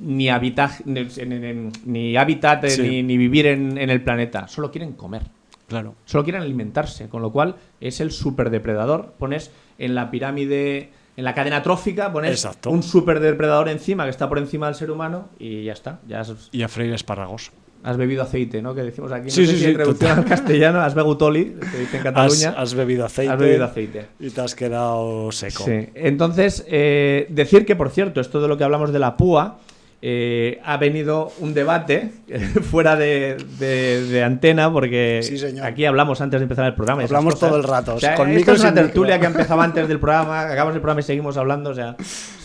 ni, 0.00 0.28
hábitat, 0.28 0.80
ni, 0.84 2.16
hábitat 2.16 2.64
ni, 2.78 3.02
ni, 3.02 3.16
vivir 3.16 3.46
en, 3.46 3.78
el 3.78 4.02
planeta. 4.02 4.48
Solo 4.48 4.70
quieren 4.70 4.94
comer. 4.94 5.22
Claro. 5.68 5.94
Solo 6.04 6.24
quieren 6.24 6.42
alimentarse. 6.42 7.08
Con 7.08 7.22
lo 7.22 7.30
cual 7.30 7.56
es 7.80 8.00
el 8.00 8.10
superdepredador. 8.10 9.14
Pones 9.18 9.52
en 9.78 9.94
la 9.94 10.10
pirámide, 10.10 10.90
en 11.16 11.24
la 11.24 11.34
cadena 11.34 11.62
trófica, 11.62 12.12
pones 12.12 12.48
un 12.66 12.82
superdepredador 12.82 13.68
encima 13.68 14.04
que 14.04 14.10
está 14.10 14.28
por 14.28 14.38
encima 14.38 14.66
del 14.66 14.74
ser 14.74 14.90
humano 14.90 15.28
y 15.38 15.64
ya 15.64 15.72
está. 15.72 16.00
Ya 16.08 16.22
Y 16.50 16.62
a 16.62 16.68
freír 16.68 16.92
espárragos. 16.92 17.52
Has 17.82 17.96
bebido 17.96 18.22
aceite, 18.22 18.60
¿no? 18.60 18.74
Que 18.74 18.82
decimos 18.82 19.10
aquí. 19.10 19.30
sí, 19.30 19.46
sí, 19.46 19.56
sí, 19.56 19.74
al 20.06 20.24
castellano, 20.26 20.80
has 20.80 20.94
begutoli, 20.94 21.56
que 21.72 21.78
dice 21.78 21.96
en 21.96 22.02
Cataluña. 22.02 22.54
Has, 22.56 22.74
bebido 22.74 23.06
aceite. 23.06 23.32
Has 23.32 23.38
bebido 23.38 23.64
aceite. 23.64 24.06
Y 24.18 24.28
te 24.28 24.40
has 24.42 24.54
quedado 24.54 25.32
seco. 25.32 25.64
Sí. 25.64 25.88
Entonces, 25.94 26.64
eh, 26.68 27.26
decir 27.30 27.64
que, 27.64 27.76
por 27.76 27.88
cierto, 27.88 28.20
esto 28.20 28.42
de 28.42 28.48
lo 28.48 28.58
que 28.58 28.64
hablamos 28.64 28.92
de 28.92 28.98
la 28.98 29.16
púa, 29.16 29.60
eh, 30.02 30.60
ha 30.64 30.76
venido 30.76 31.32
un 31.40 31.52
debate 31.52 32.12
fuera 32.70 32.96
de, 32.96 34.22
antena, 34.24 34.72
porque 34.72 35.20
aquí 35.62 35.84
hablamos 35.84 36.20
antes 36.20 36.40
de 36.40 36.44
empezar 36.44 36.66
el 36.66 36.74
programa. 36.74 37.02
Hablamos 37.02 37.38
todo 37.38 37.56
el 37.56 37.64
rato. 37.64 37.96
con 38.16 38.30
es 38.30 38.46
una 38.46 38.74
tertulia 38.74 39.18
que 39.20 39.26
empezaba 39.26 39.64
antes 39.64 39.88
del 39.88 40.00
programa, 40.00 40.40
acabamos 40.42 40.74
el 40.74 40.80
programa 40.80 41.00
y 41.00 41.04
seguimos 41.04 41.36
hablando. 41.36 41.70
O 41.70 41.74
sea, 41.74 41.96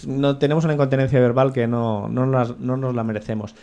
no, 0.07 0.37
tenemos 0.37 0.63
una 0.63 0.73
incontinencia 0.73 1.19
verbal 1.19 1.53
que 1.53 1.67
no, 1.67 2.07
no, 2.09 2.25
nos, 2.25 2.95
la 2.95 3.03
merecemos. 3.03 3.55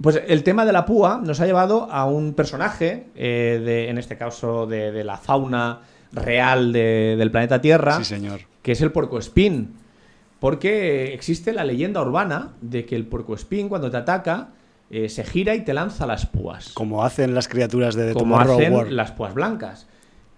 Pues 0.00 0.20
el 0.26 0.42
tema 0.42 0.64
de 0.64 0.72
la 0.72 0.84
púa 0.84 1.20
nos 1.24 1.40
ha 1.40 1.46
llevado 1.46 1.88
a 1.90 2.06
un 2.06 2.34
personaje, 2.34 3.06
eh, 3.14 3.60
de, 3.64 3.88
en 3.88 3.98
este 3.98 4.16
caso 4.16 4.66
de, 4.66 5.04
la 5.04 5.16
fauna 5.16 5.80
real 6.12 6.72
del 6.72 7.30
planeta 7.30 7.60
Tierra. 7.60 7.98
Sí, 7.98 8.04
señor 8.04 8.40
que 8.62 8.72
es 8.72 8.80
el 8.80 8.92
puercoespín. 8.92 9.74
Porque 10.42 11.14
existe 11.14 11.52
la 11.52 11.62
leyenda 11.62 12.02
urbana 12.02 12.54
de 12.60 12.84
que 12.84 12.96
el 12.96 13.06
puercoespín, 13.06 13.68
cuando 13.68 13.92
te 13.92 13.96
ataca, 13.98 14.48
eh, 14.90 15.08
se 15.08 15.22
gira 15.22 15.54
y 15.54 15.60
te 15.60 15.72
lanza 15.72 16.04
las 16.04 16.26
púas. 16.26 16.72
Como 16.74 17.04
hacen 17.04 17.32
las 17.32 17.46
criaturas 17.46 17.94
de 17.94 18.08
The 18.08 18.14
como 18.14 18.34
Tomorrow 18.34 18.58
hacen 18.58 18.72
War. 18.74 18.90
las 18.90 19.12
púas 19.12 19.34
blancas. 19.34 19.86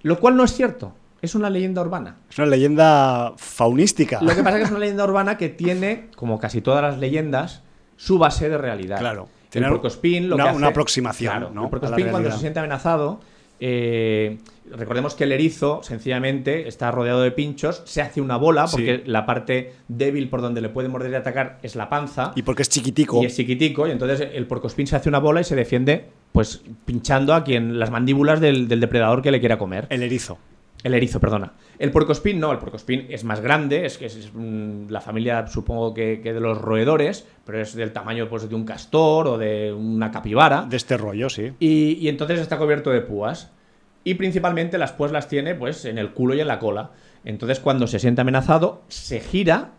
Lo 0.03 0.21
cual 0.21 0.37
no 0.37 0.45
es 0.45 0.53
cierto. 0.53 0.93
Es 1.23 1.35
una 1.35 1.49
leyenda 1.49 1.81
urbana. 1.81 2.17
Es 2.29 2.37
una 2.37 2.49
leyenda 2.49 3.33
faunística. 3.39 4.21
Lo 4.21 4.35
que 4.37 4.43
pasa 4.43 4.57
es 4.59 4.61
que 4.61 4.65
es 4.65 4.71
una 4.73 4.81
leyenda 4.81 5.05
urbana 5.05 5.39
que 5.39 5.49
tiene, 5.49 6.09
como 6.17 6.39
casi 6.39 6.61
todas 6.61 6.83
las 6.83 6.99
leyendas, 6.99 7.63
su 7.97 8.19
base 8.19 8.51
de 8.51 8.59
realidad. 8.59 8.99
Claro. 8.99 9.23
El 9.45 9.49
Tiene 9.49 9.69
puercoespín 9.69 10.29
lo 10.29 10.35
una- 10.35 10.45
que 10.45 10.51
hace- 10.51 10.59
una 10.59 10.67
aproximación, 10.69 11.31
Claro, 11.33 11.51
¿no? 11.51 11.71
El 11.73 11.91
la 12.05 12.11
cuando 12.11 12.31
se 12.31 12.39
siente 12.41 12.59
amenazado, 12.59 13.21
eh, 13.59 14.37
recordemos 14.71 15.15
que 15.15 15.25
el 15.25 15.33
erizo 15.33 15.83
sencillamente 15.83 16.69
está 16.69 16.91
rodeado 16.91 17.23
de 17.23 17.31
pinchos, 17.31 17.83
se 17.85 18.03
hace 18.03 18.21
una 18.21 18.37
bola 18.37 18.67
porque 18.71 19.03
Sí. 19.05 19.11
la 19.11 19.27
parte 19.27 19.73
débil 19.89 20.29
por 20.29 20.41
donde 20.43 20.61
le 20.61 20.69
puede 20.69 20.89
morder 20.89 21.11
y 21.13 21.15
atacar 21.15 21.59
es 21.63 21.77
la 21.77 21.89
panza. 21.89 22.33
Y 22.35 22.43
porque 22.43 22.63
es 22.63 22.69
chiquitico. 22.69 23.23
Y 23.23 23.27
es 23.27 23.37
chiquitico, 23.37 23.87
y 23.87 23.91
entonces 23.91 24.29
el 24.33 24.47
porcospín 24.47 24.87
se 24.87 24.97
hace 24.97 25.09
una 25.09 25.19
bola 25.19 25.41
y 25.41 25.45
se 25.45 25.57
defiende, 25.57 26.07
pues 26.33 26.63
pinchando 26.85 27.35
a 27.35 27.45
quien 27.45 27.79
las 27.79 27.91
mandíbulas 27.91 28.41
del, 28.41 28.69
del 28.69 28.81
depredador 28.81 29.23
que 29.23 29.31
le 29.31 29.41
quiera 29.41 29.59
comer. 29.59 29.87
El 29.91 30.03
erizo. 30.03 30.39
El 30.83 30.93
erizo, 30.93 31.19
perdona. 31.19 31.55
El 31.79 31.91
puercospín 31.91 32.39
no, 32.39 32.53
el 32.53 32.59
puercospín 32.59 33.07
es 33.09 33.25
más 33.25 33.41
grande, 33.41 33.87
es 33.87 33.97
que 33.97 34.05
es, 34.05 34.31
mm, 34.35 34.91
la 34.91 35.01
familia, 35.01 35.47
supongo 35.47 35.95
que, 35.95 36.21
que 36.23 36.35
de 36.35 36.41
los 36.41 36.61
roedores, 36.61 37.27
pero 37.47 37.59
es 37.59 37.75
del 37.75 37.91
tamaño 37.93 38.29
pues, 38.29 38.47
de 38.47 38.55
un 38.55 38.67
castor 38.67 39.27
o 39.29 39.39
de 39.39 39.73
una 39.73 40.11
capibara. 40.11 40.67
De 40.69 40.77
este 40.77 40.99
rollo, 40.99 41.31
sí. 41.31 41.53
Y, 41.59 41.93
y 42.01 42.09
entonces 42.09 42.39
está 42.39 42.59
cubierto 42.59 42.91
de 42.91 43.01
púas. 43.01 43.51
Y 44.05 44.15
principalmente 44.15 44.79
las 44.79 44.93
púas 44.93 45.13
las 45.13 45.29
tiene 45.29 45.55
pues 45.55 45.85
en 45.87 45.99
el 45.99 46.13
culo 46.13 46.35
y 46.35 46.41
en 46.41 46.49
la 46.49 46.59
cola. 46.59 46.91
Entonces 47.25 47.59
cuando 47.59 47.87
se 47.87 47.99
siente 47.99 48.21
amenazado, 48.21 48.83
se 48.89 49.21
gira, 49.21 49.71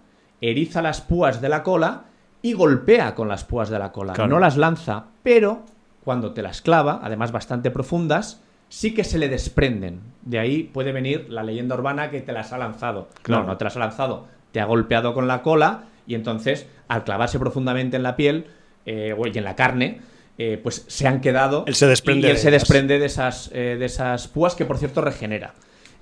eriza 0.42 0.82
las 0.82 1.02
púas 1.02 1.42
de 1.42 1.50
la 1.50 1.64
cola 1.64 2.06
y 2.42 2.54
golpea 2.54 3.16
con 3.16 3.28
las 3.28 3.44
púas 3.44 3.70
de 3.70 3.80
la 3.80 3.92
cola. 3.92 4.14
Claro. 4.14 4.30
No 4.30 4.40
las 4.40 4.58
lanza, 4.58 5.06
pero 5.24 5.64
cuando 6.04 6.34
te 6.34 6.42
las 6.42 6.62
clava, 6.62 7.00
además 7.04 7.32
bastante 7.32 7.72
profundas, 7.72 8.42
sí 8.70 8.94
que 8.94 9.04
se 9.04 9.20
le 9.20 9.30
desprenden. 9.30 10.02
De 10.24 10.40
ahí 10.40 10.64
puede 10.64 10.92
venir 10.92 11.28
la 11.30 11.44
leyenda 11.44 11.76
urbana 11.76 12.10
que 12.10 12.22
te 12.22 12.34
las 12.34 12.52
ha 12.52 12.58
lanzado. 12.58 13.10
Claro. 13.22 13.44
No, 13.44 13.50
no 13.50 13.58
te 13.58 13.64
las 13.66 13.76
ha 13.76 13.80
lanzado. 13.80 14.28
Te 14.52 14.60
ha 14.60 14.66
golpeado 14.66 15.14
con 15.14 15.28
la 15.28 15.42
cola 15.42 15.86
y 16.08 16.16
entonces, 16.16 16.68
al 16.88 17.04
clavarse 17.04 17.40
profundamente 17.40 17.98
en 17.98 18.04
la 18.04 18.16
piel 18.16 18.48
eh, 18.86 19.16
o 19.18 19.28
y 19.28 19.38
en 19.38 19.44
la 19.44 19.56
carne, 19.56 20.00
eh, 20.38 20.60
pues 20.62 20.86
se 20.88 21.08
han 21.08 21.22
quedado. 21.22 21.64
Él 21.68 21.76
se 21.76 21.88
desprende 21.88 22.28
Y, 22.28 22.32
él 22.32 22.36
de 22.36 22.42
se 22.42 22.52
desprende 22.52 23.00
de 23.00 23.06
esas, 23.06 23.50
eh, 23.54 23.78
de 23.80 23.86
esas 23.86 24.28
púas 24.28 24.56
que, 24.56 24.66
por 24.66 24.78
cierto, 24.78 25.02
regenera. 25.02 25.54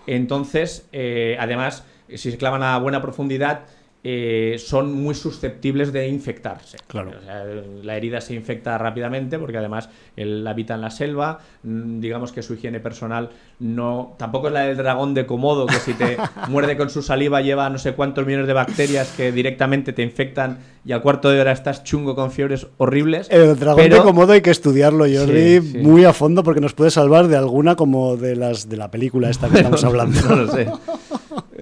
Entonces, 0.08 0.88
eh, 0.92 1.38
además, 1.40 1.84
si 2.10 2.32
se 2.32 2.38
clavan 2.38 2.64
a 2.64 2.78
buena 2.80 3.02
profundidad, 3.02 3.62
eh, 4.06 4.58
son 4.60 4.94
muy 4.94 5.16
susceptibles 5.16 5.94
de 5.94 6.08
infectarse. 6.10 6.78
Claro. 6.88 7.12
O 7.18 7.24
sea, 7.26 7.46
la 7.84 7.96
herida 7.96 8.20
se 8.20 8.34
infecta 8.34 8.78
rápidamente 8.78 9.40
porque 9.40 9.58
además 9.58 9.88
él 10.18 10.46
habita 10.46 10.76
en 10.76 10.82
la 10.82 10.92
selva. 10.92 11.40
mm, 11.64 12.00
Digamos 12.02 12.32
que 12.34 12.42
su 12.42 12.56
higiene 12.56 12.80
personal 12.82 13.30
no. 13.60 14.16
Tampoco 14.18 14.48
es 14.48 14.54
la 14.54 14.62
del 14.62 14.76
dragón 14.76 15.14
de 15.14 15.26
Komodo, 15.26 15.66
que 15.68 15.76
si 15.76 15.94
te 15.94 16.18
muerde 16.50 16.76
con 16.76 16.90
su 16.90 17.02
saliva 17.02 17.42
lleva 17.42 17.70
no 17.70 17.78
sé 17.78 17.94
cuántos 17.94 18.26
millones 18.26 18.48
de 18.48 18.54
bacterias 18.54 19.10
que 19.16 19.32
directamente 19.32 19.94
te 19.94 20.02
infectan 20.04 20.58
y 20.86 20.92
al 20.92 21.02
cuarto 21.02 21.30
de 21.30 21.40
hora 21.40 21.54
estás 21.54 21.86
chungo 21.86 22.14
con 22.14 22.30
fiebres 22.32 22.68
horribles. 22.78 23.30
El 23.32 23.58
dragón 23.58 23.84
Pero- 23.84 23.96
de 23.98 24.02
Komodo 24.04 24.34
hay 24.34 24.42
que 24.42 24.52
estudiarlo, 24.52 25.06
Jordi, 25.06 25.60
Sí, 25.62 25.72
sí. 25.72 25.78
muy 25.78 26.04
a 26.04 26.12
fondo 26.12 26.44
porque 26.44 26.60
nos 26.60 26.74
puede 26.74 26.92
salvar 26.92 27.30
de 27.30 27.38
alguna 27.38 27.78
como 27.78 28.18
de 28.18 28.36
las 28.36 28.68
de 28.68 28.76
la 28.76 28.92
película 28.92 29.30
esta 29.30 29.48
que 29.50 29.58
estamos 29.60 29.84
hablando. 29.86 30.20
No 30.28 30.36
lo 30.36 30.52
sé. 30.52 30.68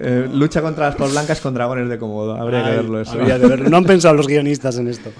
Eh, 0.04 0.28
lucha 0.32 0.60
contra 0.60 0.90
las 0.90 1.12
blancas 1.12 1.40
con 1.40 1.54
dragones 1.54 1.88
de 1.88 1.96
Komodo. 1.96 2.34
Habría 2.34 2.64
que 2.64 2.70
verlo 2.70 3.00
eso. 3.00 3.12
habría 3.12 3.38
de 3.38 3.46
verlo. 3.46 3.70
No 3.70 3.76
han 3.76 3.84
pensado 3.84 4.14
los 4.14 4.26
guionistas 4.26 4.76
en 4.78 4.88
esto. 4.88 5.10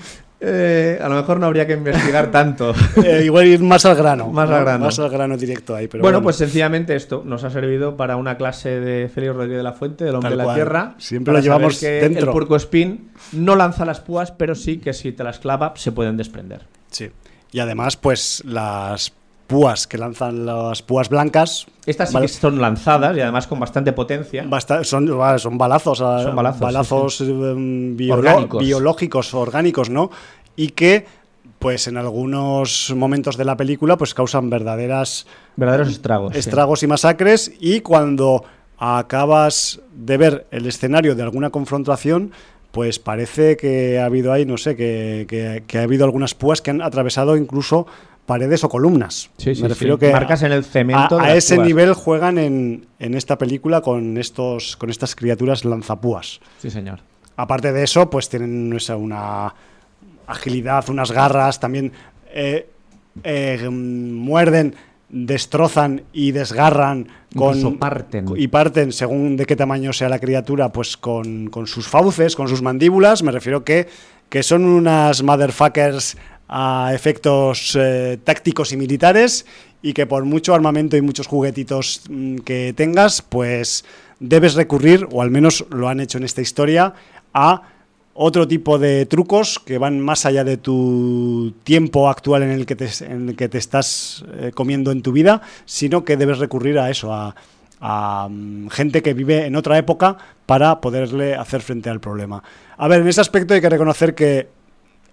Eh, 0.41 0.99
a 1.01 1.09
lo 1.09 1.15
mejor 1.15 1.39
no 1.39 1.47
habría 1.47 1.69
que 1.69 1.75
investigar 1.75 2.33
tanto. 2.33 2.75
Eh, 3.05 3.23
igual 3.25 3.47
ir 3.47 3.61
más 3.61 3.87
al 3.87 3.95
grano. 3.95 4.29
Más 4.29 4.51
al 4.51 4.65
grano. 4.65 4.85
Más 4.87 4.99
al 4.99 5.09
grano 5.09 5.37
directo 5.37 5.77
ahí. 5.77 5.87
Pero 5.87 6.03
bueno, 6.03 6.19
bueno, 6.19 6.25
pues 6.25 6.37
sencillamente 6.37 6.97
esto 6.97 7.23
nos 7.25 7.45
ha 7.45 7.51
servido 7.51 7.97
para 7.97 8.17
una 8.17 8.37
clase 8.37 8.81
de 8.81 9.09
Félix 9.09 9.35
Rodríguez 9.35 9.59
de 9.59 9.63
la 9.63 9.73
Fuente, 9.73 10.05
del 10.05 10.17
hombre 10.17 10.31
Tal 10.31 10.33
de 10.33 10.37
la 10.39 10.45
cual. 10.45 10.57
tierra. 10.57 10.95
Siempre 10.99 11.33
lo 11.33 11.41
llevamos 11.41 11.79
que 11.79 11.87
dentro. 11.87 12.27
El 12.27 12.33
puercoespín 12.33 13.11
no 13.33 13.55
lanza 13.55 13.85
las 13.85 14.01
púas, 14.01 14.33
pero 14.33 14.55
sí 14.57 14.79
que 14.79 14.93
si 14.93 15.13
te 15.13 15.23
las 15.23 15.39
clava 15.39 15.75
se 15.77 15.93
pueden 15.93 16.17
desprender. 16.17 16.63
Sí. 16.91 17.11
Y 17.53 17.61
además, 17.61 17.97
pues 17.97 18.43
las 18.45 19.13
púas 19.53 19.87
que 19.87 19.99
lanzan 19.99 20.47
las 20.47 20.83
púas 20.83 21.09
blancas 21.09 21.67
Estas 21.87 22.11
sí 22.11 22.19
que 22.19 22.29
son 22.29 22.61
lanzadas 22.61 23.17
y 23.17 23.21
además 23.21 23.47
con 23.47 23.61
bastante 23.61 23.93
potencia. 23.93 24.45
basta- 24.49 24.83
son, 24.85 25.07
son 25.39 25.59
balazos, 25.59 26.01
ah, 26.01 26.23
Son 26.25 26.35
balazos, 26.37 27.21
eh, 27.21 27.25
biolo- 27.25 28.15
Orgánicos. 28.19 28.65
biológicos, 28.65 29.35
orgánicos, 29.35 29.91
¿no? 29.91 30.11
Y 30.57 30.69
que, 30.71 31.07
pues 31.59 31.87
en 31.87 31.97
algunos 31.97 32.93
momentos 32.97 33.37
de 33.37 33.45
la 33.45 33.57
película, 33.57 33.97
pues 33.97 34.15
causan 34.15 34.51
verdaderas 34.51 35.27
Verdaderos 35.57 35.89
estragos. 35.91 36.33
sí. 36.33 36.39
estragos 36.39 36.83
y 36.83 36.87
masacres 36.87 37.53
y 37.61 37.81
cuando 37.81 38.45
acabas 38.79 39.81
de 39.95 40.17
ver 40.17 40.47
el 40.51 40.67
escenario 40.67 41.15
de 41.15 41.23
alguna 41.23 41.51
confrontación, 41.51 42.33
pues 42.73 42.99
parece 42.99 43.57
que 43.57 43.99
ha 44.01 44.07
habido 44.07 44.33
ahí, 44.33 44.47
no 44.47 44.57
sé, 44.57 44.77
que, 44.77 45.27
que- 45.29 45.63
que 45.67 45.79
ha 45.79 45.83
habido 45.83 46.05
algunas 46.05 46.35
púas 46.35 46.63
que 46.63 46.71
han 46.71 46.81
atravesado 46.83 47.37
incluso 47.37 47.87
paredes 48.27 48.63
o 48.65 48.69
columnas. 48.69 49.31
Sí, 49.37 49.55
sí, 49.55 49.63
Me 49.63 49.69
sí. 49.69 49.75
refiero 49.75 49.99
que 49.99 50.13
Marcas 50.13 50.43
en 50.43 50.53
el 50.53 50.65
cemento. 50.65 51.19
a, 51.19 51.25
a 51.25 51.35
ese 51.35 51.57
púas. 51.57 51.67
nivel 51.67 51.93
juegan 51.95 52.39
en, 52.39 52.87
en 52.99 53.15
esta 53.15 53.37
película 53.39 53.81
con 53.81 54.17
estos 54.19 54.77
con 54.77 54.91
estas 54.91 55.15
criaturas 55.17 55.65
lanzapúas. 55.65 56.41
Sí, 56.61 56.71
señor. 56.71 57.01
Aparte 57.37 57.73
de 57.73 57.83
eso, 57.83 58.11
pues 58.11 58.29
tienen 58.29 58.73
esa, 58.75 58.97
una 58.97 59.55
agilidad, 60.27 60.89
unas 60.89 61.11
garras, 61.11 61.59
también 61.61 61.93
eh, 62.33 62.69
eh, 63.25 63.69
muerden, 63.71 64.75
destrozan 65.09 66.03
y 66.13 66.33
desgarran 66.33 67.09
con 67.35 67.79
parten. 67.79 68.27
y 68.37 68.49
parten 68.49 68.93
según 68.93 69.37
de 69.37 69.47
qué 69.47 69.57
tamaño 69.57 69.93
sea 69.93 70.09
la 70.09 70.19
criatura, 70.19 70.71
pues 70.71 70.97
con, 70.97 71.49
con 71.49 71.67
sus 71.67 71.89
fauces, 71.89 72.37
con 72.37 72.49
sus 72.49 72.63
mandíbulas. 72.63 73.23
Me 73.23 73.33
refiero 73.33 73.65
que, 73.65 73.89
que 74.29 74.43
son 74.43 74.65
unas 74.65 75.23
motherfuckers 75.23 76.17
a 76.49 76.93
efectos 76.95 77.77
eh, 77.79 78.19
tácticos 78.23 78.73
y 78.73 78.77
militares 78.77 79.47
y 79.83 79.93
que 79.93 80.07
por 80.07 80.25
mucho 80.25 80.55
armamento 80.55 80.97
y 80.97 81.03
muchos 81.03 81.27
juguetitos 81.27 82.03
mm, 82.09 82.37
que 82.39 82.73
tengas, 82.77 83.23
pues 83.23 83.85
debes 84.21 84.55
recurrir, 84.55 85.09
o 85.11 85.23
al 85.23 85.31
menos 85.31 85.67
lo 85.71 85.89
han 85.89 86.01
hecho 86.01 86.19
en 86.19 86.25
esta 86.25 86.41
historia, 86.41 86.95
a 87.35 87.63
otro 88.15 88.47
tipo 88.47 88.79
de 88.79 89.07
trucos 89.07 89.59
que 89.59 89.79
van 89.79 90.01
más 90.01 90.27
allá 90.27 90.45
de 90.45 90.57
tu 90.59 91.55
tiempo 91.65 92.09
actual 92.09 92.43
en 92.43 92.51
el 92.51 92.67
que 92.67 92.77
te, 92.77 92.89
en 93.05 93.31
el 93.31 93.37
que 93.37 93.49
te 93.49 93.59
estás 93.59 94.25
eh, 94.35 94.53
comiendo 94.55 94.93
en 94.93 95.03
tu 95.03 95.13
vida, 95.13 95.43
sino 95.65 96.05
que 96.05 96.17
debes 96.17 96.39
recurrir 96.39 96.79
a 96.79 96.91
eso, 96.91 97.13
a, 97.13 98.29
mm, 98.29 98.69
gente 98.69 99.03
que 99.03 99.15
vive 99.15 99.47
en 99.47 99.57
otra 99.57 99.79
época 99.79 100.17
para 100.47 100.81
poderle 100.81 101.35
hacer 101.35 101.63
frente 101.63 101.91
al 101.91 102.01
problema. 102.01 102.43
A 102.77 102.87
ver, 102.87 103.01
en 103.01 103.09
ese 103.09 103.21
aspecto 103.21 103.55
hay 103.55 103.61
que 103.61 103.71
reconocer 103.71 104.15
que 104.15 104.49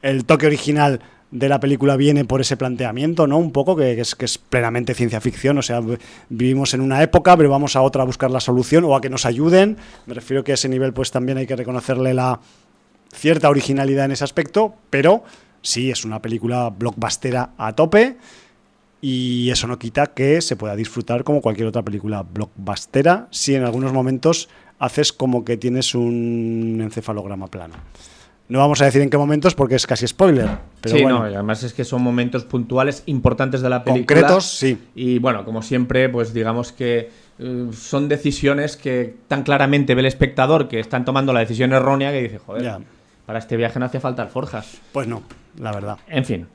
el 0.01 0.25
toque 0.25 0.45
original 0.45 0.99
de 1.31 1.47
la 1.47 1.59
película 1.59 1.95
viene 1.95 2.25
por 2.25 2.41
ese 2.41 2.57
planteamiento, 2.57 3.27
¿no? 3.27 3.37
Un 3.37 3.51
poco 3.51 3.75
que, 3.75 3.99
es, 3.99 4.37
plenamente 4.37 4.93
ciencia 4.93 5.21
ficción, 5.21 5.57
o 5.57 5.61
sea, 5.61 5.81
vivimos 6.29 6.73
en 6.73 6.81
una 6.81 7.03
época, 7.03 7.37
pero 7.37 7.49
vamos 7.49 7.75
a 7.75 7.81
otra 7.81 8.01
a 8.01 8.05
buscar 8.05 8.31
la 8.31 8.39
solución 8.39 8.83
o 8.85 8.95
a 8.95 9.01
que 9.01 9.09
nos 9.09 9.25
ayuden. 9.25 9.77
Me 10.07 10.13
refiero 10.13 10.43
que 10.43 10.51
a 10.51 10.55
ese 10.55 10.69
nivel 10.69 10.93
pues 10.93 11.11
también 11.11 11.37
hay 11.37 11.45
que 11.45 11.55
reconocerle 11.55 12.13
la 12.13 12.39
cierta 13.13 13.49
originalidad 13.49 14.05
en 14.05 14.11
ese 14.11 14.23
aspecto, 14.23 14.75
pero 14.89 15.23
sí 15.61 15.91
es 15.91 16.05
una 16.05 16.21
película 16.21 16.69
blockbustera 16.69 17.51
a 17.57 17.73
tope 17.73 18.17
y 19.01 19.49
eso 19.49 19.67
no 19.67 19.79
quita 19.79 20.07
que 20.07 20.41
se 20.41 20.55
pueda 20.55 20.75
disfrutar 20.75 21.23
como 21.23 21.41
cualquier 21.41 21.67
otra 21.67 21.83
película 21.83 22.23
blockbustera 22.23 23.27
si 23.31 23.55
en 23.55 23.63
algunos 23.63 23.93
momentos 23.93 24.49
haces 24.77 25.13
como 25.13 25.45
que 25.45 25.57
tienes 25.57 25.93
un 25.95 26.79
encefalograma 26.81 27.47
plano. 27.47 27.75
No 28.47 28.59
vamos 28.59 28.81
a 28.81 28.85
decir 28.85 29.01
en 29.01 29.09
qué 29.09 29.17
momentos 29.17 29.53
porque 29.53 29.75
es 29.75 29.85
casi 29.85 30.07
spoiler, 30.07 30.49
pero 30.81 30.95
sí, 30.95 31.01
bueno, 31.03 31.19
no, 31.19 31.29
y 31.29 31.33
además 31.33 31.63
es 31.63 31.73
que 31.73 31.83
son 31.83 32.01
momentos 32.01 32.43
puntuales 32.45 33.03
importantes 33.05 33.61
de 33.61 33.69
la 33.69 33.83
película. 33.83 34.21
concretos 34.21 34.45
sí. 34.45 34.77
Y 34.95 35.19
bueno, 35.19 35.45
como 35.45 35.61
siempre, 35.61 36.09
pues 36.09 36.33
digamos 36.33 36.71
que 36.71 37.09
eh, 37.39 37.67
son 37.73 38.07
decisiones 38.09 38.77
que 38.77 39.15
tan 39.27 39.43
claramente 39.43 39.95
ve 39.95 40.01
el 40.01 40.05
espectador 40.07 40.67
que 40.67 40.79
están 40.79 41.05
tomando 41.05 41.33
la 41.33 41.39
decisión 41.41 41.73
errónea 41.73 42.11
que 42.11 42.21
dice, 42.23 42.37
joder, 42.39 42.63
Ya. 42.63 42.79
para 43.25 43.39
este 43.39 43.57
viaje 43.57 43.79
no 43.79 43.85
hacía 43.85 43.99
falta 43.99 44.21
alforjas. 44.23 44.79
Pues 44.91 45.07
no, 45.07 45.23
la 45.59 45.71
verdad. 45.71 45.97
En 46.07 46.25
fin. 46.25 46.47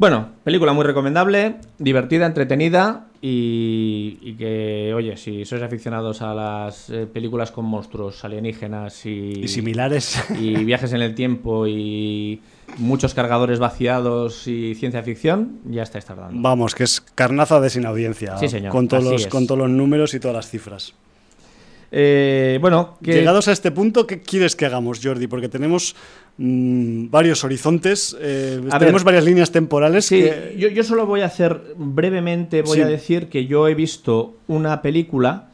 Bueno, 0.00 0.30
película 0.44 0.72
muy 0.72 0.82
recomendable, 0.86 1.56
divertida, 1.76 2.24
entretenida 2.24 3.08
y, 3.20 4.16
y 4.22 4.32
que, 4.32 4.94
oye, 4.96 5.18
si 5.18 5.44
sois 5.44 5.60
aficionados 5.60 6.22
a 6.22 6.32
las 6.32 6.88
eh, 6.88 7.04
películas 7.04 7.50
con 7.52 7.66
monstruos 7.66 8.24
alienígenas 8.24 9.04
y, 9.04 9.42
Y 9.44 9.48
similares. 9.48 10.18
y 10.40 10.64
viajes 10.64 10.94
en 10.94 11.02
el 11.02 11.14
tiempo 11.14 11.66
y 11.66 12.40
muchos 12.78 13.12
cargadores 13.12 13.58
vaciados 13.58 14.46
y 14.46 14.74
ciencia 14.74 15.02
ficción, 15.02 15.60
ya 15.66 15.82
estáis 15.82 16.06
tardando. 16.06 16.40
Vamos, 16.40 16.74
que 16.74 16.84
es 16.84 17.02
carnaza 17.02 17.60
de 17.60 17.68
sin 17.68 17.84
audiencia. 17.84 18.38
Sí, 18.38 18.48
señor, 18.48 18.72
Con 18.72 18.88
todos, 18.88 19.04
los, 19.04 19.26
con 19.26 19.46
todos 19.46 19.58
los 19.58 19.68
números 19.68 20.14
y 20.14 20.18
todas 20.18 20.34
las 20.34 20.48
cifras. 20.48 20.94
Eh, 21.92 22.58
bueno, 22.60 22.96
que... 23.02 23.12
Llegados 23.14 23.48
a 23.48 23.52
este 23.52 23.70
punto, 23.70 24.06
¿qué 24.06 24.20
quieres 24.20 24.54
que 24.54 24.64
hagamos, 24.64 25.00
Jordi? 25.02 25.26
Porque 25.26 25.48
tenemos 25.48 25.96
mm, 26.42 27.10
varios 27.10 27.44
horizontes, 27.44 28.16
eh, 28.18 28.60
tenemos 28.78 29.02
ver. 29.02 29.12
varias 29.12 29.24
líneas 29.24 29.52
temporales. 29.52 30.06
Sí, 30.06 30.22
que- 30.22 30.56
yo, 30.58 30.68
yo 30.68 30.82
solo 30.82 31.04
voy 31.06 31.20
a 31.20 31.26
hacer 31.26 31.74
brevemente, 31.76 32.62
voy 32.62 32.76
Sí. 32.78 32.82
a 32.82 32.86
decir 32.86 33.28
que 33.28 33.44
yo 33.46 33.68
he 33.68 33.74
visto 33.74 34.36
una 34.48 34.80
película 34.80 35.48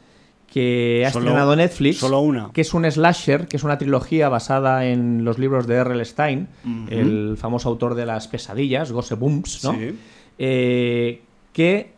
que 0.51 1.03
ha 1.05 1.11
Solo- 1.11 1.25
estrenado 1.25 1.55
Netflix, 1.57 1.97
solo 1.97 2.21
una. 2.21 2.51
que 2.53 2.61
es 2.61 2.73
un 2.73 2.89
slasher, 2.89 3.47
que 3.49 3.57
es 3.57 3.63
una 3.65 3.77
trilogía 3.77 4.29
basada 4.29 4.85
en 4.85 5.25
los 5.25 5.37
libros 5.37 5.67
de 5.67 5.75
R.L. 5.75 6.03
Stein, 6.05 6.47
el 6.89 7.35
famoso 7.37 7.67
autor 7.67 7.93
de 7.95 8.05
las 8.05 8.29
pesadillas, 8.29 8.91
Goosebumps, 8.93 9.65
¿no? 9.65 9.73
Sí. 9.73 9.93
Eh, 10.39 11.21
que 11.51 11.91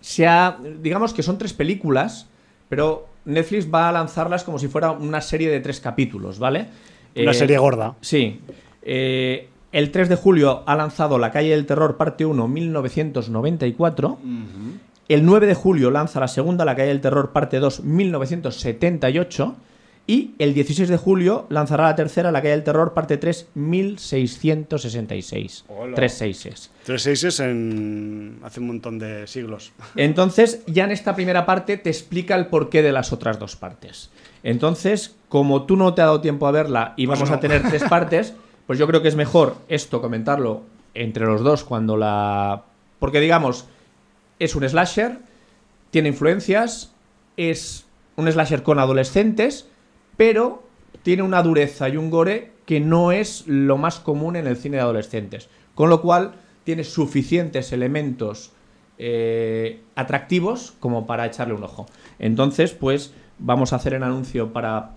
se 0.00 0.26
ha, 0.28 0.58
digamos 0.80 1.12
que 1.12 1.22
son 1.24 1.38
tres 1.38 1.52
películas, 1.54 2.28
pero 2.68 3.08
Netflix 3.24 3.68
va 3.72 3.88
a 3.88 3.92
lanzarlas 3.92 4.44
como 4.44 4.58
si 4.60 4.68
fuera 4.68 4.92
una 4.92 5.20
serie 5.20 5.50
de 5.50 5.58
tres 5.60 5.80
capítulos, 5.80 6.38
¿vale? 6.38 6.66
Una 7.16 7.30
Eh, 7.30 7.34
serie 7.34 7.58
gorda. 7.58 7.94
Sí. 8.00 8.40
Eh, 8.82 9.48
el 9.72 9.90
3 9.90 10.08
de 10.08 10.16
julio 10.16 10.62
ha 10.66 10.76
lanzado 10.76 11.18
La 11.18 11.30
calle 11.30 11.50
del 11.50 11.66
terror 11.66 11.96
parte 11.96 12.24
1 12.26 12.48
1994. 12.48 14.18
El 15.08 15.26
9 15.26 15.46
de 15.46 15.54
julio 15.54 15.90
lanza 15.90 16.20
la 16.20 16.28
segunda 16.28 16.64
La 16.64 16.74
calle 16.76 16.88
del 16.88 17.00
terror 17.00 17.32
parte 17.32 17.58
2 17.58 17.82
1978. 17.84 19.56
Y 20.04 20.32
el 20.40 20.52
16 20.52 20.88
de 20.88 20.96
julio 20.96 21.46
lanzará 21.48 21.84
la 21.84 21.94
tercera 21.94 22.32
La 22.32 22.40
calle 22.42 22.54
del 22.54 22.64
terror 22.64 22.92
parte 22.92 23.18
3 23.18 23.50
1666. 23.54 25.64
Hola. 25.68 25.94
Tres 25.94 26.14
seises. 26.14 26.70
Tres 26.84 27.02
seises 27.02 27.40
en 27.40 28.38
hace 28.42 28.60
un 28.60 28.66
montón 28.66 28.98
de 28.98 29.26
siglos. 29.26 29.72
Entonces, 29.96 30.62
ya 30.66 30.84
en 30.84 30.90
esta 30.90 31.14
primera 31.14 31.46
parte 31.46 31.76
te 31.76 31.90
explica 31.90 32.34
el 32.34 32.46
porqué 32.46 32.82
de 32.82 32.92
las 32.92 33.12
otras 33.12 33.38
dos 33.38 33.56
partes. 33.56 34.10
Entonces, 34.42 35.16
como 35.28 35.64
tú 35.64 35.76
no 35.76 35.94
te 35.94 36.02
ha 36.02 36.06
dado 36.06 36.20
tiempo 36.20 36.46
a 36.46 36.50
verla 36.50 36.94
y 36.96 37.06
Pues 37.06 37.18
vamos 37.18 37.30
no. 37.30 37.36
a 37.36 37.40
tener 37.40 37.62
tres 37.62 37.84
partes, 37.88 38.34
pues 38.66 38.78
yo 38.78 38.86
creo 38.86 39.02
que 39.02 39.08
es 39.08 39.16
mejor 39.16 39.56
esto 39.68 40.00
comentarlo 40.00 40.62
entre 40.94 41.26
los 41.26 41.42
dos 41.42 41.64
cuando 41.64 41.96
la... 41.96 42.64
Porque 42.98 43.20
digamos, 43.20 43.66
es 44.38 44.54
un 44.54 44.68
slasher, 44.68 45.18
tiene 45.90 46.08
influencias, 46.08 46.92
es 47.36 47.86
un 48.16 48.30
slasher 48.30 48.62
con 48.62 48.78
adolescentes, 48.78 49.68
pero 50.16 50.62
tiene 51.02 51.22
una 51.22 51.42
dureza 51.42 51.88
y 51.88 51.96
un 51.96 52.10
gore 52.10 52.52
que 52.66 52.80
no 52.80 53.12
es 53.12 53.44
lo 53.46 53.76
más 53.76 53.98
común 53.98 54.36
en 54.36 54.46
el 54.46 54.56
cine 54.56 54.76
de 54.76 54.82
adolescentes. 54.82 55.48
Con 55.74 55.88
lo 55.88 56.00
cual, 56.00 56.34
tiene 56.64 56.84
suficientes 56.84 57.72
elementos 57.72 58.52
eh, 58.98 59.80
atractivos 59.96 60.74
como 60.78 61.06
para 61.06 61.26
echarle 61.26 61.54
un 61.54 61.64
ojo. 61.64 61.86
Entonces, 62.18 62.72
pues 62.72 63.12
vamos 63.44 63.72
a 63.72 63.76
hacer 63.76 63.94
el 63.94 64.02
anuncio 64.02 64.52
para, 64.52 64.90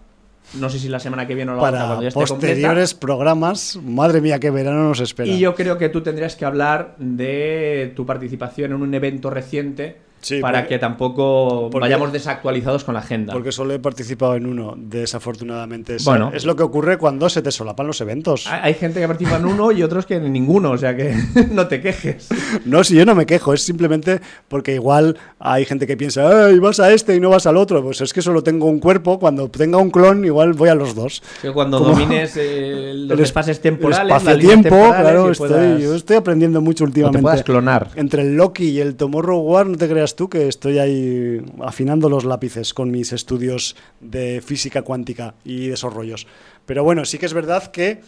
no 0.54 0.70
sé 0.70 0.80
si 0.80 0.88
la 0.88 1.00
semana 1.00 1.28
que 1.28 1.36
viene 1.36 1.52
o 1.52 1.56
la 1.56 1.62
otra, 1.62 1.72
Para 1.72 1.86
cuando 1.86 2.02
ya 2.04 2.08
esté 2.10 2.20
posteriores 2.20 2.94
programas, 2.94 3.80
madre 3.84 4.22
mía, 4.22 4.40
qué 4.40 4.52
verano 4.52 4.88
nos 4.88 5.00
espera. 5.00 5.30
y 5.30 5.40
yo 5.40 5.56
creo 5.56 5.78
que 5.78 5.90
tú 5.90 6.02
tendrías 6.02 6.36
que 6.36 6.46
hablar 6.46 6.96
de 6.98 7.94
tu 7.96 8.06
participación 8.06 8.72
en 8.72 8.82
un 8.82 8.94
evento 8.94 9.30
reciente 9.30 9.98
Sí, 10.26 10.40
para 10.40 10.62
porque- 10.62 10.76
que 10.76 10.80
tampoco 10.80 11.70
porque- 11.72 11.80
vayamos 11.86 12.12
desactualizados 12.12 12.84
con 12.84 12.96
la 12.96 13.02
agenda. 13.02 13.32
Porque 13.32 13.52
solo 13.52 13.74
he 13.76 13.80
participado 13.80 14.36
en 14.36 14.48
uno, 14.48 14.74
desafortunadamente. 14.76 15.98
Es, 15.98 16.04
Bueno. 16.06 16.32
es 16.34 16.46
lo 16.46 16.56
que 16.56 16.64
ocurre 16.64 16.98
cuando 16.98 17.30
se 17.30 17.44
te 17.44 17.52
solapan 17.52 17.86
los 17.86 18.02
eventos. 18.02 18.48
Hay 18.48 18.74
gente 18.74 19.00
que 19.00 19.08
participa 19.08 19.38
en 19.38 19.46
uno 19.46 19.72
y 19.72 19.84
otros 19.84 20.06
que 20.08 20.16
en 20.16 20.34
ninguno, 20.34 20.72
o 20.72 20.78
sea 20.78 20.96
que 20.96 21.14
no 21.52 21.68
te 21.68 21.80
quejes. 21.82 22.28
No, 22.66 22.84
si 22.84 22.96
yo 22.96 23.06
no 23.06 23.14
me 23.16 23.26
quejo, 23.26 23.54
es 23.54 23.62
simplemente 23.62 24.20
porque 24.48 24.74
igual 24.74 25.18
hay 25.40 25.66
gente 25.66 25.86
que 25.86 25.96
piensa, 25.98 26.48
¡ay, 26.48 26.58
vas 26.60 26.80
a 26.80 26.92
este 26.92 27.16
y 27.16 27.20
no 27.20 27.30
vas 27.30 27.46
al 27.46 27.58
otro! 27.58 27.84
Pues 27.84 28.02
es 28.02 28.14
que 28.14 28.22
solo 28.22 28.42
tengo 28.44 28.66
un 28.66 28.80
cuerpo, 28.80 29.20
cuando 29.20 29.50
tenga 29.50 29.78
un 29.78 29.92
clon, 29.92 30.26
igual 30.26 30.54
voy 30.54 30.70
a 30.70 30.76
los 30.76 30.96
dos. 30.96 31.22
Que 31.42 31.52
cuando 31.52 31.78
Como- 31.80 31.92
domines 31.92 32.34
eh, 32.38 32.94
los 32.96 33.12
El 33.12 33.20
es- 33.20 33.26
espacios 33.26 33.60
temporales, 33.60 34.02
el 34.02 34.08
espacio-tiempo, 34.18 34.70
temporales 34.70 35.02
claro, 35.04 35.32
estoy, 35.32 35.84
yo 35.84 35.96
estoy 35.96 36.16
aprendiendo 36.16 36.62
mucho 36.62 36.84
o 36.84 36.88
te 36.88 36.90
últimamente. 36.92 37.22
puedas 37.22 37.44
clonar. 37.44 37.90
Entre 37.96 38.22
el 38.24 38.36
Loki 38.36 38.70
y 38.70 38.80
el 38.80 38.96
Tomorrow 38.96 39.40
War, 39.42 39.68
no 39.68 39.78
te 39.78 39.88
creas 39.88 40.15
tú 40.16 40.30
que 40.30 40.48
estoy 40.48 40.80
ahí 40.80 41.44
afinando 41.64 42.10
los 42.10 42.26
lápices 42.26 42.74
con 42.74 42.92
mis 42.92 43.14
estudios 43.14 43.76
de 44.00 44.42
física 44.46 44.82
cuántica 44.82 45.36
y 45.44 45.68
de 45.68 45.74
esos 45.74 45.94
rollos. 45.94 46.28
Pero 46.66 46.84
bueno, 46.84 47.06
sí 47.06 47.18
que 47.18 47.26
es 47.26 47.34
verdad 47.34 47.72
que 47.72 48.02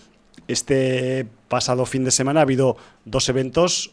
este 0.47 1.27
pasado 1.47 1.85
fin 1.85 2.03
de 2.03 2.11
semana 2.11 2.39
ha 2.39 2.43
habido 2.43 2.77
dos 3.05 3.29
eventos 3.29 3.91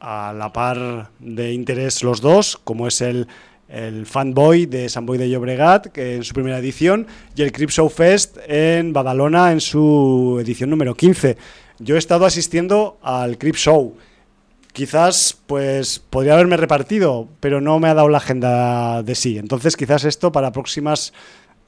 a 0.00 0.34
la 0.36 0.52
par 0.52 1.10
de 1.18 1.52
interés 1.52 2.02
los 2.02 2.20
dos, 2.20 2.58
como 2.62 2.86
es 2.86 3.00
el, 3.00 3.28
el 3.68 4.06
Fanboy 4.06 4.66
de 4.66 4.88
San 4.88 5.06
Boy 5.06 5.18
de 5.18 5.28
Llobregat, 5.28 5.88
que 5.88 6.16
en 6.16 6.24
su 6.24 6.34
primera 6.34 6.58
edición, 6.58 7.06
y 7.34 7.42
el 7.42 7.52
Crip 7.52 7.70
Fest 7.70 8.38
en 8.46 8.92
Badalona 8.92 9.52
en 9.52 9.60
su 9.60 10.38
edición 10.40 10.70
número 10.70 10.94
15. 10.94 11.36
Yo 11.78 11.96
he 11.96 11.98
estado 11.98 12.24
asistiendo 12.24 12.98
al 13.02 13.38
Crip 13.38 13.56
Show. 13.56 13.96
Quizás, 14.76 15.38
pues, 15.46 16.00
podría 16.00 16.34
haberme 16.34 16.58
repartido, 16.58 17.30
pero 17.40 17.62
no 17.62 17.80
me 17.80 17.88
ha 17.88 17.94
dado 17.94 18.10
la 18.10 18.18
agenda 18.18 19.02
de 19.02 19.14
sí. 19.14 19.38
Entonces, 19.38 19.74
quizás 19.74 20.04
esto 20.04 20.32
para 20.32 20.52
próximas 20.52 21.14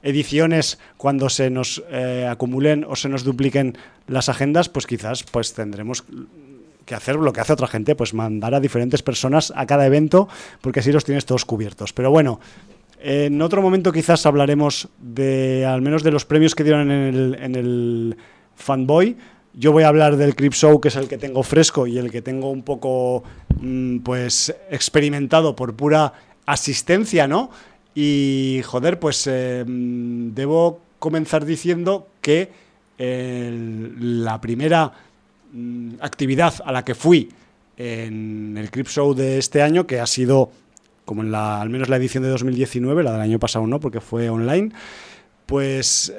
ediciones, 0.03 0.77
cuando 0.95 1.27
se 1.27 1.49
nos 1.49 1.83
eh, 1.89 2.27
acumulen 2.29 2.85
o 2.87 2.95
se 2.95 3.09
nos 3.09 3.23
dupliquen 3.23 3.75
las 4.05 4.29
agendas, 4.29 4.69
pues 4.69 4.85
quizás 4.85 5.23
pues 5.23 5.55
tendremos 5.55 6.03
que 6.85 6.93
hacer 6.93 7.15
lo 7.15 7.33
que 7.33 7.41
hace 7.41 7.53
otra 7.53 7.65
gente, 7.65 7.95
pues 7.95 8.13
mandar 8.13 8.53
a 8.53 8.59
diferentes 8.59 9.01
personas 9.01 9.51
a 9.55 9.65
cada 9.65 9.87
evento, 9.87 10.29
porque 10.61 10.81
así 10.81 10.91
los 10.91 11.03
tienes 11.03 11.25
todos 11.25 11.45
cubiertos. 11.45 11.93
Pero 11.93 12.11
bueno, 12.11 12.39
en 12.99 13.41
otro 13.41 13.63
momento 13.63 13.91
quizás 13.91 14.27
hablaremos 14.27 14.87
de 14.99 15.65
al 15.65 15.81
menos 15.81 16.03
de 16.03 16.11
los 16.11 16.25
premios 16.25 16.53
que 16.53 16.63
dieron 16.63 16.91
en 16.91 17.15
el, 17.15 17.37
en 17.41 17.55
el 17.55 18.17
Fanboy. 18.53 19.17
Yo 19.59 19.73
voy 19.73 19.83
a 19.83 19.89
hablar 19.89 20.15
del 20.15 20.37
Crip 20.37 20.53
Show, 20.53 20.79
que 20.79 20.87
es 20.87 20.95
el 20.95 21.09
que 21.09 21.17
tengo 21.17 21.43
fresco 21.43 21.85
y 21.85 21.97
el 21.97 22.11
que 22.11 22.21
tengo 22.21 22.49
un 22.49 22.63
poco 22.63 23.25
mm, 23.59 23.97
pues 23.99 24.55
experimentado 24.71 25.53
por 25.53 25.75
pura 25.75 26.13
asistencia, 26.45 27.27
¿no? 27.27 27.51
Y 27.93 28.61
joder, 28.63 28.99
pues 28.99 29.27
eh, 29.27 29.65
mm, 29.67 30.33
debo 30.33 30.79
comenzar 30.97 31.43
diciendo 31.43 32.07
que 32.21 32.69
la 32.97 34.39
primera 34.39 34.93
mm, 35.51 35.95
actividad 35.99 36.53
a 36.63 36.71
la 36.71 36.85
que 36.85 36.95
fui 36.95 37.27
en 37.75 38.55
el 38.57 38.71
Crip 38.71 38.87
Show 38.87 39.13
de 39.13 39.39
este 39.39 39.61
año, 39.61 39.85
que 39.85 39.99
ha 39.99 40.07
sido 40.07 40.51
como 41.03 41.21
en 41.21 41.33
la, 41.33 41.59
al 41.59 41.69
menos 41.69 41.89
la 41.89 41.97
edición 41.97 42.23
de 42.23 42.29
2019, 42.29 43.03
la 43.03 43.11
del 43.11 43.21
año 43.21 43.39
pasado 43.39 43.67
no, 43.67 43.81
porque 43.81 43.99
fue 43.99 44.29
online, 44.29 44.71
pues 45.49 46.13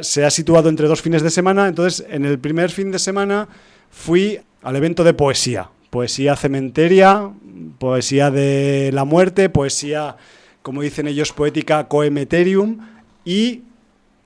se 0.00 0.24
ha 0.24 0.30
situado 0.30 0.70
entre 0.70 0.88
dos 0.88 1.02
fines 1.02 1.22
de 1.22 1.28
semana. 1.28 1.68
Entonces, 1.68 2.06
en 2.08 2.24
el 2.24 2.38
primer 2.38 2.70
fin 2.70 2.90
de 2.90 2.98
semana 2.98 3.46
fui 3.90 4.40
al 4.62 4.74
evento 4.74 5.04
de 5.04 5.12
poesía. 5.12 5.68
Poesía 5.90 6.34
cementeria, 6.34 7.30
poesía 7.78 8.30
de 8.30 8.90
la 8.94 9.04
muerte, 9.04 9.50
poesía, 9.50 10.16
como 10.62 10.80
dicen 10.80 11.08
ellos, 11.08 11.34
poética 11.34 11.88
coemeterium 11.88 12.78
y 13.22 13.64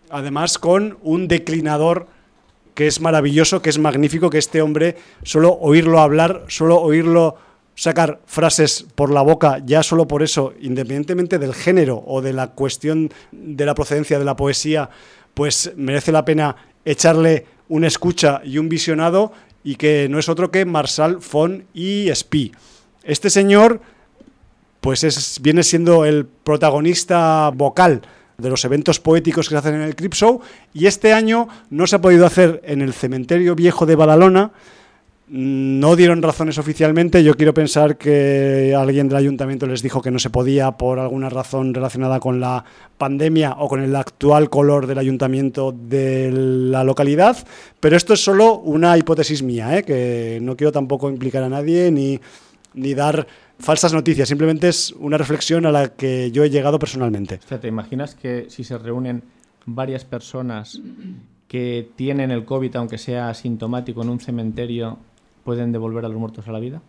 además 0.09 0.56
con 0.59 0.98
un 1.02 1.26
declinador 1.26 2.06
que 2.74 2.86
es 2.86 3.01
maravilloso, 3.01 3.60
que 3.60 3.70
es 3.70 3.78
magnífico, 3.81 4.31
que 4.31 4.39
este 4.39 4.62
hombre, 4.62 4.94
solo 5.24 5.59
oírlo 5.60 5.98
hablar, 5.98 6.44
solo 6.47 6.81
oírlo 6.81 7.39
sacar 7.74 8.20
frases 8.26 8.86
por 8.94 9.10
la 9.10 9.22
boca, 9.22 9.60
ya 9.64 9.82
solo 9.82 10.06
por 10.06 10.22
eso, 10.22 10.55
independientemente 10.60 11.38
del 11.38 11.55
género 11.55 12.02
o 12.06 12.22
de 12.22 12.32
la 12.32 12.48
cuestión 12.48 13.10
de 13.32 13.66
la 13.66 13.74
procedencia 13.74 14.18
de 14.18 14.24
la 14.24 14.36
poesía, 14.36 14.90
pues 15.34 15.72
merece 15.76 16.12
la 16.12 16.24
pena 16.24 16.56
echarle 16.84 17.46
una 17.68 17.86
escucha 17.86 18.40
y 18.44 18.59
un 18.59 18.68
visionado 18.68 19.32
y 19.64 19.76
que 19.76 20.09
no 20.09 20.18
es 20.18 20.28
otro 20.28 20.51
que 20.51 20.64
Marshall 20.64 21.18
von 21.32 21.64
y 21.72 22.09
Spee. 22.14 22.52
Este 23.02 23.30
señor 23.30 23.80
pues 24.80 25.02
es, 25.02 25.40
viene 25.40 25.62
siendo 25.62 26.05
el 26.05 26.26
protagonista 26.26 27.51
vocal 27.55 28.02
de 28.36 28.51
los 28.51 28.64
eventos 28.64 29.01
poéticos 29.01 29.48
que 29.48 29.55
se 29.55 29.59
hacen 29.59 29.76
en 29.76 29.82
el 29.82 29.96
Crip 29.96 30.12
Show 30.12 30.40
y 30.74 30.86
este 30.86 31.12
año 31.12 31.48
no 31.70 31.86
se 31.86 31.96
ha 31.96 32.01
podido 32.01 32.26
hacer 32.26 32.60
en 32.64 32.82
el 32.82 32.92
cementerio 32.92 33.55
viejo 33.55 33.86
de 33.86 33.96
Badalona. 33.96 34.52
No 35.26 35.96
dieron 35.96 36.20
razones 36.20 36.59
oficialmente. 36.59 37.24
Yo 37.24 37.34
quiero 37.34 37.55
pensar 37.55 37.96
que 37.96 38.74
alguien 38.76 39.09
del 39.09 39.16
ayuntamiento 39.16 39.66
les 39.66 39.82
dijo 39.82 40.02
que 40.02 40.10
no 40.10 40.18
se 40.18 40.28
podía 40.28 40.72
por 40.72 40.98
alguna 40.98 41.30
razón 41.30 41.72
relacionada 41.72 42.20
con 42.20 42.40
la 42.40 42.62
pandemia 42.98 43.56
o 43.59 43.68
con 43.68 43.82
el 43.82 43.96
actual 43.96 44.51
color 44.51 44.86
del 44.86 44.98
ayuntamiento 44.98 45.72
de 45.72 46.30
la 46.30 46.84
localidad. 46.84 47.38
Pero 47.80 47.96
esto 47.96 48.12
es 48.12 48.22
solo 48.22 48.59
una 48.59 48.98
hipótesis 48.98 49.42
mía, 49.42 49.78
¿eh? 49.78 49.82
que 49.82 50.40
no 50.42 50.56
quiero 50.56 50.72
tampoco 50.72 51.09
implicar 51.09 51.42
a 51.42 51.48
nadie 51.48 51.90
ni, 51.90 52.20
ni 52.74 52.92
dar 52.92 53.26
falsas 53.59 53.94
noticias. 53.94 54.28
Simplemente 54.28 54.68
es 54.68 54.92
una 54.92 55.16
reflexión 55.16 55.64
a 55.64 55.72
la 55.72 55.88
que 55.88 56.30
yo 56.32 56.44
he 56.44 56.51
llegado 56.51 56.78
personalmente. 56.78 57.40
O 57.42 57.48
sea, 57.48 57.60
¿te 57.60 57.68
imaginas 57.68 58.14
que 58.14 58.46
si 58.51 58.62
se 58.62 58.76
reúnen 58.76 59.22
varias 59.64 60.05
personas 60.05 60.82
que 61.48 61.88
tienen 61.96 62.30
el 62.30 62.44
COVID, 62.44 62.76
aunque 62.76 62.98
sea 62.98 63.30
asintomático, 63.30 64.02
en 64.02 64.10
un 64.10 64.20
cementerio, 64.20 64.98
pueden 65.44 65.72
devolver 65.72 66.04
a 66.04 66.08
los 66.08 66.18
muertos 66.18 66.48
a 66.48 66.52
la 66.52 66.58
vida? 66.58 66.82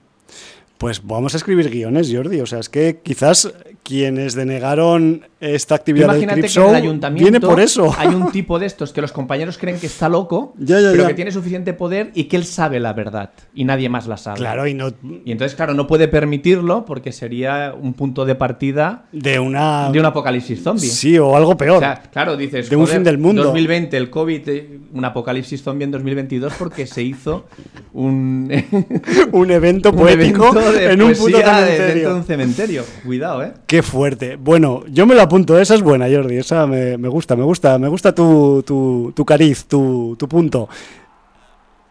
Pues 0.77 1.05
vamos 1.05 1.33
a 1.33 1.37
escribir 1.37 1.69
guiones, 1.69 2.11
Jordi. 2.11 2.41
O 2.41 2.45
sea, 2.45 2.59
es 2.59 2.69
que 2.69 2.99
quizás 3.01 3.53
quienes 3.83 4.35
denegaron 4.35 5.25
esta 5.45 5.75
actividad 5.75 6.07
del 6.07 6.23
Imagínate 6.23 6.41
Crip 6.41 6.53
que 6.53 6.59
en 6.59 6.65
el 6.65 6.69
Show 6.71 6.75
ayuntamiento 6.75 7.23
viene 7.31 7.39
por 7.39 7.59
eso. 7.59 7.93
hay 7.97 8.07
un 8.09 8.31
tipo 8.31 8.59
de 8.59 8.65
estos 8.65 8.91
que 8.93 9.01
los 9.01 9.11
compañeros 9.11 9.57
creen 9.57 9.79
que 9.79 9.87
está 9.87 10.09
loco, 10.09 10.53
Ya, 10.59 10.79
ya, 10.79 10.91
pero 10.91 11.03
ya. 11.03 11.07
que 11.09 11.13
tiene 11.13 11.31
suficiente 11.31 11.73
poder 11.73 12.11
y 12.15 12.25
que 12.25 12.35
él 12.37 12.45
sabe 12.45 12.79
la 12.79 12.93
verdad 12.93 13.31
y 13.53 13.63
nadie 13.65 13.89
más 13.89 14.07
la 14.07 14.17
sabe. 14.17 14.37
Claro, 14.37 14.67
y 14.67 14.73
no 14.73 14.89
Y 15.25 15.31
entonces, 15.31 15.55
claro, 15.55 15.73
no 15.73 15.87
puede 15.87 16.07
permitirlo 16.07 16.85
porque 16.85 17.11
sería 17.11 17.73
un 17.79 17.93
punto 17.93 18.25
de 18.25 18.35
partida 18.35 19.05
de 19.11 19.39
una... 19.39 19.89
de 19.91 19.99
un 19.99 20.05
apocalipsis 20.05 20.61
zombie. 20.63 20.87
Sí, 20.87 21.17
o 21.17 21.35
algo 21.35 21.55
peor. 21.57 21.77
O 21.77 21.79
sea, 21.79 22.01
claro, 22.11 22.35
dices, 22.37 22.69
De 22.69 22.75
un 22.75 22.87
fin 22.87 23.03
del 23.03 23.17
mundo. 23.17 23.43
2020, 23.43 23.95
el 23.97 24.09
COVID, 24.09 24.49
eh, 24.49 24.79
un 24.93 25.05
apocalipsis 25.05 25.61
zombie 25.61 25.85
en 25.85 25.91
2022 25.91 26.53
porque 26.57 26.85
se 26.87 27.03
hizo 27.03 27.45
un, 27.93 28.51
un 29.31 29.51
evento 29.51 29.89
un 29.91 29.95
poético 29.97 30.49
evento 30.49 30.71
de 30.71 30.91
en 30.91 31.01
un 31.01 31.13
puto 31.13 31.37
de- 31.37 31.43
cementerio. 31.43 31.85
dentro 31.85 32.09
de 32.13 32.19
un 32.19 32.23
cementerio. 32.23 32.83
Cuidado, 33.05 33.43
¿eh? 33.43 33.53
Qué 33.67 33.81
fuerte. 33.83 34.35
Bueno, 34.37 34.83
yo 34.89 35.05
me 35.05 35.15
lo 35.15 35.21
apunto, 35.21 35.34
esa 35.59 35.75
es 35.75 35.81
buena, 35.81 36.07
Jordi. 36.09 36.37
Esa 36.37 36.65
me, 36.67 36.97
me 36.97 37.09
gusta, 37.09 37.35
me 37.35 37.43
gusta, 37.43 37.77
me 37.77 37.87
gusta 37.87 38.13
tu, 38.13 38.63
tu, 38.65 39.11
tu 39.15 39.25
cariz, 39.25 39.65
tu, 39.65 40.15
tu 40.17 40.27
punto. 40.27 40.69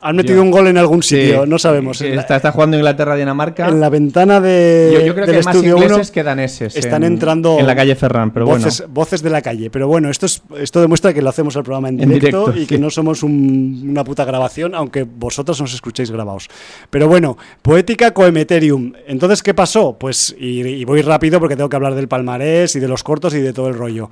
Han 0.06 0.16
metido 0.16 0.36
Yo- 0.36 0.43
un 0.43 0.51
gol 0.51 0.66
en 0.66 0.76
algún 0.76 1.02
sitio, 1.02 1.44
Sí, 1.44 1.48
no 1.51 1.59
sabemos. 1.59 1.98
está, 2.02 2.36
está 2.36 2.52
jugando 2.52 2.76
Inglaterra-Dinamarca. 2.76 3.68
en 3.68 3.81
la 3.81 3.89
ventana 3.89 4.39
de, 4.39 4.90
Yo, 4.93 5.01
yo 5.01 5.14
creo 5.14 5.24
del 5.26 5.35
que 5.35 5.39
hay 5.40 5.44
más 5.44 5.55
estudio 5.56 5.76
ingleses 5.76 6.09
1 6.09 6.12
que 6.12 6.22
daneses. 6.22 6.76
están 6.76 7.05
en- 7.05 7.14
entrando 7.14 7.59
En 7.59 7.66
la 7.66 7.74
calle 7.74 7.94
Ferran, 7.97 8.31
pero 8.31 8.44
voces, 8.44 8.81
bueno. 8.81 8.93
voces 8.94 9.22
de 9.22 9.31
la 9.31 9.40
calle. 9.40 9.70
Pero 9.70 9.89
bueno, 9.89 10.10
esto, 10.10 10.26
es, 10.26 10.43
esto 10.60 10.82
demuestra 10.82 11.14
que 11.14 11.22
lo 11.22 11.31
hacemos 11.31 11.56
el 11.56 11.62
programa 11.62 11.89
en 11.89 12.01
En 12.02 12.09
directo, 12.10 12.40
directo, 12.48 12.60
y 12.62 12.66
que 12.66 12.74
sí. 12.76 12.81
no 12.81 12.90
somos 12.90 13.22
un- 13.22 13.86
una 13.89 14.05
puta 14.05 14.26
grabación, 14.26 14.74
aunque 14.74 15.05
vosotros 15.05 15.59
nos 15.60 15.72
escuchéis 15.72 16.10
grabados. 16.10 16.48
Pero 16.90 17.09
bueno, 17.09 17.39
Poética 17.62 18.10
Coemeterium. 18.12 18.93
Entonces, 19.06 19.43
¿qué 19.43 19.55
pasó? 19.55 19.97
Pues, 19.98 20.36
y, 20.39 20.60
y 20.60 20.85
voy 20.85 21.01
rápido 21.01 21.40
porque 21.40 21.56
tengo 21.56 21.70
que 21.70 21.76
hablar 21.76 21.94
del 21.94 22.09
palmarés 22.09 22.76
y 22.76 22.81
de 22.81 22.89
los 22.89 23.02
cortos 23.02 23.35
y 23.35 23.40
de 23.40 23.55
todo 23.55 23.68
el 23.68 23.74
rollo. 23.74 24.10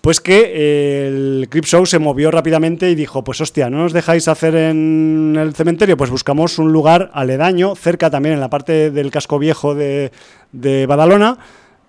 Pues 0.00 0.20
que 0.20 0.50
eh, 0.54 1.06
el 1.08 1.46
Crip 1.50 1.64
Show 1.66 1.84
se 1.84 1.98
movió 1.98 2.30
rápidamente 2.30 2.90
y 2.90 2.94
dijo, 2.94 3.22
pues 3.22 3.40
hostia, 3.42 3.68
¿no 3.68 3.78
nos 3.78 3.92
dejáis 3.92 4.28
hacer 4.28 4.54
en 4.54 5.36
el 5.38 5.54
cementerio? 5.54 5.96
Pues 5.98 6.08
buscamos 6.10 6.58
un 6.58 6.72
lugar 6.72 7.10
aledaño, 7.12 7.74
cerca 7.76 8.08
también 8.10 8.34
en 8.34 8.40
la 8.40 8.48
parte 8.48 8.90
del 8.90 9.10
casco 9.10 9.38
viejo 9.38 9.74
de, 9.74 10.10
de 10.52 10.86
Badalona, 10.86 11.36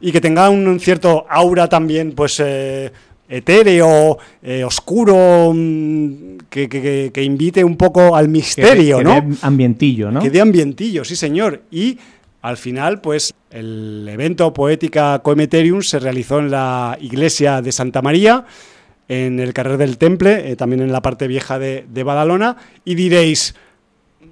y 0.02 0.12
que 0.12 0.20
tenga 0.20 0.50
un 0.50 0.80
cierto 0.80 1.26
aura 1.30 1.70
también, 1.70 2.12
pues... 2.14 2.40
eh, 2.44 2.92
etéreo, 3.34 4.18
eh, 4.44 4.62
oscuro, 4.66 5.54
mm, 5.56 6.38
que, 6.50 6.68
que- 6.68 6.82
que- 6.82 7.12
que 7.14 7.24
invite 7.24 7.64
un 7.64 7.78
poco 7.78 8.14
al 8.14 8.26
Que- 8.26 8.32
misterio, 8.32 8.98
que 8.98 9.04
¿no? 9.06 9.22
dé 9.22 9.24
ambientillo, 9.42 10.12
¿no? 10.12 10.20
Que 10.22 10.30
de 10.30 10.42
ambientillo, 10.42 11.06
sí 11.06 11.16
señor. 11.16 11.62
Y 11.72 11.98
al 12.42 12.58
final, 12.58 13.02
pues 13.02 13.34
el 13.50 14.08
evento 14.10 14.54
Poética 14.54 15.20
Coemeterium 15.20 15.82
se 15.82 16.00
realizó 16.00 16.40
en 16.40 16.52
la 16.52 16.98
iglesia 17.00 17.62
de 17.62 17.72
Santa 17.72 18.02
María, 18.02 18.46
en 19.08 19.40
el 19.40 19.54
carrer 19.54 19.78
del 19.78 19.98
Temple, 19.98 20.52
eh, 20.52 20.56
también 20.56 20.82
en 20.82 20.92
la 20.92 21.02
parte 21.02 21.28
vieja 21.28 21.60
de, 21.60 21.86
de 21.90 22.04
Badalona. 22.04 22.58
Y 22.86 22.96
diréis, 22.96 23.56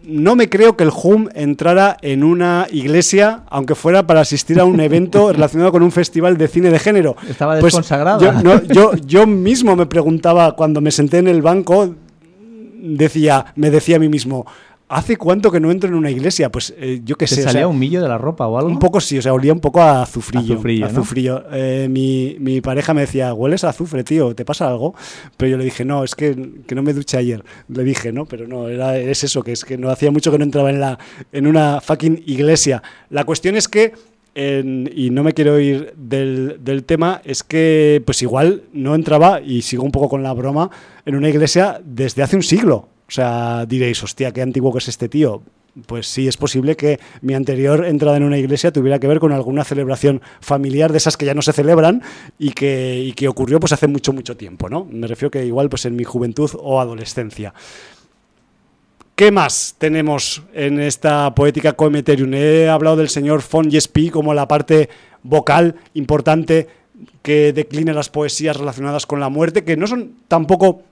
no 0.04 0.36
me 0.36 0.50
creo 0.50 0.76
que 0.76 0.84
el 0.84 0.92
HUM 0.92 1.30
entrara 1.34 1.98
en 2.02 2.24
una 2.24 2.68
iglesia, 2.72 3.44
aunque 3.50 3.76
fuera 3.76 4.08
para 4.08 4.22
asistir 4.22 4.60
a 4.60 4.66
un 4.66 4.80
evento 4.80 5.32
relacionado 5.32 5.72
con 5.72 5.84
un 5.84 5.92
festival 5.92 6.38
de 6.38 6.48
cine 6.48 6.70
de 6.70 6.80
género. 6.80 7.16
Estaba 7.30 7.60
Pues 7.60 7.76
yo, 8.20 8.34
no, 8.44 8.64
yo, 8.64 8.94
yo 9.06 9.28
mismo 9.28 9.76
me 9.76 9.86
preguntaba 9.86 10.56
cuando 10.56 10.82
me 10.82 10.92
senté 10.92 11.20
en 11.20 11.28
el 11.28 11.42
banco, 11.42 11.96
decía, 12.82 13.54
me 13.56 13.70
decía 13.70 13.98
a 13.98 14.00
mí 14.00 14.10
mismo, 14.10 14.46
¿hace 14.90 15.16
cuánto 15.18 15.52
que 15.52 15.60
no 15.60 15.72
entro 15.72 15.88
en 15.88 15.96
una 15.96 16.12
iglesia? 16.12 16.52
Pues 16.52 16.74
eh, 16.78 17.00
yo 17.06 17.16
qué 17.16 17.26
¿Te 17.28 17.36
sé. 17.36 17.42
o 17.42 17.44
salía 17.46 17.60
sea, 17.62 17.68
un 17.68 17.80
millo 17.80 18.02
de 18.02 18.08
la 18.10 18.18
ropa 18.18 18.46
o 18.48 18.58
algo? 18.58 18.70
un 18.70 18.80
poco 18.80 19.00
sí, 19.00 19.18
o 19.18 19.22
sea, 19.22 19.34
olía 19.34 19.54
un 19.54 19.60
poco 19.62 19.82
a 19.82 20.02
azufrillo. 20.02 20.56
Azufrillo. 20.86 21.44
Eh, 21.54 21.88
mi, 21.90 22.36
mi 22.40 22.60
pareja 22.60 22.94
me 22.94 23.02
decía, 23.02 23.34
hueles 23.34 23.64
a 23.64 23.70
azufre, 23.70 24.04
tío, 24.04 24.36
¿te 24.36 24.44
pasa 24.44 24.68
algo? 24.68 24.96
Pero 25.38 25.52
yo 25.52 25.58
le 25.58 25.64
dije, 25.64 25.86
no, 25.86 26.04
es 26.04 26.16
que, 26.16 26.36
que 26.68 26.76
no 26.76 26.82
me 26.84 26.94
duché 26.94 27.18
ayer. 27.18 27.44
Le 27.70 27.84
dije, 27.84 28.12
no, 28.12 28.26
pero 28.26 28.48
no, 28.48 28.68
era, 28.68 28.98
es 28.98 29.24
eso, 29.24 29.44
que 29.44 29.52
es 29.54 29.64
que 29.64 29.78
no 29.78 29.90
hacía 29.90 30.12
mucho 30.12 30.32
que 30.32 30.38
no 30.40 30.44
entraba 30.44 30.70
en, 30.70 30.80
la, 30.80 31.00
en 31.32 31.48
una 31.48 31.80
fucking 31.82 32.24
iglesia. 32.26 32.82
La 33.10 33.24
cuestión 33.24 33.56
es 33.56 33.68
que, 33.68 33.94
en- 34.36 34.90
y 34.96 35.10
no 35.10 35.24
me 35.24 35.34
quiero 35.34 35.60
ir 35.60 35.94
del, 35.98 36.58
del 36.64 36.84
tema, 36.84 37.22
es 37.26 37.44
que 37.44 38.02
pues 38.06 38.22
igual 38.22 38.64
no 38.74 38.96
entraba, 38.96 39.42
y 39.42 39.62
sigo 39.62 39.84
un 39.84 39.92
poco 39.92 40.10
con 40.10 40.24
la 40.24 40.34
broma, 40.34 40.70
en 41.06 41.16
una 41.16 41.30
iglesia 41.30 41.80
desde 41.84 42.24
hace 42.24 42.36
un 42.36 42.44
siglo. 42.44 42.88
O 43.10 43.12
sea, 43.12 43.66
diréis, 43.66 44.04
hostia, 44.04 44.32
qué 44.32 44.44
antiguo 44.44 44.72
que 44.72 44.78
es 44.78 44.88
este 44.88 45.10
tío. 45.10 45.42
Pues 45.88 46.06
sí, 46.06 46.28
es 46.28 46.38
posible 46.38 46.76
que 46.76 47.00
mi 47.22 47.34
anterior 47.34 47.84
entrada 47.86 48.18
en 48.18 48.24
una 48.24 48.38
iglesia 48.38 48.72
tuviera 48.72 49.00
que 49.00 49.08
ver 49.08 49.20
con 49.20 49.32
alguna 49.32 49.64
celebración 49.64 50.22
familiar 50.42 50.92
de 50.92 51.00
esas 51.00 51.18
que 51.18 51.26
ya 51.26 51.34
no 51.34 51.42
se 51.42 51.52
celebran 51.52 52.04
y 52.38 52.52
que, 52.52 53.12
que 53.16 53.28
ocurrió 53.28 53.60
pues 53.60 53.74
hace 53.74 53.88
mucho, 53.88 54.14
mucho 54.14 54.38
tiempo, 54.38 54.70
¿no? 54.70 54.86
Me 54.92 55.08
refiero 55.08 55.32
que 55.32 55.44
igual 55.44 55.70
pues 55.70 55.86
en 55.86 55.96
mi 55.96 56.04
juventud 56.04 56.52
o 56.60 56.80
adolescencia. 56.80 57.56
¿Qué 59.16 59.32
más 59.32 59.76
tenemos 59.80 60.44
en 60.54 60.80
esta 60.80 61.34
poética 61.34 61.74
Coemeterium? 61.74 62.32
He 62.36 62.70
hablado 62.70 62.98
del 62.98 63.10
señor 63.10 63.42
Fon 63.42 63.72
Yespi 63.72 64.12
como 64.12 64.36
la 64.36 64.48
parte 64.48 64.90
vocal 65.24 65.76
importante 65.96 66.68
que 67.24 67.54
declina 67.54 67.92
las 67.94 68.10
poesías 68.10 68.56
relacionadas 68.56 69.08
con 69.08 69.20
la 69.20 69.30
muerte, 69.30 69.64
que 69.64 69.78
no 69.78 69.88
son 69.88 70.14
tampoco 70.28 70.84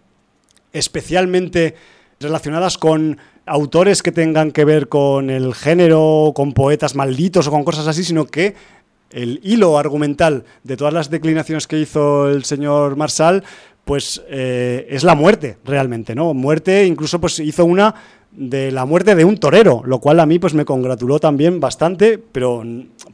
especialmente 0.73 1.75
relacionadas 2.19 2.77
con 2.77 3.17
autores 3.45 4.03
que 4.03 4.11
tengan 4.11 4.51
que 4.51 4.65
ver 4.65 4.89
con 4.89 5.29
el 5.29 5.53
género, 5.53 6.31
con 6.35 6.53
poetas 6.53 6.95
malditos 6.95 7.47
o 7.47 7.51
con 7.51 7.63
cosas 7.63 7.87
así, 7.87 8.03
sino 8.03 8.25
que 8.25 8.55
el 9.11 9.39
hilo 9.43 9.77
argumental 9.77 10.43
de 10.63 10.77
todas 10.77 10.93
las 10.93 11.09
declinaciones 11.09 11.67
que 11.67 11.79
hizo 11.79 12.29
el 12.29 12.43
señor 12.43 12.97
Marsal, 12.97 13.43
pues 13.85 14.21
eh, 14.27 14.85
es 14.89 15.03
la 15.03 15.15
muerte 15.15 15.57
realmente, 15.63 16.13
¿no? 16.13 16.33
Muerte, 16.33 16.85
incluso 16.85 17.21
pues 17.21 17.39
hizo 17.39 17.63
una 17.63 17.95
de 18.31 18.71
la 18.71 18.85
muerte 18.85 19.15
de 19.15 19.23
un 19.23 19.37
torero, 19.37 19.81
lo 19.85 19.99
cual 19.99 20.19
a 20.19 20.25
mí 20.25 20.39
pues 20.39 20.53
me 20.53 20.65
congratuló 20.65 21.19
también 21.19 21.61
bastante, 21.61 22.19
pero 22.19 22.63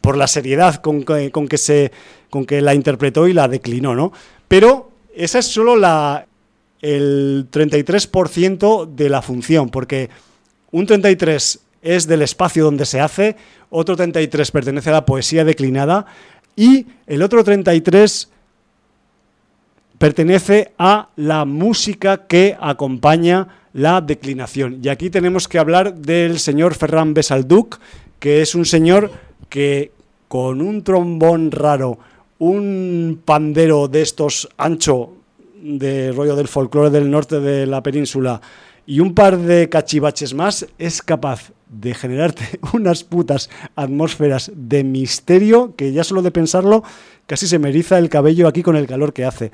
por 0.02 0.18
la 0.18 0.28
seriedad 0.28 0.76
con 0.76 1.04
que, 1.04 1.32
con 1.32 1.48
que 1.48 1.58
se 1.60 1.92
con 2.32 2.46
que 2.46 2.62
la 2.62 2.74
interpretó 2.74 3.28
y 3.28 3.34
la 3.34 3.48
declinó, 3.48 3.96
¿no? 3.96 4.12
Pero 4.48 4.90
esa 5.16 5.38
es 5.38 5.46
solo 5.46 5.76
la 5.76 6.26
el 6.84 7.48
33% 7.50 8.94
de 8.94 9.10
la 9.10 9.22
función, 9.22 9.70
porque 9.70 10.10
un 10.72 10.86
33 10.86 11.60
es 11.82 12.08
del 12.08 12.22
espacio 12.22 12.66
donde 12.66 12.86
se 12.86 13.00
hace, 13.00 13.38
otro 13.70 13.96
33 13.96 14.52
pertenece 14.52 14.90
a 14.90 14.94
la 14.94 15.06
poesía 15.06 15.46
declinada 15.46 16.06
y 16.58 16.86
el 17.08 17.24
otro 17.24 17.44
33 17.44 18.30
pertenece 19.98 20.74
a 20.78 21.08
la 21.16 21.46
música 21.46 22.28
que 22.28 22.58
acompaña 22.60 23.48
la 23.72 24.02
declinación. 24.02 24.80
Y 24.84 24.90
aquí 24.90 25.10
tenemos 25.10 25.48
que 25.48 25.60
hablar 25.60 25.96
del 25.96 26.38
señor 26.38 26.76
Ferran 26.76 27.14
Besalduc, 27.14 27.80
que 28.20 28.42
es 28.42 28.56
un 28.56 28.66
señor 28.66 29.10
que 29.48 29.92
con 30.28 30.62
un 30.62 30.84
trombón 30.84 31.50
raro, 31.50 31.98
un 32.40 33.22
pandero 33.24 33.88
de 33.88 34.02
estos 34.02 34.50
ancho 34.58 35.23
de 35.64 36.12
rollo 36.12 36.36
del 36.36 36.48
folclore 36.48 36.90
del 36.90 37.10
norte 37.10 37.40
de 37.40 37.66
la 37.66 37.82
península 37.82 38.42
y 38.86 39.00
un 39.00 39.16
par 39.16 39.38
de 39.38 39.70
cachivaches 39.70 40.34
más, 40.34 40.68
es 40.78 41.02
capaz 41.02 41.54
de 41.70 41.94
generarte 41.94 42.60
unas 42.74 43.04
putas 43.04 43.50
atmósferas 43.76 44.52
de 44.54 44.84
misterio 44.84 45.76
que 45.76 45.94
ya 45.94 46.04
solo 46.04 46.22
de 46.22 46.32
pensarlo 46.32 46.84
casi 47.26 47.48
se 47.48 47.60
me 47.60 47.70
eriza 47.70 47.98
el 47.98 48.10
cabello 48.10 48.48
aquí 48.48 48.62
con 48.62 48.76
el 48.76 48.88
calor 48.88 49.14
que 49.14 49.26
hace. 49.26 49.52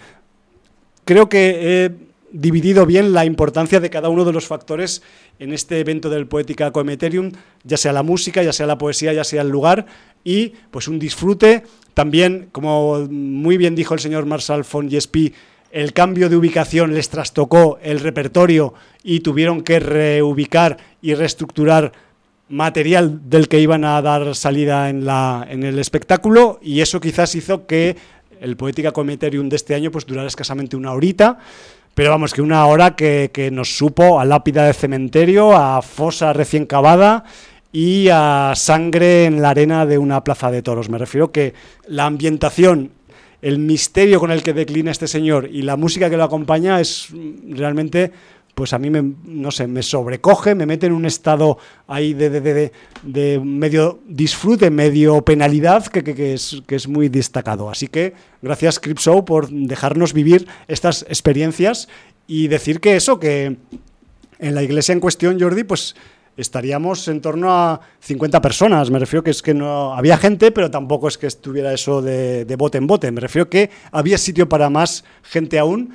Creo 1.06 1.30
que 1.30 1.86
he 1.86 1.92
dividido 2.32 2.86
bien 2.86 3.14
la 3.14 3.26
importancia 3.26 3.80
de 3.80 3.90
cada 3.90 4.10
uno 4.10 4.26
de 4.26 4.34
los 4.34 4.48
factores 4.48 5.02
en 5.40 5.54
este 5.54 5.80
evento 5.80 6.10
del 6.10 6.28
Poética 6.28 6.72
Coemeterium, 6.72 7.32
ya 7.64 7.78
sea 7.78 7.94
la 7.94 8.04
música, 8.04 8.44
ya 8.44 8.54
sea 8.54 8.68
la 8.68 8.78
poesía, 8.78 9.14
ya 9.14 9.24
sea 9.24 9.42
el 9.42 9.50
lugar, 9.50 9.86
y 10.24 10.54
pues 10.72 10.88
un 10.88 11.00
disfrute. 11.00 11.64
También, 11.94 12.50
como 12.52 13.08
muy 13.10 13.58
bien 13.58 13.76
dijo 13.76 13.94
el 13.94 14.00
señor 14.00 14.26
Marshall 14.26 14.66
von 14.72 14.90
Yespi, 14.90 15.34
el 15.72 15.94
cambio 15.94 16.30
de 16.30 16.36
ubicación 16.36 16.94
les 16.94 17.10
trastocó 17.10 17.78
el 17.82 18.00
repertorio 18.00 18.74
y 19.04 19.20
tuvieron 19.20 19.62
que 19.62 19.80
reubicar 19.80 20.78
y 21.02 21.14
reestructurar 21.14 21.92
material 22.50 23.30
del 23.30 23.48
que 23.48 23.60
iban 23.60 23.86
a 23.86 24.02
dar 24.02 24.36
salida 24.36 24.90
en, 24.90 25.06
la, 25.06 25.46
en 25.50 25.64
el 25.64 25.78
espectáculo 25.80 26.60
y 26.62 26.82
eso 26.82 27.00
quizás 27.00 27.36
hizo 27.36 27.68
que 27.68 27.96
el 28.42 28.58
Poética 28.58 28.92
Cometerium 28.92 29.50
de 29.50 29.56
este 29.56 29.76
año 29.76 29.92
pues 29.92 30.06
durara 30.06 30.28
escasamente 30.28 30.76
una 30.76 30.94
horita, 30.94 31.38
pero 31.94 32.10
vamos, 32.10 32.34
que 32.34 32.42
una 32.42 32.66
hora 32.66 32.96
que, 32.96 33.30
que 33.34 33.52
nos 33.52 33.78
supo 33.78 34.20
a 34.20 34.26
lápida 34.26 34.66
de 34.66 34.74
cementerio, 34.74 35.56
a 35.56 35.82
fosa 35.82 36.34
recién 36.34 36.66
cavada 36.66 37.26
y 37.72 38.08
a 38.12 38.54
sangre 38.56 39.26
en 39.26 39.42
la 39.42 39.52
arena 39.52 39.86
de 39.86 39.98
una 39.98 40.24
plaza 40.24 40.50
de 40.50 40.64
toros. 40.64 40.90
Me 40.90 40.98
refiero 40.98 41.32
que 41.32 41.54
la 41.88 42.06
ambientación, 42.06 42.92
el 43.42 43.60
misterio 43.60 44.20
con 44.20 44.32
el 44.32 44.44
que 44.44 44.54
declina 44.54 44.92
este 44.92 45.08
señor 45.08 45.50
y 45.52 45.62
la 45.62 45.76
música 45.76 46.10
que 46.10 46.18
lo 46.18 46.24
acompaña 46.24 46.80
es 46.80 47.08
mm, 47.12 47.56
realmente 47.56 48.12
pues 48.60 48.74
a 48.74 48.78
mí 48.78 48.90
me, 48.90 49.14
no 49.24 49.52
sé, 49.52 49.68
me 49.68 49.82
sobrecoge, 49.82 50.54
me 50.54 50.66
mete 50.66 50.88
en 50.88 50.92
un 50.92 51.06
estado 51.06 51.58
ahí 51.88 52.14
de, 52.14 52.72
medio 53.42 54.02
disfrute, 54.06 54.70
medio 54.70 55.22
penalidad, 55.22 55.88
que, 55.88 56.34
es, 56.34 56.62
que 56.68 56.76
es 56.76 56.86
muy 56.86 57.08
destacado. 57.08 57.70
Así 57.70 57.88
que 57.88 58.16
gracias 58.42 58.82
Cripshow 58.82 59.24
por 59.24 59.50
dejarnos 59.50 60.12
vivir 60.12 60.46
estas 60.68 61.04
experiencias 61.04 61.88
y 62.28 62.50
decir 62.50 62.82
que 62.82 62.98
eso, 62.98 63.18
que 63.18 63.56
en 64.40 64.56
la 64.56 64.62
iglesia 64.62 64.92
en 64.92 65.00
cuestión, 65.00 65.40
Jordi, 65.40 65.64
pues 65.64 65.96
estaríamos 66.38 67.08
en 67.08 67.22
torno 67.22 67.52
a 67.52 67.82
50 68.00 68.42
personas. 68.42 68.90
Me 68.92 69.00
refiero 69.00 69.24
que 69.24 69.32
es 69.32 69.42
que 69.42 69.54
no 69.54 69.94
había 69.94 70.18
gente, 70.18 70.52
pero 70.52 70.72
tampoco 70.72 71.08
es 71.08 71.18
que 71.18 71.28
estuviera 71.28 71.74
eso 71.74 72.02
de, 72.02 72.46
de 72.46 72.56
bote 72.56 72.78
en 72.78 72.88
bote. 72.88 73.12
Me 73.12 73.22
refiero 73.22 73.50
que 73.50 73.70
había 73.92 74.18
sitio 74.18 74.48
para 74.48 74.70
más 74.70 75.04
gente 75.24 75.60
aún. 75.60 75.94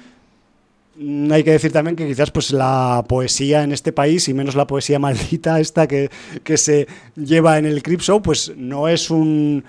Mm, 0.96 1.32
Hay 1.32 1.42
que 1.44 1.52
decir 1.52 1.72
también 1.72 1.96
que 1.96 2.06
quizás 2.06 2.30
pues 2.30 2.52
la 2.52 3.04
poesía 3.08 3.62
en 3.62 3.72
este 3.72 3.92
país, 3.92 4.28
y 4.28 4.34
menos 4.34 4.54
la 4.54 4.66
poesía 4.66 4.98
maldita 4.98 5.60
esta 5.60 5.86
que, 5.86 6.10
que 6.42 6.56
se 6.56 6.86
lleva 7.16 7.58
en 7.58 7.66
el 7.66 7.82
Cripshow, 7.82 8.22
pues 8.22 8.52
no 8.56 8.88
es 8.88 9.10
un, 9.10 9.64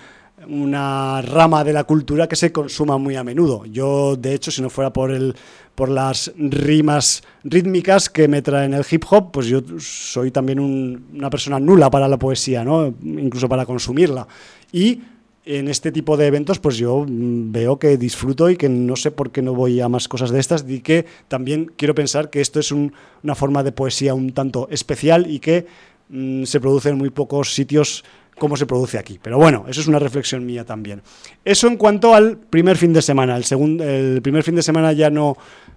una 0.48 1.22
rama 1.22 1.64
de 1.64 1.72
la 1.72 1.84
cultura 1.84 2.28
que 2.28 2.36
se 2.36 2.52
consuma 2.52 2.98
muy 2.98 3.16
a 3.16 3.24
menudo. 3.24 3.64
Yo, 3.66 4.16
de 4.16 4.34
hecho, 4.34 4.50
si 4.50 4.62
no 4.62 4.70
fuera 4.70 4.92
por 4.92 5.10
el 5.10 5.34
por 5.76 5.88
las 5.88 6.32
rimas 6.36 7.22
rítmicas 7.44 8.10
que 8.10 8.26
me 8.26 8.42
traen 8.42 8.74
el 8.74 8.84
hip 8.90 9.04
hop, 9.08 9.30
pues 9.30 9.46
yo 9.46 9.60
soy 9.78 10.32
también 10.32 10.58
un, 10.58 11.06
una 11.14 11.30
persona 11.30 11.60
nula 11.60 11.90
para 11.90 12.08
la 12.08 12.18
poesía, 12.18 12.64
¿no? 12.64 12.92
incluso 13.04 13.48
para 13.48 13.64
consumirla. 13.64 14.26
Y 14.72 15.00
en 15.44 15.68
este 15.68 15.92
tipo 15.92 16.16
de 16.16 16.26
eventos, 16.26 16.58
pues 16.58 16.76
yo 16.76 17.04
mm, 17.06 17.52
veo 17.52 17.78
que 17.78 17.96
disfruto 17.96 18.50
y 18.50 18.56
que 18.56 18.68
no 18.68 18.96
sé 18.96 19.12
por 19.12 19.30
qué 19.30 19.42
no 19.42 19.54
voy 19.54 19.80
a 19.80 19.88
más 19.88 20.08
cosas 20.08 20.30
de 20.30 20.40
estas, 20.40 20.64
y 20.66 20.80
que 20.80 21.06
también 21.28 21.70
quiero 21.76 21.94
pensar 21.94 22.30
que 22.30 22.40
esto 22.40 22.58
es 22.58 22.72
un, 22.72 22.92
una 23.22 23.34
forma 23.34 23.62
de 23.62 23.70
poesía 23.70 24.14
un 24.14 24.32
tanto 24.32 24.68
especial 24.70 25.30
y 25.30 25.38
que 25.38 25.66
mmm, 26.08 26.44
se 26.44 26.58
produce 26.58 26.88
en 26.88 26.98
muy 26.98 27.10
pocos 27.10 27.54
sitios 27.54 28.02
como 28.38 28.56
se 28.56 28.66
produce 28.66 28.98
aquí. 28.98 29.18
Pero 29.22 29.38
bueno, 29.38 29.64
eso 29.68 29.80
es 29.80 29.86
una 29.86 29.98
reflexión 29.98 30.44
mía 30.44 30.64
también. 30.64 31.02
Eso 31.44 31.68
en 31.68 31.76
cuanto 31.76 32.14
al 32.14 32.36
primer 32.36 32.76
fin 32.76 32.92
de 32.92 33.02
semana. 33.02 33.36
El, 33.36 33.44
segundo, 33.44 33.82
el 33.84 34.20
primer 34.22 34.42
fin 34.42 34.56
de 34.56 34.62
semana 34.62 34.92
ya 34.92 35.10
no 35.10 35.36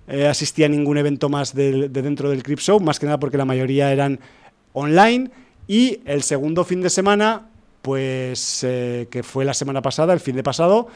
eh, 0.10 0.27
asistía 0.27 0.65
a 0.65 0.69
ningún 0.69 0.98
evento 0.98 1.30
más 1.30 1.53
de, 1.53 1.88
de 1.88 2.02
dentro 2.02 2.30
del 2.30 2.44
Crip 2.44 2.60
Show, 2.60 2.80
más 2.80 2.99
que 2.99 3.06
nada 3.06 3.19
porque 3.19 3.38
la 3.38 3.45
mayoría 3.45 3.91
eran 3.91 4.19
online. 4.73 5.30
Y 5.68 6.02
el 6.06 6.23
segundo 6.23 6.64
fin 6.65 6.81
de 6.81 6.90
semana, 6.90 7.48
pues 7.84 8.64
eh, 8.64 9.07
que 9.11 9.22
fue 9.22 9.45
la 9.45 9.53
semana 9.53 9.81
pasada, 9.81 10.14
el 10.14 10.19
fin 10.19 10.36
de 10.36 10.44
pasado, 10.44 10.88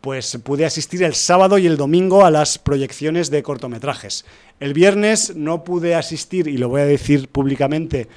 pues 0.00 0.38
pude 0.44 0.64
asistir 0.64 1.02
el 1.02 1.14
sábado 1.14 1.58
y 1.58 1.66
el 1.66 1.76
domingo 1.76 2.24
a 2.24 2.30
las 2.30 2.58
proyecciones 2.58 3.30
de 3.30 3.42
cortometrajes. 3.42 4.24
El 4.60 4.74
viernes 4.74 5.34
no 5.36 5.64
pude 5.64 5.94
asistir, 5.94 6.48
y 6.48 6.56
lo 6.56 6.68
voy 6.68 6.82
a 6.82 6.86
decir 6.86 7.28
públicamente, 7.28 8.08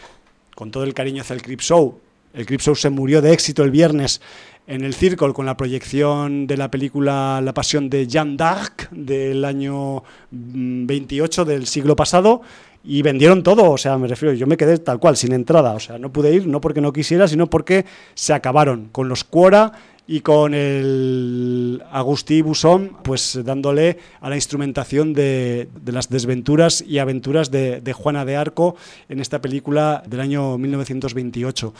con 0.56 0.72
todo 0.72 0.84
el 0.84 0.94
cariño 0.94 1.22
hacia 1.22 1.34
el 1.34 1.42
Crip 1.42 1.62
Show, 1.62 2.00
el 2.36 2.46
Crip 2.46 2.60
Show 2.60 2.76
se 2.76 2.90
murió 2.90 3.22
de 3.22 3.32
éxito 3.32 3.64
el 3.64 3.72
viernes 3.72 4.22
en 4.68 4.84
el 4.84 4.94
Circle 4.94 5.34
con 5.34 5.46
la 5.46 5.58
proyección 5.58 6.48
de 6.48 6.58
la 6.58 6.72
película 6.72 7.40
La 7.42 7.54
Pasión 7.54 7.90
de 7.90 8.08
Jeanne 8.08 8.36
d'Arc 8.36 8.90
del 8.92 9.46
año 9.46 10.04
28 10.32 11.46
del 11.46 11.68
siglo 11.68 11.96
pasado 11.96 12.42
y 12.84 13.02
vendieron 13.02 13.42
todo, 13.42 13.72
o 13.72 13.78
sea, 13.78 13.98
me 13.98 14.08
refiero, 14.08 14.34
yo 14.36 14.46
me 14.46 14.58
quedé 14.58 14.78
tal 14.78 15.00
cual, 15.00 15.18
sin 15.18 15.34
entrada, 15.34 15.74
o 15.74 15.80
sea, 15.80 15.98
no 15.98 16.12
pude 16.12 16.34
ir, 16.34 16.48
no 16.48 16.62
porque 16.62 16.82
no 16.82 16.94
quisiera, 16.94 17.28
sino 17.28 17.48
porque 17.48 17.86
se 18.14 18.34
acabaron 18.34 18.90
con 18.92 19.10
los 19.10 19.24
Quora 19.24 19.72
y 20.08 20.22
con 20.22 20.54
el 20.54 21.82
Agustí 21.92 22.44
Busson, 22.44 22.98
pues 23.04 23.40
dándole 23.44 23.98
a 24.22 24.30
la 24.30 24.36
instrumentación 24.36 25.14
de, 25.14 25.68
de 25.82 25.92
las 25.92 26.10
desventuras 26.10 26.84
y 26.88 27.00
aventuras 27.00 27.50
de 27.50 27.94
Juana 27.94 28.24
de 28.24 28.36
Arco 28.36 28.76
en 29.10 29.20
esta 29.20 29.42
película 29.42 30.04
del 30.06 30.20
año 30.20 30.60
1928. 30.60 31.74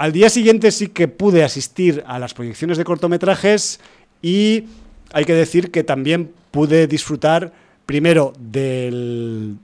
Al 0.00 0.12
día 0.12 0.30
siguiente 0.30 0.70
sí 0.70 0.86
que 0.86 1.08
pude 1.08 1.44
asistir 1.44 2.02
a 2.06 2.18
las 2.18 2.32
proyecciones 2.32 2.78
de 2.78 2.84
cortometrajes 2.84 3.80
y 4.22 4.64
hay 5.12 5.26
que 5.26 5.34
decir 5.34 5.70
que 5.70 5.84
también 5.84 6.32
pude 6.52 6.86
disfrutar 6.86 7.52
primero 7.84 8.32
del 8.38 9.58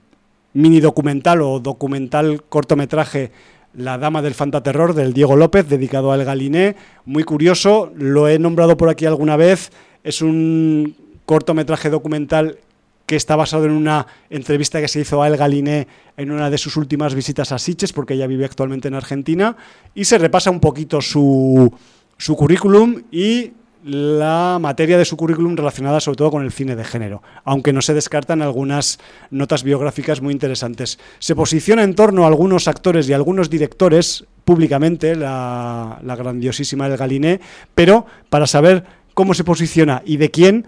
mini 0.53 0.79
documental 0.79 1.41
o 1.41 1.59
documental 1.59 2.43
cortometraje 2.49 3.31
La 3.73 3.97
Dama 3.97 4.21
del 4.21 4.35
Fantaterror 4.35 4.93
del 4.93 5.13
Diego 5.13 5.35
López, 5.35 5.67
dedicado 5.69 6.11
al 6.11 6.23
Galiné. 6.23 6.75
Muy 7.03 7.23
curioso, 7.23 7.91
lo 7.95 8.27
he 8.27 8.37
nombrado 8.37 8.77
por 8.77 8.89
aquí 8.89 9.07
alguna 9.07 9.37
vez. 9.37 9.71
Es 10.03 10.21
un 10.21 10.95
cortometraje 11.25 11.89
documental 11.89 12.59
que 13.07 13.15
está 13.15 13.35
basado 13.35 13.65
en 13.65 13.71
una 13.71 14.05
entrevista 14.29 14.81
que 14.81 14.87
se 14.87 14.99
hizo 14.99 15.23
a 15.23 15.27
El 15.27 15.37
Galiné 15.37 15.87
en 16.17 16.29
una 16.29 16.49
de 16.51 16.57
sus 16.57 16.75
últimas 16.75 17.15
visitas 17.15 17.51
a 17.51 17.57
Siches, 17.57 17.93
porque 17.93 18.13
ella 18.13 18.27
vive 18.27 18.45
actualmente 18.45 18.89
en 18.89 18.93
Argentina, 18.93 19.55
y 19.95 20.05
se 20.05 20.17
repasa 20.17 20.51
un 20.51 20.59
poquito 20.59 21.01
su, 21.01 21.73
su 22.17 22.35
currículum 22.35 23.03
y 23.09 23.53
la 23.83 24.57
materia 24.59 24.97
de 24.97 25.05
su 25.05 25.15
currículum 25.15 25.55
relacionada 25.55 26.01
sobre 26.01 26.17
todo 26.17 26.31
con 26.31 26.43
el 26.43 26.51
cine 26.51 26.75
de 26.75 26.83
género, 26.83 27.23
aunque 27.45 27.71
no 27.71 27.81
se 27.81 27.93
descartan 27.93 28.41
algunas 28.41 28.99
notas 29.31 29.63
biográficas 29.63 30.21
muy 30.21 30.33
interesantes. 30.33 30.99
Se 31.19 31.33
posiciona 31.35 31.83
en 31.83 31.95
torno 31.95 32.25
a 32.25 32.27
algunos 32.27 32.67
actores 32.67 33.07
y 33.07 33.13
algunos 33.13 33.49
directores 33.49 34.25
públicamente, 34.43 35.15
la, 35.15 35.99
la 36.03 36.15
grandiosísima 36.17 36.87
El 36.87 36.97
Galiné, 36.97 37.39
pero 37.73 38.05
para 38.29 38.47
saber 38.47 38.83
cómo 39.13 39.33
se 39.33 39.45
posiciona 39.45 40.01
y 40.05 40.17
de 40.17 40.29
quién, 40.29 40.67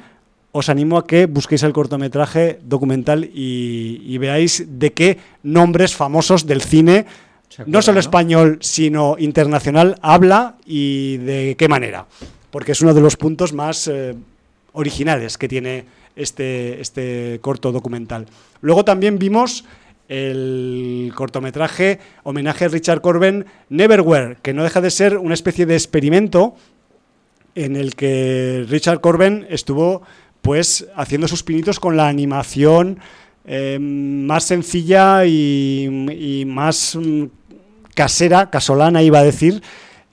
os 0.51 0.69
animo 0.69 0.97
a 0.97 1.05
que 1.05 1.25
busquéis 1.25 1.63
el 1.63 1.73
cortometraje 1.73 2.59
documental 2.63 3.25
y, 3.25 4.01
y 4.05 4.17
veáis 4.17 4.65
de 4.67 4.93
qué 4.93 5.17
nombres 5.43 5.95
famosos 5.95 6.47
del 6.47 6.61
cine, 6.61 7.05
acuerda, 7.53 7.71
no 7.71 7.81
solo 7.81 7.99
español, 7.99 8.57
sino 8.61 9.15
internacional, 9.19 9.97
habla 10.01 10.57
y 10.65 11.17
de 11.17 11.55
qué 11.57 11.67
manera. 11.67 12.05
Porque 12.51 12.71
es 12.71 12.81
uno 12.81 12.93
de 12.93 13.01
los 13.01 13.15
puntos 13.15 13.53
más 13.53 13.87
eh, 13.87 14.15
originales 14.73 15.37
que 15.37 15.47
tiene 15.47 15.85
este, 16.15 16.81
este 16.81 17.39
corto 17.41 17.71
documental. 17.71 18.25
Luego 18.61 18.83
también 18.83 19.19
vimos 19.19 19.65
el 20.07 21.13
cortometraje 21.15 21.99
homenaje 22.23 22.65
a 22.65 22.67
Richard 22.69 23.01
Corben 23.01 23.45
Neverwhere, 23.69 24.37
que 24.41 24.53
no 24.53 24.63
deja 24.63 24.81
de 24.81 24.89
ser 24.89 25.17
una 25.17 25.35
especie 25.35 25.67
de 25.67 25.75
experimento 25.75 26.55
en 27.55 27.75
el 27.75 27.95
que 27.95 28.65
Richard 28.67 29.01
Corben 29.01 29.45
estuvo 29.49 30.01
pues 30.49 30.87
haciendo 30.95 31.27
sus 31.27 31.43
pinitos 31.43 31.79
con 31.79 31.95
la 31.95 32.07
animación 32.07 32.97
eh, 33.45 33.77
más 33.79 34.45
sencilla 34.45 35.23
y, 35.23 35.85
y 36.09 36.43
más 36.45 36.95
mm, 36.95 37.25
casera, 37.93 38.49
casolana 38.49 39.03
iba 39.03 39.19
a 39.19 39.23
decir, 39.23 39.61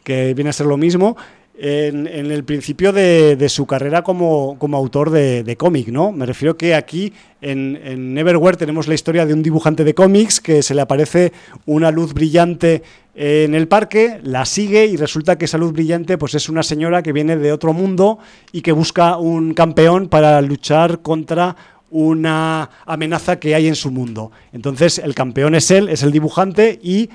que 0.05 0.35
viene 0.35 0.51
a 0.51 0.53
ser 0.53 0.67
lo 0.67 0.77
mismo, 0.77 1.17
en, 1.59 2.07
el 2.07 2.45
principio 2.45 2.93
de, 2.93 3.49
su 3.49 3.67
carrera 3.67 4.03
como, 4.03 4.57
autor 4.73 5.11
de, 5.11 5.57
cómic, 5.57 5.89
¿no? 5.89 6.13
Me 6.13 6.27
refiero 6.27 6.57
que 6.57 6.75
aquí 6.75 7.13
en, 7.41 7.81
en 7.83 8.57
tenemos 8.59 8.89
la 8.89 8.95
historia 8.95 9.27
de 9.27 9.35
un 9.35 9.43
dibujante 9.43 9.85
de 9.85 9.95
cómics 9.95 10.41
que 10.41 10.63
se 10.63 10.75
le 10.75 10.83
aparece 10.83 11.33
una 11.65 11.91
luz 11.91 12.13
brillante 12.13 12.83
en 13.15 13.55
el 13.55 13.67
parque, 13.67 14.21
la 14.23 14.45
sigue 14.45 14.87
y 14.87 14.97
resulta 14.97 15.39
que 15.39 15.47
esa 15.47 15.57
luz 15.57 15.73
brillante 15.73 16.19
pues 16.19 16.35
es 16.35 16.51
una 16.51 16.63
señora 16.63 17.03
que 17.03 17.13
viene 17.13 17.37
de 17.37 17.51
otro 17.51 17.73
mundo 17.73 18.19
y 18.53 18.61
que 18.61 18.73
busca 18.73 19.17
un 19.17 19.55
campeón 19.55 20.09
para 20.09 20.41
luchar 20.43 21.01
contra 21.01 21.57
una 21.91 22.69
amenaza 22.85 23.39
que 23.39 23.55
hay 23.55 23.69
en 23.69 23.75
su 23.75 23.91
mundo. 23.91 24.33
Entonces 24.53 24.99
el 24.99 25.15
campeón 25.15 25.55
es 25.55 25.71
él, 25.71 25.89
es 25.89 26.03
el 26.03 26.13
dibujante 26.13 26.79
y 26.83 27.09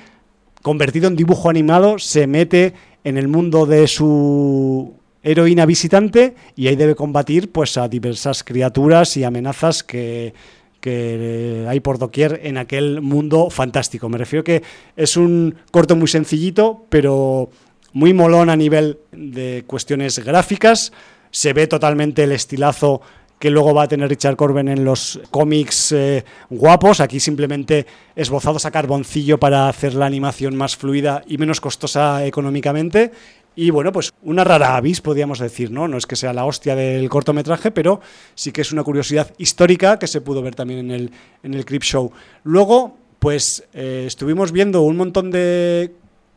convertido 0.62 1.08
en 1.08 1.16
dibujo 1.16 1.50
animado 1.50 1.98
se 1.98 2.26
mete 2.26 2.74
en 3.04 3.18
el 3.18 3.28
mundo 3.28 3.66
de 3.66 3.88
su 3.88 4.94
heroína 5.22 5.66
visitante 5.66 6.34
y 6.56 6.68
ahí 6.68 6.76
debe 6.76 6.94
combatir 6.94 7.52
pues 7.52 7.76
a 7.76 7.88
diversas 7.88 8.42
criaturas 8.42 9.16
y 9.16 9.24
amenazas 9.24 9.82
que, 9.82 10.34
que 10.80 11.64
hay 11.68 11.80
por 11.80 11.98
doquier 11.98 12.40
en 12.44 12.58
aquel 12.58 13.00
mundo 13.00 13.50
fantástico. 13.50 14.08
Me 14.08 14.18
refiero 14.18 14.44
que 14.44 14.62
es 14.96 15.16
un 15.16 15.56
corto 15.70 15.96
muy 15.96 16.08
sencillito, 16.08 16.86
pero 16.88 17.50
muy 17.92 18.12
molón 18.12 18.50
a 18.50 18.56
nivel 18.56 18.98
de 19.12 19.64
cuestiones 19.66 20.18
gráficas. 20.18 20.92
Se 21.30 21.52
ve 21.52 21.66
totalmente 21.66 22.24
el 22.24 22.32
estilazo 22.32 23.00
que 23.42 23.50
luego 23.50 23.74
va 23.74 23.82
a 23.82 23.88
tener 23.88 24.08
Richard 24.08 24.36
Corben 24.36 24.68
en 24.68 24.84
los 24.84 25.18
cómics 25.32 25.90
eh, 25.90 26.24
guapos. 26.48 27.00
Aquí 27.00 27.18
simplemente 27.18 27.86
esbozados 28.14 28.66
a 28.66 28.70
carboncillo 28.70 29.40
para 29.40 29.68
hacer 29.68 29.94
la 29.94 30.06
animación 30.06 30.54
más 30.54 30.76
fluida 30.76 31.24
y 31.26 31.38
menos 31.38 31.60
costosa 31.60 32.24
económicamente. 32.24 33.10
Y 33.56 33.70
bueno, 33.70 33.90
pues 33.90 34.12
una 34.22 34.44
rara 34.44 34.76
avis, 34.76 35.00
podríamos 35.00 35.40
decir, 35.40 35.72
¿no? 35.72 35.88
No 35.88 35.96
es 35.96 36.06
que 36.06 36.14
sea 36.14 36.32
la 36.32 36.44
hostia 36.44 36.76
del 36.76 37.08
cortometraje, 37.08 37.72
pero 37.72 38.00
sí 38.36 38.52
que 38.52 38.60
es 38.60 38.70
una 38.70 38.84
curiosidad 38.84 39.34
histórica 39.38 39.98
que 39.98 40.06
se 40.06 40.20
pudo 40.20 40.40
ver 40.40 40.54
también 40.54 40.78
en 40.78 40.90
el, 40.92 41.10
en 41.42 41.54
el 41.54 41.64
Crip 41.64 41.82
Show. 41.82 42.12
Luego, 42.44 42.96
pues 43.18 43.64
eh, 43.72 44.04
estuvimos 44.06 44.52
viendo 44.52 44.82
un 44.82 44.96
montón 44.96 45.32
de 45.32 45.92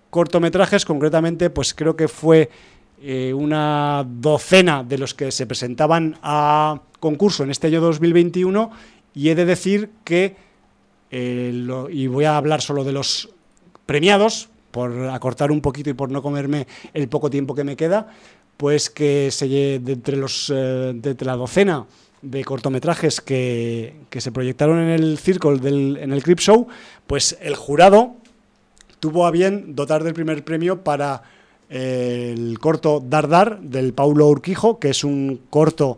cortometrajes, 0.10 0.86
concretamente, 0.86 1.52
pues 1.52 1.76
creo 1.76 1.96
que 1.96 2.08
fue 2.08 2.50
eh, 3.08 3.36
una 3.36 4.04
docena 4.04 4.84
de 4.84 4.98
los 4.98 5.14
que 5.14 5.32
se 5.32 5.46
presentaban 5.46 6.18
a 6.24 6.82
concurso 7.00 7.44
en 7.44 7.52
este 7.52 7.68
año 7.68 7.80
2021 7.80 8.72
y 9.14 9.30
he 9.30 9.36
de 9.36 9.46
decir 9.46 9.92
que 10.04 10.36
eh, 11.12 11.54
y 11.92 12.08
voy 12.08 12.26
a 12.26 12.36
hablar 12.36 12.64
solo 12.64 12.84
de 12.84 12.94
los 12.94 13.30
premiados, 13.86 14.50
por 14.72 15.08
acortar 15.10 15.52
un 15.52 15.62
poquito 15.62 15.92
y 15.92 15.94
por 15.94 16.10
no 16.10 16.24
comerme 16.24 16.66
el 16.96 17.08
poco 17.08 17.30
tiempo 17.30 17.54
que 17.54 17.64
me 17.64 17.76
queda, 17.76 18.10
pues 18.58 18.90
que 18.90 19.30
se 19.30 19.48
de 19.48 19.94
entre, 19.94 20.18
los, 20.18 20.52
eh, 20.54 20.90
entre 20.90 21.28
la 21.28 21.36
docena 21.36 21.86
de 22.24 22.44
cortometrajes 22.44 23.22
que, 23.22 23.98
que 24.10 24.20
se 24.20 24.32
proyectaron 24.32 24.80
en 24.80 24.90
el 24.90 25.20
Circle, 25.20 25.60
del, 25.60 25.98
en 25.98 26.12
el 26.12 26.24
Crip 26.24 26.40
Show, 26.40 26.68
pues 27.06 27.38
el 27.40 27.56
jurado 27.56 28.16
tuvo 29.00 29.28
a 29.28 29.32
bien 29.32 29.76
dotar 29.76 30.04
del 30.04 30.16
primer 30.16 30.44
premio 30.44 30.84
para 30.84 31.35
el 31.70 32.60
corto 32.60 33.04
Dardar 33.06 33.60
del 33.62 33.94
Paulo 33.94 34.28
Urquijo, 34.28 34.80
que 34.80 34.90
es 34.90 35.04
un 35.04 35.42
corto 35.50 35.98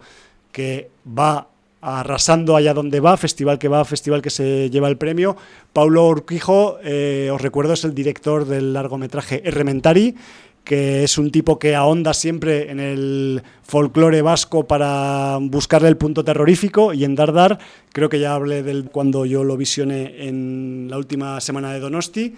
que 0.52 0.90
va 1.08 1.48
arrasando 1.82 2.56
allá 2.56 2.74
donde 2.74 3.00
va, 3.00 3.16
festival 3.18 3.60
que 3.60 3.68
va, 3.68 3.86
festival 3.86 4.22
que 4.22 4.30
se 4.30 4.70
lleva 4.70 4.88
el 4.88 4.98
premio. 4.98 5.38
Paulo 5.74 6.08
Urquijo, 6.08 6.80
eh, 6.84 7.30
os 7.32 7.42
recuerdo, 7.42 7.74
es 7.74 7.84
el 7.84 7.94
director 7.94 8.46
del 8.46 8.74
largometraje 8.74 9.48
Errementari, 9.48 10.16
que 10.64 11.06
es 11.06 11.18
un 11.18 11.32
tipo 11.32 11.60
que 11.60 11.76
ahonda 11.76 12.14
siempre 12.14 12.70
en 12.70 12.82
el 12.82 13.42
folclore 13.64 14.22
vasco 14.22 14.68
para 14.68 15.38
buscarle 15.40 15.88
el 15.88 15.96
punto 15.96 16.26
terrorífico 16.26 16.94
y 16.94 17.06
en 17.06 17.16
Dardar, 17.16 17.58
creo 17.94 18.10
que 18.10 18.20
ya 18.20 18.34
hablé 18.34 18.64
del 18.64 18.90
cuando 18.90 19.26
yo 19.26 19.46
lo 19.46 19.56
visioné 19.56 20.28
en 20.28 20.88
la 20.90 20.98
última 20.98 21.40
semana 21.40 21.72
de 21.72 21.80
Donosti, 21.80 22.36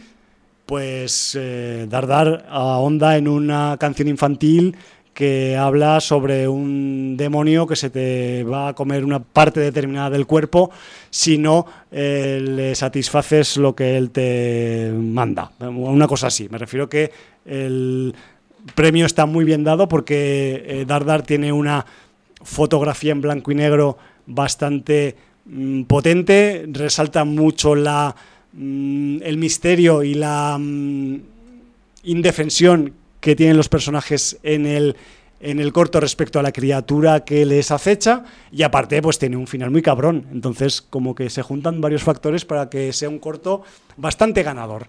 pues 0.70 1.36
eh, 1.36 1.88
Dardar 1.90 2.46
ahonda 2.48 3.18
en 3.18 3.28
una 3.28 3.76
canción 3.80 4.08
infantil 4.08 4.78
que 5.16 5.58
habla 5.58 6.00
sobre 6.00 6.48
un 6.48 7.18
demonio 7.18 7.66
que 7.66 7.76
se 7.76 7.90
te 7.90 8.44
va 8.44 8.68
a 8.68 8.74
comer 8.76 9.04
una 9.04 9.18
parte 9.18 9.62
determinada 9.62 10.12
del 10.12 10.28
cuerpo 10.28 10.70
si 11.10 11.40
no 11.40 11.66
eh, 11.92 12.40
le 12.40 12.76
satisfaces 12.76 13.58
lo 13.58 13.74
que 13.74 13.98
él 13.98 14.12
te 14.12 14.94
manda. 14.96 15.50
Una 15.60 16.08
cosa 16.08 16.28
así. 16.28 16.48
Me 16.50 16.60
refiero 16.60 16.88
que 16.88 17.12
el 17.48 18.14
premio 18.76 19.08
está 19.08 19.26
muy 19.26 19.46
bien 19.46 19.64
dado 19.64 19.88
porque 19.88 20.66
eh, 20.68 20.86
Dardar 20.86 21.24
tiene 21.24 21.52
una 21.52 21.84
fotografía 22.44 23.12
en 23.12 23.22
blanco 23.22 23.52
y 23.52 23.56
negro 23.56 23.98
bastante 24.28 25.16
mm, 25.46 25.86
potente, 25.86 26.68
resalta 26.72 27.24
mucho 27.24 27.74
la, 27.74 28.16
mm, 28.54 29.18
el 29.24 29.38
misterio 29.38 30.04
y 30.04 30.14
la 30.14 30.58
mm, 30.60 31.22
indefensión 32.04 32.94
que 33.20 33.36
tienen 33.36 33.58
los 33.58 33.70
personajes 33.70 34.38
en 34.44 34.66
el, 34.66 34.96
en 35.40 35.60
el 35.60 35.74
corto 35.74 36.00
respecto 36.00 36.40
a 36.40 36.44
la 36.44 36.52
criatura 36.52 37.24
que 37.24 37.46
les 37.46 37.72
acecha 37.72 38.24
y 38.52 38.64
aparte 38.64 39.02
pues 39.02 39.20
tiene 39.20 39.38
un 39.38 39.48
final 39.48 39.72
muy 39.72 39.82
cabrón. 39.82 40.26
Entonces 40.32 40.82
como 40.82 41.16
que 41.16 41.30
se 41.30 41.42
juntan 41.42 41.82
varios 41.82 42.04
factores 42.04 42.46
para 42.46 42.70
que 42.70 42.94
sea 42.94 43.10
un 43.10 43.20
corto 43.20 43.64
bastante 43.98 44.44
ganador. 44.44 44.88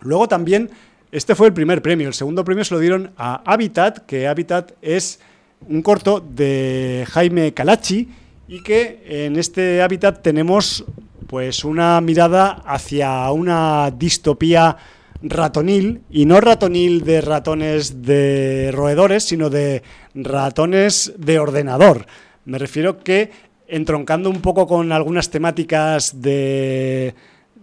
Luego 0.00 0.28
también, 0.28 0.70
este 1.10 1.34
fue 1.34 1.48
el 1.48 1.52
primer 1.52 1.82
premio, 1.82 2.08
el 2.08 2.14
segundo 2.14 2.44
premio 2.44 2.64
se 2.64 2.74
lo 2.74 2.80
dieron 2.80 3.10
a 3.16 3.42
Habitat, 3.50 4.06
que 4.06 4.28
Habitat 4.28 4.72
es 4.82 5.20
un 5.66 5.82
corto 5.82 6.20
de 6.20 7.04
Jaime 7.10 7.52
Calachi 7.52 8.08
y 8.46 8.62
que 8.62 9.02
en 9.06 9.36
este 9.36 9.82
Habitat 9.82 10.22
tenemos 10.22 10.84
pues 11.28 11.64
una 11.64 12.00
mirada 12.00 12.62
hacia 12.64 13.30
una 13.30 13.92
distopía 13.92 14.76
ratonil 15.22 16.02
y 16.10 16.24
no 16.24 16.40
ratonil 16.40 17.04
de 17.04 17.20
ratones 17.20 18.02
de 18.02 18.70
roedores, 18.72 19.24
sino 19.24 19.50
de 19.50 19.82
ratones 20.14 21.12
de 21.18 21.38
ordenador. 21.38 22.06
Me 22.46 22.58
refiero 22.58 22.98
que 23.00 23.30
entroncando 23.68 24.30
un 24.30 24.40
poco 24.40 24.66
con 24.66 24.90
algunas 24.90 25.30
temáticas 25.30 26.22
de 26.22 27.14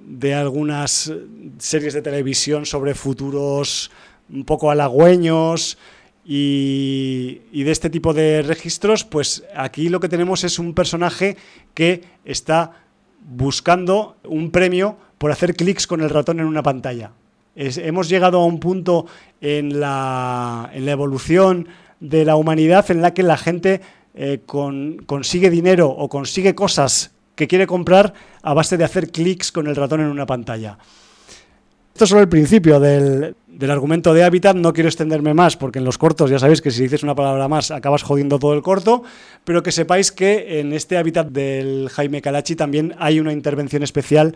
de 0.08 0.36
algunas 0.36 1.12
series 1.58 1.96
de 1.96 2.02
televisión 2.04 2.68
sobre 2.68 2.94
futuros 2.94 3.90
un 4.30 4.46
poco 4.46 4.70
halagüeños 4.70 5.80
y, 6.24 7.42
y, 7.52 7.64
de 7.64 7.72
este 7.72 7.90
tipo 7.90 8.14
de 8.14 8.42
registros, 8.42 9.04
pues 9.04 9.44
aquí 9.56 9.90
lo 9.90 10.00
que 10.00 10.10
tenemos 10.10 10.44
es 10.44 10.58
un 10.58 10.74
personaje 10.74 11.38
que 11.74 12.04
está 12.24 12.85
buscando 13.28 14.18
un 14.24 14.52
premio 14.52 14.98
por 15.18 15.32
hacer 15.32 15.56
clics 15.56 15.88
con 15.88 16.02
el 16.02 16.10
ratón 16.10 16.40
en 16.40 16.46
una 16.46 16.64
pantalla. 16.64 17.12
Hemos 17.56 18.10
llegado 18.10 18.40
a 18.40 18.46
un 18.46 18.60
punto 18.60 19.06
en 19.40 19.80
la, 19.80 20.70
evolución 20.74 21.68
de 22.00 22.26
la 22.26 22.36
humanidad 22.36 22.90
en 22.92 23.02
la 23.02 23.14
que 23.14 23.24
la 23.24 23.38
gente 23.38 23.82
eh, 24.14 24.42
con, 24.46 24.98
consigue 25.06 25.50
dinero 25.50 25.90
o 25.90 26.10
consigue 26.10 26.54
cosas 26.54 27.12
que 27.36 27.48
quiere 27.48 27.68
comprar 27.68 28.14
a 28.44 28.54
base 28.54 28.78
de 28.78 28.84
hacer 28.84 29.12
clics 29.12 29.52
con 29.52 29.68
el 29.68 29.76
ratón 29.76 30.02
en 30.02 30.08
una 30.08 30.26
pantalla. 30.26 30.78
Esto 31.96 32.04
es 32.04 32.10
solo 32.10 32.24
el 32.24 32.28
principio 32.28 32.82
del, 32.82 33.38
del, 33.48 33.72
argumento 33.72 34.14
de 34.14 34.26
Habitat, 34.26 34.58
no 34.58 34.74
quiero 34.74 34.90
extenderme 34.90 35.34
más 35.34 35.56
porque 35.56 35.80
en 35.80 35.86
los 35.86 35.98
cortos 35.98 36.30
ya 36.30 36.38
sabéis 36.38 36.62
que 36.62 36.70
si 36.70 36.84
dices 36.84 37.04
una 37.04 37.16
palabra 37.16 37.48
más 37.48 37.72
acabas 37.72 38.04
jodiendo 38.04 38.38
todo 38.38 38.54
el 38.54 38.62
corto, 38.62 39.04
pero 39.46 39.64
que 39.64 39.72
sepáis 39.72 40.12
que 40.12 40.60
en 40.60 40.74
este 40.74 40.98
Habitat 40.98 41.30
del 41.30 41.88
Jaime 41.88 42.22
Calachi 42.22 42.58
también 42.58 42.96
hay 43.00 43.22
una 43.22 43.32
intervención 43.32 43.82
especial 43.82 44.36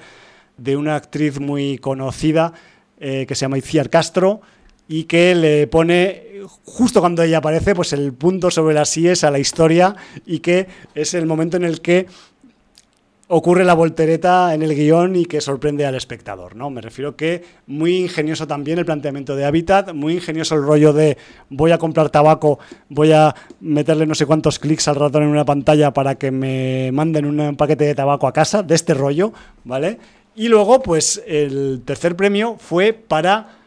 de 0.55 0.77
una 0.77 0.95
actriz 0.95 1.41
muy 1.41 1.79
conocida 1.79 2.53
eh, 2.97 3.25
que 3.27 3.35
se 3.35 3.41
llama 3.41 3.57
Iciar 3.57 3.89
Castro 3.89 4.39
y 4.87 5.03
que 5.03 5.35
le 5.35 5.67
pone, 5.67 6.43
justo 6.63 7.01
cuando 7.01 7.23
ella 7.23 7.39
aparece, 7.39 7.75
pues 7.75 7.91
el 7.91 8.13
punto 8.13 8.51
sobre 8.51 8.73
las 8.73 8.95
IES 8.95 9.25
a 9.25 9.31
la 9.31 9.39
historia 9.39 9.97
y 10.25 10.39
que 10.39 10.67
es 10.95 11.13
el 11.13 11.25
momento 11.25 11.57
en 11.57 11.65
el 11.65 11.81
que 11.81 12.07
ocurre 13.31 13.63
la 13.63 13.75
voltereta 13.75 14.55
en 14.55 14.63
el 14.63 14.73
guion 14.73 15.15
y 15.15 15.25
que 15.25 15.39
sorprende 15.39 15.85
al 15.85 15.93
espectador, 15.93 16.55
¿no? 16.55 16.71
Me 16.71 16.81
refiero 16.81 17.15
que 17.15 17.43
muy 17.67 17.97
ingenioso 17.97 18.47
también 18.47 18.79
el 18.79 18.85
planteamiento 18.85 19.35
de 19.35 19.45
Habitat, 19.45 19.93
muy 19.93 20.15
ingenioso 20.15 20.55
el 20.55 20.63
rollo 20.63 20.93
de 20.93 21.15
voy 21.47 21.71
a 21.71 21.77
comprar 21.77 22.09
tabaco, 22.09 22.57
voy 22.89 23.11
a 23.11 23.35
meterle 23.61 24.07
no 24.07 24.15
sé 24.15 24.25
cuántos 24.25 24.57
clics 24.57 24.87
al 24.87 24.95
ratón 24.95 25.23
en 25.23 25.29
una 25.29 25.45
pantalla 25.45 25.93
para 25.93 26.15
que 26.15 26.31
me 26.31 26.91
manden 26.91 27.25
un 27.25 27.55
paquete 27.55 27.83
de 27.83 27.93
tabaco 27.93 28.25
a 28.25 28.33
casa, 28.33 28.63
de 28.63 28.73
este 28.73 28.95
rollo, 28.95 29.31
¿vale? 29.63 29.99
Y 30.35 30.47
luego, 30.47 30.81
pues 30.81 31.21
el 31.27 31.83
tercer 31.85 32.15
premio 32.15 32.55
fue 32.57 32.93
para 32.93 33.59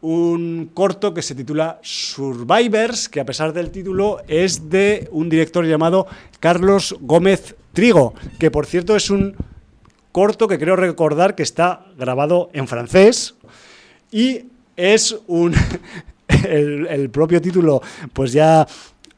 un 0.00 0.70
corto 0.74 1.14
que 1.14 1.22
se 1.22 1.36
titula 1.36 1.78
Survivors, 1.82 3.08
que 3.08 3.20
a 3.20 3.24
pesar 3.24 3.52
del 3.52 3.70
título 3.70 4.18
es 4.26 4.68
de 4.68 5.08
un 5.12 5.28
director 5.28 5.64
llamado 5.64 6.08
Carlos 6.40 6.96
Gómez 7.00 7.54
Trigo, 7.72 8.14
que 8.38 8.50
por 8.50 8.66
cierto 8.66 8.96
es 8.96 9.10
un 9.10 9.34
corto 10.12 10.46
que 10.46 10.58
creo 10.58 10.76
recordar 10.76 11.34
que 11.34 11.42
está 11.42 11.86
grabado 11.98 12.50
en 12.52 12.68
francés 12.68 13.34
y 14.10 14.46
es 14.76 15.16
un... 15.26 15.54
el, 16.48 17.10
propio 17.10 17.40
título 17.40 17.82
pues 18.12 18.32
ya 18.32 18.66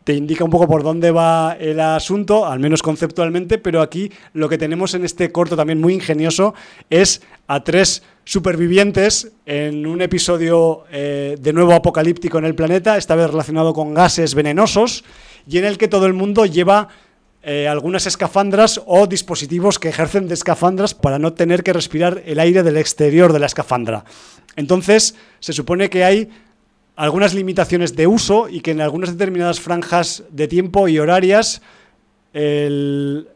te 0.05 0.15
indica 0.15 0.45
un 0.45 0.51
poco 0.51 0.69
por 0.69 0.83
dónde 0.83 1.11
va 1.11 1.57
el 1.59 1.81
asunto, 1.81 2.45
al 2.45 2.61
menos 2.61 2.83
conceptualmente, 2.83 3.57
pero 3.57 3.81
aquí 3.81 4.13
lo 4.35 4.51
que 4.51 4.59
tenemos 4.59 4.93
en 4.95 5.05
este 5.05 5.33
corto 5.33 5.57
también 5.57 5.81
muy 5.81 5.95
ingenioso 5.95 6.55
es 6.91 7.23
a 7.47 7.65
tres 7.65 8.03
supervivientes 8.25 9.33
en 9.47 9.87
un 9.87 10.03
episodio 10.03 10.85
eh, 10.93 11.37
de 11.41 11.53
nuevo 11.55 11.73
apocalíptico 11.73 12.39
en 12.39 12.45
el 12.45 12.55
planeta, 12.55 12.99
esta 12.99 13.17
vez 13.17 13.31
relacionado 13.31 13.73
con 13.73 13.95
gases 13.95 14.35
venenosos, 14.35 15.05
y 15.49 15.57
en 15.57 15.65
el 15.65 15.79
que 15.79 15.89
todo 15.89 16.07
el 16.07 16.13
mundo 16.13 16.45
lleva 16.45 16.89
eh, 17.47 17.69
algunas 17.69 18.07
escafandras 18.07 18.81
o 18.87 19.07
dispositivos 19.07 19.79
que 19.79 19.91
ejercen 19.91 20.29
de 20.29 20.35
escafandras 20.35 20.95
para 20.95 21.19
no 21.19 21.35
tener 21.35 21.63
que 21.63 21.75
respirar 21.75 22.23
el 22.25 22.41
aire 22.41 22.63
del 22.63 22.79
exterior 22.79 23.35
de 23.35 23.39
la 23.39 23.47
escafandra. 23.47 24.05
Entonces, 24.57 25.15
se 25.41 25.53
supone 25.53 25.91
que 25.91 26.05
hay 26.05 26.31
algunas 26.97 27.35
limitaciones 27.35 27.97
de 27.97 28.07
uso 28.07 28.49
y 28.49 28.61
que 28.61 28.71
en 28.71 28.81
algunas 28.81 29.13
determinadas 29.13 29.61
franjas 29.61 30.23
de 30.31 30.49
tiempo 30.49 30.89
y 30.89 30.99
horarias 30.99 31.61
el 32.33 33.29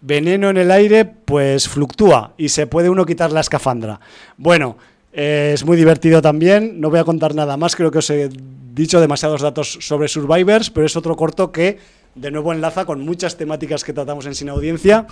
veneno 0.00 0.50
en 0.50 0.58
el 0.58 0.70
aire 0.70 1.04
pues 1.04 1.68
fluctúa 1.68 2.34
y 2.36 2.50
se 2.50 2.66
puede 2.66 2.88
uno 2.88 3.04
quitar 3.04 3.32
la 3.32 3.40
escafandra. 3.40 3.98
Bueno, 4.36 4.76
eh, 5.12 5.50
es 5.54 5.64
muy 5.64 5.76
divertido 5.76 6.22
también, 6.22 6.80
no 6.80 6.90
voy 6.90 7.00
a 7.00 7.04
contar 7.04 7.34
nada 7.34 7.56
más, 7.56 7.74
creo 7.74 7.90
que 7.90 7.98
os 7.98 8.10
he 8.10 8.28
dicho 8.74 9.00
demasiados 9.00 9.40
datos 9.40 9.78
sobre 9.80 10.06
Survivors, 10.06 10.70
pero 10.70 10.86
es 10.86 10.94
otro 10.96 11.16
corto 11.16 11.50
que 11.50 11.78
de 12.16 12.30
nuevo 12.30 12.52
enlaza 12.52 12.84
con 12.84 13.00
muchas 13.00 13.36
temáticas 13.36 13.84
que 13.84 13.92
tratamos 13.92 14.26
en 14.26 14.34
Sin 14.34 14.48
Audiencia 14.48 15.06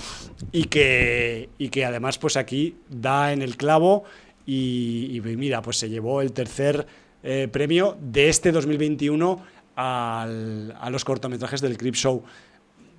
y 0.50 0.64
que, 0.64 1.50
y 1.58 1.68
que 1.68 1.84
además 1.84 2.18
pues 2.18 2.36
aquí 2.36 2.76
da 2.88 3.32
en 3.32 3.42
el 3.42 3.56
clavo 3.56 4.04
y, 4.46 5.10
y 5.14 5.20
mira, 5.20 5.62
pues 5.62 5.78
se 5.78 5.88
llevó 5.88 6.20
el 6.20 6.32
tercer 6.32 6.86
eh, 7.22 7.48
premio 7.50 7.96
de 8.00 8.28
este 8.28 8.52
2021 8.52 9.40
al, 9.76 10.76
a 10.78 10.90
los 10.90 11.04
cortometrajes 11.04 11.60
del 11.60 11.78
Crip 11.78 11.94
Show. 11.94 12.22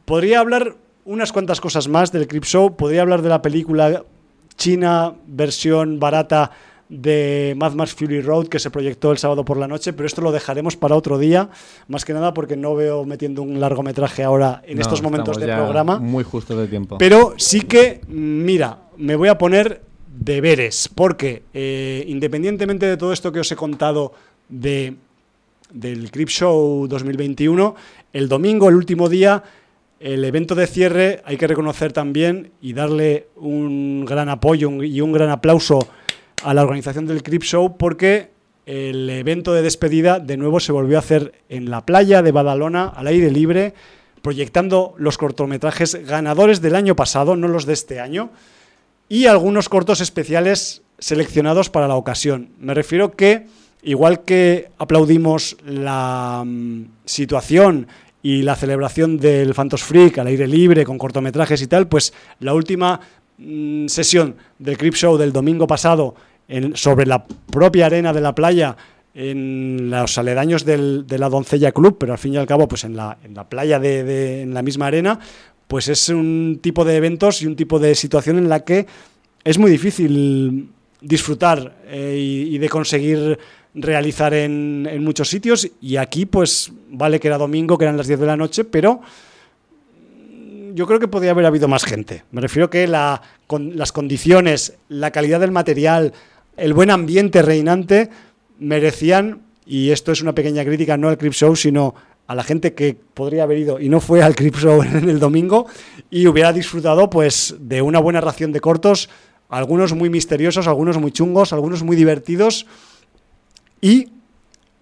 Podría 0.05 0.39
hablar 0.39 0.75
unas 1.05 1.31
cuantas 1.31 1.61
cosas 1.61 1.87
más 1.87 2.11
del 2.11 2.27
Crip 2.27 2.45
Show, 2.45 2.75
podría 2.75 3.01
hablar 3.01 3.21
de 3.21 3.29
la 3.29 3.41
película 3.41 4.03
china 4.55 5.13
versión 5.27 5.99
barata 5.99 6.51
de 6.89 7.55
Mad 7.57 7.73
Max 7.73 7.93
Fury 7.95 8.21
Road 8.21 8.47
que 8.47 8.59
se 8.59 8.69
proyectó 8.69 9.11
el 9.11 9.17
sábado 9.17 9.43
por 9.43 9.57
la 9.57 9.67
noche, 9.67 9.93
pero 9.93 10.05
esto 10.05 10.21
lo 10.21 10.31
dejaremos 10.31 10.75
para 10.75 10.95
otro 10.95 11.17
día, 11.17 11.49
más 11.87 12.05
que 12.05 12.13
nada 12.13 12.33
porque 12.33 12.55
no 12.55 12.75
veo 12.75 13.05
metiendo 13.05 13.41
un 13.41 13.59
largometraje 13.59 14.23
ahora 14.23 14.61
en 14.65 14.77
No, 14.77 14.81
estos 14.81 15.01
momentos 15.01 15.39
de 15.39 15.47
programa. 15.47 15.99
Muy 15.99 16.23
justo 16.23 16.55
de 16.57 16.67
tiempo. 16.67 16.97
Pero 16.97 17.33
sí 17.37 17.61
que, 17.61 18.01
mira, 18.07 18.79
me 18.97 19.15
voy 19.15 19.29
a 19.29 19.37
poner 19.37 19.81
deberes, 20.07 20.89
porque 20.93 21.43
eh, 21.53 22.05
independientemente 22.07 22.85
de 22.85 22.97
todo 22.97 23.11
esto 23.11 23.31
que 23.31 23.39
os 23.39 23.51
he 23.51 23.55
contado 23.55 24.13
de, 24.47 24.95
del 25.71 26.11
Crip 26.11 26.29
Show 26.29 26.87
2021, 26.87 27.75
el 28.13 28.29
domingo, 28.29 28.69
el 28.69 28.75
último 28.75 29.09
día, 29.09 29.43
el 29.99 30.23
evento 30.23 30.55
de 30.55 30.67
cierre, 30.67 31.21
hay 31.25 31.37
que 31.37 31.47
reconocer 31.47 31.91
también 31.91 32.51
y 32.61 32.73
darle 32.73 33.27
un 33.35 34.05
gran 34.05 34.29
apoyo 34.29 34.83
y 34.83 35.01
un 35.01 35.11
gran 35.11 35.29
aplauso 35.29 35.87
a 36.45 36.53
la 36.53 36.61
organización 36.61 37.07
del 37.07 37.23
Crip 37.23 37.41
Show 37.41 37.75
porque 37.75 38.29
el 38.67 39.09
evento 39.09 39.51
de 39.53 39.63
despedida 39.63 40.19
de 40.19 40.37
nuevo 40.37 40.59
se 40.59 40.71
volvió 40.71 40.97
a 40.97 40.99
hacer 40.99 41.33
en 41.49 41.71
la 41.71 41.85
playa 41.85 42.21
de 42.21 42.31
Badalona, 42.31 42.85
al 42.87 43.07
aire 43.07 43.31
libre, 43.31 43.73
proyectando 44.21 44.93
los 44.97 45.17
cortometrajes 45.17 45.95
ganadores 46.05 46.61
del 46.61 46.75
año 46.75 46.95
pasado, 46.95 47.35
no 47.35 47.47
los 47.47 47.65
de 47.65 47.73
este 47.73 47.99
año, 47.99 48.29
y 49.09 49.25
algunos 49.25 49.69
cortos 49.69 50.01
especiales 50.01 50.83
seleccionados 50.99 51.71
para 51.71 51.87
la 51.87 51.95
ocasión. 51.95 52.49
Me 52.59 52.75
refiero 52.75 53.11
que, 53.11 53.47
igual 53.81 54.23
que 54.23 54.69
aplaudimos 54.77 55.57
la 55.65 56.43
mm, 56.45 56.85
situación 57.05 57.87
y 58.21 58.43
la 58.43 58.55
celebración 58.55 59.17
del 59.17 59.55
Phantos 59.55 59.83
Freak 59.83 60.19
al 60.19 60.27
aire 60.27 60.47
libre, 60.47 60.85
con 60.85 60.99
cortometrajes 60.99 61.61
y 61.63 61.67
tal, 61.67 61.87
pues 61.87 62.13
la 62.39 62.53
última 62.53 62.99
mm, 63.39 63.87
sesión 63.87 64.35
del 64.59 64.77
Crip 64.77 64.93
Show 64.93 65.17
del 65.17 65.33
domingo 65.33 65.65
pasado 65.65 66.15
sobre 66.73 67.05
la 67.05 67.25
propia 67.25 67.87
arena 67.87 68.13
de 68.13 68.21
la 68.21 68.35
playa, 68.35 68.75
en 69.15 69.89
los 69.89 70.17
aledaños 70.17 70.65
del, 70.65 71.07
de 71.07 71.17
la 71.17 71.29
Doncella 71.29 71.71
Club, 71.71 71.97
pero 71.97 72.11
al 72.11 72.19
fin 72.19 72.33
y 72.33 72.37
al 72.37 72.45
cabo, 72.45 72.67
pues 72.67 72.83
en 72.83 72.97
la, 72.97 73.17
en 73.23 73.33
la 73.33 73.47
playa 73.47 73.79
de, 73.79 74.41
en 74.41 74.53
la 74.53 74.61
misma 74.61 74.87
arena, 74.87 75.19
pues 75.67 75.87
es 75.87 76.09
un 76.09 76.59
tipo 76.61 76.83
de 76.83 76.97
eventos 76.97 77.41
y 77.41 77.47
un 77.47 77.55
tipo 77.55 77.79
de 77.79 77.95
situación 77.95 78.37
en 78.37 78.49
la 78.49 78.65
que 78.65 78.85
es 79.43 79.57
muy 79.57 79.71
difícil 79.71 80.69
disfrutar 80.99 81.77
eh, 81.87 82.17
y, 82.17 82.57
de 82.57 82.67
conseguir 82.67 83.39
realizar 83.73 84.33
en, 84.33 84.87
en, 84.89 85.03
muchos 85.03 85.29
sitios 85.29 85.69
y 85.81 85.97
aquí 85.97 86.25
pues 86.25 86.71
vale 86.89 87.19
que 87.19 87.27
era 87.27 87.37
domingo, 87.37 87.77
que 87.77 87.85
eran 87.85 87.97
las 87.97 88.07
10 88.07 88.19
de 88.19 88.25
la 88.25 88.37
noche, 88.37 88.65
pero 88.65 89.01
yo 90.73 90.85
creo 90.87 90.99
que 90.99 91.07
podría 91.07 91.31
haber 91.31 91.45
habido 91.45 91.69
más 91.69 91.85
gente. 91.85 92.23
Me 92.31 92.41
refiero 92.41 92.69
que 92.69 92.85
la, 92.85 93.21
con, 93.47 93.77
las 93.77 93.93
condiciones, 93.93 94.77
la 94.89 95.11
calidad 95.11 95.39
del 95.39 95.51
material, 95.51 96.13
el 96.57 96.73
buen 96.73 96.91
ambiente 96.91 97.41
reinante 97.41 98.09
merecían, 98.59 99.41
y 99.65 99.91
esto 99.91 100.11
es 100.11 100.21
una 100.21 100.33
pequeña 100.33 100.63
crítica 100.63 100.97
no 100.97 101.09
al 101.09 101.17
Crip 101.17 101.33
Show, 101.33 101.55
sino 101.55 101.95
a 102.27 102.35
la 102.35 102.43
gente 102.43 102.73
que 102.73 102.95
podría 103.13 103.43
haber 103.43 103.59
ido 103.59 103.79
y 103.79 103.89
no 103.89 103.99
fue 103.99 104.23
al 104.23 104.35
Crip 104.35 104.55
Show 104.55 104.81
en 104.83 105.09
el 105.09 105.19
domingo 105.19 105.67
y 106.09 106.27
hubiera 106.27 106.53
disfrutado 106.53 107.09
pues 107.09 107.55
de 107.59 107.81
una 107.81 107.99
buena 107.99 108.21
ración 108.21 108.51
de 108.51 108.61
cortos, 108.61 109.09
algunos 109.49 109.93
muy 109.93 110.09
misteriosos, 110.09 110.67
algunos 110.67 110.97
muy 110.97 111.11
chungos, 111.11 111.53
algunos 111.53 111.83
muy 111.83 111.95
divertidos. 111.95 112.65
Y 113.81 114.09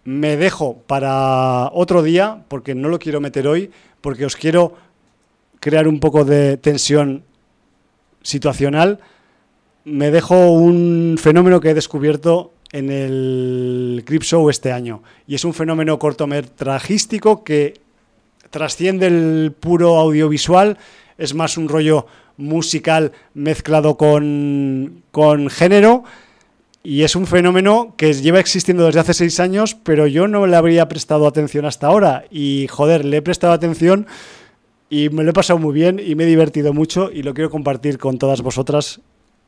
me 0.05 0.37
dejo 0.37 0.77
para 0.87 1.69
otro 1.73 2.03
día 2.03 2.43
porque 2.47 2.75
no 2.75 2.89
lo 2.89 2.99
quiero 2.99 3.19
meter 3.19 3.47
hoy 3.47 3.71
porque 4.01 4.25
os 4.25 4.35
quiero 4.35 4.75
crear 5.59 5.87
un 5.87 5.99
poco 5.99 6.25
de 6.25 6.57
tensión 6.57 7.23
situacional 8.21 8.99
me 9.85 10.11
dejo 10.11 10.51
un 10.51 11.17
fenómeno 11.19 11.59
que 11.59 11.71
he 11.71 11.73
descubierto 11.73 12.53
en 12.71 12.89
el 12.89 14.03
Crip 14.05 14.23
Show 14.23 14.49
este 14.49 14.71
año. 14.71 15.03
Y 15.27 15.35
es 15.35 15.45
un 15.45 15.53
fenómeno 15.53 15.99
cortometrajístico 15.99 17.43
que 17.43 17.79
trasciende 18.49 19.07
el 19.07 19.53
puro 19.57 19.97
audiovisual, 19.97 20.77
es 21.17 21.33
más 21.33 21.57
un 21.57 21.69
rollo 21.69 22.07
musical 22.37 23.11
mezclado 23.33 23.97
con, 23.97 25.03
con 25.11 25.49
género. 25.49 26.03
Y 26.85 27.03
es 27.03 27.15
un 27.15 27.27
fenómeno 27.27 27.93
que 27.95 28.13
lleva 28.13 28.41
existiendo 28.41 28.85
desde 28.85 28.99
hace 28.99 29.13
seis 29.13 29.39
años, 29.39 29.75
pero 29.75 30.05
yo 30.05 30.27
no 30.27 30.45
le 30.47 30.57
habría 30.57 30.89
prestado 30.89 31.27
atención 31.27 31.65
hasta 31.65 31.87
ahora. 31.87 32.25
Y 32.29 32.67
joder, 32.69 33.05
le 33.05 33.17
he 33.17 33.21
prestado 33.21 33.53
atención 33.53 34.05
y 34.89 35.09
me 35.09 35.23
lo 35.23 35.29
he 35.29 35.33
pasado 35.33 35.59
muy 35.59 35.73
bien 35.73 36.01
y 36.05 36.15
me 36.15 36.25
he 36.25 36.27
divertido 36.27 36.73
mucho 36.73 37.09
y 37.09 37.23
lo 37.23 37.33
quiero 37.33 37.49
compartir 37.49 37.97
con 37.97 38.17
todas 38.17 38.41
vosotras 38.41 38.99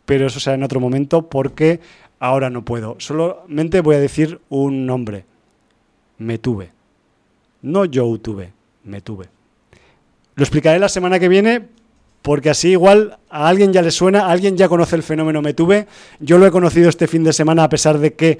pero 0.06 0.27
eso 0.27 0.40
será 0.40 0.56
en 0.56 0.64
otro 0.64 0.80
momento 0.80 1.30
porque 1.30 1.80
ahora 2.19 2.49
no 2.49 2.64
puedo. 2.64 2.95
Solamente 2.99 3.82
voy 3.82 3.95
a 3.95 3.99
decir 3.99 4.40
un 4.49 4.86
nombre. 4.86 5.26
Me 6.18 6.38
tuve. 6.38 6.72
No 7.61 7.86
yo 7.86 8.18
tuve, 8.19 8.53
me 8.84 9.02
tuve. 9.02 9.27
Lo 10.36 10.44
explicaré 10.44 10.80
la 10.80 10.90
semana 10.90 11.19
que 11.19 11.30
viene 11.30 11.68
porque 12.22 12.49
así 12.49 12.69
igual 12.69 13.19
a 13.30 13.48
alguien 13.48 13.72
ya 13.72 13.84
le 13.84 13.91
suena, 13.91 14.22
a 14.22 14.32
alguien 14.32 14.57
ya 14.57 14.68
conoce 14.68 14.95
el 14.95 15.03
fenómeno 15.03 15.41
me 15.44 15.53
tuve. 15.53 15.88
Yo 16.19 16.40
lo 16.40 16.48
he 16.48 16.52
conocido 16.52 16.90
este 16.90 17.07
fin 17.07 17.23
de 17.23 17.32
semana 17.34 17.64
a 17.64 17.69
pesar 17.69 17.99
de 17.99 18.14
que 18.14 18.40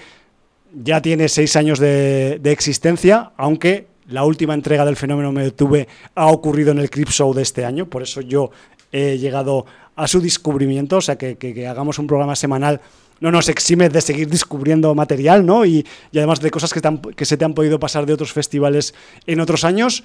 ya 0.74 1.02
tiene 1.02 1.30
seis 1.30 1.56
años 1.56 1.80
de, 1.80 2.40
existencia, 2.46 3.32
aunque 3.38 3.88
la 4.08 4.26
última 4.26 4.54
entrega 4.54 4.86
del 4.86 4.96
fenómeno 4.96 5.32
me 5.32 5.52
tuve 5.52 5.88
ha 6.16 6.28
ocurrido 6.28 6.72
en 6.72 6.80
el 6.80 6.90
Crip 6.90 7.10
Show 7.10 7.34
de 7.34 7.44
este 7.44 7.64
año, 7.64 7.86
por 7.86 8.02
eso 8.02 8.22
yo 8.22 8.50
he 8.92 9.18
llegado 9.20 9.68
a 9.96 10.08
su 10.08 10.22
descubrimiento, 10.22 10.98
o 10.98 11.02
sea, 11.02 11.18
que, 11.18 11.68
hagamos 11.68 12.00
un 12.00 12.08
programa 12.08 12.36
semanal 12.36 12.82
no 13.22 13.32
nos 13.32 13.48
exime 13.48 13.88
de 13.88 14.02
seguir 14.02 14.28
descubriendo 14.30 14.94
material, 14.94 15.46
¿no? 15.46 15.66
Y, 15.66 15.86
además 16.14 16.42
de 16.42 16.52
cosas 16.52 16.74
que, 16.74 16.82
que 17.16 17.26
se 17.26 17.38
te 17.38 17.46
han 17.46 17.54
podido 17.54 17.80
pasar 17.80 18.06
de 18.06 18.12
otros 18.12 18.34
festivales 18.34 18.94
en 19.26 19.40
otros 19.40 19.64
años. 19.64 20.04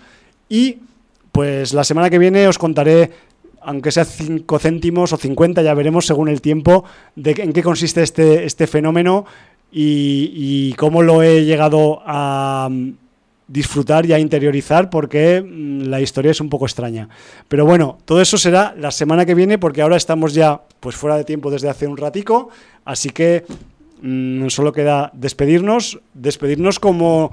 Y 0.48 0.78
pues 1.32 1.74
la 1.74 1.82
semana 1.82 2.08
que 2.08 2.20
viene 2.20 2.46
os 2.46 2.56
contaré, 2.56 3.10
aunque 3.62 3.90
sea 3.90 4.04
5 4.04 4.58
céntimos 4.60 5.12
o 5.12 5.16
50, 5.16 5.60
ya 5.62 5.74
veremos 5.74 6.06
según 6.06 6.28
el 6.28 6.40
tiempo, 6.40 6.84
de 7.16 7.32
en 7.32 7.52
qué 7.52 7.64
consiste 7.64 8.02
este, 8.02 8.44
este 8.44 8.68
fenómeno 8.68 9.26
y 9.72 10.72
cómo 10.74 11.02
lo 11.02 11.22
he 11.22 11.44
llegado 11.44 12.02
a 12.06 12.68
disfrutar 13.50 14.06
y 14.06 14.12
a 14.12 14.18
interiorizar 14.18 14.90
porque 14.90 15.42
mm, 15.42 15.82
la 15.88 16.00
historia 16.00 16.30
es 16.30 16.40
un 16.40 16.48
poco 16.48 16.66
extraña. 16.66 17.08
Pero 17.48 17.66
bueno, 17.66 17.98
todo 18.04 18.20
eso 18.20 18.38
será 18.38 18.74
la 18.78 18.92
semana 18.92 19.26
que 19.26 19.34
viene 19.34 19.58
porque 19.58 19.82
ahora 19.82 19.96
estamos 19.96 20.34
ya 20.34 20.62
pues 20.78 20.94
fuera 20.96 21.16
de 21.16 21.24
tiempo 21.24 21.50
desde 21.50 21.68
hace 21.68 21.86
un 21.86 21.96
ratico, 21.96 22.50
así 22.84 23.10
que 23.10 23.44
mmm, 24.02 24.46
solo 24.48 24.72
queda 24.72 25.10
despedirnos, 25.14 26.00
despedirnos 26.14 26.78
como 26.78 27.32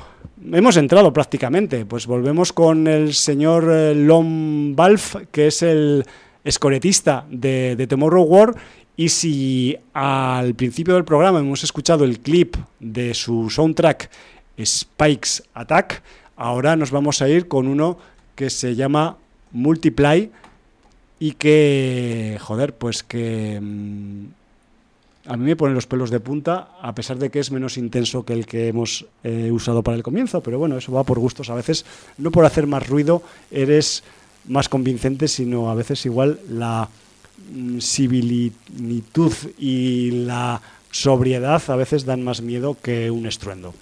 hemos 0.51 0.77
entrado 0.77 1.13
prácticamente, 1.13 1.85
pues 1.85 2.07
volvemos 2.07 2.51
con 2.51 2.87
el 2.87 3.13
señor 3.13 3.69
eh, 3.71 3.93
Lom 3.93 4.75
Balf, 4.75 5.15
que 5.31 5.47
es 5.47 5.61
el 5.61 6.03
escoretista 6.43 7.25
de, 7.29 7.75
de 7.75 7.87
Tomorrow 7.87 8.23
War 8.23 8.55
y 8.95 9.09
si 9.09 9.77
al 9.93 10.55
principio 10.55 10.95
del 10.95 11.05
programa 11.05 11.39
hemos 11.39 11.63
escuchado 11.63 12.03
el 12.03 12.19
clip 12.19 12.55
de 12.79 13.13
su 13.13 13.51
soundtrack 13.51 14.09
Spikes 14.63 15.43
Attack. 15.53 16.01
Ahora 16.35 16.75
nos 16.75 16.91
vamos 16.91 17.21
a 17.21 17.29
ir 17.29 17.47
con 17.47 17.67
uno 17.67 17.97
que 18.35 18.49
se 18.49 18.75
llama 18.75 19.17
Multiply 19.51 20.31
y 21.19 21.31
que, 21.33 22.37
joder, 22.39 22.75
pues 22.75 23.03
que 23.03 23.59
mm, 23.61 24.25
a 25.27 25.37
mí 25.37 25.45
me 25.45 25.55
pone 25.55 25.73
los 25.73 25.87
pelos 25.87 26.09
de 26.09 26.19
punta, 26.19 26.69
a 26.81 26.93
pesar 26.93 27.17
de 27.17 27.29
que 27.29 27.39
es 27.39 27.51
menos 27.51 27.77
intenso 27.77 28.23
que 28.23 28.33
el 28.33 28.45
que 28.45 28.67
hemos 28.67 29.05
eh, 29.23 29.49
usado 29.51 29.83
para 29.83 29.97
el 29.97 30.03
comienzo, 30.03 30.41
pero 30.41 30.59
bueno, 30.59 30.77
eso 30.77 30.91
va 30.91 31.03
por 31.03 31.19
gustos. 31.19 31.49
A 31.49 31.55
veces, 31.55 31.85
no 32.17 32.31
por 32.31 32.45
hacer 32.45 32.67
más 32.67 32.87
ruido, 32.87 33.23
eres 33.51 34.03
más 34.47 34.69
convincente, 34.69 35.27
sino 35.27 35.69
a 35.69 35.75
veces 35.75 36.05
igual 36.05 36.39
la 36.49 36.87
mm, 37.51 37.79
similitud 37.79 39.33
y 39.57 40.11
la 40.11 40.61
sobriedad 40.91 41.61
a 41.67 41.75
veces 41.75 42.05
dan 42.05 42.23
más 42.23 42.41
miedo 42.41 42.77
que 42.81 43.11
un 43.11 43.25
estruendo. 43.25 43.73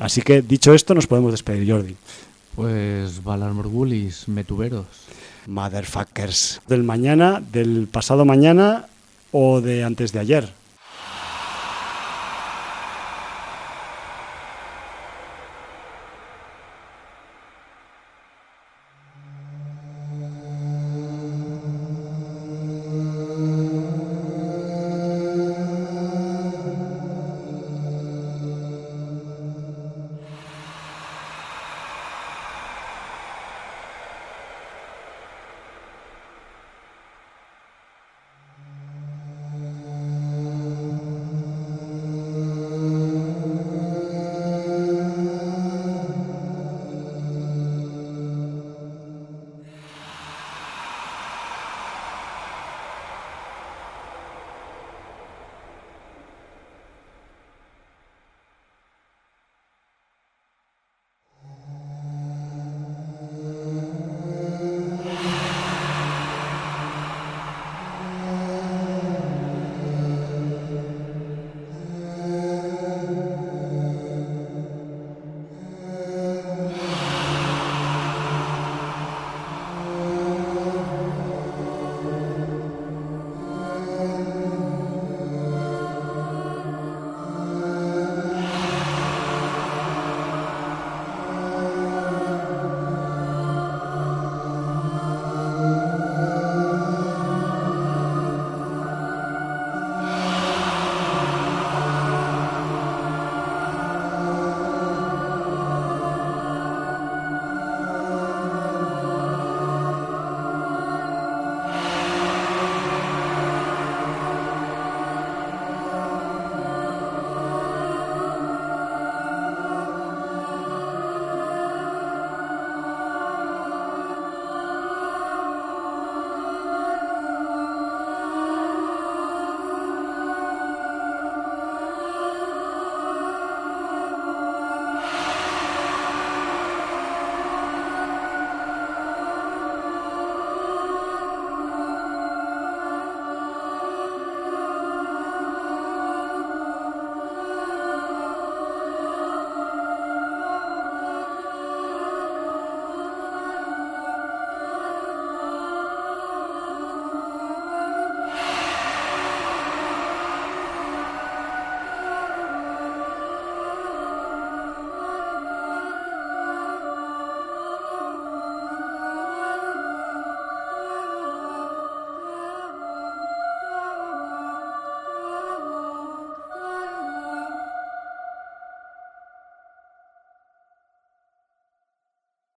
Así 0.00 0.22
que, 0.22 0.40
dicho 0.40 0.72
esto, 0.72 0.94
nos 0.94 1.06
podemos 1.06 1.30
despedir, 1.30 1.70
Jordi. 1.70 1.94
Pues 2.56 3.22
Valar 3.22 3.52
Morgulis, 3.52 4.26
metuberos. 4.28 4.86
Motherfuckers. 5.46 6.62
Del 6.66 6.82
mañana, 6.82 7.42
del 7.52 7.86
pasado 7.86 8.24
mañana 8.24 8.86
o 9.30 9.60
de 9.60 9.84
antes 9.84 10.12
de 10.12 10.18
ayer. 10.20 10.59